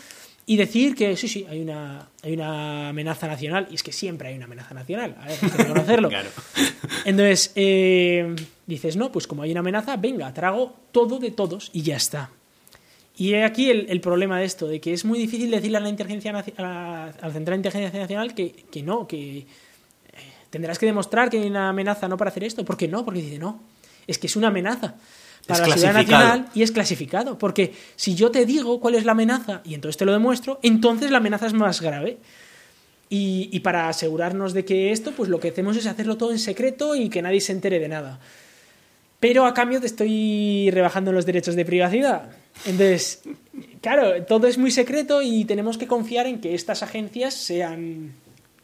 y 0.45 0.57
decir 0.57 0.95
que 0.95 1.15
sí, 1.15 1.27
sí, 1.27 1.45
hay 1.49 1.61
una, 1.61 2.09
hay 2.23 2.33
una 2.33 2.89
amenaza 2.89 3.27
nacional. 3.27 3.67
Y 3.71 3.75
es 3.75 3.83
que 3.83 3.91
siempre 3.91 4.29
hay 4.29 4.35
una 4.35 4.45
amenaza 4.45 4.73
nacional, 4.73 5.15
a 5.19 5.27
ver, 5.27 5.37
hay 5.41 5.49
que 5.49 5.57
reconocerlo. 5.57 6.09
Claro. 6.11 6.29
Entonces, 7.05 7.53
eh, 7.55 8.35
dices, 8.65 8.97
no, 8.97 9.11
pues 9.11 9.27
como 9.27 9.43
hay 9.43 9.51
una 9.51 9.61
amenaza, 9.61 9.95
venga, 9.97 10.33
trago 10.33 10.75
todo 10.91 11.19
de 11.19 11.31
todos 11.31 11.69
y 11.73 11.83
ya 11.83 11.95
está. 11.95 12.31
Y 13.15 13.33
he 13.33 13.43
aquí 13.43 13.69
el, 13.69 13.85
el 13.89 14.01
problema 14.01 14.39
de 14.39 14.45
esto, 14.45 14.67
de 14.67 14.81
que 14.81 14.93
es 14.93 15.05
muy 15.05 15.19
difícil 15.19 15.51
decirle 15.51 15.77
a 15.77 15.79
la, 15.79 15.89
inteligencia, 15.89 16.31
a 16.31 16.61
la, 16.61 17.05
a 17.05 17.27
la 17.27 17.33
Central 17.33 17.61
de 17.61 17.67
Inteligencia 17.67 17.99
Nacional 18.01 18.33
que, 18.33 18.51
que 18.51 18.83
no, 18.83 19.07
que 19.07 19.45
tendrás 20.51 20.77
que 20.77 20.85
demostrar 20.85 21.31
que 21.31 21.39
hay 21.39 21.47
una 21.47 21.69
amenaza 21.69 22.07
no 22.07 22.17
para 22.17 22.29
hacer 22.29 22.43
esto. 22.43 22.63
¿Por 22.63 22.77
qué 22.77 22.87
no? 22.87 23.03
Porque 23.03 23.21
dice, 23.21 23.39
no, 23.39 23.61
es 24.05 24.19
que 24.19 24.27
es 24.27 24.35
una 24.35 24.49
amenaza 24.49 24.95
para 25.47 25.63
Es 25.63 25.69
la 25.69 25.75
seguridad 25.77 25.93
nacional 25.93 26.49
y 26.53 26.61
es 26.61 26.71
clasificado. 26.71 27.37
Porque 27.39 27.73
si 27.95 28.13
yo 28.13 28.29
te 28.29 28.45
digo 28.45 28.79
cuál 28.79 28.95
es 28.95 29.05
la 29.05 29.13
amenaza 29.13 29.61
y 29.63 29.73
entonces 29.73 29.97
te 29.97 30.05
lo 30.05 30.11
demuestro, 30.11 30.59
entonces 30.61 31.09
la 31.09 31.17
amenaza 31.17 31.47
es 31.47 31.53
más 31.53 31.81
grave. 31.81 32.19
Y, 33.09 33.49
y 33.51 33.59
para 33.61 33.89
asegurarnos 33.89 34.53
de 34.53 34.63
que 34.63 34.91
esto, 34.91 35.11
pues 35.11 35.29
lo 35.29 35.39
que 35.39 35.49
hacemos 35.49 35.75
es 35.75 35.85
hacerlo 35.85 36.17
todo 36.17 36.31
en 36.31 36.39
secreto 36.39 36.95
y 36.95 37.09
que 37.09 37.21
nadie 37.21 37.41
se 37.41 37.51
entere 37.51 37.79
de 37.79 37.89
nada. 37.89 38.19
Pero 39.19 39.45
a 39.45 39.53
cambio 39.53 39.79
te 39.79 39.87
estoy 39.87 40.69
rebajando 40.71 41.11
los 41.11 41.25
derechos 41.25 41.55
de 41.55 41.65
privacidad. 41.65 42.31
Entonces, 42.65 43.21
claro, 43.81 44.23
todo 44.23 44.47
es 44.47 44.57
muy 44.57 44.71
secreto 44.71 45.21
y 45.21 45.45
tenemos 45.45 45.77
que 45.77 45.87
confiar 45.87 46.25
en 46.25 46.41
que 46.41 46.55
estas 46.55 46.83
agencias 46.83 47.33
sean 47.33 48.13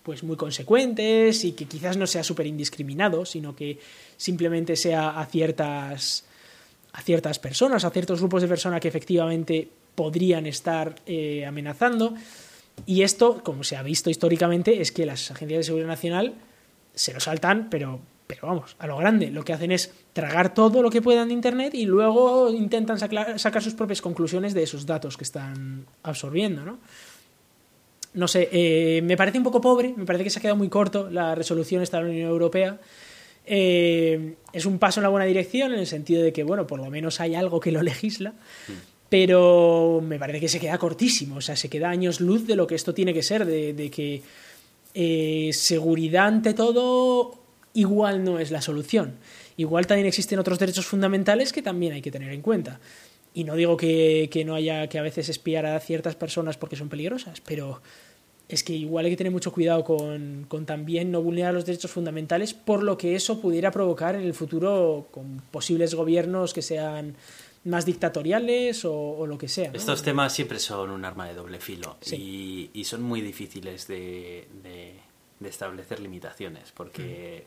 pues 0.07 0.23
muy 0.23 0.37
consecuentes 0.37 1.43
y 1.43 1.51
que 1.51 1.65
quizás 1.65 1.97
no 1.97 2.07
sea 2.07 2.23
súper 2.23 2.47
indiscriminado, 2.47 3.25
sino 3.25 3.53
que 3.53 3.77
simplemente 4.15 4.77
sea 4.77 5.19
a 5.19 5.25
ciertas 5.25 6.23
a 6.93 7.01
ciertas 7.01 7.39
personas, 7.39 7.83
a 7.83 7.89
ciertos 7.89 8.21
grupos 8.21 8.41
de 8.41 8.47
personas 8.47 8.79
que 8.79 8.87
efectivamente 8.87 9.67
podrían 9.95 10.45
estar 10.45 10.95
eh, 11.05 11.45
amenazando. 11.45 12.13
Y 12.85 13.01
esto, 13.01 13.43
como 13.43 13.65
se 13.65 13.75
ha 13.75 13.83
visto 13.83 14.09
históricamente, 14.09 14.79
es 14.79 14.93
que 14.93 15.05
las 15.05 15.29
agencias 15.29 15.57
de 15.59 15.63
seguridad 15.65 15.89
nacional 15.89 16.35
se 16.95 17.13
lo 17.13 17.19
saltan, 17.19 17.67
pero, 17.69 17.99
pero 18.27 18.47
vamos, 18.47 18.77
a 18.79 18.87
lo 18.87 18.95
grande. 18.95 19.29
Lo 19.29 19.43
que 19.43 19.51
hacen 19.51 19.73
es 19.73 19.93
tragar 20.13 20.53
todo 20.53 20.81
lo 20.81 20.89
que 20.89 21.01
puedan 21.01 21.27
de 21.27 21.33
Internet 21.33 21.73
y 21.73 21.85
luego 21.85 22.49
intentan 22.49 22.97
sacar, 22.97 23.37
sacar 23.37 23.61
sus 23.61 23.73
propias 23.73 24.01
conclusiones 24.01 24.53
de 24.53 24.63
esos 24.63 24.85
datos 24.85 25.17
que 25.17 25.25
están 25.25 25.85
absorbiendo, 26.01 26.63
¿no? 26.63 26.79
No 28.17 28.27
sé, 28.27 28.49
eh, 28.51 29.01
me 29.03 29.15
parece 29.15 29.37
un 29.37 29.43
poco 29.43 29.61
pobre, 29.61 29.93
me 29.95 30.03
parece 30.03 30.23
que 30.23 30.31
se 30.31 30.39
ha 30.39 30.41
quedado 30.41 30.57
muy 30.57 30.69
corto 30.69 31.07
la 31.11 31.35
resolución 31.35 31.83
esta 31.83 31.97
de 31.97 32.03
la 32.05 32.09
Unión 32.09 32.29
Europea. 32.31 32.79
Eh, 33.45 34.37
es 34.51 34.65
un 34.65 34.79
paso 34.79 34.99
en 34.99 35.03
la 35.03 35.09
buena 35.09 35.27
dirección 35.27 35.71
en 35.71 35.79
el 35.79 35.85
sentido 35.85 36.23
de 36.23 36.33
que, 36.33 36.41
bueno, 36.41 36.65
por 36.65 36.79
lo 36.79 36.89
menos 36.89 37.21
hay 37.21 37.35
algo 37.35 37.59
que 37.59 37.71
lo 37.71 37.83
legisla, 37.83 38.33
pero 39.07 40.01
me 40.03 40.17
parece 40.17 40.39
que 40.39 40.49
se 40.49 40.59
queda 40.59 40.79
cortísimo, 40.79 41.35
o 41.35 41.41
sea, 41.41 41.55
se 41.55 41.69
queda 41.69 41.89
años 41.89 42.19
luz 42.19 42.47
de 42.47 42.55
lo 42.55 42.65
que 42.65 42.73
esto 42.73 42.91
tiene 42.91 43.13
que 43.13 43.21
ser, 43.21 43.45
de, 43.45 43.91
que 43.91 44.23
eh, 44.95 45.51
seguridad 45.53 46.25
ante 46.25 46.55
todo 46.55 47.39
igual 47.75 48.23
no 48.23 48.39
es 48.39 48.49
la 48.49 48.63
solución. 48.63 49.13
Igual 49.57 49.85
también 49.85 50.07
existen 50.07 50.39
otros 50.39 50.57
derechos 50.57 50.87
fundamentales 50.87 51.53
que 51.53 51.61
también 51.61 51.93
hay 51.93 52.01
que 52.01 52.09
tener 52.09 52.33
en 52.33 52.41
cuenta. 52.41 52.79
Y 53.35 53.43
no 53.43 53.55
digo 53.55 53.77
que, 53.77 54.27
que 54.31 54.43
no 54.43 54.55
haya 54.55 54.87
que 54.87 54.97
a 54.97 55.03
veces 55.03 55.29
espiar 55.29 55.67
a 55.67 55.79
ciertas 55.79 56.15
personas 56.15 56.57
porque 56.57 56.75
son 56.75 56.89
peligrosas, 56.89 57.41
pero 57.41 57.83
es 58.49 58.63
que 58.63 58.73
igual 58.73 59.05
hay 59.05 59.11
que 59.11 59.17
tener 59.17 59.31
mucho 59.33 59.51
cuidado 59.51 59.83
con, 59.83 60.45
con 60.47 60.65
también 60.65 61.11
no 61.11 61.21
vulnerar 61.21 61.53
los 61.53 61.65
derechos 61.65 61.91
fundamentales 61.91 62.53
por 62.53 62.81
lo 62.83 62.97
que 62.97 63.15
eso 63.15 63.41
pudiera 63.41 63.71
provocar 63.71 64.15
en 64.15 64.21
el 64.21 64.33
futuro 64.33 65.07
con 65.11 65.41
posibles 65.51 65.93
gobiernos 65.95 66.53
que 66.53 66.61
sean 66.61 67.15
más 67.65 67.85
dictatoriales 67.85 68.85
o, 68.85 68.93
o 68.93 69.27
lo 69.27 69.37
que 69.37 69.49
sea. 69.49 69.71
¿no? 69.71 69.77
Estos 69.77 70.01
temas 70.01 70.33
siempre 70.33 70.59
son 70.59 70.91
un 70.91 71.03
arma 71.03 71.27
de 71.27 71.33
doble 71.33 71.59
filo 71.59 71.97
Sí. 71.99 72.69
y, 72.73 72.79
y 72.79 72.83
son 72.85 73.01
muy 73.03 73.19
difíciles 73.21 73.87
de, 73.87 74.47
de- 74.63 74.93
de 75.39 75.49
establecer 75.49 75.99
limitaciones 75.99 76.71
porque 76.73 77.45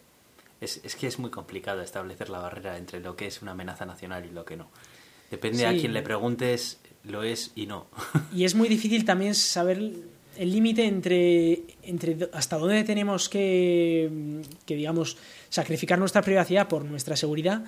Es, 0.61 0.80
es 0.84 0.94
que 0.94 1.07
es 1.07 1.18
muy 1.18 1.30
complicado 1.30 1.80
establecer 1.80 2.28
la 2.28 2.38
barrera 2.38 2.76
entre 2.76 3.01
lo 3.01 3.16
que 3.16 3.26
es 3.26 3.40
una 3.40 3.53
amenaza 3.53 3.86
nacional 3.86 4.26
y 4.26 4.30
lo 4.30 4.44
que 4.44 4.57
no. 4.59 4.68
Depende 5.30 5.64
a 5.64 5.70
quien 5.72 5.94
le 5.94 6.03
preguntes, 6.03 6.78
lo 7.05 7.22
es 7.22 7.53
y 7.57 7.64
no. 7.66 7.86
Y 8.36 8.44
es 8.44 8.55
muy 8.55 8.68
difícil 8.68 9.07
también 9.07 9.34
saber 9.34 9.80
el 10.37 10.53
límite 10.53 10.85
entre, 10.87 11.61
entre 11.83 12.28
hasta 12.33 12.57
dónde 12.57 12.83
tenemos 12.85 13.28
que, 13.28 14.43
que, 14.66 14.74
digamos, 14.74 15.16
sacrificar 15.49 15.99
nuestra 15.99 16.22
privacidad 16.22 16.68
por 16.68 16.85
nuestra 16.85 17.16
seguridad 17.16 17.64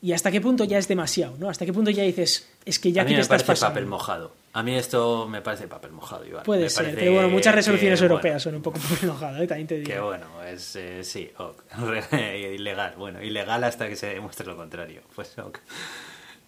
y 0.00 0.12
hasta 0.12 0.32
qué 0.32 0.40
punto 0.40 0.64
ya 0.64 0.78
es 0.78 0.88
demasiado, 0.88 1.36
¿no? 1.38 1.48
Hasta 1.48 1.64
qué 1.64 1.72
punto 1.72 1.90
ya 1.90 2.02
dices, 2.02 2.48
es 2.64 2.80
que 2.80 2.90
ya 2.90 3.02
a 3.02 3.04
mí 3.04 3.10
te 3.10 3.14
me 3.14 3.20
estás 3.20 3.44
parece 3.44 3.46
pasando. 3.52 3.74
papel 3.74 3.86
mojado. 3.86 4.32
A 4.52 4.62
mí 4.64 4.74
esto 4.74 5.28
me 5.28 5.40
parece 5.42 5.68
papel 5.68 5.92
mojado, 5.92 6.26
Iván. 6.26 6.42
Puede 6.42 6.64
Me 6.64 6.70
ser, 6.70 6.94
pero 6.96 7.12
bueno, 7.12 7.28
muchas 7.28 7.54
resoluciones 7.54 8.00
que, 8.00 8.06
bueno, 8.06 8.14
europeas 8.16 8.42
son 8.42 8.56
un 8.56 8.62
poco 8.62 8.80
papel 8.90 9.08
mojado, 9.08 9.40
¿eh? 9.40 9.46
también 9.46 9.68
te 9.68 9.76
digo. 9.76 9.86
Que 9.86 10.00
bueno, 10.00 10.26
es 10.42 10.74
eh, 10.76 11.04
sí, 11.04 11.30
ok. 11.38 11.62
ilegal. 12.54 12.94
Bueno, 12.98 13.22
ilegal 13.22 13.62
hasta 13.62 13.88
que 13.88 13.94
se 13.94 14.08
demuestre 14.08 14.44
lo 14.44 14.56
contrario. 14.56 15.02
Pues 15.14 15.38
ok. 15.38 15.58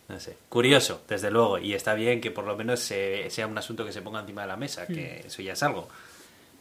No 0.09 0.21
sé. 0.21 0.37
Curioso, 0.49 1.01
desde 1.09 1.31
luego. 1.31 1.59
Y 1.59 1.75
está 1.75 1.95
bien 1.95 2.21
que 2.21 2.31
por 2.31 2.45
lo 2.45 2.57
menos 2.57 2.81
se- 2.81 3.31
sea 3.31 3.47
un 3.47 3.57
asunto 3.57 3.85
que 3.87 3.93
se 3.93 4.03
ponga 4.03 4.21
encima 4.21 4.43
de 4.43 4.49
la 4.49 4.57
mesa, 4.57 4.87
que 4.87 5.25
eso 5.27 5.41
ya 5.43 5.55
es 5.55 5.63
algo. 5.63 5.89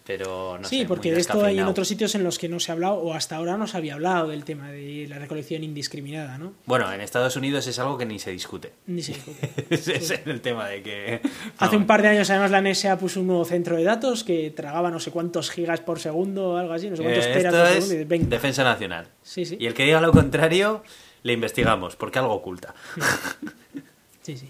Pero 0.05 0.57
no 0.57 0.67
Hmm. 0.67 0.69
sí, 0.69 0.79
sé, 0.79 0.85
porque 0.85 1.13
de 1.13 1.21
esto 1.21 1.45
hay 1.45 1.59
en 1.59 1.65
otros 1.65 1.87
sitios 1.87 2.13
en 2.15 2.25
los 2.25 2.37
que 2.37 2.49
no 2.49 2.59
se 2.59 2.71
ha 2.71 2.73
hablado, 2.73 2.95
o 2.95 3.13
hasta 3.13 3.37
ahora 3.37 3.55
no 3.55 3.67
se 3.67 3.77
había 3.77 3.93
hablado 3.93 4.27
del 4.27 4.43
tema 4.43 4.69
de 4.69 5.05
la 5.07 5.17
recolección 5.17 5.63
indiscriminada, 5.63 6.37
¿no? 6.37 6.51
Bueno, 6.65 6.91
en 6.91 6.99
Estados 6.99 7.37
Unidos 7.37 7.67
es 7.67 7.79
algo 7.79 7.97
que 7.97 8.05
ni 8.05 8.19
se 8.19 8.29
discute. 8.31 8.73
Ni 8.87 9.01
se 9.01 9.13
discute. 9.13 9.65
Es 9.69 10.11
el 10.25 10.41
tema 10.41 10.67
de 10.67 10.83
que. 10.83 11.21
Hace 11.57 11.77
un 11.77 11.87
par 11.87 12.01
de 12.01 12.09
años, 12.09 12.29
además, 12.29 12.51
la 12.51 12.59
NSA 12.61 12.97
puso 12.97 13.21
un 13.21 13.27
nuevo 13.27 13.45
centro 13.45 13.77
de 13.77 13.83
datos 13.85 14.25
que 14.25 14.51
tragaba 14.51 14.91
no 14.91 14.99
sé 14.99 15.09
cuántos 15.11 15.49
gigas 15.49 15.79
por 15.79 16.01
segundo 16.01 16.49
o 16.49 16.57
algo 16.57 16.73
así, 16.73 16.89
no 16.89 16.97
sé 16.97 17.03
cuántos 17.03 17.25
eh, 17.25 17.31
teras 17.33 17.53
por 17.55 17.67
es 17.77 17.87
segundo. 17.87 18.15
y 18.15 18.19
defensa 18.25 18.63
nacional. 18.65 19.07
Sí, 19.21 19.45
sí. 19.45 19.55
Y 19.57 19.67
el 19.67 19.73
que 19.73 19.85
diga 19.85 20.01
lo 20.01 20.11
contrario, 20.11 20.83
le 21.23 21.33
investigamos, 21.33 21.95
porque 21.95 22.19
algo 22.19 22.33
oculta. 22.33 22.73
Sí, 24.23 24.37
sí. 24.37 24.49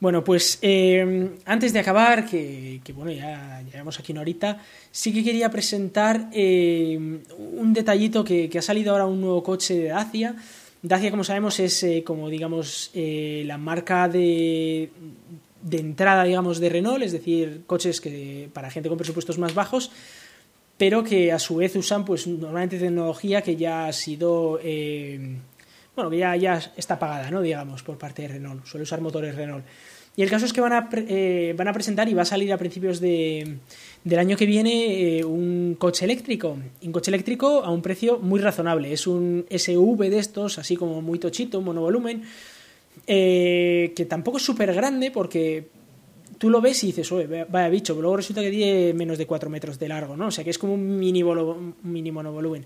Bueno, 0.00 0.24
pues 0.24 0.58
eh, 0.62 1.32
antes 1.44 1.74
de 1.74 1.80
acabar, 1.80 2.24
que, 2.24 2.80
bueno, 2.94 3.12
ya 3.12 3.62
llevamos 3.70 3.98
aquí 3.98 4.12
una 4.12 4.22
horita, 4.22 4.58
sí 4.90 5.12
que 5.12 5.22
quería 5.22 5.50
presentar 5.50 6.30
eh, 6.32 6.98
un 7.36 7.72
detallito 7.74 8.24
que, 8.24 8.48
que 8.48 8.58
ha 8.58 8.62
salido 8.62 8.92
ahora 8.92 9.04
un 9.04 9.20
nuevo 9.20 9.42
coche 9.42 9.74
de 9.74 9.88
Dacia. 9.88 10.36
Dacia, 10.82 11.10
como 11.10 11.24
sabemos, 11.24 11.60
es 11.60 11.82
eh, 11.82 12.02
como, 12.02 12.30
digamos, 12.30 12.90
eh, 12.94 13.42
la 13.44 13.58
marca 13.58 14.08
de, 14.08 14.90
de 15.62 15.78
entrada, 15.78 16.24
digamos, 16.24 16.58
de 16.58 16.70
Renault, 16.70 17.02
es 17.02 17.12
decir, 17.12 17.64
coches 17.66 18.00
que 18.00 18.48
para 18.54 18.70
gente 18.70 18.88
con 18.88 18.96
presupuestos 18.96 19.36
más 19.36 19.54
bajos, 19.54 19.90
pero 20.80 21.04
que 21.04 21.30
a 21.30 21.38
su 21.38 21.56
vez 21.56 21.76
usan, 21.76 22.06
pues, 22.06 22.26
normalmente 22.26 22.78
tecnología 22.78 23.42
que 23.42 23.54
ya 23.54 23.84
ha 23.84 23.92
sido... 23.92 24.58
eh, 24.62 25.36
bueno, 25.94 26.08
que 26.08 26.16
ya, 26.16 26.34
ya 26.36 26.72
está 26.74 26.98
pagada, 26.98 27.30
¿no? 27.30 27.42
Digamos, 27.42 27.82
por 27.82 27.98
parte 27.98 28.22
de 28.22 28.28
Renault. 28.28 28.64
Suele 28.64 28.84
usar 28.84 29.02
motores 29.02 29.34
Renault. 29.34 29.62
Y 30.16 30.22
el 30.22 30.30
caso 30.30 30.46
es 30.46 30.54
que 30.54 30.62
van 30.62 30.72
a, 30.72 30.88
eh, 30.94 31.54
van 31.54 31.68
a 31.68 31.74
presentar 31.74 32.08
y 32.08 32.14
va 32.14 32.22
a 32.22 32.24
salir 32.24 32.50
a 32.50 32.56
principios 32.56 32.98
de, 32.98 33.58
del 34.04 34.18
año 34.18 34.38
que 34.38 34.46
viene 34.46 35.18
eh, 35.18 35.22
un 35.22 35.76
coche 35.78 36.06
eléctrico. 36.06 36.56
Un 36.82 36.92
coche 36.92 37.10
eléctrico 37.10 37.62
a 37.62 37.70
un 37.70 37.82
precio 37.82 38.18
muy 38.18 38.40
razonable. 38.40 38.90
Es 38.90 39.06
un 39.06 39.44
SUV 39.50 40.08
de 40.08 40.18
estos, 40.18 40.58
así 40.58 40.76
como 40.76 41.02
muy 41.02 41.18
tochito, 41.18 41.60
monovolumen, 41.60 42.22
eh, 43.06 43.92
que 43.94 44.06
tampoco 44.06 44.38
es 44.38 44.44
súper 44.44 44.72
grande 44.72 45.10
porque 45.10 45.68
tú 46.40 46.50
lo 46.50 46.60
ves 46.60 46.82
y 46.82 46.86
dices, 46.88 47.12
oye, 47.12 47.44
vaya- 47.48 47.68
bicho, 47.68 47.92
pero 47.94 48.02
luego 48.02 48.16
resulta 48.16 48.40
que 48.40 48.50
tiene 48.50 48.94
menos 48.94 49.18
de 49.18 49.26
4 49.26 49.48
metros 49.50 49.78
de 49.78 49.86
largo, 49.88 50.16
¿no? 50.16 50.26
O 50.28 50.30
sea 50.32 50.42
que 50.42 50.50
es 50.50 50.58
como 50.58 50.72
un 50.74 50.98
mini, 50.98 51.22
volo- 51.22 51.54
un 51.54 51.74
mini 51.82 52.10
monovolumen. 52.10 52.64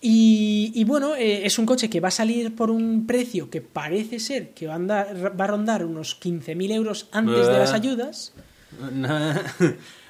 Y, 0.00 0.70
y 0.74 0.84
bueno, 0.84 1.16
eh, 1.16 1.44
es 1.44 1.58
un 1.58 1.66
coche 1.66 1.88
que 1.90 1.98
va 2.00 2.08
a 2.08 2.12
salir 2.12 2.54
por 2.54 2.70
un 2.70 3.06
precio 3.06 3.50
que 3.50 3.60
parece 3.60 4.20
ser 4.20 4.50
que 4.50 4.66
va 4.66 4.74
a, 4.74 4.78
andar- 4.78 5.40
va 5.40 5.44
a 5.44 5.48
rondar 5.48 5.84
unos 5.84 6.20
15.000 6.20 6.70
euros 6.72 7.08
antes 7.12 7.46
de 7.46 7.58
las 7.58 7.72
ayudas. 7.72 8.32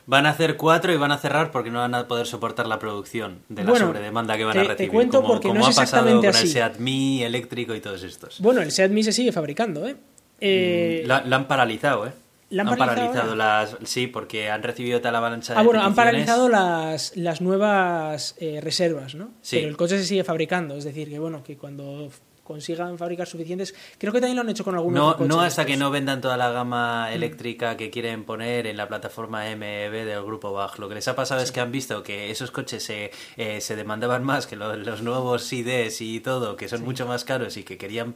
Van 0.06 0.24
a 0.24 0.30
hacer 0.30 0.56
cuatro 0.56 0.90
y 0.90 0.96
van 0.96 1.12
a 1.12 1.18
cerrar 1.18 1.50
porque 1.50 1.70
no 1.70 1.80
van 1.80 1.94
a 1.94 2.08
poder 2.08 2.26
soportar 2.26 2.66
la 2.66 2.78
producción 2.78 3.40
de 3.50 3.62
la 3.62 3.70
Bueno, 3.72 3.88
sobredemanda 3.88 4.38
que 4.38 4.44
van 4.44 4.54
te- 4.54 4.58
a 4.60 4.62
te 4.62 4.68
recibir. 4.68 4.90
cuento 4.92 5.18
como, 5.20 5.34
porque 5.34 5.48
como 5.48 5.60
no 5.60 5.66
ha 5.66 5.70
es 5.70 5.76
pasado 5.76 6.16
con 6.16 6.26
así. 6.26 6.44
el 6.46 6.48
Seat 6.48 6.80
eléctrico 6.80 7.74
y 7.74 7.80
todos 7.82 8.02
estos. 8.02 8.40
Bueno, 8.40 8.62
el 8.62 8.70
Seat 8.72 8.90
se 9.02 9.12
sigue 9.12 9.32
fabricando, 9.32 9.86
¿eh? 9.86 9.96
Eh, 10.40 11.02
La, 11.06 11.22
la 11.26 11.36
han 11.36 11.46
paralizado, 11.46 12.06
¿eh? 12.06 12.12
¿La 12.50 12.62
han 12.62 12.76
paralizado 12.76 13.34
las... 13.34 13.76
Sí, 13.84 14.06
porque 14.06 14.50
han 14.50 14.62
recibido 14.62 15.00
tal 15.00 15.14
avalancha 15.14 15.54
de 15.54 15.60
ah, 15.60 15.62
bueno, 15.62 15.82
han 15.82 15.94
paralizado 15.94 16.48
las, 16.48 17.16
las 17.16 17.40
nuevas 17.40 18.34
eh, 18.38 18.60
reservas, 18.62 19.14
¿no? 19.14 19.30
Sí. 19.42 19.56
Pero 19.56 19.68
el 19.68 19.76
coche 19.76 19.98
se 19.98 20.04
sigue 20.04 20.24
fabricando, 20.24 20.76
es 20.76 20.84
decir, 20.84 21.08
que 21.10 21.18
bueno, 21.18 21.42
que 21.42 21.56
cuando 21.56 22.10
consigan 22.48 22.98
fabricar 22.98 23.28
suficientes, 23.28 23.74
creo 23.98 24.12
que 24.12 24.20
también 24.20 24.34
lo 24.36 24.42
han 24.42 24.48
hecho 24.48 24.64
con 24.64 24.74
algunos 24.74 24.98
No, 24.98 25.16
coches 25.16 25.28
no 25.28 25.40
hasta 25.42 25.64
que 25.66 25.76
no 25.76 25.90
vendan 25.90 26.20
toda 26.20 26.36
la 26.36 26.50
Mm. 26.50 26.54
gama 26.54 27.12
eléctrica 27.12 27.76
que 27.76 27.90
quieren 27.90 28.24
poner 28.24 28.66
en 28.66 28.76
la 28.76 28.88
plataforma 28.88 29.44
MEB 29.54 30.04
del 30.04 30.24
grupo 30.24 30.52
Bach. 30.52 30.78
Lo 30.78 30.88
que 30.88 30.96
les 30.96 31.06
ha 31.06 31.14
pasado 31.14 31.40
es 31.42 31.52
que 31.52 31.60
han 31.60 31.70
visto 31.70 32.02
que 32.02 32.30
esos 32.30 32.50
coches 32.50 32.82
se, 32.82 33.10
eh, 33.36 33.60
se 33.60 33.76
demandaban 33.76 34.24
más 34.24 34.46
que 34.46 34.56
lo- 34.56 34.74
los 34.76 35.02
nuevos 35.02 35.52
IDs 35.52 36.00
y 36.00 36.20
todo, 36.20 36.56
que 36.56 36.68
son 36.68 36.82
mucho 36.82 37.06
más 37.06 37.24
caros 37.24 37.56
y 37.58 37.62
que 37.62 37.76
querían 37.76 38.14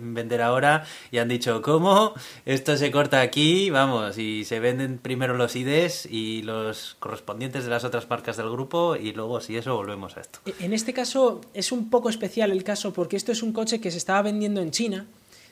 vender 0.00 0.42
ahora 0.42 0.84
y 1.10 1.18
han 1.18 1.28
dicho, 1.28 1.60
¿cómo? 1.62 2.14
Esto 2.46 2.76
se 2.76 2.90
corta 2.90 3.20
aquí, 3.20 3.70
vamos, 3.70 4.16
y 4.18 4.44
se 4.44 4.60
venden 4.60 4.98
primero 4.98 5.34
los 5.34 5.56
IDs 5.56 6.06
y 6.06 6.42
los 6.42 6.96
correspondientes 7.00 7.64
de 7.64 7.70
las 7.70 7.84
otras 7.84 8.08
marcas 8.08 8.36
del 8.36 8.50
grupo 8.50 8.96
y 8.96 9.12
luego 9.12 9.40
si 9.40 9.56
eso 9.56 9.74
volvemos 9.74 10.16
a 10.16 10.20
esto. 10.20 10.38
En 10.60 10.72
este 10.72 10.92
caso 10.92 11.40
es 11.54 11.72
un 11.72 11.90
poco 11.90 12.08
especial 12.08 12.50
el 12.52 12.62
caso 12.64 12.92
porque 12.92 13.16
esto 13.16 13.32
es 13.32 13.42
un 13.42 13.52
coche 13.52 13.71
que 13.80 13.90
se 13.90 13.98
estaba 13.98 14.22
vendiendo 14.22 14.60
en 14.60 14.70
China, 14.70 15.06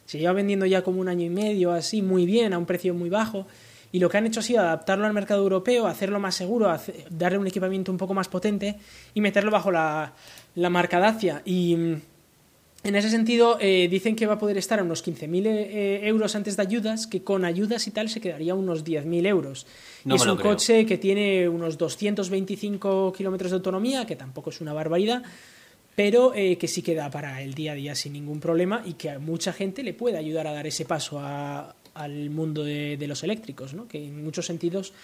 se 0.06 0.18
lleva 0.18 0.32
vendiendo 0.32 0.66
ya 0.66 0.82
como 0.82 1.00
un 1.00 1.08
año 1.08 1.24
y 1.24 1.30
medio, 1.30 1.72
así, 1.72 2.02
muy 2.02 2.26
bien, 2.26 2.52
a 2.52 2.58
un 2.58 2.66
precio 2.66 2.94
muy 2.94 3.10
bajo, 3.10 3.46
y 3.92 3.98
lo 3.98 4.08
que 4.08 4.18
han 4.18 4.26
hecho 4.26 4.40
ha 4.40 4.42
sido 4.42 4.60
adaptarlo 4.60 5.06
al 5.06 5.12
mercado 5.12 5.42
europeo, 5.42 5.86
hacerlo 5.86 6.20
más 6.20 6.34
seguro, 6.34 6.74
darle 7.10 7.38
un 7.38 7.46
equipamiento 7.46 7.90
un 7.90 7.98
poco 7.98 8.14
más 8.14 8.28
potente 8.28 8.76
y 9.14 9.20
meterlo 9.20 9.50
bajo 9.50 9.70
la, 9.70 10.12
la 10.54 10.70
marca 10.70 11.00
Dacia. 11.00 11.42
Y 11.44 11.74
mm, 11.74 12.00
en 12.84 12.96
ese 12.96 13.10
sentido 13.10 13.58
eh, 13.60 13.88
dicen 13.90 14.16
que 14.16 14.26
va 14.26 14.34
a 14.34 14.38
poder 14.38 14.56
estar 14.58 14.78
a 14.78 14.84
unos 14.84 15.04
15.000 15.04 15.46
eh, 15.46 16.00
euros 16.06 16.34
antes 16.36 16.56
de 16.56 16.62
ayudas, 16.62 17.06
que 17.06 17.22
con 17.24 17.44
ayudas 17.44 17.86
y 17.88 17.90
tal 17.90 18.08
se 18.08 18.20
quedaría 18.20 18.52
a 18.52 18.56
unos 18.56 18.84
10.000 18.84 19.26
euros. 19.26 19.66
No 20.04 20.14
y 20.14 20.16
es 20.16 20.26
un 20.26 20.36
creo. 20.36 20.52
coche 20.52 20.86
que 20.86 20.96
tiene 20.96 21.48
unos 21.48 21.76
225 21.76 23.12
kilómetros 23.12 23.50
de 23.50 23.56
autonomía, 23.56 24.06
que 24.06 24.16
tampoco 24.16 24.50
es 24.50 24.60
una 24.60 24.72
barbaridad, 24.72 25.22
pero 26.02 26.32
eh, 26.34 26.56
que 26.56 26.66
sí 26.66 26.80
queda 26.80 27.10
para 27.10 27.42
el 27.42 27.52
día 27.52 27.72
a 27.72 27.74
día 27.74 27.94
sin 27.94 28.14
ningún 28.14 28.40
problema 28.40 28.82
y 28.86 28.94
que 28.94 29.10
a 29.10 29.18
mucha 29.18 29.52
gente 29.52 29.82
le 29.82 29.92
puede 29.92 30.16
ayudar 30.16 30.46
a 30.46 30.52
dar 30.52 30.66
ese 30.66 30.84
paso 30.86 31.18
a- 31.20 31.74
al 31.92 32.30
mundo 32.30 32.64
de, 32.64 32.96
de 32.96 33.06
los 33.06 33.22
eléctricos, 33.22 33.74
¿no? 33.74 33.86
que 33.86 33.98
en 33.98 34.24
muchos 34.24 34.46
sentidos 34.46 34.94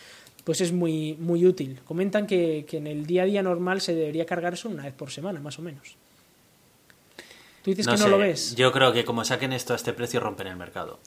pues 0.45 0.61
es 0.63 0.73
muy, 0.73 1.15
muy 1.19 1.45
útil. 1.45 1.81
Comentan 1.85 2.27
que, 2.27 2.65
que 2.67 2.79
en 2.79 2.87
el 2.87 3.05
día 3.05 3.25
a 3.25 3.27
día 3.27 3.43
normal 3.43 3.81
se 3.83 3.95
debería 3.95 4.25
cargar 4.25 4.55
eso 4.55 4.69
una 4.71 4.85
vez 4.85 4.95
por 4.95 5.11
semana, 5.11 5.39
más 5.41 5.59
o 5.59 5.63
menos. 5.63 5.97
Tú 7.63 7.71
dices 7.73 7.87
que 7.87 7.97
no 7.99 8.09
lo 8.09 8.19
ves. 8.19 8.55
Yo 8.57 8.71
creo 8.73 8.93
que 8.93 9.05
como 9.05 9.25
saquen 9.25 9.53
esto 9.53 9.73
a 9.73 9.77
este 9.77 9.93
precio 9.93 10.21
rompen 10.21 10.47
el 10.47 10.57
mercado. 10.57 10.99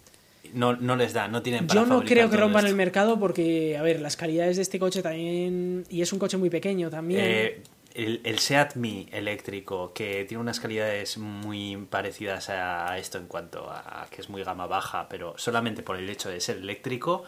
No, 0.53 0.75
no 0.75 0.95
les 0.97 1.13
da, 1.13 1.27
no 1.27 1.41
tienen 1.41 1.67
para 1.67 1.79
Yo 1.81 1.85
no 1.87 2.03
creo 2.03 2.29
que 2.29 2.35
rompan 2.37 2.65
esto. 2.65 2.69
el 2.71 2.75
mercado 2.75 3.17
porque, 3.19 3.77
a 3.77 3.81
ver, 3.81 4.01
las 4.01 4.15
calidades 4.17 4.57
de 4.57 4.63
este 4.63 4.77
coche 4.77 5.01
también... 5.01 5.85
Y 5.89 6.01
es 6.01 6.11
un 6.11 6.19
coche 6.19 6.37
muy 6.37 6.49
pequeño 6.49 6.89
también. 6.89 7.21
Eh, 7.23 7.61
el, 8.03 8.21
el 8.23 8.39
Seat 8.39 8.75
Mi 8.75 9.07
eléctrico, 9.11 9.93
que 9.93 10.25
tiene 10.25 10.41
unas 10.41 10.59
calidades 10.59 11.17
muy 11.17 11.75
parecidas 11.89 12.49
a 12.49 12.97
esto 12.97 13.17
en 13.17 13.27
cuanto 13.27 13.69
a 13.69 14.07
que 14.09 14.21
es 14.21 14.29
muy 14.29 14.43
gama 14.43 14.67
baja, 14.67 15.07
pero 15.09 15.37
solamente 15.37 15.83
por 15.83 15.97
el 15.97 16.09
hecho 16.09 16.29
de 16.29 16.39
ser 16.39 16.57
eléctrico, 16.57 17.23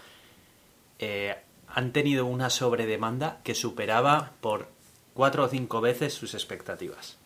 eh, 0.99 1.35
han 1.67 1.91
tenido 1.91 2.25
una 2.25 2.49
sobredemanda 2.49 3.39
que 3.43 3.55
superaba 3.55 4.31
por 4.39 4.69
cuatro 5.13 5.43
o 5.43 5.47
cinco 5.49 5.81
veces 5.81 6.13
sus 6.13 6.33
expectativas. 6.33 7.17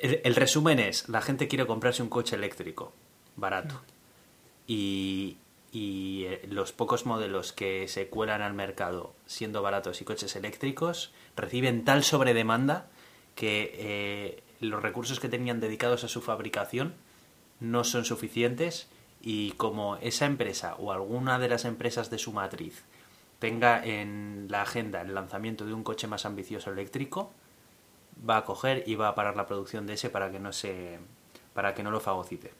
El, 0.00 0.20
el 0.24 0.34
resumen 0.34 0.80
es, 0.80 1.08
la 1.08 1.20
gente 1.20 1.46
quiere 1.46 1.66
comprarse 1.66 2.02
un 2.02 2.08
coche 2.08 2.36
eléctrico, 2.36 2.92
barato. 3.36 3.80
Y, 4.66 5.36
y, 5.72 6.24
eh, 6.24 6.46
los 6.48 6.72
pocos 6.72 7.06
modelos 7.06 7.52
que 7.52 7.86
se 7.86 8.08
cuelan 8.08 8.42
al 8.42 8.54
mercado 8.54 9.14
siendo 9.26 9.62
baratos 9.62 10.00
y 10.00 10.04
coches 10.04 10.34
eléctricos 10.36 11.12
reciben 11.40 11.84
tal 11.84 12.04
sobredemanda 12.04 12.86
que 13.34 13.74
eh, 13.74 14.42
los 14.60 14.82
recursos 14.82 15.20
que 15.20 15.28
tenían 15.28 15.60
dedicados 15.60 16.04
a 16.04 16.08
su 16.08 16.20
fabricación 16.20 16.94
no 17.60 17.84
son 17.84 18.04
suficientes 18.04 18.88
y 19.22 19.52
como 19.52 19.96
esa 19.96 20.26
empresa 20.26 20.74
o 20.76 20.92
alguna 20.92 21.38
de 21.38 21.48
las 21.48 21.64
empresas 21.64 22.10
de 22.10 22.18
su 22.18 22.32
matriz 22.32 22.84
tenga 23.38 23.84
en 23.84 24.46
la 24.50 24.62
agenda 24.62 25.00
el 25.00 25.14
lanzamiento 25.14 25.64
de 25.64 25.72
un 25.72 25.82
coche 25.82 26.06
más 26.06 26.26
ambicioso 26.26 26.70
eléctrico, 26.70 27.32
va 28.28 28.38
a 28.38 28.44
coger 28.44 28.84
y 28.86 28.94
va 28.94 29.08
a 29.08 29.14
parar 29.14 29.36
la 29.36 29.46
producción 29.46 29.86
de 29.86 29.94
ese 29.94 30.10
para 30.10 30.30
que 30.30 30.38
no 30.38 30.52
se 30.52 30.98
para 31.54 31.74
que 31.74 31.82
no 31.82 31.90
lo 31.90 32.00
fagocite. 32.00 32.52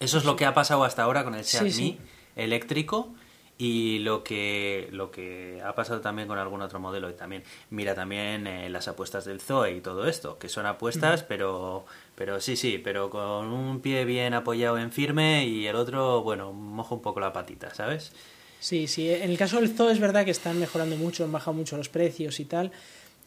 Eso 0.00 0.18
es 0.18 0.24
lo 0.24 0.36
que 0.36 0.44
ha 0.44 0.54
pasado 0.54 0.84
hasta 0.84 1.02
ahora 1.02 1.24
con 1.24 1.34
el 1.34 1.44
Seat 1.44 1.64
Sí, 1.64 1.72
sí. 1.72 1.82
Mii 1.82 2.00
eléctrico 2.36 3.12
Y 3.62 3.98
lo 3.98 4.24
que, 4.24 4.88
lo 4.90 5.10
que 5.10 5.60
ha 5.62 5.74
pasado 5.74 6.00
también 6.00 6.26
con 6.26 6.38
algún 6.38 6.62
otro 6.62 6.80
modelo, 6.80 7.10
y 7.10 7.12
también 7.12 7.42
mira 7.68 7.94
también 7.94 8.46
eh, 8.46 8.70
las 8.70 8.88
apuestas 8.88 9.26
del 9.26 9.38
Zoe 9.38 9.76
y 9.76 9.80
todo 9.82 10.06
esto, 10.06 10.38
que 10.38 10.48
son 10.48 10.64
apuestas, 10.64 11.24
pero, 11.24 11.84
pero 12.14 12.40
sí, 12.40 12.56
sí, 12.56 12.80
pero 12.82 13.10
con 13.10 13.48
un 13.48 13.80
pie 13.80 14.06
bien 14.06 14.32
apoyado 14.32 14.78
en 14.78 14.90
firme 14.90 15.46
y 15.46 15.66
el 15.66 15.76
otro, 15.76 16.22
bueno, 16.22 16.54
moja 16.54 16.94
un 16.94 17.02
poco 17.02 17.20
la 17.20 17.34
patita, 17.34 17.74
¿sabes? 17.74 18.12
Sí, 18.60 18.86
sí, 18.86 19.10
en 19.10 19.30
el 19.30 19.36
caso 19.36 19.60
del 19.60 19.68
Zoe 19.68 19.92
es 19.92 20.00
verdad 20.00 20.24
que 20.24 20.30
están 20.30 20.58
mejorando 20.58 20.96
mucho, 20.96 21.24
han 21.24 21.32
bajado 21.32 21.52
mucho 21.52 21.76
los 21.76 21.90
precios 21.90 22.40
y 22.40 22.46
tal, 22.46 22.72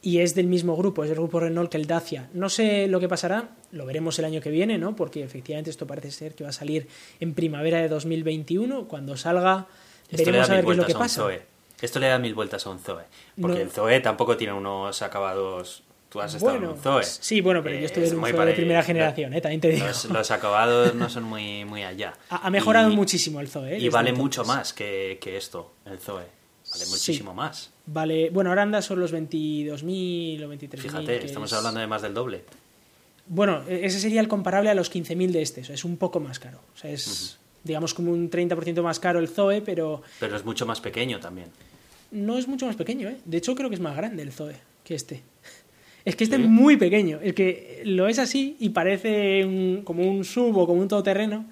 y 0.01 0.17
es 0.17 0.33
del 0.33 0.47
mismo 0.47 0.75
grupo, 0.75 1.03
es 1.03 1.09
del 1.09 1.19
grupo 1.19 1.41
Renault 1.41 1.69
que 1.69 1.77
el 1.77 1.85
Dacia. 1.85 2.27
No 2.33 2.49
sé 2.49 2.87
lo 2.87 2.99
que 2.99 3.07
pasará, 3.07 3.51
lo 3.71 3.85
veremos 3.85 4.17
el 4.17 4.25
año 4.25 4.41
que 4.41 4.49
viene, 4.49 4.79
¿no? 4.79 4.95
Porque 4.95 5.23
efectivamente 5.23 5.69
esto 5.69 5.85
parece 5.85 6.09
ser 6.09 6.33
que 6.33 6.43
va 6.43 6.49
a 6.49 6.53
salir 6.53 6.87
en 7.19 7.35
primavera 7.35 7.77
de 7.77 7.87
2021, 7.87 8.87
cuando 8.87 9.15
salga 9.15 9.67
Esto 10.15 10.31
le 10.31 10.37
da 10.37 10.43
a 10.43 10.47
mil 10.47 10.55
ver 10.55 10.65
qué 10.65 10.71
es 10.71 10.77
lo 10.77 10.83
vueltas 10.83 10.85
que 10.87 10.93
a 10.93 10.97
un 10.97 11.03
pasa. 11.03 11.21
Zoe. 11.21 11.41
Esto 11.81 11.99
le 11.99 12.07
da 12.07 12.19
mil 12.19 12.33
vueltas 12.33 12.65
a 12.65 12.69
un 12.69 12.79
Zoe. 12.79 13.03
Porque 13.41 13.57
No. 13.57 13.63
el 13.63 13.69
Zoe 13.71 13.99
tampoco 13.99 14.37
tiene 14.37 14.53
unos 14.53 15.01
acabados. 15.01 15.83
Tú 16.09 16.21
has 16.21 16.33
estado 16.35 16.51
Bueno, 16.53 16.67
en 16.71 16.77
un 16.77 16.81
Zoe. 16.81 17.03
sí, 17.03 17.41
bueno, 17.41 17.63
pero 17.63 17.77
yo 17.79 17.85
estuve 17.85 18.05
es 18.05 18.11
en 18.11 18.19
un 18.19 18.25
Zoe 18.29 18.45
de 18.45 18.53
primera 18.53 18.83
generación, 18.83 19.33
¿eh? 19.33 19.41
También 19.41 19.61
te 19.61 19.69
digo. 19.69 19.87
Los, 19.87 20.05
los 20.05 20.29
acabados 20.31 20.93
no 20.93 21.09
son 21.09 21.23
muy, 21.23 21.65
muy 21.65 21.83
allá. 21.83 22.13
Ha, 22.29 22.47
ha 22.47 22.49
mejorado 22.51 22.91
Y- 22.91 22.95
muchísimo 22.95 23.39
el 23.39 23.47
Zoe, 23.47 23.75
¿eh? 23.75 23.79
Y 23.79 23.89
vale 23.89 24.09
entonces. 24.09 24.23
mucho 24.23 24.45
más 24.45 24.73
que, 24.73 25.17
que 25.19 25.37
esto, 25.37 25.73
el 25.85 25.97
Zoe. 25.99 26.23
Vale 26.71 26.85
Sí. 26.85 26.91
muchísimo 26.91 27.33
más. 27.33 27.71
Vale, 27.87 28.29
bueno, 28.29 28.51
ahora 28.51 28.61
anda 28.61 28.81
son 28.81 28.99
los 28.99 29.11
22.000 29.11 30.43
o 30.43 30.47
23.000. 30.49 30.79
Fíjate, 30.81 31.19
que 31.19 31.25
estamos 31.25 31.51
es- 31.51 31.57
hablando 31.57 31.79
de 31.79 31.87
más 31.87 32.01
del 32.03 32.13
doble. 32.13 32.45
Bueno, 33.25 33.63
e- 33.67 33.85
ese 33.85 33.99
sería 33.99 34.21
el 34.21 34.27
comparable 34.27 34.69
a 34.69 34.73
los 34.75 34.89
15.000 34.91 35.31
de 35.31 35.41
este, 35.41 35.61
o 35.61 35.65
sea, 35.65 35.75
es 35.75 35.83
un 35.83 35.97
poco 35.97 36.19
más 36.19 36.39
caro. 36.39 36.59
O 36.73 36.77
sea, 36.77 36.91
es, 36.91 37.39
digamos, 37.63 37.93
como 37.93 38.11
un 38.11 38.29
30% 38.29 38.81
más 38.83 38.99
caro 38.99 39.19
el 39.19 39.27
Zoe, 39.27 39.61
pero 39.61 40.01
Pero 40.19 40.35
es 40.35 40.43
mucho 40.45 40.65
más 40.65 40.81
pequeño 40.81 41.19
también. 41.19 41.47
no 42.11 42.37
es 42.37 42.47
mucho 42.47 42.65
más 42.65 42.75
pequeño, 42.75 43.09
¿eh? 43.09 43.17
De 43.25 43.37
hecho, 43.37 43.55
creo 43.55 43.69
que 43.69 43.75
es 43.75 43.81
más 43.81 43.95
grande 43.95 44.21
el 44.23 44.31
Zoe 44.31 44.55
que 44.83 44.95
este. 44.95 45.21
Es 46.05 46.17
que 46.17 46.25
este 46.25 46.35
¿Sí? 46.35 46.41
es 46.43 46.49
muy 46.49 46.75
pequeño. 46.75 47.19
El 47.23 47.33
que 47.33 47.81
lo 47.85 48.09
es 48.09 48.19
así 48.19 48.57
y 48.59 48.69
parece 48.69 49.45
un- 49.45 49.83
como 49.85 50.03
un 50.03 50.25
sub 50.25 50.57
o 50.57 50.67
como 50.67 50.81
un 50.81 50.89
todoterreno, 50.89 51.45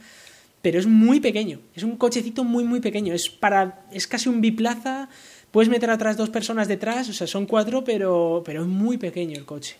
pero 0.61 0.77
es 0.77 0.85
muy 0.87 1.21
pequeño. 1.21 1.59
Es 1.73 1.83
un 1.83 1.95
cochecito 1.95 2.43
muy, 2.43 2.65
muy 2.65 2.81
pequeño. 2.81 3.13
Es, 3.13 3.29
para, 3.29 3.85
es 3.93 4.07
casi 4.07 4.27
un 4.27 4.41
biplaza. 4.41 5.07
Puedes 5.51 5.69
meter 5.69 5.89
a 5.89 5.95
otras 5.95 6.17
dos 6.17 6.29
personas 6.29 6.67
detrás, 6.67 7.07
o 7.07 7.13
sea, 7.13 7.27
son 7.27 7.45
cuatro, 7.45 7.85
pero, 7.85 8.43
pero 8.45 8.61
es 8.63 8.67
muy 8.67 8.97
pequeño 8.97 9.37
el 9.37 9.45
coche. 9.45 9.77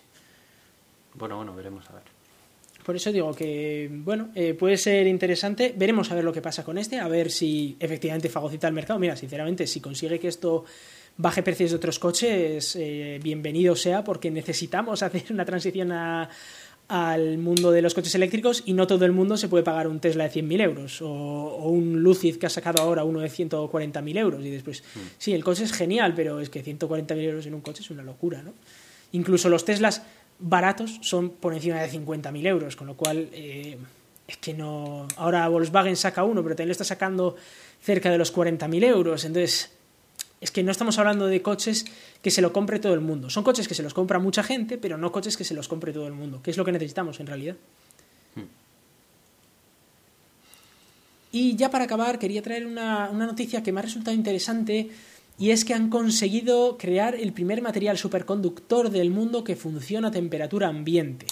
Bueno, 1.16 1.36
bueno, 1.36 1.54
veremos 1.54 1.90
a 1.90 1.94
ver. 1.94 2.04
Por 2.86 2.96
eso 2.96 3.12
digo 3.12 3.34
que, 3.34 3.90
bueno, 3.92 4.30
eh, 4.36 4.54
puede 4.56 4.78
ser 4.78 5.06
interesante. 5.08 5.74
Veremos 5.78 6.12
a 6.12 6.16
ver 6.16 6.24
lo 6.24 6.34
que 6.34 6.42
pasa 6.42 6.64
con 6.64 6.78
este, 6.78 7.00
a 7.00 7.08
ver 7.08 7.30
si 7.30 7.76
efectivamente 7.80 8.28
fagocita 8.30 8.68
el 8.68 8.74
mercado. 8.74 9.00
Mira, 9.00 9.16
sinceramente, 9.16 9.68
si 9.68 9.80
consigue 9.80 10.20
que 10.20 10.28
esto 10.28 10.66
baje 11.18 11.44
precios 11.44 11.70
de 11.72 11.76
otros 11.78 12.00
coches, 12.00 12.76
eh, 12.80 13.20
bienvenido 13.22 13.76
sea, 13.76 14.04
porque 14.04 14.32
necesitamos 14.32 15.04
hacer 15.04 15.24
una 15.30 15.46
transición 15.46 15.92
a- 15.92 16.30
al 16.88 17.38
mundo 17.38 17.72
de 17.72 17.82
los 17.82 17.94
coches 17.94 18.14
eléctricos 18.16 18.64
y 18.66 18.74
no 18.74 18.86
todo 18.86 19.06
el 19.06 19.14
mundo 19.14 19.38
se 19.38 19.48
puede 19.48 19.64
pagar 19.64 19.88
un 19.88 20.02
Tesla 20.02 20.28
de 20.28 20.30
100.000 20.42 20.62
euros 20.62 21.02
o, 21.02 21.08
o 21.10 21.70
un 21.70 22.02
Lucid 22.04 22.36
que 22.36 22.48
ha 22.48 22.50
sacado 22.50 22.82
ahora 22.82 23.06
uno 23.06 23.22
de 23.22 23.30
140.000 23.30 24.18
euros 24.18 24.44
y 24.44 24.50
después, 24.50 24.84
sí, 25.18 25.32
el 25.34 25.42
coche 25.42 25.64
es 25.64 25.72
genial, 25.72 26.12
pero 26.16 26.42
es 26.42 26.50
que 26.50 26.62
140.000 26.62 27.18
euros 27.22 27.46
en 27.46 27.54
un 27.54 27.62
coche 27.62 27.82
es 27.82 27.92
una 27.92 28.04
locura, 28.04 28.42
¿no? 28.42 28.54
Incluso 29.14 29.48
los 29.48 29.64
Teslas 29.64 30.02
baratos 30.42 31.00
son 31.02 31.30
por 31.30 31.54
encima 31.54 31.80
de 31.80 31.90
50.000 31.90 32.48
euros, 32.48 32.76
con 32.76 32.88
lo 32.88 32.96
cual 32.96 33.30
eh, 33.32 33.78
es 34.28 34.38
que 34.38 34.54
no... 34.54 35.08
Ahora 35.16 35.48
Volkswagen 35.48 35.96
saca 35.96 36.24
uno, 36.24 36.42
pero 36.44 36.56
también 36.56 36.70
lo 36.70 36.74
está 36.74 36.84
sacando 36.84 37.36
cerca 37.82 38.10
de 38.12 38.18
los 38.18 38.36
40.000 38.36 38.84
euros, 38.84 39.24
entonces 39.24 39.72
es 40.42 40.52
que 40.52 40.64
no 40.64 40.72
estamos 40.72 40.98
hablando 40.98 41.28
de 41.28 41.42
coches 41.42 41.86
que 42.22 42.32
se 42.32 42.42
lo 42.42 42.52
compre 42.52 42.80
todo 42.80 42.94
el 42.94 43.00
mundo. 43.00 43.30
Son 43.30 43.44
coches 43.44 43.68
que 43.68 43.76
se 43.76 43.84
los 43.84 43.94
compra 43.94 44.18
mucha 44.18 44.42
gente, 44.42 44.78
pero 44.78 44.98
no 44.98 45.12
coches 45.12 45.38
que 45.38 45.44
se 45.44 45.54
los 45.54 45.68
compre 45.68 45.94
todo 45.94 46.08
el 46.08 46.14
mundo, 46.14 46.42
que 46.42 46.52
es 46.52 46.58
lo 46.58 46.66
que 46.66 46.72
necesitamos 46.72 47.20
en 47.20 47.28
realidad. 47.28 47.56
Y 51.34 51.56
ya 51.56 51.72
para 51.72 51.86
acabar, 51.86 52.20
quería 52.20 52.42
traer 52.42 52.66
una, 52.66 53.10
una 53.10 53.26
noticia 53.26 53.64
que 53.64 53.72
me 53.72 53.80
ha 53.80 53.84
resultado 53.84 54.16
interesante 54.16 54.90
y 55.42 55.50
es 55.50 55.66
que 55.66 55.74
han 55.74 55.90
conseguido 55.90 56.78
crear 56.78 57.16
el 57.16 57.34
primer 57.34 57.62
material 57.62 57.98
superconductor 57.98 58.90
del 58.92 59.10
mundo 59.10 59.44
que 59.44 59.56
funciona 59.56 60.10
a 60.10 60.12
temperatura 60.12 60.68
ambiente. 60.68 61.26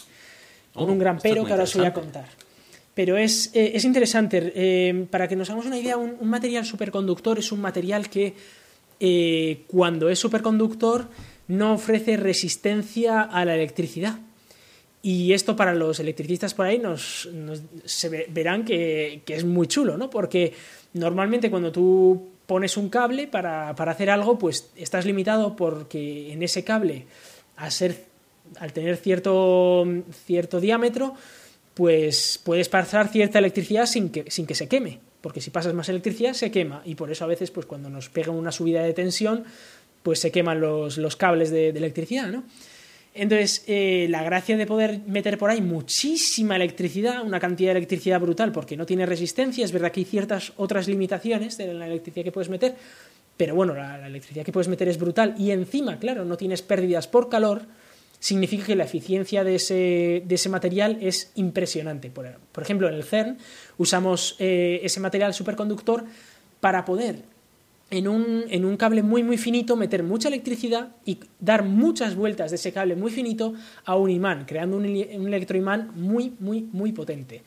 Con 0.73 0.89
Oh, 0.89 0.91
un 0.93 0.99
gran 0.99 1.19
pero 1.19 1.45
que 1.45 1.51
ahora 1.53 1.63
os 1.63 1.75
voy 1.75 1.85
a 1.85 1.93
contar. 1.93 2.25
Pero 2.95 3.17
es, 3.17 3.51
eh, 3.53 3.71
es 3.75 3.85
interesante. 3.85 4.51
eh, 4.55 5.05
para 5.09 5.27
que 5.27 5.35
nos 5.35 5.49
hagamos 5.49 5.65
una 5.67 5.77
idea, 5.77 5.95
un, 5.97 6.15
un 6.19 6.27
material 6.29 6.65
superconductor 6.65 7.37
es 7.39 7.51
un 7.51 7.61
material 7.61 8.09
que 8.09 8.33
eh, 8.99 9.63
cuando 9.67 10.09
es 10.09 10.19
superconductor 10.19 11.07
no 11.47 11.73
ofrece 11.73 12.17
resistencia 12.17 13.21
a 13.21 13.45
la 13.45 13.55
electricidad. 13.55 14.19
Y 15.01 15.31
esto 15.33 15.55
para 15.55 15.73
los 15.73 15.99
electricistas 15.99 16.53
por 16.53 16.65
ahí 16.65 16.77
nos, 16.79 17.29
nos- 17.33 17.61
se 17.85 18.09
ve- 18.09 18.27
verán 18.29 18.65
que, 18.65 19.21
que 19.25 19.35
es 19.35 19.45
muy 19.45 19.67
chulo, 19.67 19.97
¿no? 19.97 20.09
Porque 20.09 20.53
normalmente 20.93 21.49
cuando 21.49 21.71
tú 21.71 22.27
pones 22.49 22.77
un 22.77 22.89
cable 22.89 23.27
para, 23.27 23.75
para 23.75 23.91
hacer 23.91 24.09
algo, 24.09 24.39
pues 24.39 24.71
estás 24.75 25.05
limitado 25.05 25.55
porque 25.55 26.33
en 26.33 26.41
ese 26.41 26.63
cable, 26.63 27.05
al, 27.57 27.71
ser, 27.71 28.05
al 28.59 28.73
tener 28.73 28.97
cierto, 28.97 29.85
cierto 30.25 30.59
diámetro, 30.59 31.13
pues 31.75 32.41
puedes 32.43 32.67
pasar 32.67 33.09
cierta 33.09 33.37
electricidad 33.37 33.85
sin 33.85 34.09
que, 34.09 34.31
sin 34.31 34.47
que 34.47 34.55
se 34.55 34.67
queme. 34.67 34.97
Porque 35.21 35.41
si 35.41 35.51
pasas 35.51 35.75
más 35.75 35.89
electricidad, 35.89 36.33
se 36.33 36.49
quema. 36.49 36.81
Y 36.85 36.95
por 36.95 37.11
eso 37.11 37.23
a 37.23 37.27
veces, 37.27 37.51
pues 37.51 37.67
cuando 37.67 37.87
nos 37.87 38.09
pega 38.09 38.31
una 38.31 38.51
subida 38.51 38.81
de 38.81 38.93
tensión, 38.93 39.43
pues 40.01 40.17
se 40.17 40.31
queman 40.31 40.59
los, 40.59 40.97
los 40.97 41.15
cables 41.15 41.51
de, 41.51 41.71
de 41.71 41.77
electricidad, 41.77 42.29
¿no? 42.29 42.45
Entonces, 43.13 43.63
eh, 43.67 44.07
la 44.09 44.23
gracia 44.23 44.55
de 44.55 44.65
poder 44.65 44.99
meter 45.07 45.37
por 45.37 45.49
ahí 45.49 45.61
muchísima 45.61 46.55
electricidad, 46.55 47.23
una 47.23 47.39
cantidad 47.39 47.73
de 47.73 47.79
electricidad 47.79 48.19
brutal, 48.19 48.51
porque 48.51 48.77
no 48.77 48.85
tiene 48.85 49.05
resistencia, 49.05 49.65
es 49.65 49.71
verdad 49.71 49.91
que 49.91 50.01
hay 50.01 50.05
ciertas 50.05 50.53
otras 50.57 50.87
limitaciones 50.87 51.57
de 51.57 51.73
la 51.73 51.87
electricidad 51.87 52.23
que 52.23 52.31
puedes 52.31 52.49
meter, 52.49 52.75
pero 53.35 53.55
bueno, 53.55 53.73
la, 53.73 54.05
electricidad 54.05 54.45
que 54.45 54.51
puedes 54.51 54.67
meter 54.67 54.87
es 54.89 54.99
brutal 54.99 55.33
y 55.37 55.51
encima, 55.51 55.97
claro, 55.97 56.23
no 56.23 56.37
tienes 56.37 56.61
pérdidas 56.61 57.07
por 57.07 57.29
calor, 57.29 57.63
significa 58.19 58.65
que 58.65 58.75
la 58.75 58.83
eficiencia 58.83 59.43
de 59.43 59.55
ese, 59.55 60.23
de 60.25 60.35
ese 60.35 60.49
material 60.49 60.97
es 61.01 61.31
impresionante. 61.35 62.09
Por, 62.09 62.29
por 62.51 62.63
ejemplo, 62.63 62.89
en 62.89 62.95
el 62.95 63.03
CERN 63.03 63.37
usamos 63.77 64.35
eh, 64.39 64.81
ese 64.83 64.99
material 64.99 65.33
superconductor 65.33 66.03
para 66.59 66.83
poder 66.83 67.23
en 67.91 68.07
un, 68.07 68.45
en 68.49 68.65
un 68.65 68.77
cable 68.77 69.03
muy 69.03 69.23
muy 69.23 69.37
finito 69.37 69.75
meter 69.75 70.03
mucha 70.03 70.27
electricidad 70.27 70.95
y 71.05 71.19
dar 71.39 71.63
muchas 71.63 72.15
vueltas 72.15 72.51
de 72.51 72.55
ese 72.55 72.71
cable 72.71 72.95
muy 72.95 73.11
finito 73.11 73.53
a 73.85 73.95
un 73.95 74.09
imán, 74.09 74.45
creando 74.45 74.77
un, 74.77 74.85
un 74.85 75.27
electroimán 75.27 75.91
muy 75.95 76.33
muy 76.39 76.61
muy 76.71 76.91
potente. 76.91 77.43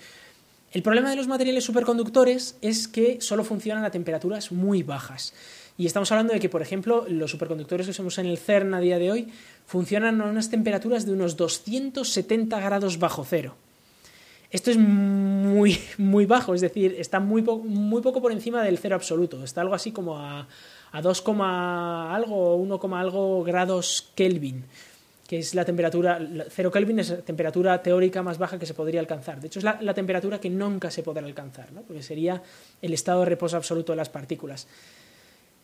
El 0.72 0.82
problema 0.82 1.10
de 1.10 1.16
los 1.16 1.28
materiales 1.28 1.64
superconductores 1.64 2.56
es 2.62 2.88
que 2.88 3.20
solo 3.20 3.44
funcionan 3.44 3.84
a 3.84 3.90
temperaturas 3.90 4.52
muy 4.52 4.82
bajas. 4.82 5.34
Y 5.76 5.84
estamos 5.84 6.10
hablando 6.12 6.32
de 6.32 6.40
que, 6.40 6.48
por 6.48 6.62
ejemplo, 6.62 7.04
los 7.08 7.30
superconductores 7.30 7.86
que 7.86 7.90
usamos 7.90 8.16
en 8.18 8.26
el 8.26 8.38
CERN 8.38 8.72
a 8.72 8.80
día 8.80 8.98
de 8.98 9.10
hoy 9.10 9.28
funcionan 9.66 10.20
a 10.22 10.24
unas 10.24 10.48
temperaturas 10.48 11.04
de 11.04 11.12
unos 11.12 11.36
270 11.36 12.58
grados 12.60 12.98
bajo 12.98 13.24
cero. 13.24 13.56
Esto 14.52 14.70
es 14.70 14.76
muy, 14.76 15.78
muy 15.96 16.26
bajo, 16.26 16.54
es 16.54 16.60
decir, 16.60 16.94
está 16.98 17.20
muy, 17.20 17.40
muy 17.42 18.02
poco 18.02 18.20
por 18.20 18.32
encima 18.32 18.62
del 18.62 18.76
cero 18.76 18.94
absoluto. 18.94 19.42
Está 19.42 19.62
algo 19.62 19.74
así 19.74 19.92
como 19.92 20.18
a, 20.18 20.46
a 20.92 21.00
2, 21.00 21.22
coma 21.22 22.14
algo 22.14 22.52
o 22.52 22.56
1, 22.56 22.78
coma 22.78 23.00
algo 23.00 23.42
grados 23.44 24.12
Kelvin, 24.14 24.62
que 25.26 25.38
es 25.38 25.54
la 25.54 25.64
temperatura, 25.64 26.20
cero 26.50 26.70
Kelvin 26.70 26.98
es 26.98 27.08
la 27.08 27.22
temperatura 27.22 27.82
teórica 27.82 28.22
más 28.22 28.36
baja 28.36 28.58
que 28.58 28.66
se 28.66 28.74
podría 28.74 29.00
alcanzar. 29.00 29.40
De 29.40 29.46
hecho, 29.46 29.58
es 29.58 29.64
la, 29.64 29.78
la 29.80 29.94
temperatura 29.94 30.38
que 30.38 30.50
nunca 30.50 30.90
se 30.90 31.02
podrá 31.02 31.24
alcanzar, 31.24 31.72
¿no? 31.72 31.80
porque 31.80 32.02
sería 32.02 32.42
el 32.82 32.92
estado 32.92 33.20
de 33.20 33.26
reposo 33.26 33.56
absoluto 33.56 33.92
de 33.92 33.96
las 33.96 34.10
partículas. 34.10 34.68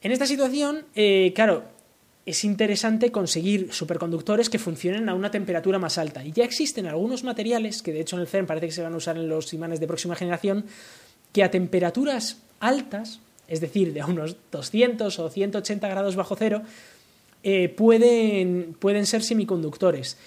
En 0.01 0.13
esta 0.13 0.25
situación, 0.25 0.87
eh, 0.95 1.33
claro, 1.35 1.65
es 2.29 2.45
interesante 2.45 3.11
conseguir 3.11 3.73
superconductores 3.73 4.51
que 4.51 4.59
funcionen 4.59 5.09
a 5.09 5.15
una 5.15 5.31
temperatura 5.31 5.79
más 5.79 5.97
alta. 5.97 6.23
Y 6.23 6.33
ya 6.33 6.45
existen 6.45 6.85
algunos 6.85 7.25
materiales, 7.25 7.81
que 7.81 7.91
de 7.91 8.03
hecho 8.03 8.17
en 8.17 8.21
el 8.21 8.29
CERN 8.29 8.45
parece 8.45 8.67
que 8.67 8.73
se 8.73 8.83
van 8.83 8.93
a 8.93 8.99
usar 8.99 9.17
en 9.17 9.31
los 9.31 9.55
imanes 9.55 9.81
de 9.81 9.87
próxima 9.87 10.15
generación, 10.15 10.67
que 11.33 11.43
a 11.43 11.51
temperaturas 11.51 12.37
altas, 12.61 13.21
es 13.49 13.63
decir, 13.63 13.95
de 13.95 14.05
unos 14.05 14.37
200 14.53 15.19
o 15.19 15.31
180 15.31 15.89
grados 15.89 16.17
bajo 16.17 16.37
cero, 16.37 16.61
eh, 17.45 17.71
pueden, 17.71 18.77
pueden 18.79 19.07
ser 19.07 19.23
semiconductores. 19.23 20.19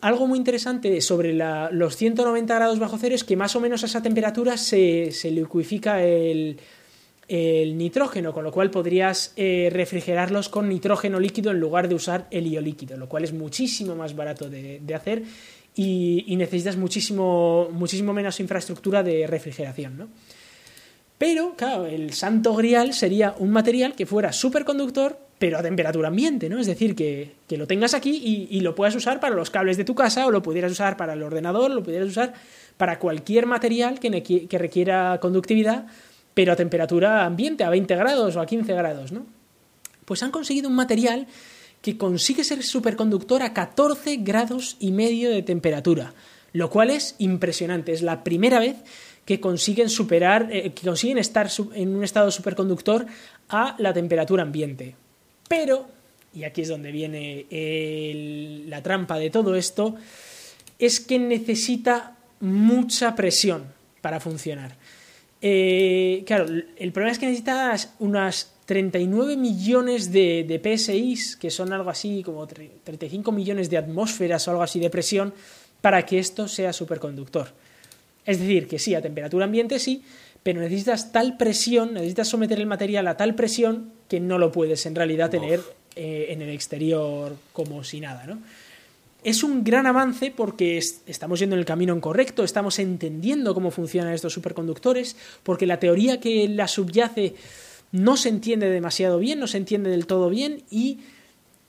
Algo 0.00 0.26
muy 0.26 0.40
interesante 0.40 1.00
sobre 1.00 1.34
los 1.34 1.96
190 1.96 2.52
grados 2.52 2.80
bajo 2.80 2.98
cero 2.98 3.14
es 3.14 3.22
que 3.22 3.36
más 3.36 3.54
o 3.54 3.60
menos 3.60 3.84
a 3.84 3.86
esa 3.86 4.02
temperatura 4.02 4.56
se, 4.56 5.12
se 5.12 5.30
liquifica 5.30 6.02
el, 6.02 6.58
el 7.28 7.76
nitrógeno, 7.76 8.32
con 8.32 8.42
lo 8.42 8.50
cual 8.50 8.70
podrías 8.70 9.34
eh, 9.36 9.68
refrigerarlos 9.70 10.48
con 10.48 10.68
nitrógeno 10.68 11.20
líquido 11.20 11.50
en 11.50 11.60
lugar 11.60 11.86
de 11.86 11.94
usar 11.94 12.26
helio 12.30 12.62
líquido, 12.62 12.96
lo 12.96 13.08
cual 13.08 13.24
es 13.24 13.34
muchísimo 13.34 13.94
más 13.94 14.16
barato 14.16 14.48
de, 14.48 14.82
hacer 14.94 15.22
y, 15.74 16.34
necesitas 16.36 16.76
muchísimo, 16.76 17.68
muchísimo 17.70 18.14
menos 18.14 18.40
infraestructura 18.40 19.02
de 19.02 19.26
refrigeración. 19.26 19.98
¿no? 19.98 20.08
Pero, 21.18 21.54
claro, 21.54 21.84
el 21.84 22.14
santo 22.14 22.54
grial 22.54 22.94
sería 22.94 23.34
un 23.38 23.50
material 23.50 23.94
que 23.94 24.06
fuera 24.06 24.32
superconductor, 24.32 25.18
pero 25.38 25.58
a 25.58 25.62
temperatura 25.62 26.08
ambiente, 26.08 26.48
¿no? 26.48 26.58
Es 26.58 26.66
decir, 26.66 26.96
que, 26.96 27.34
lo 27.50 27.66
tengas 27.66 27.94
aquí 27.94 28.48
y, 28.50 28.60
lo 28.60 28.74
puedas 28.74 28.96
usar 28.96 29.20
para 29.20 29.36
los 29.36 29.50
cables 29.50 29.76
de 29.76 29.84
tu 29.84 29.94
casa, 29.94 30.26
o 30.26 30.30
lo 30.30 30.42
pudieras 30.42 30.72
usar 30.72 30.96
para 30.96 31.12
el 31.12 31.22
ordenador, 31.22 31.70
lo 31.70 31.82
pudieras 31.82 32.08
usar 32.08 32.32
para 32.76 32.98
cualquier 32.98 33.46
material 33.46 34.00
que 34.00 34.58
requiera 34.58 35.18
conductividad, 35.20 35.86
pero 36.38 36.52
a 36.52 36.56
temperatura 36.56 37.26
ambiente, 37.26 37.64
a 37.64 37.70
20 37.70 37.96
grados 37.96 38.36
o 38.36 38.40
a 38.40 38.46
15 38.46 38.72
grados, 38.72 39.10
¿no? 39.10 39.26
Pues 40.04 40.22
han 40.22 40.30
conseguido 40.30 40.68
un 40.68 40.76
material 40.76 41.26
que 41.82 41.98
consigue 41.98 42.44
ser 42.44 42.62
superconductor 42.62 43.42
a 43.42 43.52
14 43.52 44.18
grados 44.18 44.76
y 44.78 44.92
medio 44.92 45.32
de 45.32 45.42
temperatura, 45.42 46.14
lo 46.52 46.70
cual 46.70 46.90
es 46.90 47.16
impresionante. 47.18 47.90
Es 47.90 48.02
la 48.02 48.22
primera 48.22 48.60
vez 48.60 48.76
que 49.24 49.40
consiguen 49.40 49.90
superar, 49.90 50.48
eh, 50.52 50.70
que 50.70 50.86
consiguen 50.86 51.18
estar 51.18 51.50
en 51.74 51.96
un 51.96 52.04
estado 52.04 52.30
superconductor 52.30 53.06
a 53.48 53.74
la 53.78 53.92
temperatura 53.92 54.44
ambiente. 54.44 54.94
Pero, 55.48 55.88
y 56.32 56.44
aquí 56.44 56.60
es 56.60 56.68
donde 56.68 56.92
viene 56.92 57.46
la 58.68 58.80
trampa 58.80 59.18
de 59.18 59.30
todo 59.30 59.56
esto, 59.56 59.96
es 60.78 61.00
que 61.00 61.18
necesita 61.18 62.16
mucha 62.38 63.16
presión 63.16 63.64
para 64.00 64.20
funcionar. 64.20 64.76
Eh, 65.40 66.24
claro, 66.26 66.46
el 66.46 66.92
problema 66.92 67.12
es 67.12 67.18
que 67.18 67.26
necesitas 67.26 67.94
unas 67.98 68.54
39 68.66 69.36
millones 69.36 70.12
de, 70.12 70.44
de 70.44 70.58
PSIs, 70.58 71.36
que 71.36 71.50
son 71.50 71.72
algo 71.72 71.90
así 71.90 72.22
como 72.22 72.46
35 72.46 73.32
millones 73.32 73.70
de 73.70 73.78
atmósferas 73.78 74.46
o 74.46 74.50
algo 74.50 74.62
así 74.62 74.80
de 74.80 74.90
presión, 74.90 75.32
para 75.80 76.04
que 76.04 76.18
esto 76.18 76.48
sea 76.48 76.72
superconductor. 76.72 77.52
Es 78.26 78.38
decir, 78.40 78.68
que 78.68 78.78
sí, 78.78 78.94
a 78.94 79.00
temperatura 79.00 79.46
ambiente 79.46 79.78
sí, 79.78 80.02
pero 80.42 80.60
necesitas 80.60 81.12
tal 81.12 81.36
presión, 81.36 81.94
necesitas 81.94 82.28
someter 82.28 82.58
el 82.58 82.66
material 82.66 83.06
a 83.08 83.16
tal 83.16 83.34
presión 83.34 83.92
que 84.08 84.20
no 84.20 84.38
lo 84.38 84.52
puedes 84.52 84.84
en 84.86 84.94
realidad 84.94 85.30
tener 85.30 85.60
eh, 85.96 86.26
en 86.30 86.42
el 86.42 86.50
exterior 86.50 87.36
como 87.52 87.84
si 87.84 88.00
nada, 88.00 88.26
¿no? 88.26 88.38
Es 89.24 89.42
un 89.42 89.64
gran 89.64 89.86
avance 89.86 90.32
porque 90.34 90.78
estamos 90.78 91.40
yendo 91.40 91.56
en 91.56 91.60
el 91.60 91.66
camino 91.66 91.94
incorrecto, 91.94 92.44
estamos 92.44 92.78
entendiendo 92.78 93.52
cómo 93.54 93.70
funcionan 93.70 94.12
estos 94.12 94.32
superconductores, 94.32 95.16
porque 95.42 95.66
la 95.66 95.80
teoría 95.80 96.20
que 96.20 96.48
la 96.48 96.68
subyace 96.68 97.34
no 97.90 98.16
se 98.16 98.28
entiende 98.28 98.70
demasiado 98.70 99.18
bien, 99.18 99.40
no 99.40 99.46
se 99.46 99.58
entiende 99.58 99.90
del 99.90 100.06
todo 100.06 100.30
bien 100.30 100.62
y 100.70 101.00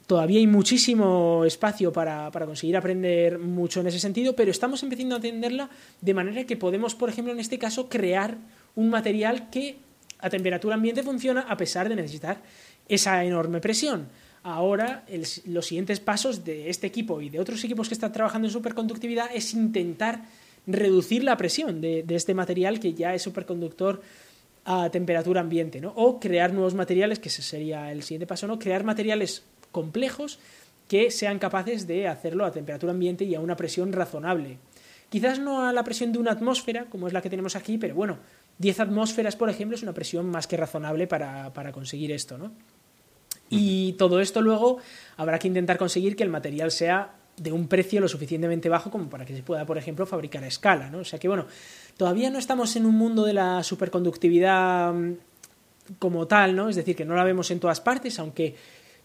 Todavía 0.10 0.40
hay 0.40 0.48
muchísimo 0.48 1.46
espacio 1.46 1.94
para, 1.94 2.32
conseguir 2.32 2.76
aprender 2.76 3.38
mucho 3.38 3.82
en 3.82 3.86
ese 3.86 4.00
sentido, 4.00 4.34
pero 4.36 4.50
estamos 4.50 4.82
empezando 4.82 5.14
a 5.14 5.18
entenderla 5.18 5.70
de 6.02 6.16
manera 6.16 6.46
que 6.46 6.58
podemos, 6.58 6.96
por 6.96 7.10
ejemplo, 7.10 7.32
en 7.32 7.40
este 7.40 7.60
caso, 7.60 7.90
crear 7.90 8.40
un 8.74 8.90
material 8.90 9.52
que 9.52 9.78
a 10.18 10.32
temperatura 10.32 10.74
ambiente 10.74 11.04
funciona 11.04 11.42
a 11.42 11.56
pesar 11.58 11.90
de 11.90 11.96
necesitar 11.96 12.42
esa 12.88 13.24
enorme 13.24 13.62
presión. 13.62 14.08
Ahora, 14.44 15.06
los 15.46 15.66
siguientes 15.66 16.00
pasos 16.00 16.46
de 16.46 16.70
este 16.70 16.88
equipo 16.88 17.22
y 17.22 17.30
de 17.30 17.40
otros 17.40 17.64
equipos 17.64 17.88
que 17.88 17.94
están 17.94 18.12
trabajando 18.12 18.48
en 18.48 18.54
superconductividad 18.54 19.30
es 19.34 19.54
intentar 19.54 20.24
reducir 20.66 21.24
la 21.24 21.36
presión 21.36 21.82
de, 21.82 22.06
este 22.10 22.34
material 22.34 22.80
que 22.80 22.94
ya 22.94 23.14
es 23.14 23.22
superconductor 23.22 24.02
a 24.66 24.90
temperatura 24.90 25.42
ambiente, 25.42 25.82
¿no? 25.82 25.94
O 25.96 26.20
crear 26.20 26.54
nuevos 26.54 26.74
materiales, 26.74 27.20
que 27.20 27.30
ese 27.30 27.42
sería 27.42 27.92
el 27.92 28.04
siguiente 28.04 28.28
paso, 28.28 28.48
¿no? 28.48 28.60
Crear 28.60 28.84
materiales 28.84 29.44
complejos 29.72 30.40
que 30.88 31.12
sean 31.12 31.40
capaces 31.40 31.88
de 31.88 32.08
hacerlo 32.08 32.46
a 32.46 32.52
temperatura 32.52 32.92
ambiente 32.92 33.24
y 33.24 33.36
a 33.36 33.40
una 33.40 33.56
presión 33.56 33.94
razonable. 33.94 34.58
Quizás 35.10 35.40
no 35.40 35.68
a 35.68 35.74
la 35.74 35.84
presión 35.84 36.12
de 36.12 36.20
una 36.20 36.32
atmósfera, 36.32 36.86
como 36.86 37.08
es 37.08 37.14
la 37.14 37.22
que 37.22 37.30
tenemos 37.30 37.56
aquí, 37.56 37.78
pero 37.78 37.96
bueno, 37.96 38.20
10 38.60 38.80
atmósferas, 38.82 39.36
por 39.36 39.50
ejemplo, 39.50 39.76
es 39.76 39.84
una 39.84 39.94
presión 39.94 40.30
más 40.30 40.46
que 40.46 40.58
razonable 40.58 41.08
para, 41.08 41.72
conseguir 41.72 42.12
esto, 42.12 42.38
¿no? 42.38 42.52
Y 43.50 43.94
todo 43.94 44.22
esto 44.22 44.42
luego 44.42 44.78
habrá 45.18 45.40
que 45.40 45.48
intentar 45.48 45.78
conseguir 45.78 46.16
que 46.16 46.24
el 46.24 46.30
material 46.30 46.72
sea 46.72 47.16
de 47.38 47.52
un 47.52 47.68
precio 47.68 48.02
lo 48.02 48.08
suficientemente 48.08 48.70
bajo 48.70 48.92
como 48.92 49.10
para 49.10 49.26
que 49.26 49.36
se 49.36 49.44
pueda, 49.44 49.66
por 49.66 49.78
ejemplo, 49.78 50.06
fabricar 50.06 50.44
a 50.44 50.48
escala, 50.48 50.90
¿no? 50.90 51.00
O 51.00 51.06
sea 51.06 51.20
que, 51.20 51.28
bueno, 51.28 51.46
todavía 51.98 52.30
no 52.30 52.38
estamos 52.38 52.76
en 52.76 52.86
un 52.86 52.96
mundo 52.96 53.24
de 53.24 53.34
la 53.34 53.64
superconductividad 53.64 54.94
mm, 54.94 55.14
como 55.98 56.28
tal, 56.28 56.56
¿no? 56.56 56.70
Es 56.70 56.76
decir, 56.76 56.96
que 56.96 57.06
no 57.06 57.16
la 57.16 57.24
vemos 57.24 57.50
en 57.52 57.60
todas 57.60 57.82
partes, 57.82 58.20
aunque 58.20 58.56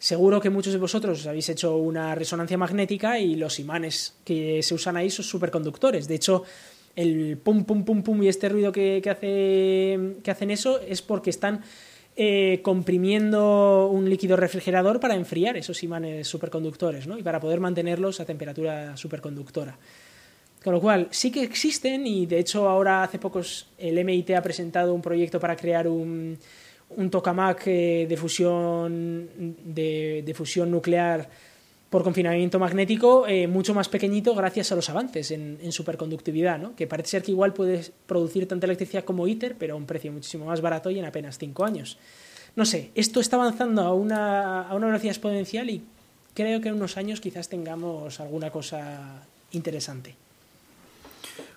Seguro 0.04 0.38
que 0.38 0.50
muchos 0.50 0.74
de 0.74 0.78
vosotros 0.78 1.26
habéis 1.26 1.48
hecho 1.48 1.78
una 1.78 2.14
resonancia 2.14 2.58
magnética 2.58 3.18
y 3.18 3.36
los 3.36 3.58
imanes 3.58 4.14
que 4.22 4.62
se 4.62 4.74
usan 4.74 4.98
ahí 4.98 5.08
son 5.08 5.24
superconductores. 5.24 6.06
De 6.06 6.16
hecho, 6.16 6.42
el 6.94 7.38
pum, 7.38 7.64
pum, 7.64 7.86
pum, 7.86 8.02
pum 8.02 8.22
y 8.22 8.28
este 8.28 8.50
ruido 8.50 8.70
que, 8.70 9.02
hace, 9.10 10.20
que 10.22 10.30
hacen 10.30 10.50
eso 10.50 10.78
es 10.78 11.00
porque 11.00 11.30
están 11.30 11.62
eh, 12.16 12.60
comprimiendo 12.62 13.88
un 13.88 14.08
líquido 14.08 14.36
refrigerador 14.36 15.00
para 15.00 15.14
enfriar 15.14 15.56
esos 15.56 15.82
imanes 15.82 16.28
superconductores 16.28 17.06
¿no? 17.06 17.18
y 17.18 17.22
para 17.22 17.40
poder 17.40 17.60
mantenerlos 17.60 18.20
a 18.20 18.24
temperatura 18.24 18.96
superconductora. 18.96 19.76
Con 20.62 20.72
lo 20.72 20.80
cual, 20.80 21.08
sí 21.10 21.30
que 21.30 21.42
existen 21.42 22.06
y 22.06 22.24
de 22.24 22.38
hecho 22.38 22.68
ahora 22.68 23.02
hace 23.02 23.18
pocos 23.18 23.68
el 23.76 24.02
MIT 24.02 24.30
ha 24.30 24.42
presentado 24.42 24.94
un 24.94 25.02
proyecto 25.02 25.38
para 25.38 25.56
crear 25.56 25.86
un, 25.88 26.38
un 26.90 27.10
tokamak 27.10 27.66
eh, 27.66 28.06
de, 28.08 28.16
fusión, 28.16 29.28
de, 29.36 30.32
fusión 30.34 30.70
nuclear 30.70 31.28
por 31.94 32.02
confinamiento 32.02 32.58
magnético 32.58 33.24
eh, 33.28 33.46
mucho 33.46 33.72
más 33.72 33.88
pequeñito 33.88 34.34
gracias 34.34 34.72
a 34.72 34.74
los 34.74 34.90
avances 34.90 35.30
en, 35.30 35.70
superconductividad, 35.70 36.58
¿no? 36.58 36.74
que 36.74 36.88
parece 36.88 37.10
ser 37.10 37.22
que 37.22 37.30
igual 37.30 37.52
puede 37.52 37.88
producir 38.08 38.48
tanta 38.48 38.66
electricidad 38.66 39.04
como 39.04 39.28
ITER, 39.28 39.54
pero 39.56 39.74
a 39.74 39.76
un 39.76 39.86
precio 39.86 40.10
muchísimo 40.10 40.46
más 40.46 40.60
barato 40.60 40.90
y 40.90 40.98
en 40.98 41.04
apenas 41.04 41.38
cinco 41.38 41.64
años. 41.64 41.96
No 42.56 42.64
sé, 42.64 42.90
esto 42.96 43.20
está 43.20 43.36
avanzando 43.36 43.82
a 43.82 43.94
una, 43.94 44.62
a 44.62 44.74
una 44.74 44.88
velocidad 44.88 45.12
exponencial 45.12 45.70
y 45.70 45.84
creo 46.34 46.60
que 46.60 46.66
en 46.70 46.74
unos 46.74 46.96
años 46.96 47.20
quizás 47.20 47.48
tengamos 47.48 48.18
alguna 48.18 48.50
cosa 48.50 49.22
interesante. 49.52 50.16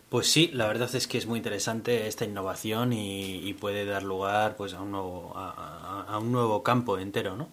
Pues 0.09 0.31
sí, 0.31 0.51
la 0.53 0.67
verdad 0.67 0.93
es 0.95 1.07
que 1.07 1.17
es 1.17 1.25
muy 1.25 1.37
interesante 1.37 2.07
esta 2.07 2.25
innovación 2.25 2.93
y, 2.93 3.53
puede 3.59 3.85
dar 3.85 4.03
lugar 4.03 4.55
pues 4.55 4.73
a 4.73 4.81
un 4.81 4.91
nuevo, 4.91 5.33
a, 5.35 6.17
un 6.21 6.31
nuevo 6.31 6.61
campo 6.61 6.99
entero, 6.99 7.35
¿no? 7.35 7.49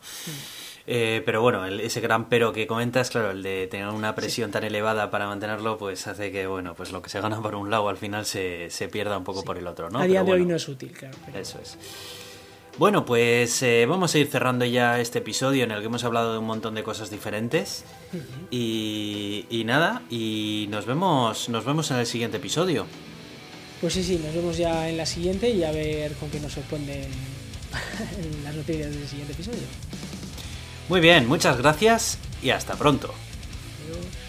Eh, 0.86 1.22
pero 1.24 1.40
bueno, 1.40 1.64
ese 1.64 2.00
gran 2.00 2.28
pero 2.28 2.52
que 2.52 2.66
comentas, 2.66 3.10
claro, 3.10 3.30
el 3.30 3.42
de 3.42 3.66
tener 3.68 3.88
una 3.88 4.14
presión 4.14 4.50
tan 4.50 4.64
elevada 4.64 5.10
para 5.10 5.26
mantenerlo, 5.26 5.78
pues 5.78 6.06
hace 6.06 6.30
que, 6.30 6.46
bueno, 6.46 6.74
pues 6.74 6.92
lo 6.92 7.00
que 7.00 7.08
se 7.08 7.20
gana 7.20 7.40
por 7.40 7.54
un 7.54 7.70
lado 7.70 7.88
al 7.88 7.96
final 7.96 8.26
se, 8.26 8.68
se 8.70 8.88
pierda 8.88 9.16
un 9.16 9.24
poco 9.24 9.44
por 9.44 9.56
el 9.56 9.66
otro, 9.66 9.88
¿no? 9.88 10.00
A 10.00 10.06
día 10.06 10.22
de 10.22 10.32
hoy 10.32 10.44
no 10.44 10.56
es 10.56 10.68
útil, 10.68 10.92
claro. 10.92 11.16
Eso 11.34 11.58
es. 11.62 11.78
Bueno, 12.76 13.04
pues 13.06 13.62
eh, 13.62 13.86
vamos 13.88 14.14
a 14.14 14.18
ir 14.18 14.26
cerrando 14.26 14.64
ya 14.64 14.98
este 15.00 15.20
episodio 15.20 15.62
en 15.62 15.70
el 15.70 15.78
que 15.78 15.86
hemos 15.86 16.02
hablado 16.02 16.32
de 16.32 16.38
un 16.38 16.46
montón 16.46 16.74
de 16.74 16.82
cosas 16.82 17.08
diferentes. 17.08 17.84
y, 18.50 19.62
nada, 19.64 20.02
y 20.10 20.66
nos 20.70 20.84
vemos, 20.84 21.48
nos 21.48 21.64
vemos 21.64 21.90
en 21.92 21.98
el 21.98 22.06
siguiente 22.06 22.38
episodio. 22.38 22.86
Pues 23.80 23.92
sí, 23.92 24.02
sí, 24.02 24.20
nos 24.24 24.34
vemos 24.34 24.56
ya 24.56 24.88
en 24.88 24.96
la 24.96 25.06
siguiente 25.06 25.50
y 25.50 25.62
a 25.62 25.70
ver 25.70 26.12
con 26.14 26.30
qué 26.30 26.40
nos 26.40 26.52
sorprenden 26.52 27.08
las 28.44 28.54
noticias 28.54 28.92
del 28.92 29.06
siguiente 29.06 29.34
episodio. 29.34 29.62
Muy 30.88 31.00
bien, 31.00 31.26
muchas 31.26 31.56
gracias 31.58 32.18
y 32.42 32.50
hasta 32.50 32.74
pronto. 32.74 33.14
stop 33.90 34.23